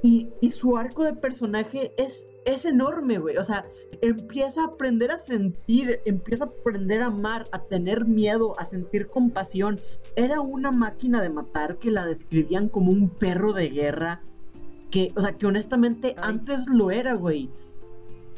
y, 0.03 0.29
y 0.41 0.51
su 0.53 0.77
arco 0.77 1.05
de 1.05 1.15
personaje 1.15 1.93
es, 1.97 2.29
es 2.45 2.65
enorme, 2.65 3.19
güey. 3.19 3.37
O 3.37 3.45
sea, 3.45 3.67
empieza 4.01 4.63
a 4.63 4.67
aprender 4.67 5.11
a 5.11 5.19
sentir, 5.19 6.01
empieza 6.05 6.45
a 6.45 6.49
aprender 6.49 7.03
a 7.03 7.07
amar, 7.07 7.45
a 7.53 7.63
tener 7.65 8.07
miedo, 8.07 8.59
a 8.59 8.65
sentir 8.65 9.09
compasión. 9.09 9.79
Era 10.17 10.41
una 10.41 10.73
máquina 10.73 11.21
de 11.23 11.31
matar 11.31 11.79
que 11.79 11.91
la 11.91 12.07
describían 12.07 12.69
como 12.69 12.93
un 12.93 13.11
perro 13.11 13.53
de 13.53 13.69
guerra. 13.69 14.23
Que, 14.91 15.13
o 15.15 15.21
sea, 15.21 15.37
que 15.37 15.47
honestamente 15.47 16.15
Ay. 16.17 16.23
antes 16.23 16.67
lo 16.67 16.91
era, 16.91 17.15
güey. 17.15 17.51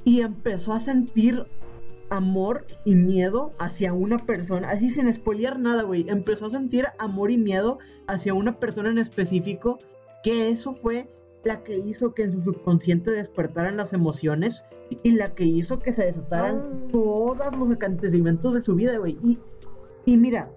Y 0.04 0.20
empezó 0.20 0.72
a 0.72 0.80
sentir 0.80 1.46
amor 2.10 2.66
y 2.84 2.94
miedo 2.94 3.54
hacia 3.58 3.94
una 3.94 4.26
persona, 4.26 4.68
así 4.68 4.90
sin 4.90 5.10
spoilear 5.10 5.58
nada, 5.58 5.82
güey. 5.82 6.04
Empezó 6.08 6.46
a 6.46 6.50
sentir 6.50 6.86
amor 6.98 7.30
y 7.30 7.38
miedo 7.38 7.78
hacia 8.06 8.34
una 8.34 8.58
persona 8.58 8.90
en 8.90 8.98
específico, 8.98 9.78
que 10.22 10.50
eso 10.50 10.74
fue 10.74 11.08
la 11.44 11.62
que 11.62 11.76
hizo 11.76 12.14
que 12.14 12.24
en 12.24 12.32
su 12.32 12.42
subconsciente 12.42 13.10
despertaran 13.10 13.76
las 13.76 13.92
emociones 13.92 14.64
y 15.02 15.12
la 15.12 15.34
que 15.34 15.44
hizo 15.44 15.78
que 15.78 15.92
se 15.92 16.04
desataran 16.06 16.56
Ah. 16.62 16.88
todos 16.92 17.56
los 17.56 17.70
acontecimientos 17.72 18.54
de 18.54 18.60
su 18.60 18.74
vida, 18.74 18.96
güey. 18.98 19.18
Y, 19.22 19.38
y 20.04 20.16
mira, 20.16 20.50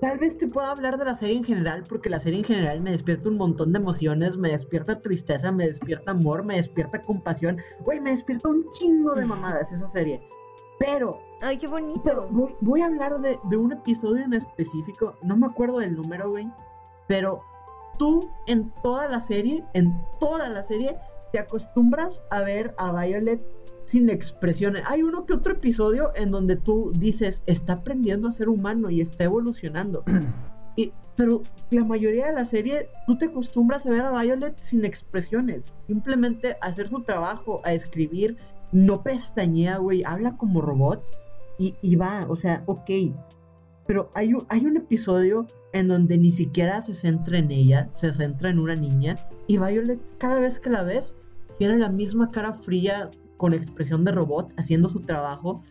tal 0.00 0.18
vez 0.18 0.36
te 0.36 0.46
pueda 0.46 0.70
hablar 0.70 0.98
de 0.98 1.04
la 1.06 1.14
serie 1.16 1.36
en 1.38 1.44
general, 1.44 1.84
porque 1.88 2.10
la 2.10 2.20
serie 2.20 2.38
en 2.40 2.44
general 2.44 2.80
me 2.80 2.90
despierta 2.92 3.28
un 3.28 3.36
montón 3.38 3.72
de 3.72 3.78
emociones, 3.78 4.36
me 4.36 4.50
despierta 4.50 5.00
tristeza, 5.00 5.50
me 5.52 5.66
despierta 5.68 6.10
amor, 6.10 6.44
me 6.44 6.56
despierta 6.56 7.00
compasión, 7.00 7.56
güey, 7.84 8.00
me 8.00 8.10
despierta 8.10 8.48
un 8.48 8.64
chingo 8.72 9.14
de 9.14 9.24
mamadas 9.26 9.72
esa 9.72 9.88
serie. 9.88 10.20
Pero, 10.78 11.18
Ay, 11.40 11.56
qué 11.58 11.66
pero 11.68 11.70
bonito. 11.86 12.28
voy, 12.30 12.54
voy 12.60 12.80
a 12.82 12.86
hablar 12.86 13.20
de, 13.20 13.38
de 13.50 13.56
un 13.56 13.72
episodio 13.72 14.24
en 14.24 14.34
específico, 14.34 15.14
no 15.22 15.36
me 15.36 15.46
acuerdo 15.46 15.78
del 15.78 15.96
número, 15.96 16.30
güey, 16.30 16.46
pero 17.08 17.40
tú 17.98 18.30
en 18.46 18.72
toda 18.82 19.08
la 19.08 19.20
serie, 19.20 19.64
en 19.74 19.92
toda 20.20 20.48
la 20.48 20.64
serie, 20.64 20.96
te 21.32 21.38
acostumbras 21.38 22.22
a 22.30 22.42
ver 22.42 22.74
a 22.78 22.92
Violet 22.92 23.40
sin 23.84 24.10
expresiones. 24.10 24.82
Hay 24.86 25.02
uno 25.02 25.24
que 25.26 25.34
otro 25.34 25.54
episodio 25.54 26.12
en 26.14 26.30
donde 26.30 26.56
tú 26.56 26.92
dices, 26.98 27.42
está 27.46 27.74
aprendiendo 27.74 28.28
a 28.28 28.32
ser 28.32 28.48
humano 28.48 28.90
y 28.90 29.00
está 29.00 29.24
evolucionando. 29.24 30.04
Y- 30.76 30.92
pero 31.16 31.42
la 31.70 31.84
mayoría 31.84 32.26
de 32.26 32.32
la 32.34 32.46
serie, 32.46 32.88
tú 33.04 33.18
te 33.18 33.24
acostumbras 33.24 33.84
a 33.84 33.90
ver 33.90 34.02
a 34.02 34.22
Violet 34.22 34.56
sin 34.60 34.84
expresiones. 34.84 35.64
Simplemente 35.88 36.56
a 36.60 36.66
hacer 36.68 36.88
su 36.88 37.02
trabajo, 37.02 37.60
a 37.64 37.72
escribir, 37.72 38.36
no 38.70 39.02
pestañea, 39.02 39.78
güey, 39.78 40.04
habla 40.06 40.36
como 40.36 40.60
robot 40.60 41.02
y, 41.58 41.74
y 41.82 41.96
va, 41.96 42.26
o 42.28 42.36
sea, 42.36 42.62
ok. 42.66 42.88
Pero 43.88 44.10
hay 44.14 44.34
un, 44.34 44.44
hay 44.50 44.66
un 44.66 44.76
episodio 44.76 45.46
en 45.72 45.88
donde 45.88 46.18
ni 46.18 46.30
siquiera 46.30 46.82
se 46.82 46.94
centra 46.94 47.38
en 47.38 47.50
ella, 47.50 47.88
se 47.94 48.12
centra 48.12 48.50
en 48.50 48.58
una 48.58 48.74
niña. 48.74 49.16
Y 49.46 49.56
Violet, 49.56 49.98
cada 50.18 50.38
vez 50.40 50.60
que 50.60 50.68
la 50.68 50.82
ves, 50.82 51.14
tiene 51.58 51.78
la 51.78 51.88
misma 51.88 52.30
cara 52.30 52.52
fría 52.52 53.10
con 53.38 53.54
expresión 53.54 54.04
de 54.04 54.12
robot 54.12 54.52
haciendo 54.58 54.90
su 54.90 55.00
trabajo. 55.00 55.62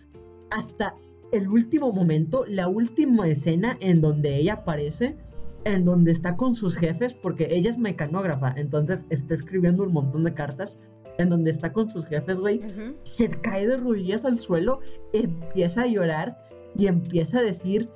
Hasta 0.49 0.95
el 1.31 1.47
último 1.47 1.93
momento, 1.93 2.43
la 2.47 2.67
última 2.67 3.27
escena 3.27 3.77
en 3.81 4.01
donde 4.01 4.35
ella 4.37 4.53
aparece, 4.53 5.15
en 5.63 5.85
donde 5.85 6.11
está 6.11 6.35
con 6.37 6.55
sus 6.55 6.75
jefes, 6.75 7.13
porque 7.13 7.47
ella 7.51 7.69
es 7.69 7.77
mecanógrafa, 7.77 8.51
entonces 8.57 9.05
está 9.11 9.35
escribiendo 9.35 9.83
un 9.83 9.93
montón 9.93 10.23
de 10.23 10.33
cartas, 10.33 10.75
en 11.19 11.29
donde 11.29 11.51
está 11.51 11.71
con 11.71 11.87
sus 11.87 12.07
jefes, 12.07 12.37
güey, 12.37 12.61
se 13.03 13.29
cae 13.29 13.67
de 13.67 13.77
rodillas 13.77 14.25
al 14.25 14.39
suelo, 14.39 14.79
empieza 15.13 15.83
a 15.83 15.87
llorar 15.87 16.37
y 16.75 16.87
empieza 16.87 17.39
a 17.39 17.43
decir 17.43 17.89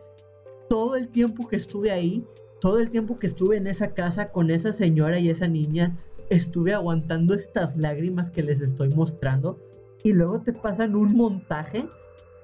todo 0.72 0.96
el 0.96 1.10
tiempo 1.10 1.50
que 1.50 1.58
estuve 1.58 1.92
ahí, 1.92 2.26
todo 2.62 2.80
el 2.80 2.90
tiempo 2.92 3.18
que 3.18 3.28
estuve 3.28 3.58
en 3.58 3.68
esa 3.68 3.94
casa 3.94 4.32
con 4.32 4.50
esa 4.50 4.72
señora 4.72 5.20
y 5.20 5.30
esa 5.30 5.46
niña, 5.46 5.98
estuve 6.30 6.74
aguantando 6.74 7.34
estas 7.34 7.76
lágrimas 7.76 8.30
que 8.30 8.42
les 8.42 8.62
estoy 8.62 8.88
mostrando 8.92 9.60
y 10.02 10.14
luego 10.14 10.40
te 10.40 10.54
pasan 10.54 10.96
un 10.96 11.14
montaje 11.14 11.90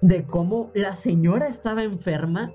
de 0.01 0.25
cómo 0.25 0.71
la 0.73 0.97
señora 0.97 1.47
estaba 1.47 1.83
enferma 1.83 2.51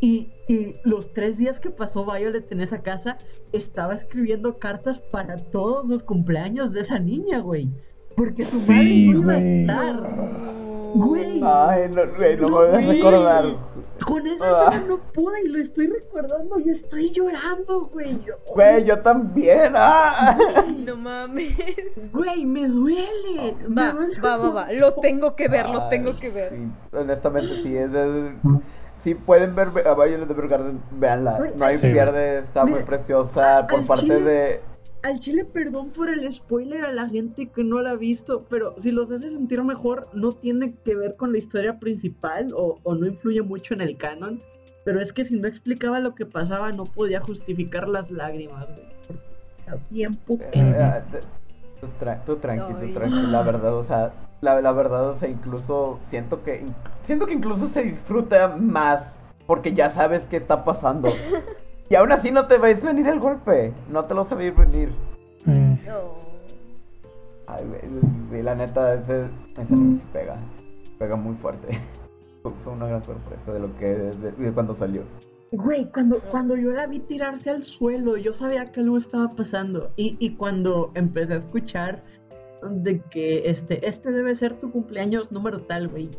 y, 0.00 0.28
y 0.46 0.74
los 0.84 1.12
tres 1.12 1.36
días 1.36 1.58
que 1.58 1.70
pasó 1.70 2.06
Violet 2.06 2.52
en 2.52 2.60
esa 2.60 2.82
casa 2.82 3.18
estaba 3.50 3.94
escribiendo 3.94 4.60
cartas 4.60 5.00
para 5.00 5.34
todos 5.34 5.84
los 5.88 6.04
cumpleaños 6.04 6.72
de 6.72 6.82
esa 6.82 7.00
niña, 7.00 7.40
güey. 7.40 7.72
Porque 8.18 8.44
su 8.44 8.56
madre 8.58 8.74
Sí, 8.82 9.08
no 9.08 9.20
iba 9.22 9.32
a 9.32 9.38
estar. 9.38 10.02
Güey. 10.94 11.42
Ay, 11.44 11.90
no, 11.94 12.02
güey, 12.16 12.36
no 12.38 12.42
me 12.42 12.50
No, 12.50 12.56
voy 12.56 12.66
a 12.68 12.78
recordar. 12.80 13.44
Con 14.06 14.26
esa 14.26 14.44
Ah. 14.44 14.64
escena 14.70 14.86
no 14.88 14.98
pude 15.12 15.44
y 15.44 15.48
lo 15.48 15.58
estoy 15.60 15.86
recordando 15.88 16.58
y 16.60 16.70
estoy 16.70 17.10
llorando, 17.10 17.86
güey. 17.92 18.18
Güey, 18.54 18.84
yo 18.84 18.98
también. 19.00 19.72
Ah. 19.76 20.36
No 20.86 20.96
mames. 20.96 21.54
Güey, 22.12 22.46
me 22.46 22.66
duele. 22.68 23.54
me 23.68 23.74
Va, 23.82 23.92
duele 23.92 24.20
va, 24.20 24.36
va, 24.38 24.50
va. 24.50 24.72
Lo 24.72 24.94
tengo 24.94 25.36
que 25.36 25.48
ver, 25.48 25.68
lo 25.68 25.88
tengo 25.88 26.18
que 26.18 26.30
ver. 26.30 26.52
Sí, 26.54 26.68
honestamente, 26.96 27.62
sí. 27.62 27.76
Es, 27.76 27.92
es- 27.92 28.32
si 29.00 29.14
pueden 29.14 29.54
ver 29.54 29.68
a 29.86 29.94
Violet 29.94 30.28
Evergarden, 30.30 30.80
véanla. 30.92 31.38
No 31.56 31.64
hay 31.66 31.76
Sí. 31.78 31.88
pierde, 31.92 32.38
está 32.40 32.64
muy 32.64 32.82
preciosa. 32.82 33.66
Por 33.68 33.86
parte 33.86 34.04
chile- 34.06 34.20
de. 34.22 34.60
Al 35.02 35.20
chile, 35.20 35.44
perdón 35.44 35.90
por 35.90 36.08
el 36.10 36.30
spoiler 36.32 36.84
a 36.84 36.92
la 36.92 37.08
gente 37.08 37.46
que 37.48 37.62
no 37.62 37.80
la 37.80 37.90
ha 37.90 37.96
visto, 37.96 38.44
pero 38.50 38.74
si 38.78 38.90
los 38.90 39.10
hace 39.10 39.30
sentir 39.30 39.62
mejor, 39.62 40.08
no 40.12 40.32
tiene 40.32 40.74
que 40.84 40.96
ver 40.96 41.14
con 41.16 41.30
la 41.32 41.38
historia 41.38 41.78
principal 41.78 42.48
o, 42.54 42.80
o 42.82 42.94
no 42.96 43.06
influye 43.06 43.40
mucho 43.42 43.74
en 43.74 43.80
el 43.80 43.96
canon. 43.96 44.40
Pero 44.84 45.00
es 45.00 45.12
que 45.12 45.24
si 45.24 45.38
no 45.38 45.46
explicaba 45.46 46.00
lo 46.00 46.14
que 46.14 46.26
pasaba, 46.26 46.72
no 46.72 46.84
podía 46.84 47.20
justificar 47.20 47.88
las 47.88 48.10
lágrimas, 48.10 48.66
güey. 48.66 48.86
Era 49.66 49.78
bien 49.90 50.14
puto. 50.14 50.44
eh, 50.52 51.02
te- 51.12 51.20
tú, 51.80 51.86
tra- 52.00 52.24
tú 52.24 52.36
tranqui, 52.36 52.72
tú 52.74 52.92
tranqui. 52.94 53.26
La 53.30 53.42
verdad, 53.42 53.76
o 53.76 53.84
sea, 53.84 54.12
la, 54.40 54.60
la 54.60 54.72
verdad, 54.72 55.10
o 55.10 55.16
sea, 55.18 55.28
incluso 55.28 56.00
siento 56.10 56.42
que. 56.42 56.64
Siento 57.04 57.26
que 57.26 57.34
incluso 57.34 57.68
se 57.68 57.84
disfruta 57.84 58.48
más 58.56 59.14
porque 59.46 59.72
ya 59.74 59.90
sabes 59.90 60.22
qué 60.28 60.36
está 60.38 60.64
pasando. 60.64 61.08
Y 61.90 61.94
aún 61.94 62.12
así 62.12 62.30
no 62.30 62.46
te 62.46 62.58
ves 62.58 62.82
venir 62.82 63.06
el 63.08 63.18
golpe. 63.20 63.72
No 63.88 64.02
te 64.04 64.14
lo 64.14 64.24
sabéis 64.24 64.54
venir. 64.56 64.90
Eh, 65.46 65.78
No. 65.86 66.18
Ay, 67.46 67.64
güey, 67.66 67.80
sí, 68.30 68.42
la 68.42 68.54
neta, 68.54 68.92
ese, 68.94 69.20
ese 69.52 69.60
anime 69.62 69.96
sí 69.98 70.02
pega. 70.12 70.36
Pega 70.98 71.16
muy 71.16 71.34
fuerte. 71.36 71.80
Fue 72.64 72.72
una 72.74 72.86
gran 72.86 73.02
sorpresa 73.02 73.52
de 73.52 73.60
lo 73.60 73.74
que. 73.78 73.86
de, 73.86 74.32
de 74.32 74.52
cuando 74.52 74.74
salió. 74.74 75.02
Güey, 75.50 75.90
cuando, 75.90 76.18
cuando 76.30 76.56
yo 76.56 76.70
la 76.72 76.86
vi 76.86 76.98
tirarse 76.98 77.48
al 77.48 77.62
suelo, 77.64 78.18
yo 78.18 78.34
sabía 78.34 78.70
que 78.70 78.80
algo 78.80 78.98
estaba 78.98 79.30
pasando. 79.30 79.90
Y, 79.96 80.16
y 80.18 80.34
cuando 80.36 80.90
empecé 80.94 81.32
a 81.32 81.36
escuchar 81.36 82.02
de 82.70 83.00
que 83.00 83.48
este, 83.48 83.86
este 83.88 84.12
debe 84.12 84.34
ser 84.34 84.54
tu 84.60 84.70
cumpleaños 84.70 85.32
número 85.32 85.60
tal, 85.62 85.88
güey, 85.88 86.10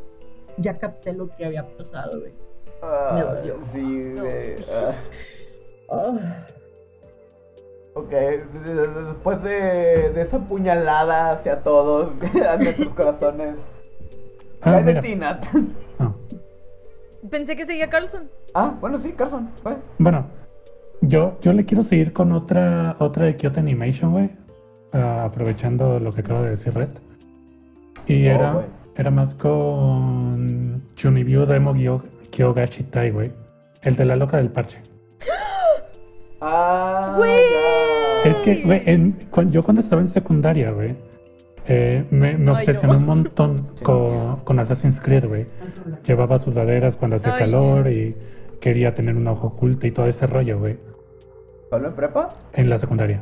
ya 0.58 0.80
capté 0.80 1.14
lo 1.14 1.30
que 1.36 1.46
había 1.46 1.64
pasado, 1.78 2.22
güey. 2.22 2.34
Ah, 2.82 3.36
dolió. 3.36 3.58
sí, 3.72 3.82
No. 3.84 4.24
güey. 4.24 4.56
Ok, 7.96 8.10
de- 8.12 8.44
de- 8.66 8.88
de- 8.88 9.04
después 9.06 9.42
de, 9.44 10.12
de 10.14 10.22
esa 10.22 10.40
puñalada 10.40 11.32
hacia 11.32 11.62
todos, 11.62 12.12
a 12.50 12.56
nuestros 12.58 12.94
corazones. 12.94 13.56
Ah, 14.62 14.82
de 14.82 15.02
ti, 15.02 15.16
Nat. 15.16 15.46
ah. 16.00 16.12
Pensé 17.30 17.56
que 17.58 17.66
seguía 17.66 17.90
Carlson. 17.90 18.30
Ah, 18.54 18.74
bueno, 18.80 18.98
sí, 19.00 19.12
Carson. 19.14 19.50
fue. 19.62 19.76
Bueno, 19.98 20.26
yo, 21.02 21.38
yo 21.42 21.54
le 21.54 21.66
quiero 21.66 21.84
seguir 21.84 22.14
con 22.14 22.32
otra, 22.32 22.96
otra 23.00 23.26
de 23.26 23.36
Kyoto 23.36 23.60
Animation, 23.60 24.12
güey. 24.12 24.30
ah, 24.94 25.26
aprovechando 25.26 26.00
lo 26.00 26.12
que 26.12 26.22
acaba 26.22 26.42
de 26.44 26.52
decir 26.52 26.74
Red. 26.74 26.90
Y 28.08 28.28
Oh, 28.28 28.32
era, 28.32 28.66
era 28.96 29.12
más 29.12 29.36
con 29.36 30.84
Chunibyo 30.96 31.46
Demo 31.46 31.74
Kyogashi 32.32 32.84
Tai, 32.84 33.12
güey. 33.12 33.32
El 33.82 33.96
de 33.96 34.06
la 34.06 34.16
loca 34.16 34.38
del 34.38 34.50
parche. 34.50 34.80
Ah. 36.42 37.18
Es 38.26 38.36
que, 38.38 38.62
güey, 38.64 38.82
en- 38.86 39.18
yo 39.52 39.64
cuando 39.64 39.82
estaba 39.82 40.02
en 40.02 40.08
secundaria, 40.08 40.72
güey, 40.72 40.96
eh, 41.68 42.06
me, 42.12 42.38
me 42.38 42.52
Ay, 42.52 42.58
obsesioné 42.58 42.94
no. 42.94 43.00
un 43.00 43.06
montón 43.06 43.68
con, 43.84 44.38
con 44.38 44.60
Assassin's 44.60 45.00
Creed, 45.00 45.26
güey. 45.28 45.46
Llevaba 46.06 46.38
sudaderas 46.40 46.96
cuando 46.96 47.18
hacía 47.18 47.38
calor 47.38 47.90
y 47.92 48.16
quería 48.60 48.94
tener 48.96 49.16
un 49.16 49.28
ojo 49.28 49.48
oculto 49.48 49.86
y 49.88 49.92
todo 49.92 50.08
ese 50.08 50.28
rollo, 50.28 50.60
güey. 50.60 50.78
¿Solo 51.70 51.90
en 51.90 51.94
prepa? 51.94 52.30
En 52.54 52.70
la 52.70 52.78
secundaria. 52.78 53.22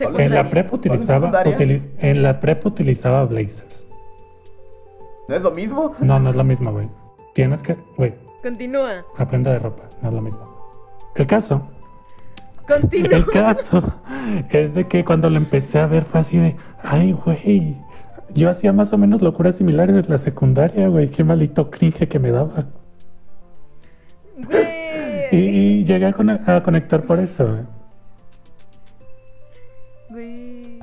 En 0.00 0.32
la 0.34 0.48
prepa 0.48 0.76
utilizaba, 0.76 1.30
utili- 1.44 1.82
en 1.98 2.22
la 2.22 2.40
prepa 2.40 2.68
utilizaba 2.70 3.24
blazers. 3.26 3.86
¿No 5.28 5.36
es 5.36 5.42
lo 5.42 5.50
mismo? 5.52 5.94
No, 6.00 6.18
no 6.18 6.30
es 6.30 6.36
lo 6.36 6.42
mismo, 6.44 6.72
güey. 6.72 6.88
Tienes 7.34 7.62
que, 7.62 7.76
güey, 7.96 8.14
Continúa. 8.42 9.04
aprenda 9.16 9.52
de 9.52 9.58
ropa, 9.60 9.84
no 10.02 10.08
es 10.08 10.14
lo 10.14 10.20
mismo. 10.22 10.72
El 11.14 11.26
caso, 11.26 11.62
Continúa. 12.70 13.16
el 13.16 13.26
caso 13.26 13.82
es 14.50 14.74
de 14.74 14.86
que 14.88 15.04
cuando 15.04 15.28
lo 15.30 15.36
empecé 15.36 15.78
a 15.80 15.86
ver 15.86 16.04
fue 16.04 16.20
así 16.20 16.38
de, 16.38 16.56
ay, 16.82 17.12
güey, 17.12 17.76
yo 18.34 18.48
hacía 18.50 18.72
más 18.72 18.92
o 18.92 18.98
menos 18.98 19.22
locuras 19.22 19.56
similares 19.56 19.96
en 19.96 20.10
la 20.10 20.18
secundaria, 20.18 20.88
güey, 20.88 21.08
qué 21.10 21.24
maldito 21.24 21.70
cringe 21.70 22.08
que 22.08 22.18
me 22.18 22.30
daba. 22.30 22.66
Güey. 24.36 24.70
Y, 25.32 25.36
y 25.36 25.84
llegué 25.84 26.06
a, 26.06 26.12
cone- 26.12 26.40
a 26.46 26.62
conectar 26.62 27.02
por 27.04 27.18
eso, 27.18 27.46
güey. 27.46 27.62
Güey. 30.10 30.78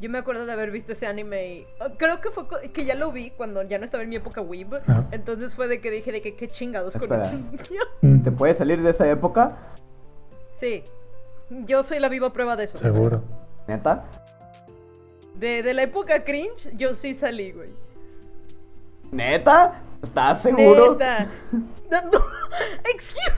Yo 0.00 0.10
me 0.10 0.18
acuerdo 0.18 0.46
de 0.46 0.52
haber 0.52 0.70
visto 0.72 0.92
ese 0.92 1.06
anime 1.06 1.54
y 1.54 1.66
oh, 1.80 1.90
creo 1.96 2.20
que 2.20 2.30
fue 2.30 2.44
que 2.72 2.84
ya 2.84 2.96
lo 2.96 3.12
vi 3.12 3.30
cuando 3.30 3.62
ya 3.62 3.78
no 3.78 3.84
estaba 3.84 4.02
en 4.02 4.08
mi 4.10 4.16
época 4.16 4.40
weeb. 4.40 4.80
Entonces 5.12 5.54
fue 5.54 5.68
de 5.68 5.80
que 5.80 5.90
dije 5.90 6.10
de 6.10 6.20
que 6.22 6.34
qué 6.34 6.48
chingados 6.48 6.96
con 6.96 7.12
este 7.12 7.36
niño. 7.36 7.82
Mm, 8.00 8.22
¿Te 8.22 8.32
puedes 8.32 8.58
salir 8.58 8.82
de 8.82 8.90
esa 8.90 9.08
época? 9.08 9.56
Sí. 10.62 10.84
Yo 11.50 11.82
soy 11.82 11.98
la 11.98 12.08
viva 12.08 12.32
prueba 12.32 12.54
de 12.54 12.64
eso. 12.64 12.78
Seguro. 12.78 13.20
¿Neta? 13.66 14.04
De, 15.34 15.60
de 15.64 15.74
la 15.74 15.82
época 15.82 16.22
cringe, 16.22 16.70
yo 16.76 16.94
sí 16.94 17.14
salí, 17.14 17.50
güey. 17.50 17.70
¿Neta? 19.10 19.80
¿Estás 20.04 20.42
seguro? 20.42 20.92
Neta. 20.92 21.28
No, 21.90 22.00
no. 22.12 22.24
Excuse 22.94 23.32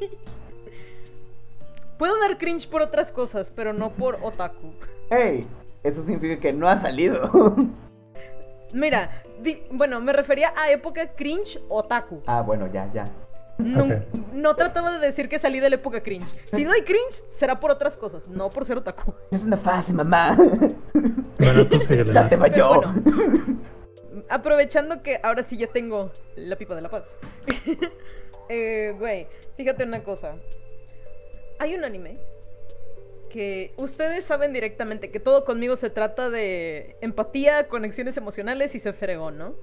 me. 0.00 0.08
Puedo 1.98 2.18
dar 2.18 2.38
cringe 2.38 2.66
por 2.66 2.80
otras 2.80 3.12
cosas, 3.12 3.50
pero 3.54 3.74
no 3.74 3.90
por 3.90 4.18
otaku. 4.22 4.72
Hey, 5.10 5.46
eso 5.82 6.02
significa 6.02 6.40
que 6.40 6.52
no 6.54 6.66
ha 6.66 6.78
salido. 6.78 7.30
Mira, 8.72 9.22
di- 9.42 9.62
bueno, 9.70 10.00
me 10.00 10.14
refería 10.14 10.54
a 10.56 10.70
época 10.70 11.08
cringe 11.14 11.60
otaku. 11.68 12.22
ah, 12.26 12.40
bueno, 12.40 12.66
ya, 12.72 12.90
ya. 12.94 13.04
No, 13.58 13.86
no 14.32 14.56
trataba 14.56 14.98
de 14.98 15.06
decir 15.06 15.28
que 15.28 15.38
salí 15.38 15.60
de 15.60 15.70
la 15.70 15.76
época 15.76 16.02
cringe. 16.02 16.28
Si 16.52 16.64
doy 16.64 16.82
cringe, 16.82 17.22
será 17.30 17.60
por 17.60 17.70
otras 17.70 17.96
cosas, 17.96 18.28
no 18.28 18.50
por 18.50 18.64
ser 18.64 18.78
otaku. 18.78 19.14
Es 19.30 19.42
una 19.42 19.56
fase, 19.56 19.92
mamá. 19.92 20.36
Bueno, 21.38 21.66
tú 21.66 21.78
síguele. 21.78 22.12
ya 22.12 22.28
te 22.28 22.36
ya. 22.36 22.40
va 22.40 22.46
Pero 22.46 22.56
yo. 22.56 22.82
bueno. 22.82 23.60
Aprovechando 24.28 25.02
que 25.02 25.20
ahora 25.22 25.42
sí 25.42 25.56
ya 25.56 25.66
tengo 25.66 26.10
la 26.36 26.56
pipa 26.56 26.74
de 26.74 26.80
la 26.82 26.88
paz. 26.88 27.16
eh, 28.48 28.94
güey, 28.98 29.26
fíjate 29.56 29.84
una 29.84 30.02
cosa. 30.02 30.36
Hay 31.58 31.74
un 31.74 31.84
anime 31.84 32.14
que 33.30 33.74
ustedes 33.76 34.24
saben 34.24 34.52
directamente 34.52 35.10
que 35.10 35.18
todo 35.18 35.44
conmigo 35.44 35.76
se 35.76 35.90
trata 35.90 36.30
de 36.30 36.96
empatía, 37.00 37.66
conexiones 37.66 38.16
emocionales 38.16 38.74
y 38.74 38.78
se 38.80 38.92
fregó, 38.92 39.30
¿no? 39.32 39.54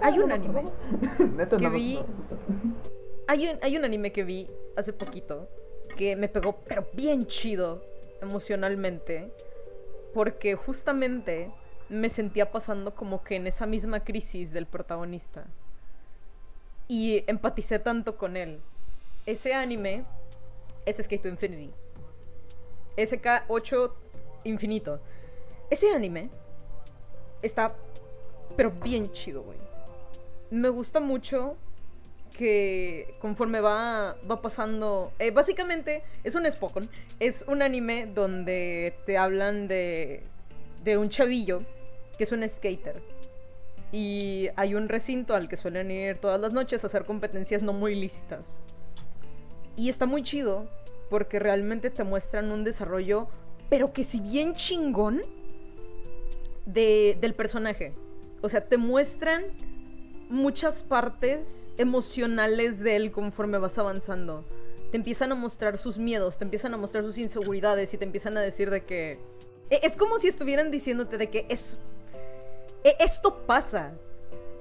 Hay 0.00 0.18
un 0.18 0.32
anime 0.32 0.64
que 1.58 1.68
vi-. 1.68 2.00
Hay 3.26 3.48
un, 3.48 3.58
hay 3.62 3.76
un 3.76 3.84
anime 3.84 4.12
que 4.12 4.24
vi 4.24 4.46
hace 4.76 4.92
poquito 4.92 5.48
que 5.96 6.16
me 6.16 6.28
pegó, 6.28 6.56
pero 6.66 6.86
bien 6.92 7.26
chido 7.26 7.82
emocionalmente, 8.20 9.30
porque 10.14 10.54
justamente 10.54 11.50
me 11.88 12.10
sentía 12.10 12.52
pasando 12.52 12.94
como 12.94 13.22
que 13.24 13.36
en 13.36 13.46
esa 13.46 13.66
misma 13.66 14.04
crisis 14.04 14.52
del 14.52 14.66
protagonista. 14.66 15.46
Y 16.86 17.24
empaticé 17.26 17.78
tanto 17.78 18.16
con 18.16 18.36
él. 18.36 18.60
Ese 19.26 19.54
anime 19.54 20.04
es 20.86 20.96
Skate 20.96 21.22
to 21.22 21.28
Infinity. 21.28 21.70
SK8 22.96 23.92
Infinito. 24.44 25.00
Ese 25.70 25.90
anime 25.90 26.30
está, 27.42 27.74
pero 28.56 28.70
bien 28.70 29.12
chido, 29.12 29.42
güey. 29.42 29.67
Me 30.50 30.68
gusta 30.68 31.00
mucho 31.00 31.56
que 32.36 33.16
conforme 33.20 33.60
va, 33.60 34.16
va 34.30 34.40
pasando... 34.40 35.12
eh, 35.18 35.30
básicamente 35.30 36.02
es 36.24 36.34
un 36.34 36.50
Spokon. 36.50 36.88
Es 37.18 37.44
un 37.48 37.62
anime 37.62 38.06
donde 38.06 38.94
te 39.06 39.18
hablan 39.18 39.68
de, 39.68 40.22
de 40.84 40.98
un 40.98 41.08
chavillo 41.08 41.60
que 42.16 42.24
es 42.24 42.32
un 42.32 42.48
skater. 42.48 43.02
Y 43.90 44.48
hay 44.56 44.74
un 44.74 44.88
recinto 44.88 45.34
al 45.34 45.48
que 45.48 45.56
suelen 45.56 45.90
ir 45.90 46.18
todas 46.18 46.40
las 46.40 46.52
noches 46.52 46.84
a 46.84 46.86
hacer 46.88 47.04
competencias 47.04 47.62
no 47.62 47.72
muy 47.72 47.94
lícitas. 47.94 48.60
Y 49.76 49.88
está 49.88 50.06
muy 50.06 50.22
chido 50.22 50.68
porque 51.10 51.38
realmente 51.38 51.90
te 51.90 52.04
muestran 52.04 52.52
un 52.52 52.64
desarrollo, 52.64 53.28
pero 53.68 53.92
que 53.92 54.04
si 54.04 54.20
bien 54.20 54.54
chingón, 54.54 55.22
de, 56.68 57.16
del 57.20 57.34
personaje. 57.34 57.94
O 58.42 58.48
sea, 58.48 58.60
te 58.66 58.76
muestran 58.76 59.44
muchas 60.28 60.82
partes 60.82 61.68
emocionales 61.78 62.78
de 62.80 62.96
él 62.96 63.10
conforme 63.10 63.58
vas 63.58 63.78
avanzando. 63.78 64.44
Te 64.90 64.96
empiezan 64.96 65.32
a 65.32 65.34
mostrar 65.34 65.78
sus 65.78 65.98
miedos, 65.98 66.38
te 66.38 66.44
empiezan 66.44 66.74
a 66.74 66.76
mostrar 66.76 67.04
sus 67.04 67.18
inseguridades 67.18 67.92
y 67.94 67.98
te 67.98 68.04
empiezan 68.04 68.36
a 68.36 68.40
decir 68.40 68.70
de 68.70 68.84
que... 68.84 69.12
e- 69.70 69.80
Es 69.82 69.96
como 69.96 70.18
si 70.18 70.28
estuvieran 70.28 70.70
diciéndote 70.70 71.18
de 71.18 71.28
que 71.28 71.46
es... 71.48 71.78
e- 72.84 72.96
esto 73.00 73.42
pasa. 73.46 73.92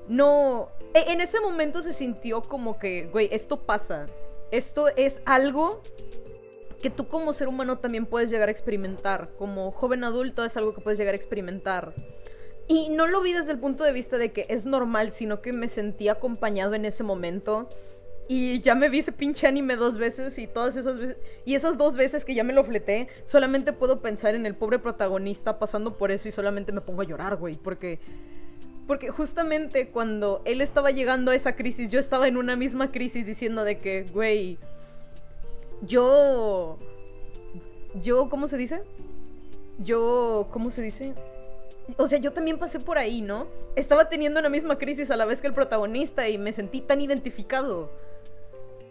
No, 0.07 0.69
e- 0.93 1.11
en 1.11 1.21
ese 1.21 1.39
momento 1.39 1.81
se 1.81 1.93
sintió 1.93 2.41
como 2.41 2.77
que, 2.77 3.05
güey, 3.07 3.29
esto 3.31 3.57
pasa. 3.65 4.05
Esto 4.51 4.87
es 4.95 5.21
algo 5.25 5.81
que 6.81 6.89
tú 6.89 7.07
como 7.07 7.33
ser 7.33 7.47
humano 7.47 7.79
también 7.79 8.05
puedes 8.05 8.29
llegar 8.29 8.49
a 8.49 8.51
experimentar. 8.51 9.29
Como 9.37 9.71
joven 9.71 10.03
adulto 10.03 10.43
es 10.45 10.55
algo 10.57 10.73
que 10.73 10.81
puedes 10.81 10.99
llegar 10.99 11.13
a 11.13 11.17
experimentar. 11.17 11.93
Y 12.67 12.89
no 12.89 13.07
lo 13.07 13.21
vi 13.21 13.31
desde 13.31 13.53
el 13.53 13.59
punto 13.59 13.83
de 13.83 13.93
vista 13.93 14.17
de 14.17 14.31
que 14.31 14.45
es 14.49 14.65
normal, 14.65 15.11
sino 15.11 15.41
que 15.41 15.53
me 15.53 15.69
sentí 15.69 16.09
acompañado 16.09 16.73
en 16.73 16.83
ese 16.85 17.03
momento. 17.03 17.69
Y 18.27 18.59
ya 18.59 18.75
me 18.75 18.89
vi 18.89 18.99
ese 18.99 19.13
pinche 19.13 19.47
anime 19.47 19.77
dos 19.77 19.97
veces 19.97 20.37
y 20.37 20.47
todas 20.47 20.75
esas 20.75 20.99
veces... 20.99 21.15
Y 21.45 21.55
esas 21.55 21.77
dos 21.77 21.95
veces 21.95 22.25
que 22.25 22.35
ya 22.35 22.43
me 22.43 22.51
lo 22.51 22.65
fleté, 22.65 23.07
solamente 23.23 23.71
puedo 23.71 24.01
pensar 24.01 24.35
en 24.35 24.45
el 24.45 24.53
pobre 24.53 24.79
protagonista 24.79 25.59
pasando 25.59 25.95
por 25.95 26.11
eso 26.11 26.27
y 26.27 26.33
solamente 26.33 26.73
me 26.73 26.81
pongo 26.81 27.01
a 27.03 27.05
llorar, 27.05 27.37
güey. 27.37 27.55
Porque... 27.55 27.99
Porque 28.85 29.09
justamente 29.09 29.89
cuando 29.89 30.41
él 30.45 30.61
estaba 30.61 30.91
llegando 30.91 31.31
a 31.31 31.35
esa 31.35 31.55
crisis, 31.55 31.89
yo 31.89 31.99
estaba 31.99 32.27
en 32.27 32.37
una 32.37 32.55
misma 32.55 32.91
crisis 32.91 33.25
diciendo 33.25 33.63
de 33.63 33.77
que, 33.77 34.05
güey, 34.13 34.57
yo... 35.81 36.77
Yo, 38.01 38.29
¿cómo 38.29 38.49
se 38.49 38.57
dice? 38.57 38.81
Yo, 39.79 40.49
¿cómo 40.51 40.69
se 40.69 40.81
dice? 40.81 41.13
O 41.95 42.07
sea, 42.07 42.19
yo 42.19 42.33
también 42.33 42.59
pasé 42.59 42.79
por 42.79 42.97
ahí, 42.97 43.21
¿no? 43.21 43.47
Estaba 43.75 44.09
teniendo 44.09 44.39
una 44.39 44.49
misma 44.49 44.77
crisis 44.77 45.09
a 45.09 45.15
la 45.15 45.25
vez 45.25 45.39
que 45.39 45.47
el 45.47 45.53
protagonista 45.53 46.27
y 46.27 46.37
me 46.37 46.51
sentí 46.51 46.81
tan 46.81 46.99
identificado. 46.99 47.89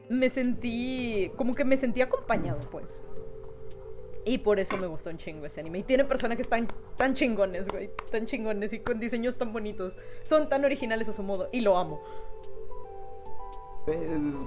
Me 0.09 0.31
sentí... 0.31 1.31
como 1.37 1.55
que 1.55 1.65
me 1.65 1.77
sentí 1.77 2.01
acompañado, 2.01 2.61
pues. 2.71 3.03
Y 4.25 4.39
por 4.39 4.59
eso 4.59 4.77
me 4.79 4.87
gustó 4.87 5.11
un 5.11 5.19
chingo 5.19 5.47
ese 5.47 5.61
anime. 5.61 5.81
Y 5.81 5.83
tiene 5.83 6.05
personajes 6.05 6.49
tan, 6.49 6.67
tan 6.97 7.15
chingones, 7.15 7.69
güey. 7.69 7.91
Tan 8.11 8.25
chingones 8.25 8.73
y 8.73 8.81
con 8.81 8.99
diseños 8.99 9.37
tan 9.37 9.53
bonitos. 9.53 9.97
Son 10.23 10.49
tan 10.49 10.65
originales 10.65 11.09
a 11.09 11.13
su 11.13 11.23
modo. 11.23 11.49
Y 11.53 11.61
lo 11.61 11.77
amo. 11.77 12.01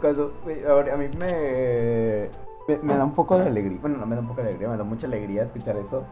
Cuando, 0.01 0.34
a 0.45 0.97
mí 0.97 1.07
me, 1.17 2.30
me 2.84 2.97
da 2.97 3.05
un 3.05 3.13
poco 3.13 3.38
de 3.38 3.47
alegría. 3.47 3.77
Bueno, 3.80 3.97
no 3.97 4.05
me 4.05 4.15
da 4.15 4.21
un 4.21 4.27
poco 4.27 4.41
de 4.41 4.49
alegría, 4.49 4.69
me 4.69 4.77
da 4.77 4.84
mucha 4.84 5.07
alegría 5.07 5.43
escuchar 5.43 5.77
eso. 5.77 6.05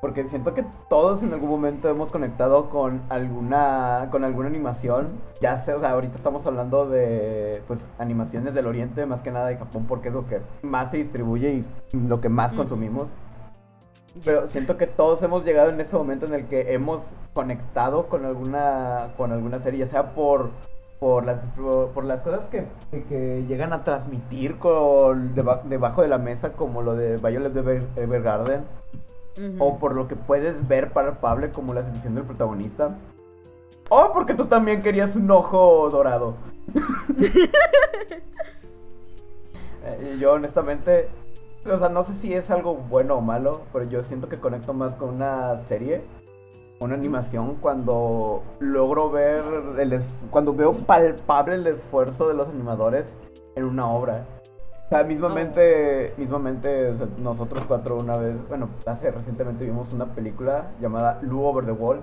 Porque 0.00 0.24
siento 0.28 0.54
que 0.54 0.64
todos 0.88 1.22
en 1.22 1.32
algún 1.34 1.50
momento 1.50 1.88
hemos 1.90 2.10
conectado 2.10 2.70
con 2.70 3.02
alguna 3.10 4.08
con 4.10 4.24
alguna 4.24 4.48
animación. 4.48 5.08
Ya 5.42 5.58
sé, 5.58 5.74
o 5.74 5.80
sea, 5.80 5.90
ahorita 5.90 6.16
estamos 6.16 6.46
hablando 6.46 6.88
de 6.88 7.62
pues 7.68 7.78
animaciones 7.98 8.54
del 8.54 8.66
oriente, 8.66 9.04
más 9.04 9.20
que 9.20 9.30
nada 9.30 9.48
de 9.48 9.56
Japón, 9.58 9.84
porque 9.86 10.08
es 10.08 10.14
lo 10.14 10.24
que 10.26 10.40
más 10.62 10.90
se 10.90 10.96
distribuye 10.98 11.62
y 11.92 11.96
lo 12.08 12.20
que 12.20 12.30
más 12.30 12.52
Mm. 12.52 12.56
consumimos. 12.56 13.08
Pero 14.24 14.46
siento 14.48 14.76
que 14.76 14.86
todos 14.86 15.22
hemos 15.22 15.44
llegado 15.44 15.68
en 15.70 15.80
ese 15.80 15.94
momento 15.94 16.26
en 16.26 16.34
el 16.34 16.46
que 16.46 16.72
hemos 16.72 17.02
conectado 17.34 18.06
con 18.08 18.24
alguna 18.24 19.08
con 19.18 19.32
alguna 19.32 19.60
serie, 19.60 19.80
ya 19.80 19.86
sea 19.86 20.14
por 20.14 20.48
por 20.98 21.24
las 21.24 21.38
por, 21.56 21.88
por 21.90 22.04
las 22.04 22.20
cosas 22.20 22.48
que, 22.48 22.64
que- 23.08 23.44
llegan 23.46 23.72
a 23.72 23.84
transmitir 23.84 24.58
con 24.58 25.34
deba- 25.34 25.62
debajo 25.64 26.02
de 26.02 26.08
la 26.08 26.18
mesa, 26.18 26.52
como 26.52 26.82
lo 26.82 26.94
de 26.94 27.16
Violet 27.16 27.54
Ever- 27.54 27.86
O 29.58 29.78
por 29.78 29.94
lo 29.94 30.06
que 30.08 30.16
puedes 30.16 30.66
ver 30.68 30.92
palpable, 30.92 31.50
como 31.50 31.72
la 31.74 31.82
sensación 31.82 32.14
del 32.14 32.24
protagonista, 32.24 32.96
o 33.88 34.12
porque 34.12 34.34
tú 34.34 34.46
también 34.46 34.82
querías 34.82 35.16
un 35.16 35.30
ojo 35.30 35.88
dorado. 35.90 36.34
Eh, 39.82 40.18
yo 40.20 40.34
honestamente, 40.34 41.08
o 41.64 41.78
sea, 41.78 41.88
no 41.88 42.04
sé 42.04 42.12
si 42.14 42.34
es 42.34 42.50
algo 42.50 42.74
bueno 42.74 43.14
o 43.14 43.20
malo, 43.22 43.62
pero 43.72 43.86
yo 43.86 44.02
siento 44.02 44.28
que 44.28 44.36
conecto 44.36 44.74
más 44.74 44.94
con 44.94 45.08
una 45.14 45.58
serie, 45.68 46.02
una 46.80 46.94
animación, 46.94 47.56
cuando 47.56 48.42
logro 48.58 49.10
ver, 49.10 49.42
el 49.78 49.94
es- 49.94 50.04
cuando 50.30 50.52
veo 50.52 50.74
palpable 50.74 51.54
el 51.54 51.66
esfuerzo 51.66 52.28
de 52.28 52.34
los 52.34 52.48
animadores 52.48 53.14
en 53.56 53.64
una 53.64 53.88
obra. 53.90 54.26
O 54.90 54.92
sea, 54.92 55.04
mismamente, 55.04 56.14
mismamente 56.16 56.88
o 56.88 56.96
sea, 56.96 57.06
nosotros 57.18 57.62
cuatro 57.68 57.96
una 57.96 58.16
vez, 58.16 58.34
bueno, 58.48 58.68
hace 58.86 59.12
recientemente 59.12 59.64
vimos 59.64 59.92
una 59.92 60.06
película 60.06 60.72
llamada 60.80 61.20
Lu 61.22 61.44
Over 61.44 61.64
the 61.64 61.70
Wall, 61.70 62.00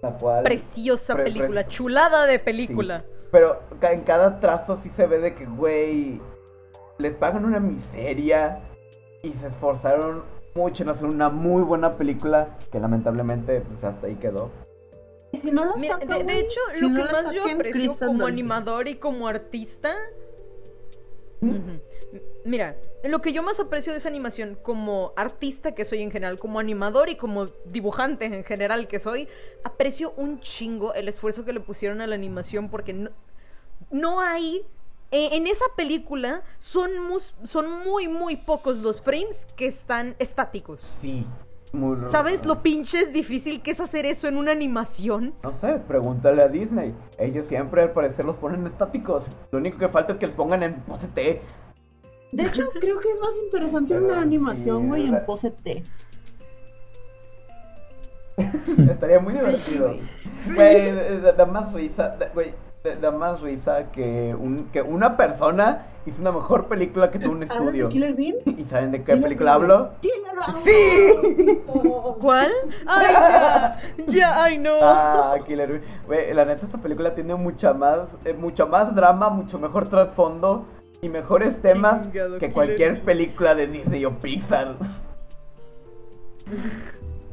la 0.00 0.12
cual... 0.16 0.42
Preciosa 0.42 1.12
Pre- 1.12 1.24
película. 1.24 1.60
pre- 1.64 1.68
Chulada 1.70 2.24
de 2.24 2.38
película. 2.38 3.04
Pero 3.30 3.60
en 3.82 4.00
cada 4.00 4.40
trazo 4.40 4.78
sí 4.82 4.88
se 4.88 5.06
ve 5.06 5.18
de 5.18 5.34
que, 5.34 5.44
güey, 5.44 6.18
les 6.96 7.14
pagan 7.14 7.44
una 7.44 7.60
miseria 7.60 8.60
y 9.22 9.34
se 9.34 9.48
esforzaron 9.48 10.22
mucho 10.54 10.84
en 10.84 10.88
hacer 10.88 11.06
una 11.06 11.28
muy 11.28 11.62
buena 11.62 11.90
película 11.92 12.56
que 12.70 12.80
lamentablemente 12.80 13.60
pues 13.60 13.84
hasta 13.84 14.06
ahí 14.06 14.14
quedó. 14.14 14.50
Y 15.32 15.38
si 15.40 15.50
no 15.50 15.66
la 15.66 15.76
Mira, 15.76 15.98
de, 15.98 16.38
hecho, 16.38 16.60
si 16.72 16.88
lo 16.88 16.88
no 16.88 17.06
que 17.06 17.12
más 17.12 17.32
yo 17.32 17.44
aprecio 17.44 17.96
como 17.98 18.24
animador 18.24 18.88
y 18.88 18.96
como 18.96 19.28
artista. 19.28 19.94
¿Mm? 21.40 21.71
Mira, 22.52 22.76
lo 23.02 23.22
que 23.22 23.32
yo 23.32 23.42
más 23.42 23.58
aprecio 23.60 23.92
de 23.92 23.98
esa 23.98 24.08
animación 24.10 24.58
como 24.60 25.14
artista 25.16 25.72
que 25.74 25.86
soy 25.86 26.02
en 26.02 26.10
general, 26.10 26.38
como 26.38 26.58
animador 26.60 27.08
y 27.08 27.16
como 27.16 27.46
dibujante 27.64 28.26
en 28.26 28.44
general 28.44 28.88
que 28.88 28.98
soy, 28.98 29.26
aprecio 29.64 30.12
un 30.18 30.38
chingo 30.40 30.92
el 30.92 31.08
esfuerzo 31.08 31.46
que 31.46 31.54
le 31.54 31.60
pusieron 31.60 32.02
a 32.02 32.06
la 32.06 32.14
animación 32.14 32.68
porque 32.68 32.92
no, 32.92 33.08
no 33.90 34.20
hay... 34.20 34.66
eh, 35.12 35.30
En 35.32 35.46
esa 35.46 35.64
película 35.78 36.42
son, 36.58 36.98
mus- 36.98 37.34
son 37.44 37.70
muy, 37.70 38.06
muy 38.08 38.36
pocos 38.36 38.82
los 38.82 39.00
frames 39.00 39.46
que 39.56 39.64
están 39.66 40.14
estáticos. 40.18 40.82
Sí. 41.00 41.26
Muy... 41.72 42.04
¿Sabes 42.10 42.44
lo 42.44 42.62
pinches 42.62 43.14
difícil 43.14 43.62
que 43.62 43.70
es 43.70 43.80
hacer 43.80 44.04
eso 44.04 44.28
en 44.28 44.36
una 44.36 44.52
animación? 44.52 45.32
No 45.42 45.52
sé, 45.58 45.80
pregúntale 45.88 46.42
a 46.42 46.48
Disney. 46.48 46.92
Ellos 47.18 47.46
siempre 47.46 47.80
al 47.80 47.92
parecer 47.92 48.26
los 48.26 48.36
ponen 48.36 48.66
estáticos. 48.66 49.24
Lo 49.50 49.56
único 49.58 49.78
que 49.78 49.88
falta 49.88 50.12
es 50.12 50.18
que 50.18 50.26
los 50.26 50.36
pongan 50.36 50.62
en 50.62 50.74
pose 50.82 51.06
T. 51.06 51.40
De 52.32 52.44
hecho, 52.44 52.68
creo 52.80 52.98
que 52.98 53.10
es 53.10 53.20
más 53.20 53.30
interesante 53.44 53.94
Pero 53.94 54.06
una 54.06 54.14
sí, 54.14 54.22
animación, 54.22 54.88
güey, 54.88 55.06
en 55.06 55.24
pose 55.26 55.50
T. 55.50 55.82
Estaría 58.90 59.20
muy 59.20 59.34
divertido. 59.34 59.94
Güey, 60.54 61.20
da, 61.20 61.32
da 61.32 61.44
más 61.44 61.70
risa, 61.74 62.16
güey, 62.32 62.54
da, 62.82 62.94
da 62.94 63.10
más 63.10 63.42
risa 63.42 63.90
que, 63.92 64.34
un, 64.34 64.70
que 64.72 64.80
una 64.80 65.14
persona 65.18 65.86
hizo 66.06 66.22
una 66.22 66.32
mejor 66.32 66.68
película 66.68 67.10
que 67.10 67.18
todo 67.18 67.32
un 67.32 67.42
¿Hablas 67.42 67.58
estudio. 67.58 67.84
de 67.88 67.92
Killer 67.92 68.14
Bean? 68.14 68.36
¿Y 68.58 68.64
saben 68.64 68.92
de 68.92 68.98
qué 69.00 69.12
Killer 69.12 69.22
película 69.22 69.58
Bean, 69.58 69.70
hablo? 69.70 69.90
Killer 70.00 70.34
Bean. 70.34 70.62
¡Sí! 70.64 71.60
¿Cuál? 72.18 72.50
¡Ay, 72.86 73.06
ya! 73.12 73.78
¡Ya! 74.08 74.42
¡Ay, 74.42 74.56
no! 74.58 74.78
Ah, 74.80 75.36
Killer 75.46 75.70
Bean. 75.70 75.82
Güey, 76.06 76.32
la 76.32 76.46
neta 76.46 76.64
esta 76.64 76.78
película 76.78 77.14
tiene 77.14 77.34
mucha 77.34 77.74
más, 77.74 78.16
eh, 78.24 78.32
mucho 78.32 78.66
más 78.66 78.94
drama, 78.94 79.28
mucho 79.28 79.58
mejor 79.58 79.86
trasfondo 79.86 80.64
y 81.04 81.08
mejores 81.08 81.60
temas 81.60 82.04
Chingado 82.04 82.38
que 82.38 82.52
cualquier 82.52 83.02
película 83.02 83.56
de 83.56 83.66
Disney 83.66 84.04
o 84.04 84.20
Pixar. 84.20 84.76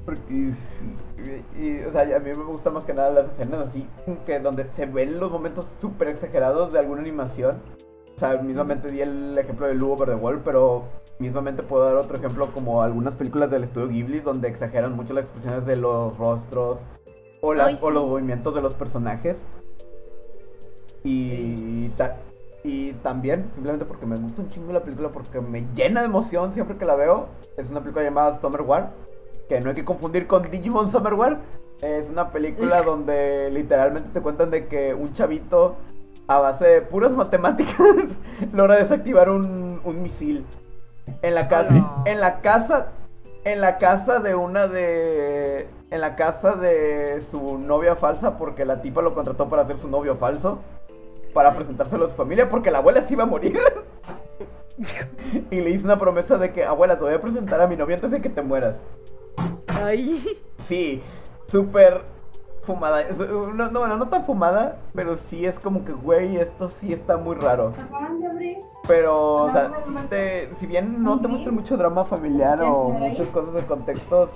Porque, 0.05 0.21
y, 0.33 0.55
y, 1.63 1.81
o 1.87 1.91
sea, 1.91 2.01
a 2.01 2.19
mí 2.19 2.31
me 2.35 2.43
gustan 2.45 2.73
más 2.73 2.83
que 2.83 2.95
nada 2.95 3.11
las 3.11 3.31
escenas 3.31 3.67
así, 3.67 3.85
que 4.25 4.39
donde 4.39 4.65
se 4.75 4.87
ven 4.87 5.19
los 5.19 5.31
momentos 5.31 5.67
súper 5.79 6.07
exagerados 6.07 6.73
de 6.73 6.79
alguna 6.79 7.01
animación. 7.01 7.57
O 8.15 8.19
sea, 8.19 8.41
mismamente 8.41 8.89
di 8.89 9.01
el 9.01 9.37
ejemplo 9.37 9.67
de 9.67 9.75
Lu 9.75 9.91
Over 9.91 10.09
the 10.09 10.15
Wall, 10.15 10.41
pero 10.43 10.85
mismamente 11.19 11.61
puedo 11.61 11.85
dar 11.85 11.95
otro 11.95 12.17
ejemplo 12.17 12.47
como 12.51 12.81
algunas 12.81 13.13
películas 13.15 13.51
del 13.51 13.65
estudio 13.65 13.87
Ghibli 13.89 14.19
donde 14.21 14.47
exageran 14.47 14.95
mucho 14.95 15.13
las 15.13 15.25
expresiones 15.25 15.65
de 15.67 15.75
los 15.75 16.17
rostros 16.17 16.79
o, 17.41 17.53
las, 17.53 17.67
Ay, 17.67 17.77
o 17.81 17.91
los 17.91 18.07
movimientos 18.07 18.55
de 18.55 18.61
los 18.61 18.73
personajes. 18.73 19.37
Y, 21.03 21.89
ta- 21.89 22.17
y 22.63 22.91
también, 22.93 23.49
simplemente 23.53 23.85
porque 23.85 24.05
me 24.05 24.17
gusta 24.17 24.41
un 24.41 24.49
chingo 24.49 24.73
la 24.73 24.81
película, 24.81 25.09
porque 25.09 25.39
me 25.39 25.65
llena 25.75 26.01
de 26.01 26.07
emoción 26.07 26.53
siempre 26.53 26.77
que 26.77 26.85
la 26.85 26.95
veo, 26.95 27.27
es 27.57 27.69
una 27.69 27.79
película 27.79 28.03
llamada 28.03 28.39
Summer 28.41 28.61
War, 28.61 28.91
que 29.47 29.59
no 29.61 29.69
hay 29.69 29.75
que 29.75 29.85
confundir 29.85 30.27
con 30.27 30.43
Digimon 30.43 30.91
Summer 30.91 31.13
War. 31.13 31.39
Es 31.81 32.09
una 32.09 32.31
película 32.31 32.81
donde 32.85 33.49
literalmente 33.51 34.09
te 34.13 34.21
cuentan 34.21 34.51
de 34.51 34.67
que 34.67 34.93
un 34.93 35.13
chavito 35.13 35.77
a 36.27 36.39
base 36.39 36.65
de 36.65 36.81
puras 36.81 37.11
matemáticas 37.11 37.75
logra 38.53 38.77
desactivar 38.77 39.29
un, 39.29 39.81
un 39.83 40.01
misil 40.03 40.45
en 41.23 41.33
la 41.33 41.47
casa 41.47 42.03
en 42.05 42.19
la 42.19 42.39
casa 42.41 42.89
en 43.45 43.61
la 43.61 43.77
casa 43.77 44.19
de 44.19 44.35
una 44.35 44.67
de 44.67 45.67
en 45.89 46.01
la 46.01 46.15
casa 46.15 46.51
de 46.51 47.23
su 47.31 47.57
novia 47.57 47.95
falsa 47.95 48.37
porque 48.37 48.63
la 48.63 48.83
tipa 48.83 49.01
lo 49.01 49.15
contrató 49.15 49.49
para 49.49 49.65
ser 49.65 49.79
su 49.79 49.87
novio 49.87 50.17
falso 50.17 50.59
para 51.33 51.53
presentárselo 51.55 52.05
a 52.05 52.09
su 52.09 52.15
familia 52.15 52.49
porque 52.49 52.71
la 52.71 52.79
abuela 52.79 53.01
se 53.03 53.13
iba 53.13 53.23
a 53.23 53.27
morir 53.27 53.59
y 55.51 55.55
le 55.61 55.69
hizo 55.69 55.85
una 55.85 55.99
promesa 55.99 56.37
de 56.37 56.51
que 56.51 56.63
abuela 56.63 56.97
te 56.97 57.03
voy 57.03 57.13
a 57.13 57.21
presentar 57.21 57.61
a 57.61 57.67
mi 57.67 57.75
novia 57.75 57.95
antes 57.95 58.11
de 58.11 58.21
que 58.21 58.29
te 58.29 58.41
mueras 58.41 58.75
¡Ay! 59.67 60.37
Sí, 60.67 61.01
súper 61.47 62.01
fumada. 62.63 63.01
Es- 63.01 63.17
No, 63.17 63.53
no, 63.71 63.79
bueno, 63.79 63.97
no 63.97 64.09
tan 64.09 64.25
fumada, 64.25 64.77
pero 64.93 65.15
sí 65.15 65.45
es 65.45 65.57
como 65.59 65.85
que, 65.85 65.93
güey, 65.93 66.37
esto 66.37 66.67
sí 66.67 66.91
está 66.91 67.15
muy 67.17 67.35
raro. 67.35 67.73
Acaban 67.79 68.19
de 68.19 68.27
abrir. 68.27 68.57
Pero, 68.87 69.43
o 69.45 69.51
sea, 69.51 69.71
si, 69.85 69.93
te- 70.09 70.49
si 70.59 70.65
bien 70.67 71.01
no 71.03 71.21
te 71.21 71.27
muestra 71.27 71.51
mucho 71.51 71.77
drama 71.77 72.03
familiar 72.05 72.61
o 72.61 72.89
muchas 72.89 73.27
cosas 73.29 73.53
de 73.53 73.61
contextos 73.61 74.31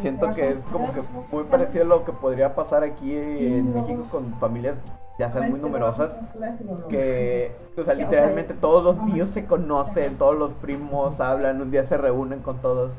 siento 0.00 0.32
que 0.34 0.48
es 0.48 0.58
como 0.72 0.92
que 0.92 1.00
muy 1.32 1.44
parecido 1.44 1.84
a 1.84 1.88
lo 1.88 2.04
que 2.04 2.12
podría 2.12 2.54
pasar 2.54 2.82
aquí 2.84 3.16
en 3.16 3.72
México 3.72 4.04
con 4.10 4.34
familias 4.34 4.76
ya 5.18 5.30
sean 5.32 5.50
muy 5.50 5.58
numerosas, 5.68 6.10
que, 6.88 7.52
o 7.76 7.84
sea, 7.84 7.94
literalmente 8.04 8.54
todos 8.54 8.84
los 8.84 9.02
niños 9.02 9.28
se 9.30 9.44
conocen, 9.46 10.16
todos 10.18 10.34
los 10.36 10.52
primos 10.54 11.18
hablan, 11.20 11.60
un 11.62 11.70
día 11.70 11.84
se 11.86 11.96
reúnen 11.96 12.40
con 12.40 12.58
todos. 12.58 12.92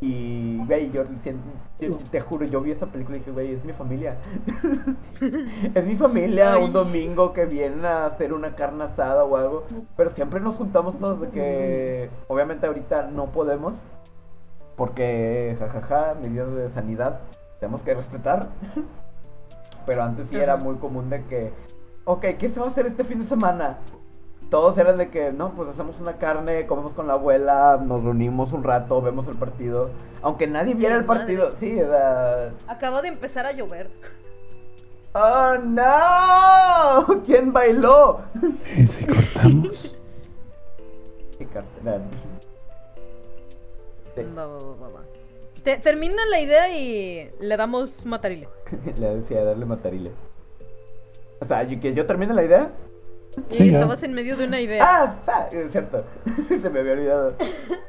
Y, 0.00 0.58
güey, 0.66 0.90
yo- 0.90 1.04
te 2.10 2.20
juro, 2.20 2.44
yo 2.44 2.60
vi 2.60 2.72
esa 2.72 2.86
película 2.86 3.16
y 3.16 3.20
dije, 3.20 3.30
güey, 3.30 3.52
es 3.54 3.64
mi 3.64 3.72
familia. 3.72 4.16
es 5.74 5.84
mi 5.86 5.96
familia 5.96 6.58
un 6.58 6.72
domingo 6.72 7.32
que 7.32 7.46
vienen 7.46 7.84
a 7.86 8.06
hacer 8.06 8.32
una 8.34 8.54
carne 8.54 8.84
asada 8.84 9.24
o 9.24 9.36
algo. 9.36 9.64
Pero 9.96 10.10
siempre 10.10 10.40
nos 10.40 10.56
juntamos 10.56 10.98
todos 10.98 11.20
de 11.22 11.28
que, 11.28 12.10
obviamente 12.28 12.66
ahorita 12.66 13.08
no 13.12 13.26
podemos. 13.26 13.74
Porque, 14.76 15.56
jajaja, 15.58 16.14
medidas 16.22 16.52
de 16.54 16.68
sanidad, 16.70 17.20
tenemos 17.60 17.80
que 17.82 17.94
respetar. 17.94 18.48
Pero 19.86 20.02
antes 20.02 20.28
sí 20.28 20.36
era 20.36 20.56
muy 20.56 20.76
común 20.76 21.10
de 21.10 21.24
que, 21.24 21.52
ok, 22.04 22.24
¿qué 22.38 22.48
se 22.48 22.60
va 22.60 22.66
a 22.66 22.68
hacer 22.70 22.86
este 22.86 23.04
fin 23.04 23.20
de 23.20 23.26
semana? 23.26 23.78
Todos 24.50 24.78
eran 24.78 24.96
de 24.96 25.08
que, 25.10 25.32
no, 25.32 25.50
pues 25.52 25.68
hacemos 25.70 26.00
una 26.00 26.14
carne, 26.14 26.66
comemos 26.66 26.92
con 26.92 27.06
la 27.06 27.14
abuela, 27.14 27.78
nos 27.82 28.02
reunimos 28.04 28.52
un 28.52 28.62
rato, 28.62 29.00
vemos 29.02 29.26
el 29.26 29.36
partido. 29.36 29.90
Aunque 30.22 30.46
nadie 30.46 30.74
viera 30.74 30.94
el 30.96 31.04
Madre. 31.04 31.20
partido, 31.20 31.50
sí, 31.52 31.78
era... 31.78 32.50
Acaba 32.66 33.02
de 33.02 33.08
empezar 33.08 33.46
a 33.46 33.52
llover. 33.52 33.90
¡Oh, 35.14 35.56
no! 35.62 37.22
¿Quién 37.26 37.52
bailó? 37.52 38.20
¿Y 38.76 38.86
si 38.86 39.04
cortamos? 39.04 39.96
Qué 41.38 41.46
cartera. 41.46 42.00
Sí. 44.14 44.22
Va, 44.36 44.46
va, 44.46 44.58
va, 44.58 44.74
va, 44.82 44.88
va. 44.88 45.00
Te- 45.64 45.78
termina 45.78 46.24
la 46.26 46.40
idea 46.40 46.76
y 46.76 47.30
le 47.40 47.56
damos 47.56 48.04
matarile. 48.06 48.48
Le 48.98 49.16
decía 49.16 49.42
darle 49.44 49.64
matarile. 49.64 50.10
O 51.40 51.46
sea, 51.46 51.62
yo- 51.64 51.80
que 51.80 51.94
yo 51.94 52.06
termine 52.06 52.34
la 52.34 52.44
idea. 52.44 52.70
Y 53.50 53.54
Sí, 53.54 53.68
estabas 53.70 54.02
en 54.04 54.12
medio 54.12 54.36
de 54.36 54.44
una 54.46 54.60
idea. 54.60 54.84
Ah, 54.86 55.16
fa- 55.26 55.48
es 55.50 55.72
cierto. 55.72 56.04
Se 56.60 56.70
me 56.70 56.80
había 56.80 56.92
olvidado. 56.92 57.34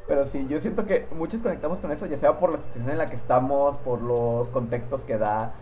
Pero 0.07 0.25
sí, 0.27 0.45
yo 0.49 0.59
siento 0.61 0.85
que 0.87 1.05
muchos 1.15 1.41
conectamos 1.41 1.79
con 1.79 1.91
eso, 1.91 2.05
ya 2.07 2.17
sea 2.17 2.39
por 2.39 2.51
la 2.53 2.57
situación 2.57 2.91
en 2.91 2.97
la 2.97 3.05
que 3.05 3.15
estamos, 3.15 3.77
por 3.77 4.01
los 4.01 4.47
contextos 4.49 5.01
que 5.01 5.17
da, 5.17 5.53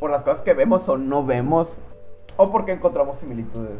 por 0.00 0.10
las 0.10 0.22
cosas 0.22 0.40
que 0.42 0.54
vemos 0.54 0.88
o 0.88 0.96
no 0.98 1.24
vemos, 1.24 1.68
o 2.36 2.50
porque 2.50 2.72
encontramos 2.72 3.18
similitudes. 3.20 3.78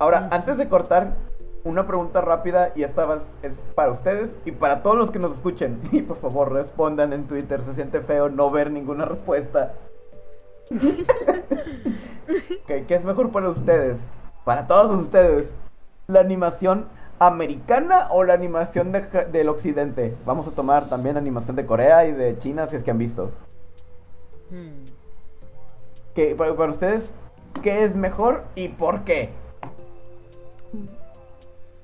Ahora, 0.00 0.28
antes 0.32 0.56
de 0.56 0.68
cortar, 0.68 1.14
una 1.64 1.86
pregunta 1.86 2.20
rápida 2.20 2.72
y 2.74 2.82
esta 2.84 3.04
va- 3.06 3.18
es 3.42 3.52
para 3.74 3.92
ustedes 3.92 4.30
y 4.44 4.52
para 4.52 4.82
todos 4.82 4.96
los 4.96 5.10
que 5.10 5.18
nos 5.18 5.34
escuchen. 5.34 5.78
Y 5.92 6.02
por 6.02 6.16
favor, 6.18 6.52
respondan 6.52 7.12
en 7.12 7.24
Twitter. 7.24 7.60
Se 7.66 7.74
siente 7.74 8.00
feo 8.00 8.28
no 8.28 8.50
ver 8.50 8.70
ninguna 8.70 9.04
respuesta. 9.04 9.72
Ok, 12.62 12.86
¿Qué 12.86 12.94
es 12.94 13.04
mejor 13.04 13.30
para 13.30 13.48
ustedes? 13.48 13.98
Para 14.44 14.66
todos 14.68 14.94
ustedes. 15.02 15.48
¿La 16.06 16.20
animación 16.20 16.86
americana 17.18 18.06
o 18.10 18.22
la 18.22 18.34
animación 18.34 18.92
de 18.92 19.00
del 19.32 19.48
occidente? 19.48 20.14
Vamos 20.24 20.46
a 20.46 20.52
tomar 20.52 20.88
también 20.88 21.16
animación 21.16 21.56
de 21.56 21.66
Corea 21.66 22.06
y 22.06 22.12
de 22.12 22.38
China 22.38 22.68
si 22.68 22.76
es 22.76 22.84
que 22.84 22.90
han 22.92 22.98
visto. 22.98 23.30
Hmm. 24.50 24.84
¿Qué, 26.14 26.34
para, 26.36 26.54
para 26.54 26.70
ustedes, 26.72 27.10
¿qué 27.62 27.84
es 27.84 27.94
mejor 27.96 28.44
y 28.54 28.68
por 28.68 29.00
qué? 29.02 29.30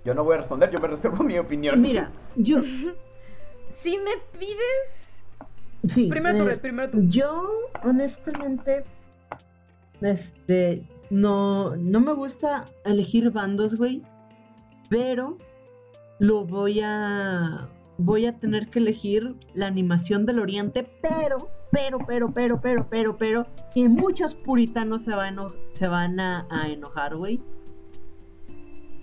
Yo 0.06 0.14
no 0.14 0.22
voy 0.22 0.36
a 0.36 0.38
responder, 0.38 0.70
yo 0.70 0.78
me 0.78 0.86
reservo 0.86 1.24
mi 1.24 1.36
opinión. 1.36 1.82
Mira, 1.82 2.10
yo. 2.36 2.60
Si 3.80 3.98
me 3.98 4.12
pides. 4.36 5.22
Sí. 5.86 6.08
Primero 6.08 6.38
tú, 6.38 6.44
eh, 6.44 6.46
Red, 6.46 6.60
primero 6.60 6.90
tú. 6.90 7.02
Yo, 7.08 7.46
honestamente, 7.84 8.82
este, 10.00 10.82
no, 11.10 11.76
no 11.76 12.00
me 12.00 12.12
gusta 12.14 12.64
elegir 12.84 13.30
bandos, 13.30 13.76
güey, 13.76 14.02
pero 14.88 15.36
lo 16.18 16.44
voy 16.46 16.80
a, 16.82 17.68
voy 17.98 18.26
a 18.26 18.38
tener 18.38 18.68
que 18.70 18.80
elegir 18.80 19.36
la 19.54 19.66
animación 19.66 20.26
del 20.26 20.40
Oriente, 20.40 20.88
pero, 21.02 21.50
pero, 21.70 21.98
pero, 22.06 22.32
pero, 22.32 22.60
pero, 22.60 22.88
pero, 22.88 23.16
pero, 23.16 23.46
y 23.74 23.88
muchos 23.88 24.34
puritanos 24.34 25.02
se 25.02 25.10
van, 25.10 25.36
se 25.74 25.86
van 25.86 26.18
a, 26.18 26.46
a 26.50 26.68
enojar, 26.68 27.14
güey. 27.14 27.40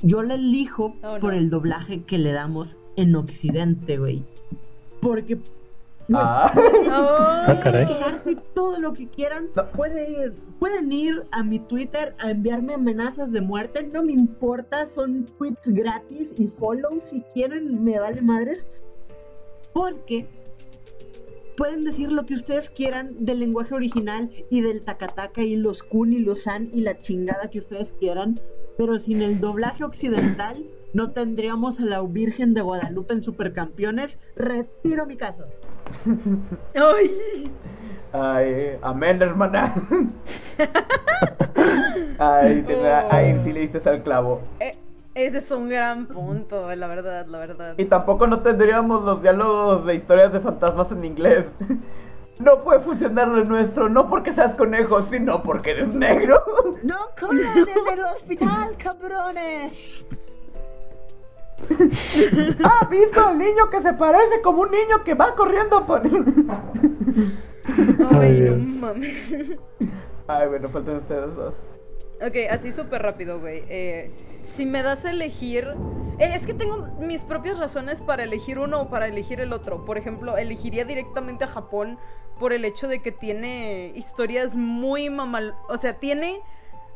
Yo 0.04 0.22
la 0.22 0.36
elijo 0.36 0.96
Oh, 1.04 1.14
no. 1.16 1.20
por 1.20 1.34
el 1.34 1.50
doblaje 1.50 2.04
que 2.04 2.18
le 2.18 2.32
damos 2.34 2.78
en 2.96 3.16
Occidente, 3.16 3.98
güey. 3.98 4.24
Porque 5.02 5.40
Ah, 6.14 6.52
Ah, 6.92 7.60
caray. 7.64 7.86
quejarse 7.88 8.36
todo 8.54 8.78
lo 8.80 8.92
que 8.94 9.08
quieran. 9.08 9.48
No. 9.56 9.70
Puede 9.72 10.10
ir- 10.12 10.34
pueden 10.60 10.92
ir 10.92 11.24
a 11.32 11.44
mi 11.44 11.60
Twitter 11.60 12.14
a 12.20 12.32
enviarme 12.32 12.74
amenazas 12.74 13.32
de 13.32 13.40
muerte. 13.40 13.84
No 13.84 14.04
me 14.04 14.12
importa, 14.12 14.86
son 14.88 15.26
tweets 15.38 15.70
gratis 15.70 16.32
y 16.38 16.48
follow 16.48 17.00
si 17.02 17.22
quieren, 17.34 17.82
me 17.86 17.98
vale 18.00 18.22
madres. 18.22 18.68
Porque 19.74 20.28
pueden 21.56 21.86
decir 21.86 22.12
lo 22.12 22.26
que 22.26 22.36
ustedes 22.36 22.70
quieran 22.70 23.16
del 23.20 23.40
lenguaje 23.40 23.74
original 23.74 24.30
y 24.50 24.60
del 24.62 24.82
takataka 24.84 25.42
y 25.42 25.56
los 25.56 25.84
kun 25.84 26.12
y 26.12 26.20
los 26.20 26.42
san 26.44 26.70
y 26.74 26.82
la 26.82 26.98
chingada 26.98 27.50
que 27.50 27.60
ustedes 27.60 27.94
quieran. 28.00 28.36
Pero 28.78 29.00
sin 29.00 29.22
el 29.22 29.40
doblaje 29.40 29.84
occidental 29.84 30.66
no 30.94 31.12
tendríamos 31.12 31.80
a 31.80 31.86
la 31.86 32.02
Virgen 32.02 32.54
de 32.54 32.62
Guadalupe 32.62 33.14
en 33.14 33.24
Supercampeones. 33.24 34.20
Retiro 34.36 35.06
mi 35.06 35.18
caso. 35.18 35.46
Ay. 36.76 37.52
ay, 38.14 38.78
amén, 38.82 39.22
hermana. 39.22 39.74
Ay, 42.20 42.66
ay, 43.10 43.42
sí 43.44 43.52
le 43.52 43.68
diste 43.68 43.90
al 43.90 44.04
clavo. 44.04 44.42
Eh, 44.60 44.72
ese 45.16 45.38
es 45.38 45.52
un 45.52 45.70
gran 45.70 46.08
punto, 46.08 46.74
la 46.76 46.88
verdad, 46.88 47.26
la 47.28 47.40
verdad. 47.40 47.76
Y 47.78 47.86
tampoco 47.86 48.28
no 48.28 48.42
tendríamos 48.42 49.04
los 49.04 49.22
diálogos 49.22 49.86
de 49.86 49.96
historias 49.96 50.34
de 50.34 50.40
fantasmas 50.40 50.92
en 50.92 51.06
inglés. 51.06 51.46
No 52.40 52.64
puede 52.64 52.80
funcionar 52.80 53.28
lo 53.28 53.44
nuestro, 53.46 53.90
no 53.90 54.10
porque 54.10 54.32
seas 54.32 54.56
conejo, 54.56 55.04
sino 55.04 55.44
porque 55.44 55.72
eres 55.72 55.88
negro. 55.90 56.44
¡No 56.84 56.98
corran 57.20 57.58
en 57.58 57.94
el 57.94 58.00
hospital, 58.06 58.76
cabrones! 58.78 60.06
¿Ha 62.64 62.86
visto 62.86 63.26
al 63.26 63.38
niño 63.38 63.70
que 63.70 63.82
se 63.82 63.94
parece 63.94 64.42
como 64.42 64.64
un 64.64 64.72
niño 64.72 65.04
que 65.04 65.14
va 65.14 65.36
corriendo 65.36 65.86
por... 65.86 66.02
Ay, 68.20 68.40
no 68.42 68.80
mames. 68.80 69.58
Ay, 70.28 70.48
bueno, 70.48 70.70
faltan 70.70 70.98
ustedes 70.98 71.36
dos. 71.36 71.54
Ok, 72.22 72.36
así 72.50 72.72
súper 72.72 73.02
rápido, 73.02 73.40
güey. 73.40 73.64
Eh, 73.68 74.12
si 74.44 74.66
me 74.66 74.84
das 74.84 75.04
a 75.06 75.12
elegir... 75.12 75.68
eh, 76.20 76.32
es 76.34 76.46
que 76.46 76.54
tengo 76.54 76.88
mis 77.00 77.24
propias 77.24 77.58
razones 77.60 78.02
para 78.02 78.24
elegir 78.24 78.60
uno 78.60 78.82
o 78.82 78.90
para 78.90 79.08
elegir 79.08 79.42
el 79.42 79.52
otro. 79.52 79.84
Por 79.84 79.98
ejemplo, 79.98 80.38
elegiría 80.38 80.86
directamente 80.86 81.44
a 81.44 81.48
Japón 81.48 81.98
por 82.40 82.54
el 82.54 82.66
hecho 82.66 82.88
de 82.88 83.02
que 83.02 83.12
tiene 83.12 83.92
historias 83.96 84.56
muy 84.56 85.10
mamal... 85.10 85.56
O 85.68 85.78
sea, 85.78 86.00
tiene 86.00 86.40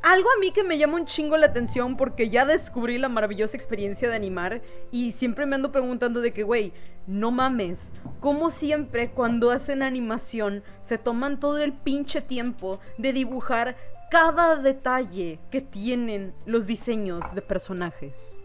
algo 0.04 0.30
a 0.30 0.40
mí 0.40 0.52
que 0.52 0.64
me 0.64 0.78
llama 0.78 0.96
un 0.96 1.06
chingo 1.06 1.38
la 1.38 1.48
atención 1.48 1.98
porque 1.98 2.30
ya 2.30 2.46
descubrí 2.46 2.98
la 2.98 3.10
maravillosa 3.10 3.58
experiencia 3.58 4.08
de 4.08 4.16
animar 4.16 4.62
y 4.92 5.12
siempre 5.12 5.46
me 5.46 5.56
ando 5.56 5.72
preguntando 5.72 6.22
de 6.22 6.32
que, 6.32 6.44
güey, 6.44 6.72
no 7.08 7.32
mames, 7.32 7.92
como 8.20 8.52
siempre 8.52 9.10
cuando 9.10 9.50
hacen 9.50 9.82
animación 9.82 10.64
se 10.82 10.98
toman 10.98 11.40
todo 11.40 11.58
el 11.58 11.74
pinche 11.74 12.22
tiempo 12.22 12.80
de 12.98 13.12
dibujar 13.12 13.76
cada 14.10 14.56
detalle 14.56 15.40
que 15.52 15.62
tienen 15.62 16.34
los 16.46 16.68
diseños 16.68 17.22
de 17.34 17.42
personajes. 17.42 18.38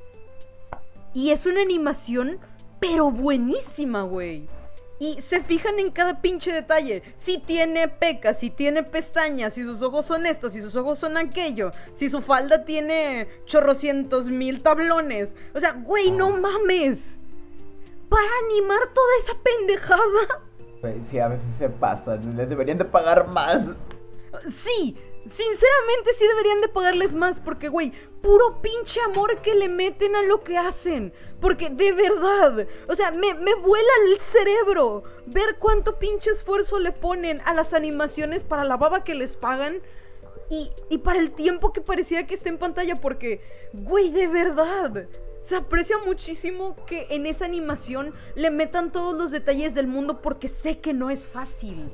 Y 1.15 1.31
es 1.31 1.47
una 1.47 1.63
animación, 1.63 2.39
pero 2.81 3.11
buenísima, 3.11 4.03
güey. 4.03 4.47
Y 4.99 5.21
se 5.21 5.43
fijan 5.43 5.79
en 5.79 5.91
cada 5.91 6.21
pinche 6.21 6.53
detalle. 6.53 7.03
Si 7.17 7.39
tiene 7.39 7.89
pecas, 7.89 8.39
si 8.39 8.51
tiene 8.51 8.85
pestañas, 8.85 9.55
si 9.55 9.65
sus 9.65 9.83
ojos 9.83 10.07
son 10.07 10.27
estos, 10.27 10.53
si 10.53 10.61
sus 10.61 10.77
ojos 10.77 10.99
son 10.99 11.17
aquello, 11.17 11.73
si 11.95 12.09
su 12.09 12.23
falda 12.23 12.65
tiene 12.65 13.27
chorrocientos 13.45 14.29
mil 14.29 14.63
tablones. 14.63 15.35
O 15.55 15.61
sea, 15.61 15.73
güey, 15.73 16.13
no 16.13 16.31
mames. 16.31 17.19
Para 18.09 18.29
animar 18.49 18.81
toda 18.95 19.09
esa 19.19 19.33
pendejada. 19.43 20.43
Sí, 21.11 21.19
a 21.19 21.29
veces 21.29 21.47
se 21.59 21.69
pasan. 21.69 22.37
Les 22.37 22.49
deberían 22.49 22.79
de 22.79 22.85
pagar 22.85 23.29
más. 23.29 23.63
Sí, 24.51 24.97
sinceramente 25.27 26.15
sí 26.19 26.27
deberían 26.27 26.61
de 26.61 26.69
pagarles 26.69 27.15
más 27.15 27.41
porque, 27.41 27.69
güey, 27.69 27.93
puro 28.21 28.61
pinche 28.61 29.01
amor 29.01 29.41
que 29.41 29.55
le 29.55 29.69
meten 29.69 30.17
a 30.17 30.23
lo 30.23 30.43
que 30.43 30.59
hacen. 30.59 31.13
Porque 31.41 31.71
de 31.71 31.93
verdad, 31.93 32.67
o 32.89 32.97
sea, 32.97 33.11
me, 33.11 33.35
me 33.35 33.55
vuela 33.55 33.93
el 34.07 34.21
cerebro 34.21 35.03
ver 35.27 35.57
cuánto 35.59 35.99
pinche 35.99 36.31
esfuerzo 36.31 36.79
le 36.79 36.93
ponen 36.93 37.41
a 37.45 37.55
las 37.55 37.73
animaciones 37.73 38.45
para 38.45 38.65
la 38.65 38.77
baba 38.77 39.05
que 39.05 39.15
les 39.15 39.37
pagan. 39.37 39.81
Y, 40.51 40.71
y 40.91 40.99
para 40.99 41.19
el 41.19 41.33
tiempo 41.33 41.73
que 41.73 41.81
parecía 41.81 42.27
que 42.27 42.35
está 42.35 42.51
en 42.51 42.59
pantalla, 42.59 42.97
porque, 42.97 43.41
güey, 43.73 44.11
de 44.11 44.29
verdad, 44.29 45.09
se 45.41 45.57
aprecia 45.57 45.97
muchísimo 46.05 46.77
que 46.87 47.07
en 47.11 47.27
esa 47.27 47.47
animación 47.47 48.13
le 48.35 48.51
metan 48.51 48.93
todos 48.93 49.15
los 49.15 49.31
detalles 49.31 49.75
del 49.75 49.87
mundo 49.87 50.21
porque 50.21 50.49
sé 50.49 50.79
que 50.79 50.93
no 50.93 51.11
es 51.11 51.27
fácil. 51.27 51.91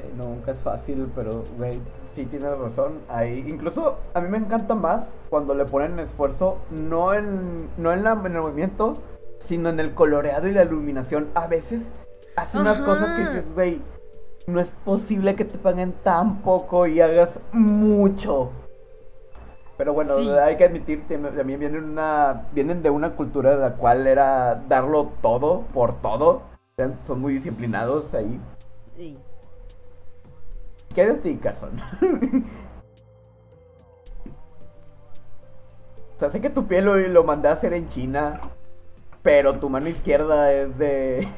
Eh, 0.00 0.12
Nunca 0.16 0.52
es 0.52 0.58
fácil, 0.58 1.10
pero, 1.14 1.44
güey, 1.56 1.80
sí 2.14 2.24
tienes 2.26 2.56
razón. 2.58 2.98
Ahí, 3.08 3.44
incluso 3.48 3.96
a 4.14 4.20
mí 4.20 4.28
me 4.28 4.38
encanta 4.38 4.74
más 4.74 5.08
cuando 5.28 5.54
le 5.54 5.64
ponen 5.64 5.98
esfuerzo, 5.98 6.58
no 6.70 7.14
en, 7.14 7.68
no 7.76 7.92
en, 7.92 8.04
la, 8.04 8.12
en 8.12 8.26
el 8.36 8.42
movimiento, 8.42 8.94
sino 9.40 9.68
en 9.70 9.80
el 9.80 9.94
coloreado 9.94 10.46
y 10.48 10.52
la 10.52 10.62
iluminación. 10.62 11.28
A 11.34 11.46
veces 11.46 11.88
hace 12.36 12.58
unas 12.58 12.76
Ajá. 12.76 12.84
cosas 12.84 13.12
que 13.14 13.24
dices, 13.26 13.44
güey, 13.54 13.82
no 14.46 14.60
es 14.60 14.70
posible 14.84 15.34
que 15.34 15.44
te 15.44 15.58
paguen 15.58 15.92
tan 16.04 16.42
poco 16.42 16.86
y 16.86 17.00
hagas 17.00 17.38
mucho. 17.52 18.50
Pero 19.76 19.92
bueno, 19.94 20.16
Sí. 20.16 20.28
hay 20.30 20.56
que 20.56 20.64
admitir 20.64 21.04
también 21.06 21.60
vienen, 21.60 21.84
una, 21.84 22.46
vienen 22.52 22.82
de 22.82 22.90
una 22.90 23.10
cultura 23.10 23.50
de 23.50 23.58
la 23.58 23.74
cual 23.74 24.06
era 24.08 24.60
darlo 24.68 25.10
todo 25.22 25.62
por 25.72 26.00
todo. 26.00 26.42
Son 27.06 27.20
muy 27.20 27.34
disciplinados 27.34 28.12
ahí. 28.14 28.40
Sí. 28.96 29.18
¿Qué 30.98 31.06
de 31.06 31.14
ti, 31.14 31.36
Carson? 31.36 31.80
o 36.16 36.18
sea, 36.18 36.28
sé 36.28 36.40
que 36.40 36.50
tu 36.50 36.66
pie 36.66 36.82
lo, 36.82 36.96
lo 36.96 37.22
mandé 37.22 37.46
a 37.46 37.52
hacer 37.52 37.72
en 37.72 37.88
China, 37.88 38.40
pero 39.22 39.60
tu 39.60 39.70
mano 39.70 39.88
izquierda 39.88 40.52
es 40.52 40.76
de... 40.76 41.28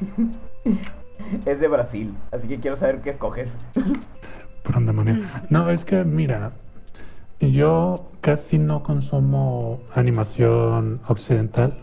es 1.45 1.59
de 1.59 1.67
Brasil, 1.67 2.17
así 2.31 2.47
que 2.47 2.59
quiero 2.59 2.75
saber 2.75 3.01
qué 3.01 3.11
escoges. 3.11 3.55
Por. 4.63 4.81
No, 5.51 5.69
es 5.69 5.85
que 5.85 6.05
mira, 6.05 6.53
yo 7.39 8.09
casi 8.21 8.57
no 8.57 8.81
consumo 8.81 9.79
animación 9.93 11.01
occidental. 11.07 11.77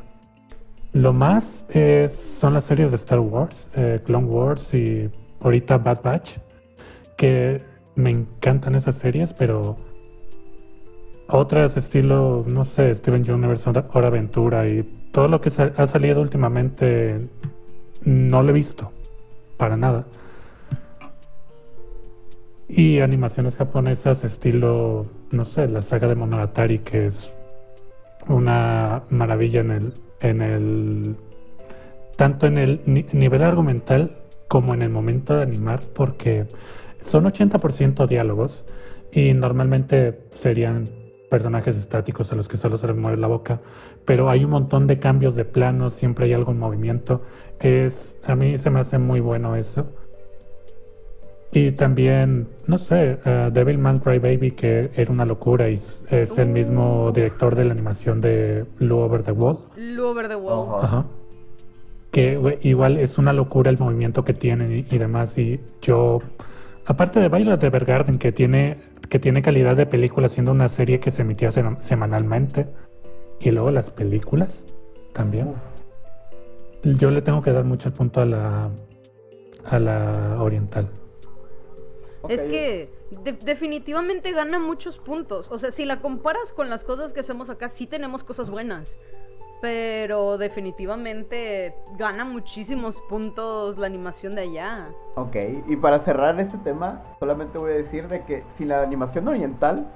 Lo 0.94 1.12
más 1.12 1.64
es, 1.68 2.12
son 2.40 2.54
las 2.54 2.64
series 2.64 2.90
de 2.90 2.96
Star 2.96 3.20
Wars, 3.20 3.70
eh, 3.76 4.00
Clone 4.04 4.26
Wars 4.26 4.74
y 4.74 5.08
ahorita 5.42 5.78
Bad 5.78 6.02
Batch, 6.02 6.38
que 7.16 7.67
me 7.98 8.10
encantan 8.10 8.76
esas 8.76 8.94
series, 8.94 9.32
pero 9.32 9.76
otras 11.26 11.76
estilo, 11.76 12.44
no 12.46 12.64
sé, 12.64 12.94
Steven 12.94 13.28
Universe, 13.28 13.68
Hora 13.68 14.06
Aventura 14.06 14.68
y 14.68 14.84
todo 15.12 15.26
lo 15.26 15.40
que 15.40 15.50
ha 15.76 15.86
salido 15.86 16.22
últimamente 16.22 17.28
no 18.04 18.42
lo 18.42 18.50
he 18.50 18.52
visto, 18.52 18.92
para 19.56 19.76
nada. 19.76 20.06
Y 22.68 23.00
animaciones 23.00 23.56
japonesas 23.56 24.22
estilo, 24.22 25.06
no 25.32 25.44
sé, 25.44 25.66
la 25.66 25.82
saga 25.82 26.06
de 26.06 26.14
Monogatari, 26.14 26.78
que 26.78 27.06
es 27.06 27.32
una 28.28 29.02
maravilla 29.10 29.60
en 29.60 29.70
el, 29.72 29.92
en 30.20 30.42
el, 30.42 31.16
tanto 32.16 32.46
en 32.46 32.58
el 32.58 32.80
ni- 32.86 33.06
nivel 33.12 33.42
argumental 33.42 34.18
como 34.46 34.72
en 34.72 34.82
el 34.82 34.90
momento 34.90 35.34
de 35.34 35.42
animar, 35.42 35.80
porque 35.94 36.46
son 37.02 37.24
80% 37.24 38.06
diálogos 38.06 38.64
y 39.12 39.32
normalmente 39.34 40.20
serían 40.30 40.84
personajes 41.30 41.76
estáticos 41.76 42.32
a 42.32 42.36
los 42.36 42.48
que 42.48 42.56
solo 42.56 42.78
se 42.78 42.86
les 42.86 42.96
mueve 42.96 43.18
la 43.18 43.26
boca, 43.26 43.60
pero 44.04 44.30
hay 44.30 44.44
un 44.44 44.50
montón 44.50 44.86
de 44.86 44.98
cambios 44.98 45.34
de 45.34 45.44
planos, 45.44 45.92
siempre 45.92 46.24
hay 46.26 46.32
algo 46.32 46.52
en 46.52 46.58
movimiento. 46.58 47.22
Es, 47.60 48.16
a 48.24 48.34
mí 48.34 48.56
se 48.58 48.70
me 48.70 48.80
hace 48.80 48.98
muy 48.98 49.20
bueno 49.20 49.54
eso. 49.54 49.86
Y 51.50 51.72
también, 51.72 52.46
no 52.66 52.76
sé, 52.76 53.18
uh, 53.24 53.50
Devilman 53.50 54.00
Crybaby, 54.00 54.50
que 54.52 54.90
era 54.94 55.10
una 55.10 55.24
locura 55.24 55.68
y 55.70 55.74
es 55.74 56.38
el 56.38 56.48
mismo 56.48 57.06
Uh. 57.06 57.12
director 57.12 57.54
de 57.54 57.64
la 57.64 57.72
animación 57.72 58.20
de 58.20 58.66
Blue 58.78 58.98
Over 58.98 59.22
the 59.22 59.32
Wall. 59.32 59.58
Lu 59.76 60.06
Over 60.08 60.28
the 60.28 60.36
Wall. 60.36 60.84
Ajá. 60.84 60.98
Ajá. 60.98 61.06
Que 62.10 62.58
igual 62.62 62.98
es 62.98 63.16
una 63.18 63.32
locura 63.32 63.70
el 63.70 63.78
movimiento 63.78 64.24
que 64.24 64.34
tienen 64.34 64.72
y, 64.72 64.94
y 64.94 64.98
demás. 64.98 65.36
Y 65.38 65.60
yo, 65.80 66.20
aparte 66.88 67.20
de 67.20 67.28
Violet 67.28 67.62
Evergarden, 67.62 68.18
que 68.18 68.32
tiene, 68.32 68.78
que 69.08 69.18
tiene 69.18 69.42
calidad 69.42 69.76
de 69.76 69.86
película, 69.86 70.28
siendo 70.28 70.52
una 70.52 70.68
serie 70.68 70.98
que 71.00 71.10
se 71.10 71.22
emitía 71.22 71.50
sema- 71.50 71.78
semanalmente, 71.80 72.66
y 73.40 73.50
luego 73.50 73.70
las 73.70 73.90
películas 73.90 74.64
también. 75.12 75.54
Yo 76.82 77.10
le 77.10 77.22
tengo 77.22 77.42
que 77.42 77.52
dar 77.52 77.64
mucho 77.64 77.88
el 77.88 77.94
punto 77.94 78.20
a 78.22 78.24
la, 78.24 78.70
a 79.64 79.78
la 79.78 80.42
oriental. 80.42 80.88
Es 82.28 82.40
que 82.40 82.90
de- 83.22 83.32
definitivamente 83.32 84.32
gana 84.32 84.58
muchos 84.58 84.98
puntos. 84.98 85.46
O 85.50 85.58
sea, 85.58 85.70
si 85.70 85.84
la 85.84 86.00
comparas 86.00 86.52
con 86.52 86.68
las 86.70 86.84
cosas 86.84 87.12
que 87.12 87.20
hacemos 87.20 87.50
acá, 87.50 87.68
sí 87.68 87.86
tenemos 87.86 88.24
cosas 88.24 88.48
buenas. 88.50 88.98
Pero 89.60 90.38
definitivamente 90.38 91.74
gana 91.96 92.24
muchísimos 92.24 93.00
puntos 93.08 93.76
la 93.76 93.86
animación 93.86 94.34
de 94.36 94.42
allá. 94.42 94.86
Ok, 95.16 95.36
y 95.66 95.76
para 95.76 95.98
cerrar 95.98 96.38
este 96.38 96.58
tema, 96.58 97.02
solamente 97.18 97.58
voy 97.58 97.72
a 97.72 97.74
decir 97.74 98.06
de 98.06 98.22
que 98.24 98.44
sin 98.56 98.68
la 98.68 98.82
animación 98.82 99.26
oriental, 99.26 99.88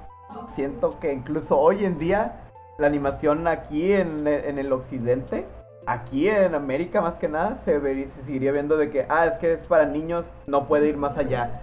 siento 0.53 0.99
que 0.99 1.13
incluso 1.13 1.57
hoy 1.57 1.85
en 1.85 1.97
día, 1.97 2.41
la 2.77 2.87
animación 2.87 3.47
aquí 3.47 3.93
en, 3.93 4.27
en 4.27 4.59
el 4.59 4.73
occidente, 4.73 5.45
aquí 5.85 6.27
en 6.27 6.55
América 6.55 6.99
más 6.99 7.15
que 7.15 7.29
nada, 7.29 7.59
se, 7.63 7.77
vería- 7.79 8.07
se 8.17 8.23
seguiría 8.23 8.51
viendo 8.51 8.75
de 8.75 8.89
que, 8.89 9.05
ah, 9.07 9.27
es 9.27 9.39
que 9.39 9.53
es 9.53 9.67
para 9.67 9.85
niños, 9.85 10.25
no 10.45 10.67
puede 10.67 10.89
ir 10.89 10.97
más 10.97 11.17
allá. 11.17 11.61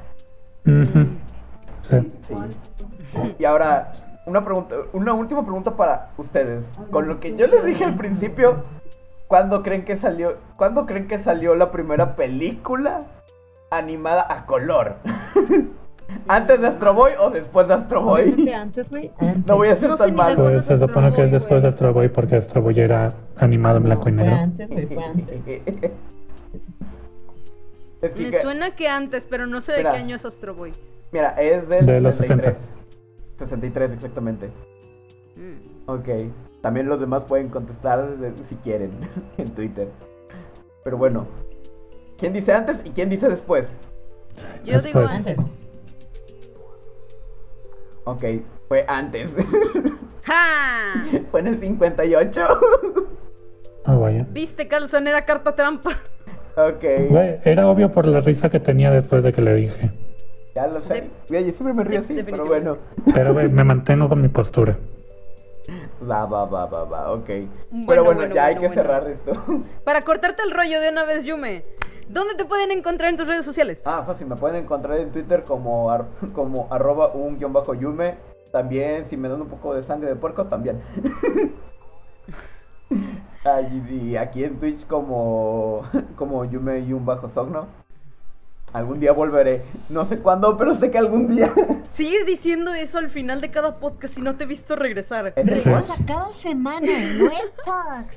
Sí. 1.82 2.35
Y 3.39 3.44
ahora, 3.44 3.93
una 4.26 4.44
pregunta, 4.44 4.76
una 4.92 5.12
última 5.14 5.42
pregunta 5.42 5.76
para 5.76 6.10
ustedes. 6.18 6.64
Con 6.90 7.09
lo 7.09 7.20
que 7.20 7.36
yo 7.36 7.47
les 7.47 7.64
dije 7.64 7.84
al 7.84 7.97
principio, 7.97 8.62
¿cuándo 9.28 9.62
creen 9.62 9.84
que 9.84 9.97
salió, 9.97 10.36
¿cuándo 10.56 10.86
creen 10.86 11.09
que 11.09 11.18
salió 11.18 11.55
la 11.55 11.70
primera 11.70 12.16
película 12.16 13.01
animada 13.70 14.26
a 14.28 14.47
color? 14.47 14.97
¿Antes 16.26 16.60
de 16.60 16.66
Astro 16.66 16.92
Boy 16.92 17.12
o 17.20 17.30
después 17.30 17.68
de 17.68 17.74
Astro 17.74 18.02
Boy? 18.02 18.51
Antes, 18.52 18.90
güey. 18.90 19.12
No 19.47 19.56
voy 19.56 19.68
a 19.68 19.76
ser 19.76 19.90
No 19.90 19.97
tan 19.97 20.14
malo. 20.14 20.42
Pues 20.42 20.64
se 20.64 20.76
supone 20.76 21.12
que 21.14 21.22
es 21.22 21.30
Boy, 21.30 21.38
después 21.38 21.62
de. 21.62 21.68
Astro 21.68 21.92
Boy 21.92 22.09
porque 22.09 22.34
Astro 22.36 22.62
Boy 22.62 22.80
era 22.80 23.12
animado 23.36 23.76
en 23.76 23.84
blanco 23.84 24.09
y 24.09 24.12
negro. 24.12 24.32
Fue 24.34 24.42
antes, 24.42 24.70
güey, 24.70 24.86
fue 24.86 25.05
antes. 25.05 25.47
Es 28.02 28.12
que- 28.12 28.30
Me 28.30 28.40
suena 28.40 28.70
que 28.74 28.88
antes, 28.88 29.26
pero 29.26 29.47
no 29.47 29.60
sé 29.60 29.72
de 29.72 29.78
Mira. 29.78 29.92
qué 29.92 29.98
año 29.98 30.16
es 30.16 30.24
Astro 30.24 30.55
Boy. 30.55 30.72
Mira, 31.12 31.30
es 31.40 31.68
del 31.68 31.84
De 31.84 32.01
los 32.01 32.14
63. 32.14 32.56
63 33.40 33.92
exactamente. 33.92 34.48
Mm. 35.36 35.90
Ok. 35.90 36.08
También 36.62 36.88
los 36.88 37.00
demás 37.00 37.24
pueden 37.24 37.48
contestar 37.48 38.16
de- 38.18 38.32
si 38.48 38.54
quieren 38.56 38.92
en 39.38 39.48
Twitter. 39.54 39.88
Pero 40.84 40.96
bueno. 40.96 41.26
¿Quién 42.18 42.32
dice 42.32 42.52
antes 42.52 42.80
y 42.84 42.90
quién 42.90 43.08
dice 43.08 43.28
después? 43.28 43.66
Yo 44.64 44.78
digo 44.80 45.00
Después. 45.00 45.10
antes. 45.10 45.66
Ok, 48.04 48.24
fue 48.68 48.84
antes. 48.88 49.32
¡Ja! 50.22 51.04
fue 51.30 51.40
en 51.40 51.46
el 51.48 51.58
58. 51.58 52.40
Ah, 53.86 53.96
vaya. 53.96 54.26
¿Viste, 54.30 54.68
Carlson? 54.68 55.08
Era 55.08 55.24
carta 55.24 55.56
trampa. 55.56 55.90
ok, 56.54 56.84
Güey, 57.08 57.38
era 57.46 57.66
obvio 57.68 57.90
por 57.90 58.06
la 58.06 58.20
risa 58.20 58.50
que 58.50 58.60
tenía 58.60 58.90
después 58.90 59.22
de 59.24 59.32
que 59.32 59.40
le 59.40 59.54
dije. 59.54 59.90
Ya 60.55 60.66
lo 60.66 60.81
sé. 60.81 61.02
Sí. 61.02 61.10
Mira, 61.31 61.40
yo 61.43 61.52
siempre 61.52 61.72
me 61.74 61.85
río 61.85 62.02
Sí, 62.02 62.18
así, 62.18 62.22
pero 62.31 62.44
bueno. 62.47 62.77
Pero, 63.14 63.32
güey, 63.32 63.48
me 63.51 63.64
mantengo 63.64 64.09
con 64.09 64.20
mi 64.20 64.28
postura. 64.28 64.77
Va, 66.02 66.24
va, 66.27 66.44
va, 66.47 66.66
va, 66.66 66.85
va, 66.85 67.12
ok. 67.12 67.24
pero 67.27 67.48
Bueno, 67.70 68.05
bueno, 68.05 68.20
bueno, 68.20 68.35
ya 68.35 68.47
hay 68.47 68.55
que 68.55 68.66
bueno. 68.66 68.74
cerrar 68.74 69.09
esto. 69.09 69.32
Para 69.85 70.02
cortarte 70.02 70.43
el 70.43 70.51
rollo 70.51 70.81
de 70.81 70.89
una 70.90 71.05
vez, 71.05 71.24
Yume, 71.24 71.64
¿dónde 72.09 72.35
te 72.35 72.44
pueden 72.44 72.72
encontrar 72.72 73.10
en 73.10 73.16
tus 73.16 73.28
redes 73.28 73.44
sociales? 73.44 73.82
ah, 73.85 74.02
fácil, 74.05 74.27
me 74.27 74.35
pueden 74.36 74.56
encontrar 74.64 74.98
en 74.98 75.10
Twitter 75.10 75.44
como, 75.44 75.90
ar- 75.90 76.06
como 76.35 76.66
arroba 76.70 77.09
un 77.09 77.39
guion 77.39 77.52
bajo 77.52 77.74
yume. 77.74 78.16
También, 78.51 79.06
si 79.09 79.16
me 79.16 79.28
dan 79.28 79.43
un 79.43 79.48
poco 79.48 79.74
de 79.74 79.82
sangre 79.85 80.09
de 80.09 80.16
puerco, 80.16 80.47
también. 80.47 80.81
Y, 83.90 83.94
y 83.94 84.16
aquí 84.16 84.44
en 84.44 84.59
Twitch 84.59 84.86
como, 84.86 85.82
como 86.16 86.44
yume 86.44 86.81
y 86.81 86.93
un 86.93 87.06
bajo 87.06 87.28
sogno. 87.31 87.68
Algún 88.72 89.01
día 89.01 89.12
volveré. 89.12 89.62
No 89.88 90.05
sé 90.05 90.22
cuándo, 90.22 90.56
pero 90.56 90.74
sé 90.76 90.90
que 90.90 90.98
algún 90.98 91.34
día. 91.34 91.52
Sigues 91.92 92.24
diciendo 92.26 92.72
eso 92.72 92.98
al 92.98 93.10
final 93.10 93.40
de 93.40 93.51
cada 93.51 93.74
podcast 93.74 94.16
y 94.18 94.22
no 94.22 94.36
te 94.36 94.44
he 94.44 94.47
visto 94.47 94.76
regresar. 94.76 95.32
Regresa 95.36 95.97
cada 96.06 96.32
semana 96.32 96.86
en 96.86 97.22
Web 97.22 97.52
Talk. 97.64 98.10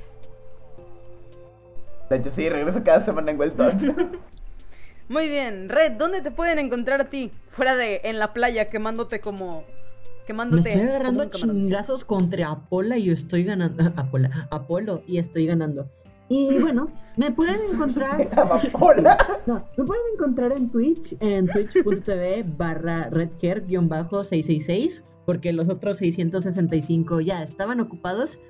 De 2.08 2.16
hecho, 2.16 2.30
sí, 2.30 2.48
regreso 2.48 2.82
cada 2.84 3.04
semana 3.04 3.30
en 3.30 3.40
Well 3.40 3.52
Talks. 3.52 3.82
Muy 5.08 5.28
bien, 5.28 5.68
Red, 5.68 5.92
¿dónde 5.92 6.22
te 6.22 6.30
pueden 6.30 6.58
encontrar 6.58 7.00
a 7.00 7.04
ti? 7.06 7.30
Fuera 7.50 7.76
de 7.76 8.00
en 8.04 8.18
la 8.18 8.32
playa 8.32 8.68
quemándote 8.68 9.20
como 9.20 9.60
Me 9.60 10.24
quemándote. 10.26 10.68
estoy 10.70 10.82
agarrando 10.86 11.26
chingazos 11.26 12.04
contra 12.04 12.50
Apola 12.50 12.96
y 12.96 13.04
yo 13.04 13.12
estoy 13.12 13.44
ganando. 13.44 13.84
Apola, 13.96 14.48
Apolo 14.50 15.02
y 15.06 15.18
estoy 15.18 15.46
ganando. 15.46 15.88
Y 16.28 16.58
bueno, 16.58 16.90
me 17.16 17.30
pueden 17.32 17.60
encontrar. 17.70 18.30
No, 19.46 19.62
me 19.76 19.84
pueden 19.84 20.02
encontrar 20.14 20.52
en 20.52 20.70
Twitch, 20.70 21.16
en 21.20 21.46
twitch.tv 21.46 22.44
barra 22.56 23.10
redhair-666, 23.10 25.02
porque 25.26 25.52
los 25.52 25.68
otros 25.68 25.98
665 25.98 27.20
ya 27.20 27.42
estaban 27.42 27.80
ocupados. 27.80 28.40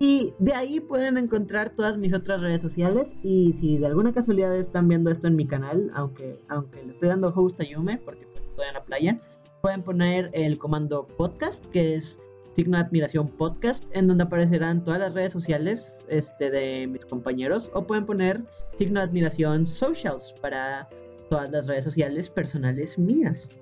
Y 0.00 0.32
de 0.38 0.54
ahí 0.54 0.78
pueden 0.80 1.18
encontrar 1.18 1.70
todas 1.70 1.98
mis 1.98 2.14
otras 2.14 2.40
redes 2.40 2.62
sociales. 2.62 3.08
Y 3.22 3.52
si 3.54 3.78
de 3.78 3.86
alguna 3.86 4.12
casualidad 4.12 4.56
están 4.56 4.88
viendo 4.88 5.10
esto 5.10 5.26
en 5.26 5.36
mi 5.36 5.46
canal, 5.46 5.90
aunque, 5.92 6.38
aunque 6.48 6.84
le 6.84 6.92
estoy 6.92 7.08
dando 7.08 7.32
host 7.34 7.60
a 7.60 7.64
Yume, 7.64 7.98
porque 7.98 8.26
estoy 8.32 8.68
en 8.68 8.74
la 8.74 8.84
playa, 8.84 9.18
pueden 9.60 9.82
poner 9.82 10.30
el 10.32 10.56
comando 10.58 11.06
podcast, 11.06 11.66
que 11.66 11.96
es 11.96 12.18
signo 12.58 12.76
de 12.76 12.82
admiración 12.82 13.28
podcast, 13.28 13.84
en 13.92 14.08
donde 14.08 14.24
aparecerán 14.24 14.82
todas 14.82 14.98
las 14.98 15.14
redes 15.14 15.32
sociales 15.32 16.04
este, 16.08 16.50
de 16.50 16.88
mis 16.88 17.04
compañeros. 17.04 17.70
O 17.72 17.86
pueden 17.86 18.04
poner 18.04 18.40
signo 18.76 18.98
de 18.98 19.06
admiración 19.06 19.64
socials 19.64 20.34
para 20.42 20.88
todas 21.30 21.52
las 21.52 21.68
redes 21.68 21.84
sociales 21.84 22.28
personales 22.28 22.98
mías. 22.98 23.54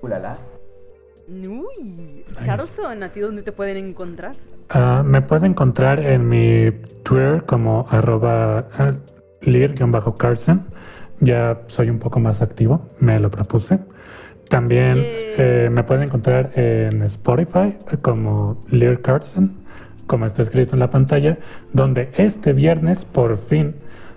Ulala. 0.00 0.36
Uy, 1.28 2.24
Carlson, 2.44 3.04
¿a 3.04 3.12
ti 3.12 3.20
dónde 3.20 3.42
te 3.42 3.52
pueden 3.52 3.76
encontrar? 3.76 4.34
Ah, 4.70 5.04
me 5.06 5.22
pueden 5.22 5.52
encontrar 5.52 6.00
en 6.00 6.28
mi 6.28 6.72
Twitter 7.04 7.44
como 7.46 7.86
arroba 7.90 8.66
ah, 8.72 8.92
lir-carson. 9.42 10.66
Ya 11.20 11.62
soy 11.66 11.90
un 11.90 12.00
poco 12.00 12.18
más 12.18 12.42
activo, 12.42 12.90
me 12.98 13.20
lo 13.20 13.30
propuse. 13.30 13.78
También 14.52 14.98
eh, 14.98 15.70
me 15.72 15.82
pueden 15.82 16.02
encontrar 16.02 16.52
en 16.56 17.02
Spotify 17.04 17.74
como 18.02 18.60
Lear 18.68 19.00
Carson, 19.00 19.50
como 20.06 20.26
está 20.26 20.42
escrito 20.42 20.74
en 20.74 20.80
la 20.80 20.90
pantalla, 20.90 21.38
donde 21.72 22.10
este 22.18 22.52
viernes 22.52 23.06
por 23.06 23.38
fin 23.38 23.76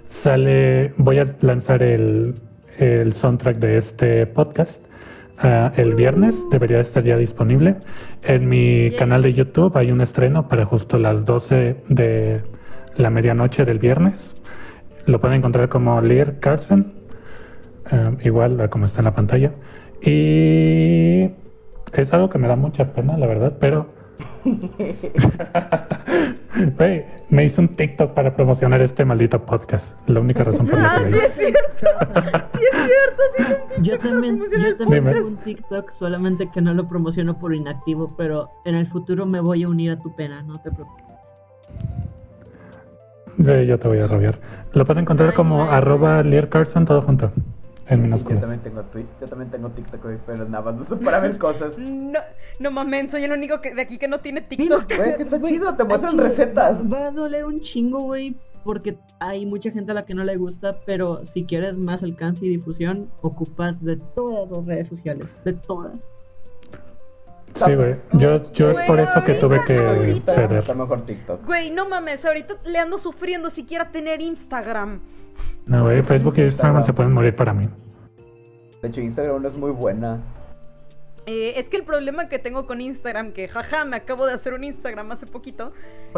sale, 0.09 0.93
voy 0.97 1.19
a 1.19 1.25
lanzar 1.39 1.81
el, 1.81 2.35
el 2.77 3.13
soundtrack 3.13 3.59
de 3.59 3.77
este 3.77 4.25
podcast. 4.25 4.83
Ah, 5.37 5.71
el 5.77 5.95
viernes 5.95 6.35
debería 6.51 6.81
estar 6.81 7.01
ya 7.01 7.15
disponible. 7.15 7.77
En 8.23 8.49
mi 8.49 8.91
canal 8.91 9.21
de 9.21 9.31
YouTube 9.31 9.77
hay 9.77 9.89
un 9.89 10.01
estreno 10.01 10.49
para 10.49 10.65
justo 10.65 10.99
las 10.99 11.23
12 11.23 11.77
de 11.87 12.41
la 12.97 13.09
medianoche 13.09 13.63
del 13.63 13.79
viernes. 13.79 14.35
Lo 15.05 15.21
pueden 15.21 15.37
encontrar 15.37 15.69
como 15.69 16.01
Lear 16.01 16.39
Carson, 16.41 16.91
eh, 17.89 18.17
igual 18.25 18.59
a 18.59 18.67
como 18.67 18.85
está 18.85 18.99
en 18.99 19.05
la 19.05 19.15
pantalla. 19.15 19.53
Y 20.05 21.31
es 21.93 22.13
algo 22.13 22.29
que 22.29 22.37
me 22.37 22.47
da 22.47 22.55
mucha 22.55 22.93
pena, 22.93 23.17
la 23.17 23.25
verdad, 23.25 23.57
pero 23.59 23.87
me 27.29 27.45
hice 27.45 27.61
un 27.61 27.69
TikTok 27.69 28.13
para 28.13 28.35
promocionar 28.35 28.81
este 28.81 29.03
maldito 29.03 29.43
podcast. 29.43 29.97
La 30.07 30.19
única 30.19 30.43
razón 30.43 30.67
por 30.67 30.79
la 30.79 30.95
Ah, 30.95 30.99
que 30.99 31.05
sí 31.05 31.11
lo 31.11 31.17
es 31.17 31.33
cierto. 31.33 31.87
Sí 32.53 32.61
es 32.71 32.77
cierto, 32.85 33.23
sí 33.35 33.43
es 33.43 33.49
un 33.77 33.83
Yo 33.83 33.97
también, 33.97 34.39
yo 34.39 34.75
también 34.77 35.05
tengo 35.05 35.27
un 35.27 35.37
TikTok, 35.37 35.89
solamente 35.89 36.49
que 36.51 36.61
no 36.61 36.73
lo 36.73 36.87
promociono 36.87 37.39
por 37.39 37.55
inactivo, 37.55 38.15
pero 38.15 38.51
en 38.65 38.75
el 38.75 38.85
futuro 38.87 39.25
me 39.25 39.39
voy 39.39 39.63
a 39.63 39.67
unir 39.67 39.91
a 39.91 39.99
tu 39.99 40.15
pena, 40.15 40.43
no 40.43 40.61
te 40.61 40.71
preocupes. 40.71 41.05
Sí, 43.43 43.65
yo 43.65 43.79
te 43.79 43.87
voy 43.87 43.99
a 43.99 44.07
robiar. 44.07 44.39
Lo 44.73 44.85
pueden 44.85 45.01
encontrar 45.01 45.29
Ay, 45.29 45.35
como 45.35 45.63
arroba 45.63 46.21
Lear 46.23 46.49
Carson, 46.49 46.85
todo 46.85 47.01
junto. 47.01 47.31
En 47.87 48.17
Yo 48.17 48.39
también 48.39 48.61
tengo 48.61 48.81
tweet, 48.83 49.05
yo 49.21 49.27
también 49.27 49.51
tengo 49.51 49.69
TikTok, 49.69 50.01
güey, 50.01 50.17
pero 50.25 50.49
nada 50.49 50.71
más 50.71 50.81
uso 50.81 50.99
para 50.99 51.19
ver 51.19 51.37
cosas. 51.37 51.77
No, 51.85 52.19
no 52.59 52.71
mames, 52.71 53.11
soy 53.11 53.25
el 53.25 53.31
único 53.31 53.61
que, 53.61 53.75
de 53.75 53.81
aquí 53.81 53.97
que 53.97 54.07
no 54.07 54.19
tiene 54.19 54.41
TikTok. 54.41 54.87
Güey, 54.87 55.09
es 55.09 55.15
que 55.17 55.23
está 55.23 55.37
güey, 55.37 55.53
chido, 55.53 55.75
te 55.75 55.83
muestran 55.83 56.17
recetas. 56.17 56.81
Va 56.81 57.07
a 57.07 57.11
doler 57.11 57.45
un 57.45 57.59
chingo, 57.61 57.99
güey, 57.99 58.35
porque 58.63 58.97
hay 59.19 59.45
mucha 59.45 59.69
gente 59.71 59.91
a 59.91 59.95
la 59.95 60.05
que 60.05 60.15
no 60.15 60.23
le 60.23 60.37
gusta, 60.37 60.79
pero 60.85 61.25
si 61.25 61.43
quieres 61.43 61.77
más 61.77 62.01
alcance 62.01 62.45
y 62.45 62.49
difusión, 62.49 63.09
ocupas 63.21 63.83
de 63.83 63.97
todas 63.97 64.49
las 64.49 64.65
redes 64.65 64.87
sociales, 64.87 65.37
de 65.43 65.53
todas. 65.53 65.99
Sí, 67.55 67.73
güey. 67.73 67.95
Yo, 68.13 68.43
yo 68.51 68.69
es 68.69 68.81
por 68.81 68.99
eso 68.99 69.23
que 69.23 69.35
tuve 69.35 69.63
que 69.65 69.77
Ahorita, 69.77 70.33
ceder. 70.33 70.59
Está 70.59 70.73
mejor 70.73 71.05
TikTok. 71.05 71.45
Güey, 71.45 71.71
no 71.71 71.87
mames, 71.87 72.25
ahorita 72.25 72.55
le 72.65 72.77
ando 72.79 72.97
sufriendo 72.97 73.49
siquiera 73.49 73.91
tener 73.91 74.21
Instagram. 74.21 74.99
No, 75.65 75.83
güey, 75.83 76.03
Facebook 76.03 76.35
y 76.37 76.41
Instagram 76.41 76.83
se 76.83 76.93
pueden 76.93 77.13
morir 77.13 77.33
para 77.33 77.53
mí. 77.53 77.65
De 78.81 78.89
hecho, 78.89 79.01
Instagram 79.01 79.41
no 79.41 79.47
es 79.47 79.57
muy 79.57 79.71
buena. 79.71 80.19
Eh, 81.27 81.53
es 81.59 81.69
que 81.69 81.77
el 81.77 81.83
problema 81.83 82.29
que 82.29 82.37
tengo 82.37 82.67
con 82.67 82.81
Instagram, 82.81 83.33
que 83.33 83.47
jaja, 83.47 83.83
me 83.83 83.95
acabo 83.95 84.27
de 84.27 84.33
hacer 84.33 84.53
un 84.53 84.63
Instagram 84.63 85.11
hace 85.11 85.25
poquito, 85.25 85.73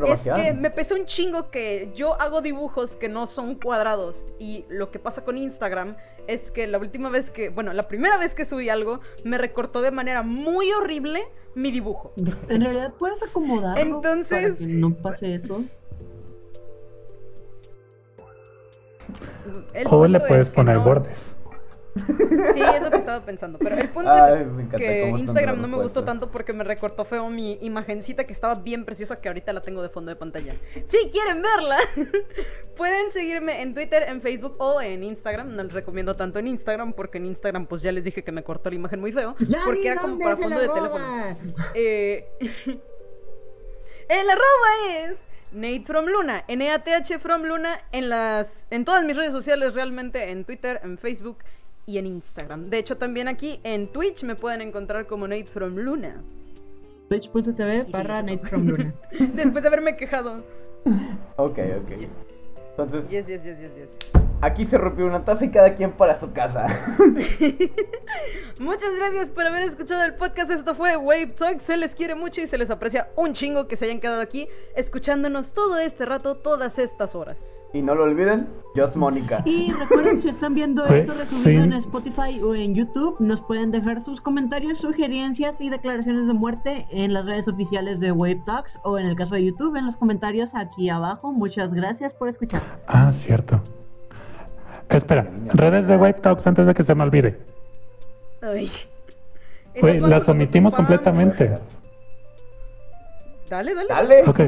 es 0.06 0.22
que 0.22 0.52
me 0.54 0.70
pesa 0.70 0.96
un 0.96 1.06
chingo 1.06 1.50
que 1.50 1.92
yo 1.96 2.20
hago 2.20 2.42
dibujos 2.42 2.98
que 2.98 3.08
no 3.08 3.26
son 3.26 3.56
cuadrados. 3.56 4.26
Y 4.38 4.66
lo 4.68 4.92
que 4.92 5.00
pasa 5.00 5.24
con 5.24 5.38
Instagram 5.38 5.96
es 6.28 6.52
que 6.52 6.68
la 6.68 6.78
última 6.78 7.10
vez 7.10 7.30
que, 7.30 7.48
bueno, 7.48 7.72
la 7.72 7.84
primera 7.84 8.18
vez 8.18 8.36
que 8.36 8.44
subí 8.44 8.68
algo, 8.68 9.00
me 9.24 9.38
recortó 9.38 9.82
de 9.82 9.92
manera 9.92 10.24
muy 10.24 10.72
horrible 10.74 11.24
mi 11.56 11.72
dibujo. 11.72 12.12
En 12.50 12.62
realidad 12.62 12.94
puedes 13.00 13.24
acomodarlo 13.24 13.82
Entonces- 13.82 14.56
para 14.56 14.58
que 14.58 14.66
no 14.66 14.94
pase 14.94 15.36
eso. 15.36 15.64
El 19.74 19.88
O 19.90 20.06
le 20.06 20.20
puedes 20.20 20.50
poner 20.50 20.76
no- 20.76 20.84
bordes. 20.84 21.37
Sí, 21.98 22.62
es 22.62 22.82
lo 22.82 22.92
que 22.92 22.98
estaba 22.98 23.26
pensando. 23.26 23.60
Pero 23.60 23.76
el 23.78 23.90
punto 23.90 24.12
Ay, 24.12 24.46
es 24.72 24.78
que 24.78 25.10
Instagram 25.10 25.62
no 25.62 25.68
me 25.68 25.78
gustó 25.78 26.04
tanto 26.04 26.30
porque 26.32 26.54
me 26.54 26.64
recortó 26.64 27.06
feo 27.06 27.30
mi 27.30 27.58
imagencita 27.62 28.26
que 28.26 28.34
estaba 28.34 28.56
bien 28.56 28.86
preciosa 28.86 29.20
que 29.20 29.28
ahorita 29.28 29.54
la 29.54 29.62
tengo 29.62 29.82
de 29.82 29.90
fondo 29.90 30.10
de 30.10 30.16
pantalla. 30.16 30.56
Si 30.86 31.10
quieren 31.10 31.42
verla, 31.42 31.78
pueden 32.78 33.12
seguirme 33.12 33.62
en 33.62 33.74
Twitter, 33.74 34.04
en 34.08 34.22
Facebook 34.22 34.56
o 34.60 34.82
en 34.82 35.04
Instagram. 35.04 35.56
No 35.56 35.64
les 35.64 35.74
recomiendo 35.74 36.16
tanto 36.16 36.40
en 36.40 36.48
Instagram 36.48 36.94
porque 36.94 37.18
en 37.18 37.26
Instagram 37.26 37.66
pues 37.66 37.82
ya 37.82 37.92
les 37.92 38.04
dije 38.04 38.24
que 38.24 38.32
me 38.32 38.44
cortó 38.44 38.70
la 38.70 38.76
imagen 38.76 39.00
muy 39.00 39.12
feo. 39.12 39.36
Ya 39.40 39.60
porque 39.66 39.88
era 39.88 40.02
como 40.02 40.20
para 40.20 40.38
fondo 40.38 40.60
de 40.60 40.70
teléfono. 40.70 41.06
Eh, 41.74 42.30
el 44.10 44.30
arroba 44.30 44.96
es 44.96 45.18
Nate 45.52 45.84
from 45.86 46.06
Luna, 46.06 46.44
N-A-T-H 46.48 47.20
from 47.20 47.44
Luna 47.44 47.82
en 47.92 48.10
las 48.10 48.68
en 48.70 48.86
todas 48.86 49.06
mis 49.06 49.16
redes 49.16 49.32
sociales 49.32 49.74
realmente, 49.74 50.30
en 50.30 50.44
Twitter, 50.46 50.80
en 50.84 50.98
Facebook 50.98 51.38
y 51.88 51.98
en 51.98 52.06
Instagram. 52.06 52.70
De 52.70 52.78
hecho, 52.78 52.98
también 52.98 53.28
aquí 53.30 53.60
en 53.64 53.88
Twitch 53.88 54.24
me 54.24 54.36
pueden 54.36 54.62
encontrar 54.62 55.08
como 55.08 55.28
Nate 55.28 55.46
from 55.46 55.78
Luna. 55.78 56.22
Twitch.tv 57.10 57.86
barra 57.90 58.22
Nate 58.22 58.46
from 58.46 58.68
Luna. 58.68 58.94
Después 59.34 59.62
de 59.64 59.68
haberme 59.68 59.96
quejado. 59.96 60.44
Ok, 61.38 61.60
ok. 61.78 61.98
Yes. 61.98 62.46
Entonces, 62.78 63.10
Yes, 63.10 63.28
yes, 63.28 63.44
yes, 63.44 63.58
yes, 63.60 63.72
yes. 63.76 64.27
Aquí 64.42 64.66
se 64.66 64.78
rompió 64.78 65.06
una 65.06 65.24
taza 65.24 65.46
y 65.46 65.52
cada 65.52 65.74
quien 65.76 65.92
para 65.92 66.20
su 66.20 66.32
casa. 66.32 66.68
Muchas 68.60 68.96
gracias 68.98 69.30
por 69.30 69.46
haber 69.46 69.64
escuchado 69.64 70.04
el 70.04 70.16
podcast. 70.16 70.52
Esto 70.52 70.76
fue 70.76 70.98
Wave 70.98 71.34
Talk. 71.38 71.60
Se 71.60 71.78
les 71.78 71.96
quiere 71.96 72.16
mucho 72.16 72.42
y 72.42 72.48
se 72.48 72.58
les 72.58 72.70
aprecia 72.70 73.10
un 73.16 73.34
chingo 73.34 73.68
que 73.68 73.76
se 73.76 73.86
hayan 73.86 74.00
quedado 74.00 74.22
aquí 74.22 74.48
escuchándonos 74.76 75.54
todo 75.54 75.78
este 75.78 76.06
rato, 76.06 76.38
todas 76.38 76.80
estas 76.80 77.16
horas. 77.16 77.66
Y 77.74 77.82
no 77.82 77.96
lo 77.96 78.04
olviden, 78.04 78.48
Just 78.76 78.96
Mónica. 78.96 79.42
Y 79.46 79.72
recuerden, 79.74 80.22
si 80.22 80.30
están 80.30 80.54
viendo 80.54 80.86
esto 80.86 81.14
resubido 81.14 81.64
sí. 81.64 81.70
en 81.70 81.74
Spotify 81.74 82.42
o 82.42 82.56
en 82.56 82.74
YouTube, 82.76 83.16
nos 83.20 83.42
pueden 83.42 83.72
dejar 83.72 84.02
sus 84.02 84.22
comentarios, 84.22 84.80
sugerencias 84.80 85.60
y 85.62 85.70
declaraciones 85.70 86.28
de 86.28 86.34
muerte 86.34 86.88
en 86.92 87.14
las 87.14 87.26
redes 87.26 87.48
oficiales 87.48 88.00
de 88.00 88.12
Wave 88.12 88.42
Talks 88.46 88.80
o 88.84 88.98
en 88.98 89.08
el 89.08 89.16
caso 89.16 89.36
de 89.36 89.46
YouTube, 89.46 89.76
en 89.76 89.86
los 89.86 89.98
comentarios 89.98 90.56
aquí 90.56 90.90
abajo. 90.90 91.32
Muchas 91.32 91.74
gracias 91.74 92.14
por 92.14 92.30
escucharnos. 92.30 92.84
Ah, 92.88 93.12
cierto. 93.12 93.62
Espera, 94.90 95.28
redes 95.54 95.88
de 95.88 95.98
Wave 95.98 96.16
Talks 96.16 96.48
antes 96.48 96.68
de 96.68 96.74
que 96.74 96.84
se 96.84 96.96
me 96.96 97.04
olvide. 97.04 97.38
Ay. 98.42 98.70
Las 99.82 100.28
omitimos 100.30 100.74
completamente. 100.74 101.56
Dale, 103.50 103.76
dale. 103.76 103.90
Dale. 103.90 104.24
Ok. 104.26 104.40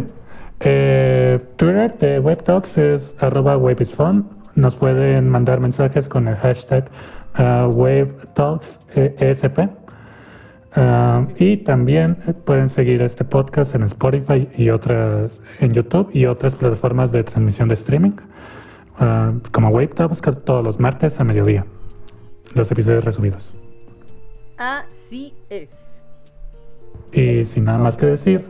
Eh, 0.62 1.40
Twitter 1.56 1.98
de 1.98 2.20
Web 2.20 2.44
Talks 2.44 2.78
es 2.78 3.16
arroba 3.20 3.58
waveisfun. 3.58 4.28
Nos 4.56 4.76
pueden 4.76 5.30
mandar 5.30 5.60
mensajes 5.60 6.10
con 6.10 6.28
el 6.28 6.36
hashtag 6.36 6.90
uh, 7.38 7.68
WaveTalksESP. 7.68 9.70
Ah, 10.76 11.26
y 11.38 11.58
también 11.58 12.16
pueden 12.46 12.70
seguir 12.70 13.02
este 13.02 13.24
podcast 13.24 13.74
en 13.74 13.84
Spotify 13.84 14.48
y 14.56 14.70
otras 14.70 15.42
en 15.60 15.72
YouTube 15.72 16.12
y 16.14 16.28
otras 16.28 16.56
plataformas 16.56 17.12
de 17.12 17.24
transmisión 17.24 17.70
de 17.70 17.74
streaming 17.74 18.12
ah, 19.00 19.34
como 19.52 19.70
Wave 19.70 19.90
que 19.90 20.32
todos 20.32 20.64
los 20.64 20.80
martes 20.80 21.20
a 21.20 21.24
mediodía 21.24 21.66
los 22.54 22.72
episodios 22.72 23.04
resubidos 23.04 23.54
Así 24.58 25.34
es. 25.50 26.04
y 27.12 27.44
sin 27.46 27.66
nada 27.66 27.78
más 27.78 27.98
que 27.98 28.06
decir 28.06 28.44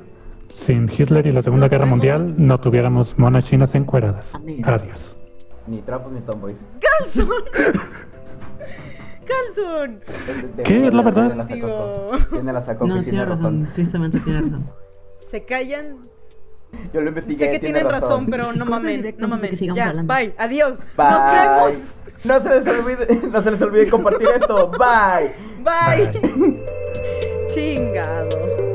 sin 0.53 0.89
Hitler 0.89 1.27
y 1.27 1.31
la 1.31 1.41
Segunda 1.41 1.65
Nos 1.65 1.71
Guerra 1.71 1.85
vemos. 1.85 1.97
Mundial 1.97 2.35
no 2.38 2.57
tuviéramos 2.57 3.17
monas 3.17 3.45
chinas 3.45 3.76
encueradas 3.76 4.34
adiós 4.63 5.17
Ni 5.67 5.81
trapos 5.81 6.11
ni 6.11 6.21
tomboys. 6.21 6.57
¡Calzón! 6.99 7.43
¡Calzón! 9.30 9.99
¿Qué? 10.63 10.88
Es 10.88 10.93
la 10.93 11.01
verdad. 11.03 11.45
Tiene 11.47 11.63
la 11.63 11.67
sacó. 11.67 12.27
Tiene 12.31 12.53
la 12.53 12.61
sacó, 12.63 12.88
No, 12.88 13.03
tiene 13.03 13.26
razón, 13.26 13.69
tristemente 13.73 14.19
tiene 14.19 14.41
razón. 14.41 14.65
Se 15.27 15.45
callan. 15.45 15.97
Yo 16.93 17.01
lo 17.01 17.09
investigué. 17.09 17.39
Sé 17.39 17.51
que 17.51 17.59
tiene 17.59 17.79
tienen 17.79 17.91
razón, 17.91 18.27
pero 18.27 18.53
no 18.53 18.65
mamen, 18.65 19.15
no 19.17 19.27
mamen. 19.27 19.55
Ya, 19.57 19.89
hablando. 19.89 20.13
bye, 20.13 20.33
adiós. 20.37 20.79
Bye. 20.95 21.09
Nos 21.09 21.31
vemos. 21.31 21.99
No 22.23 22.41
se 22.41 22.49
les 22.49 22.67
olvide, 22.67 23.21
no 23.31 23.41
se 23.41 23.51
les 23.51 23.61
olvide 23.61 23.89
compartir 23.89 24.27
esto. 24.35 24.71
Bye. 24.71 25.33
Bye. 25.63 26.11
Chingado. 27.47 28.68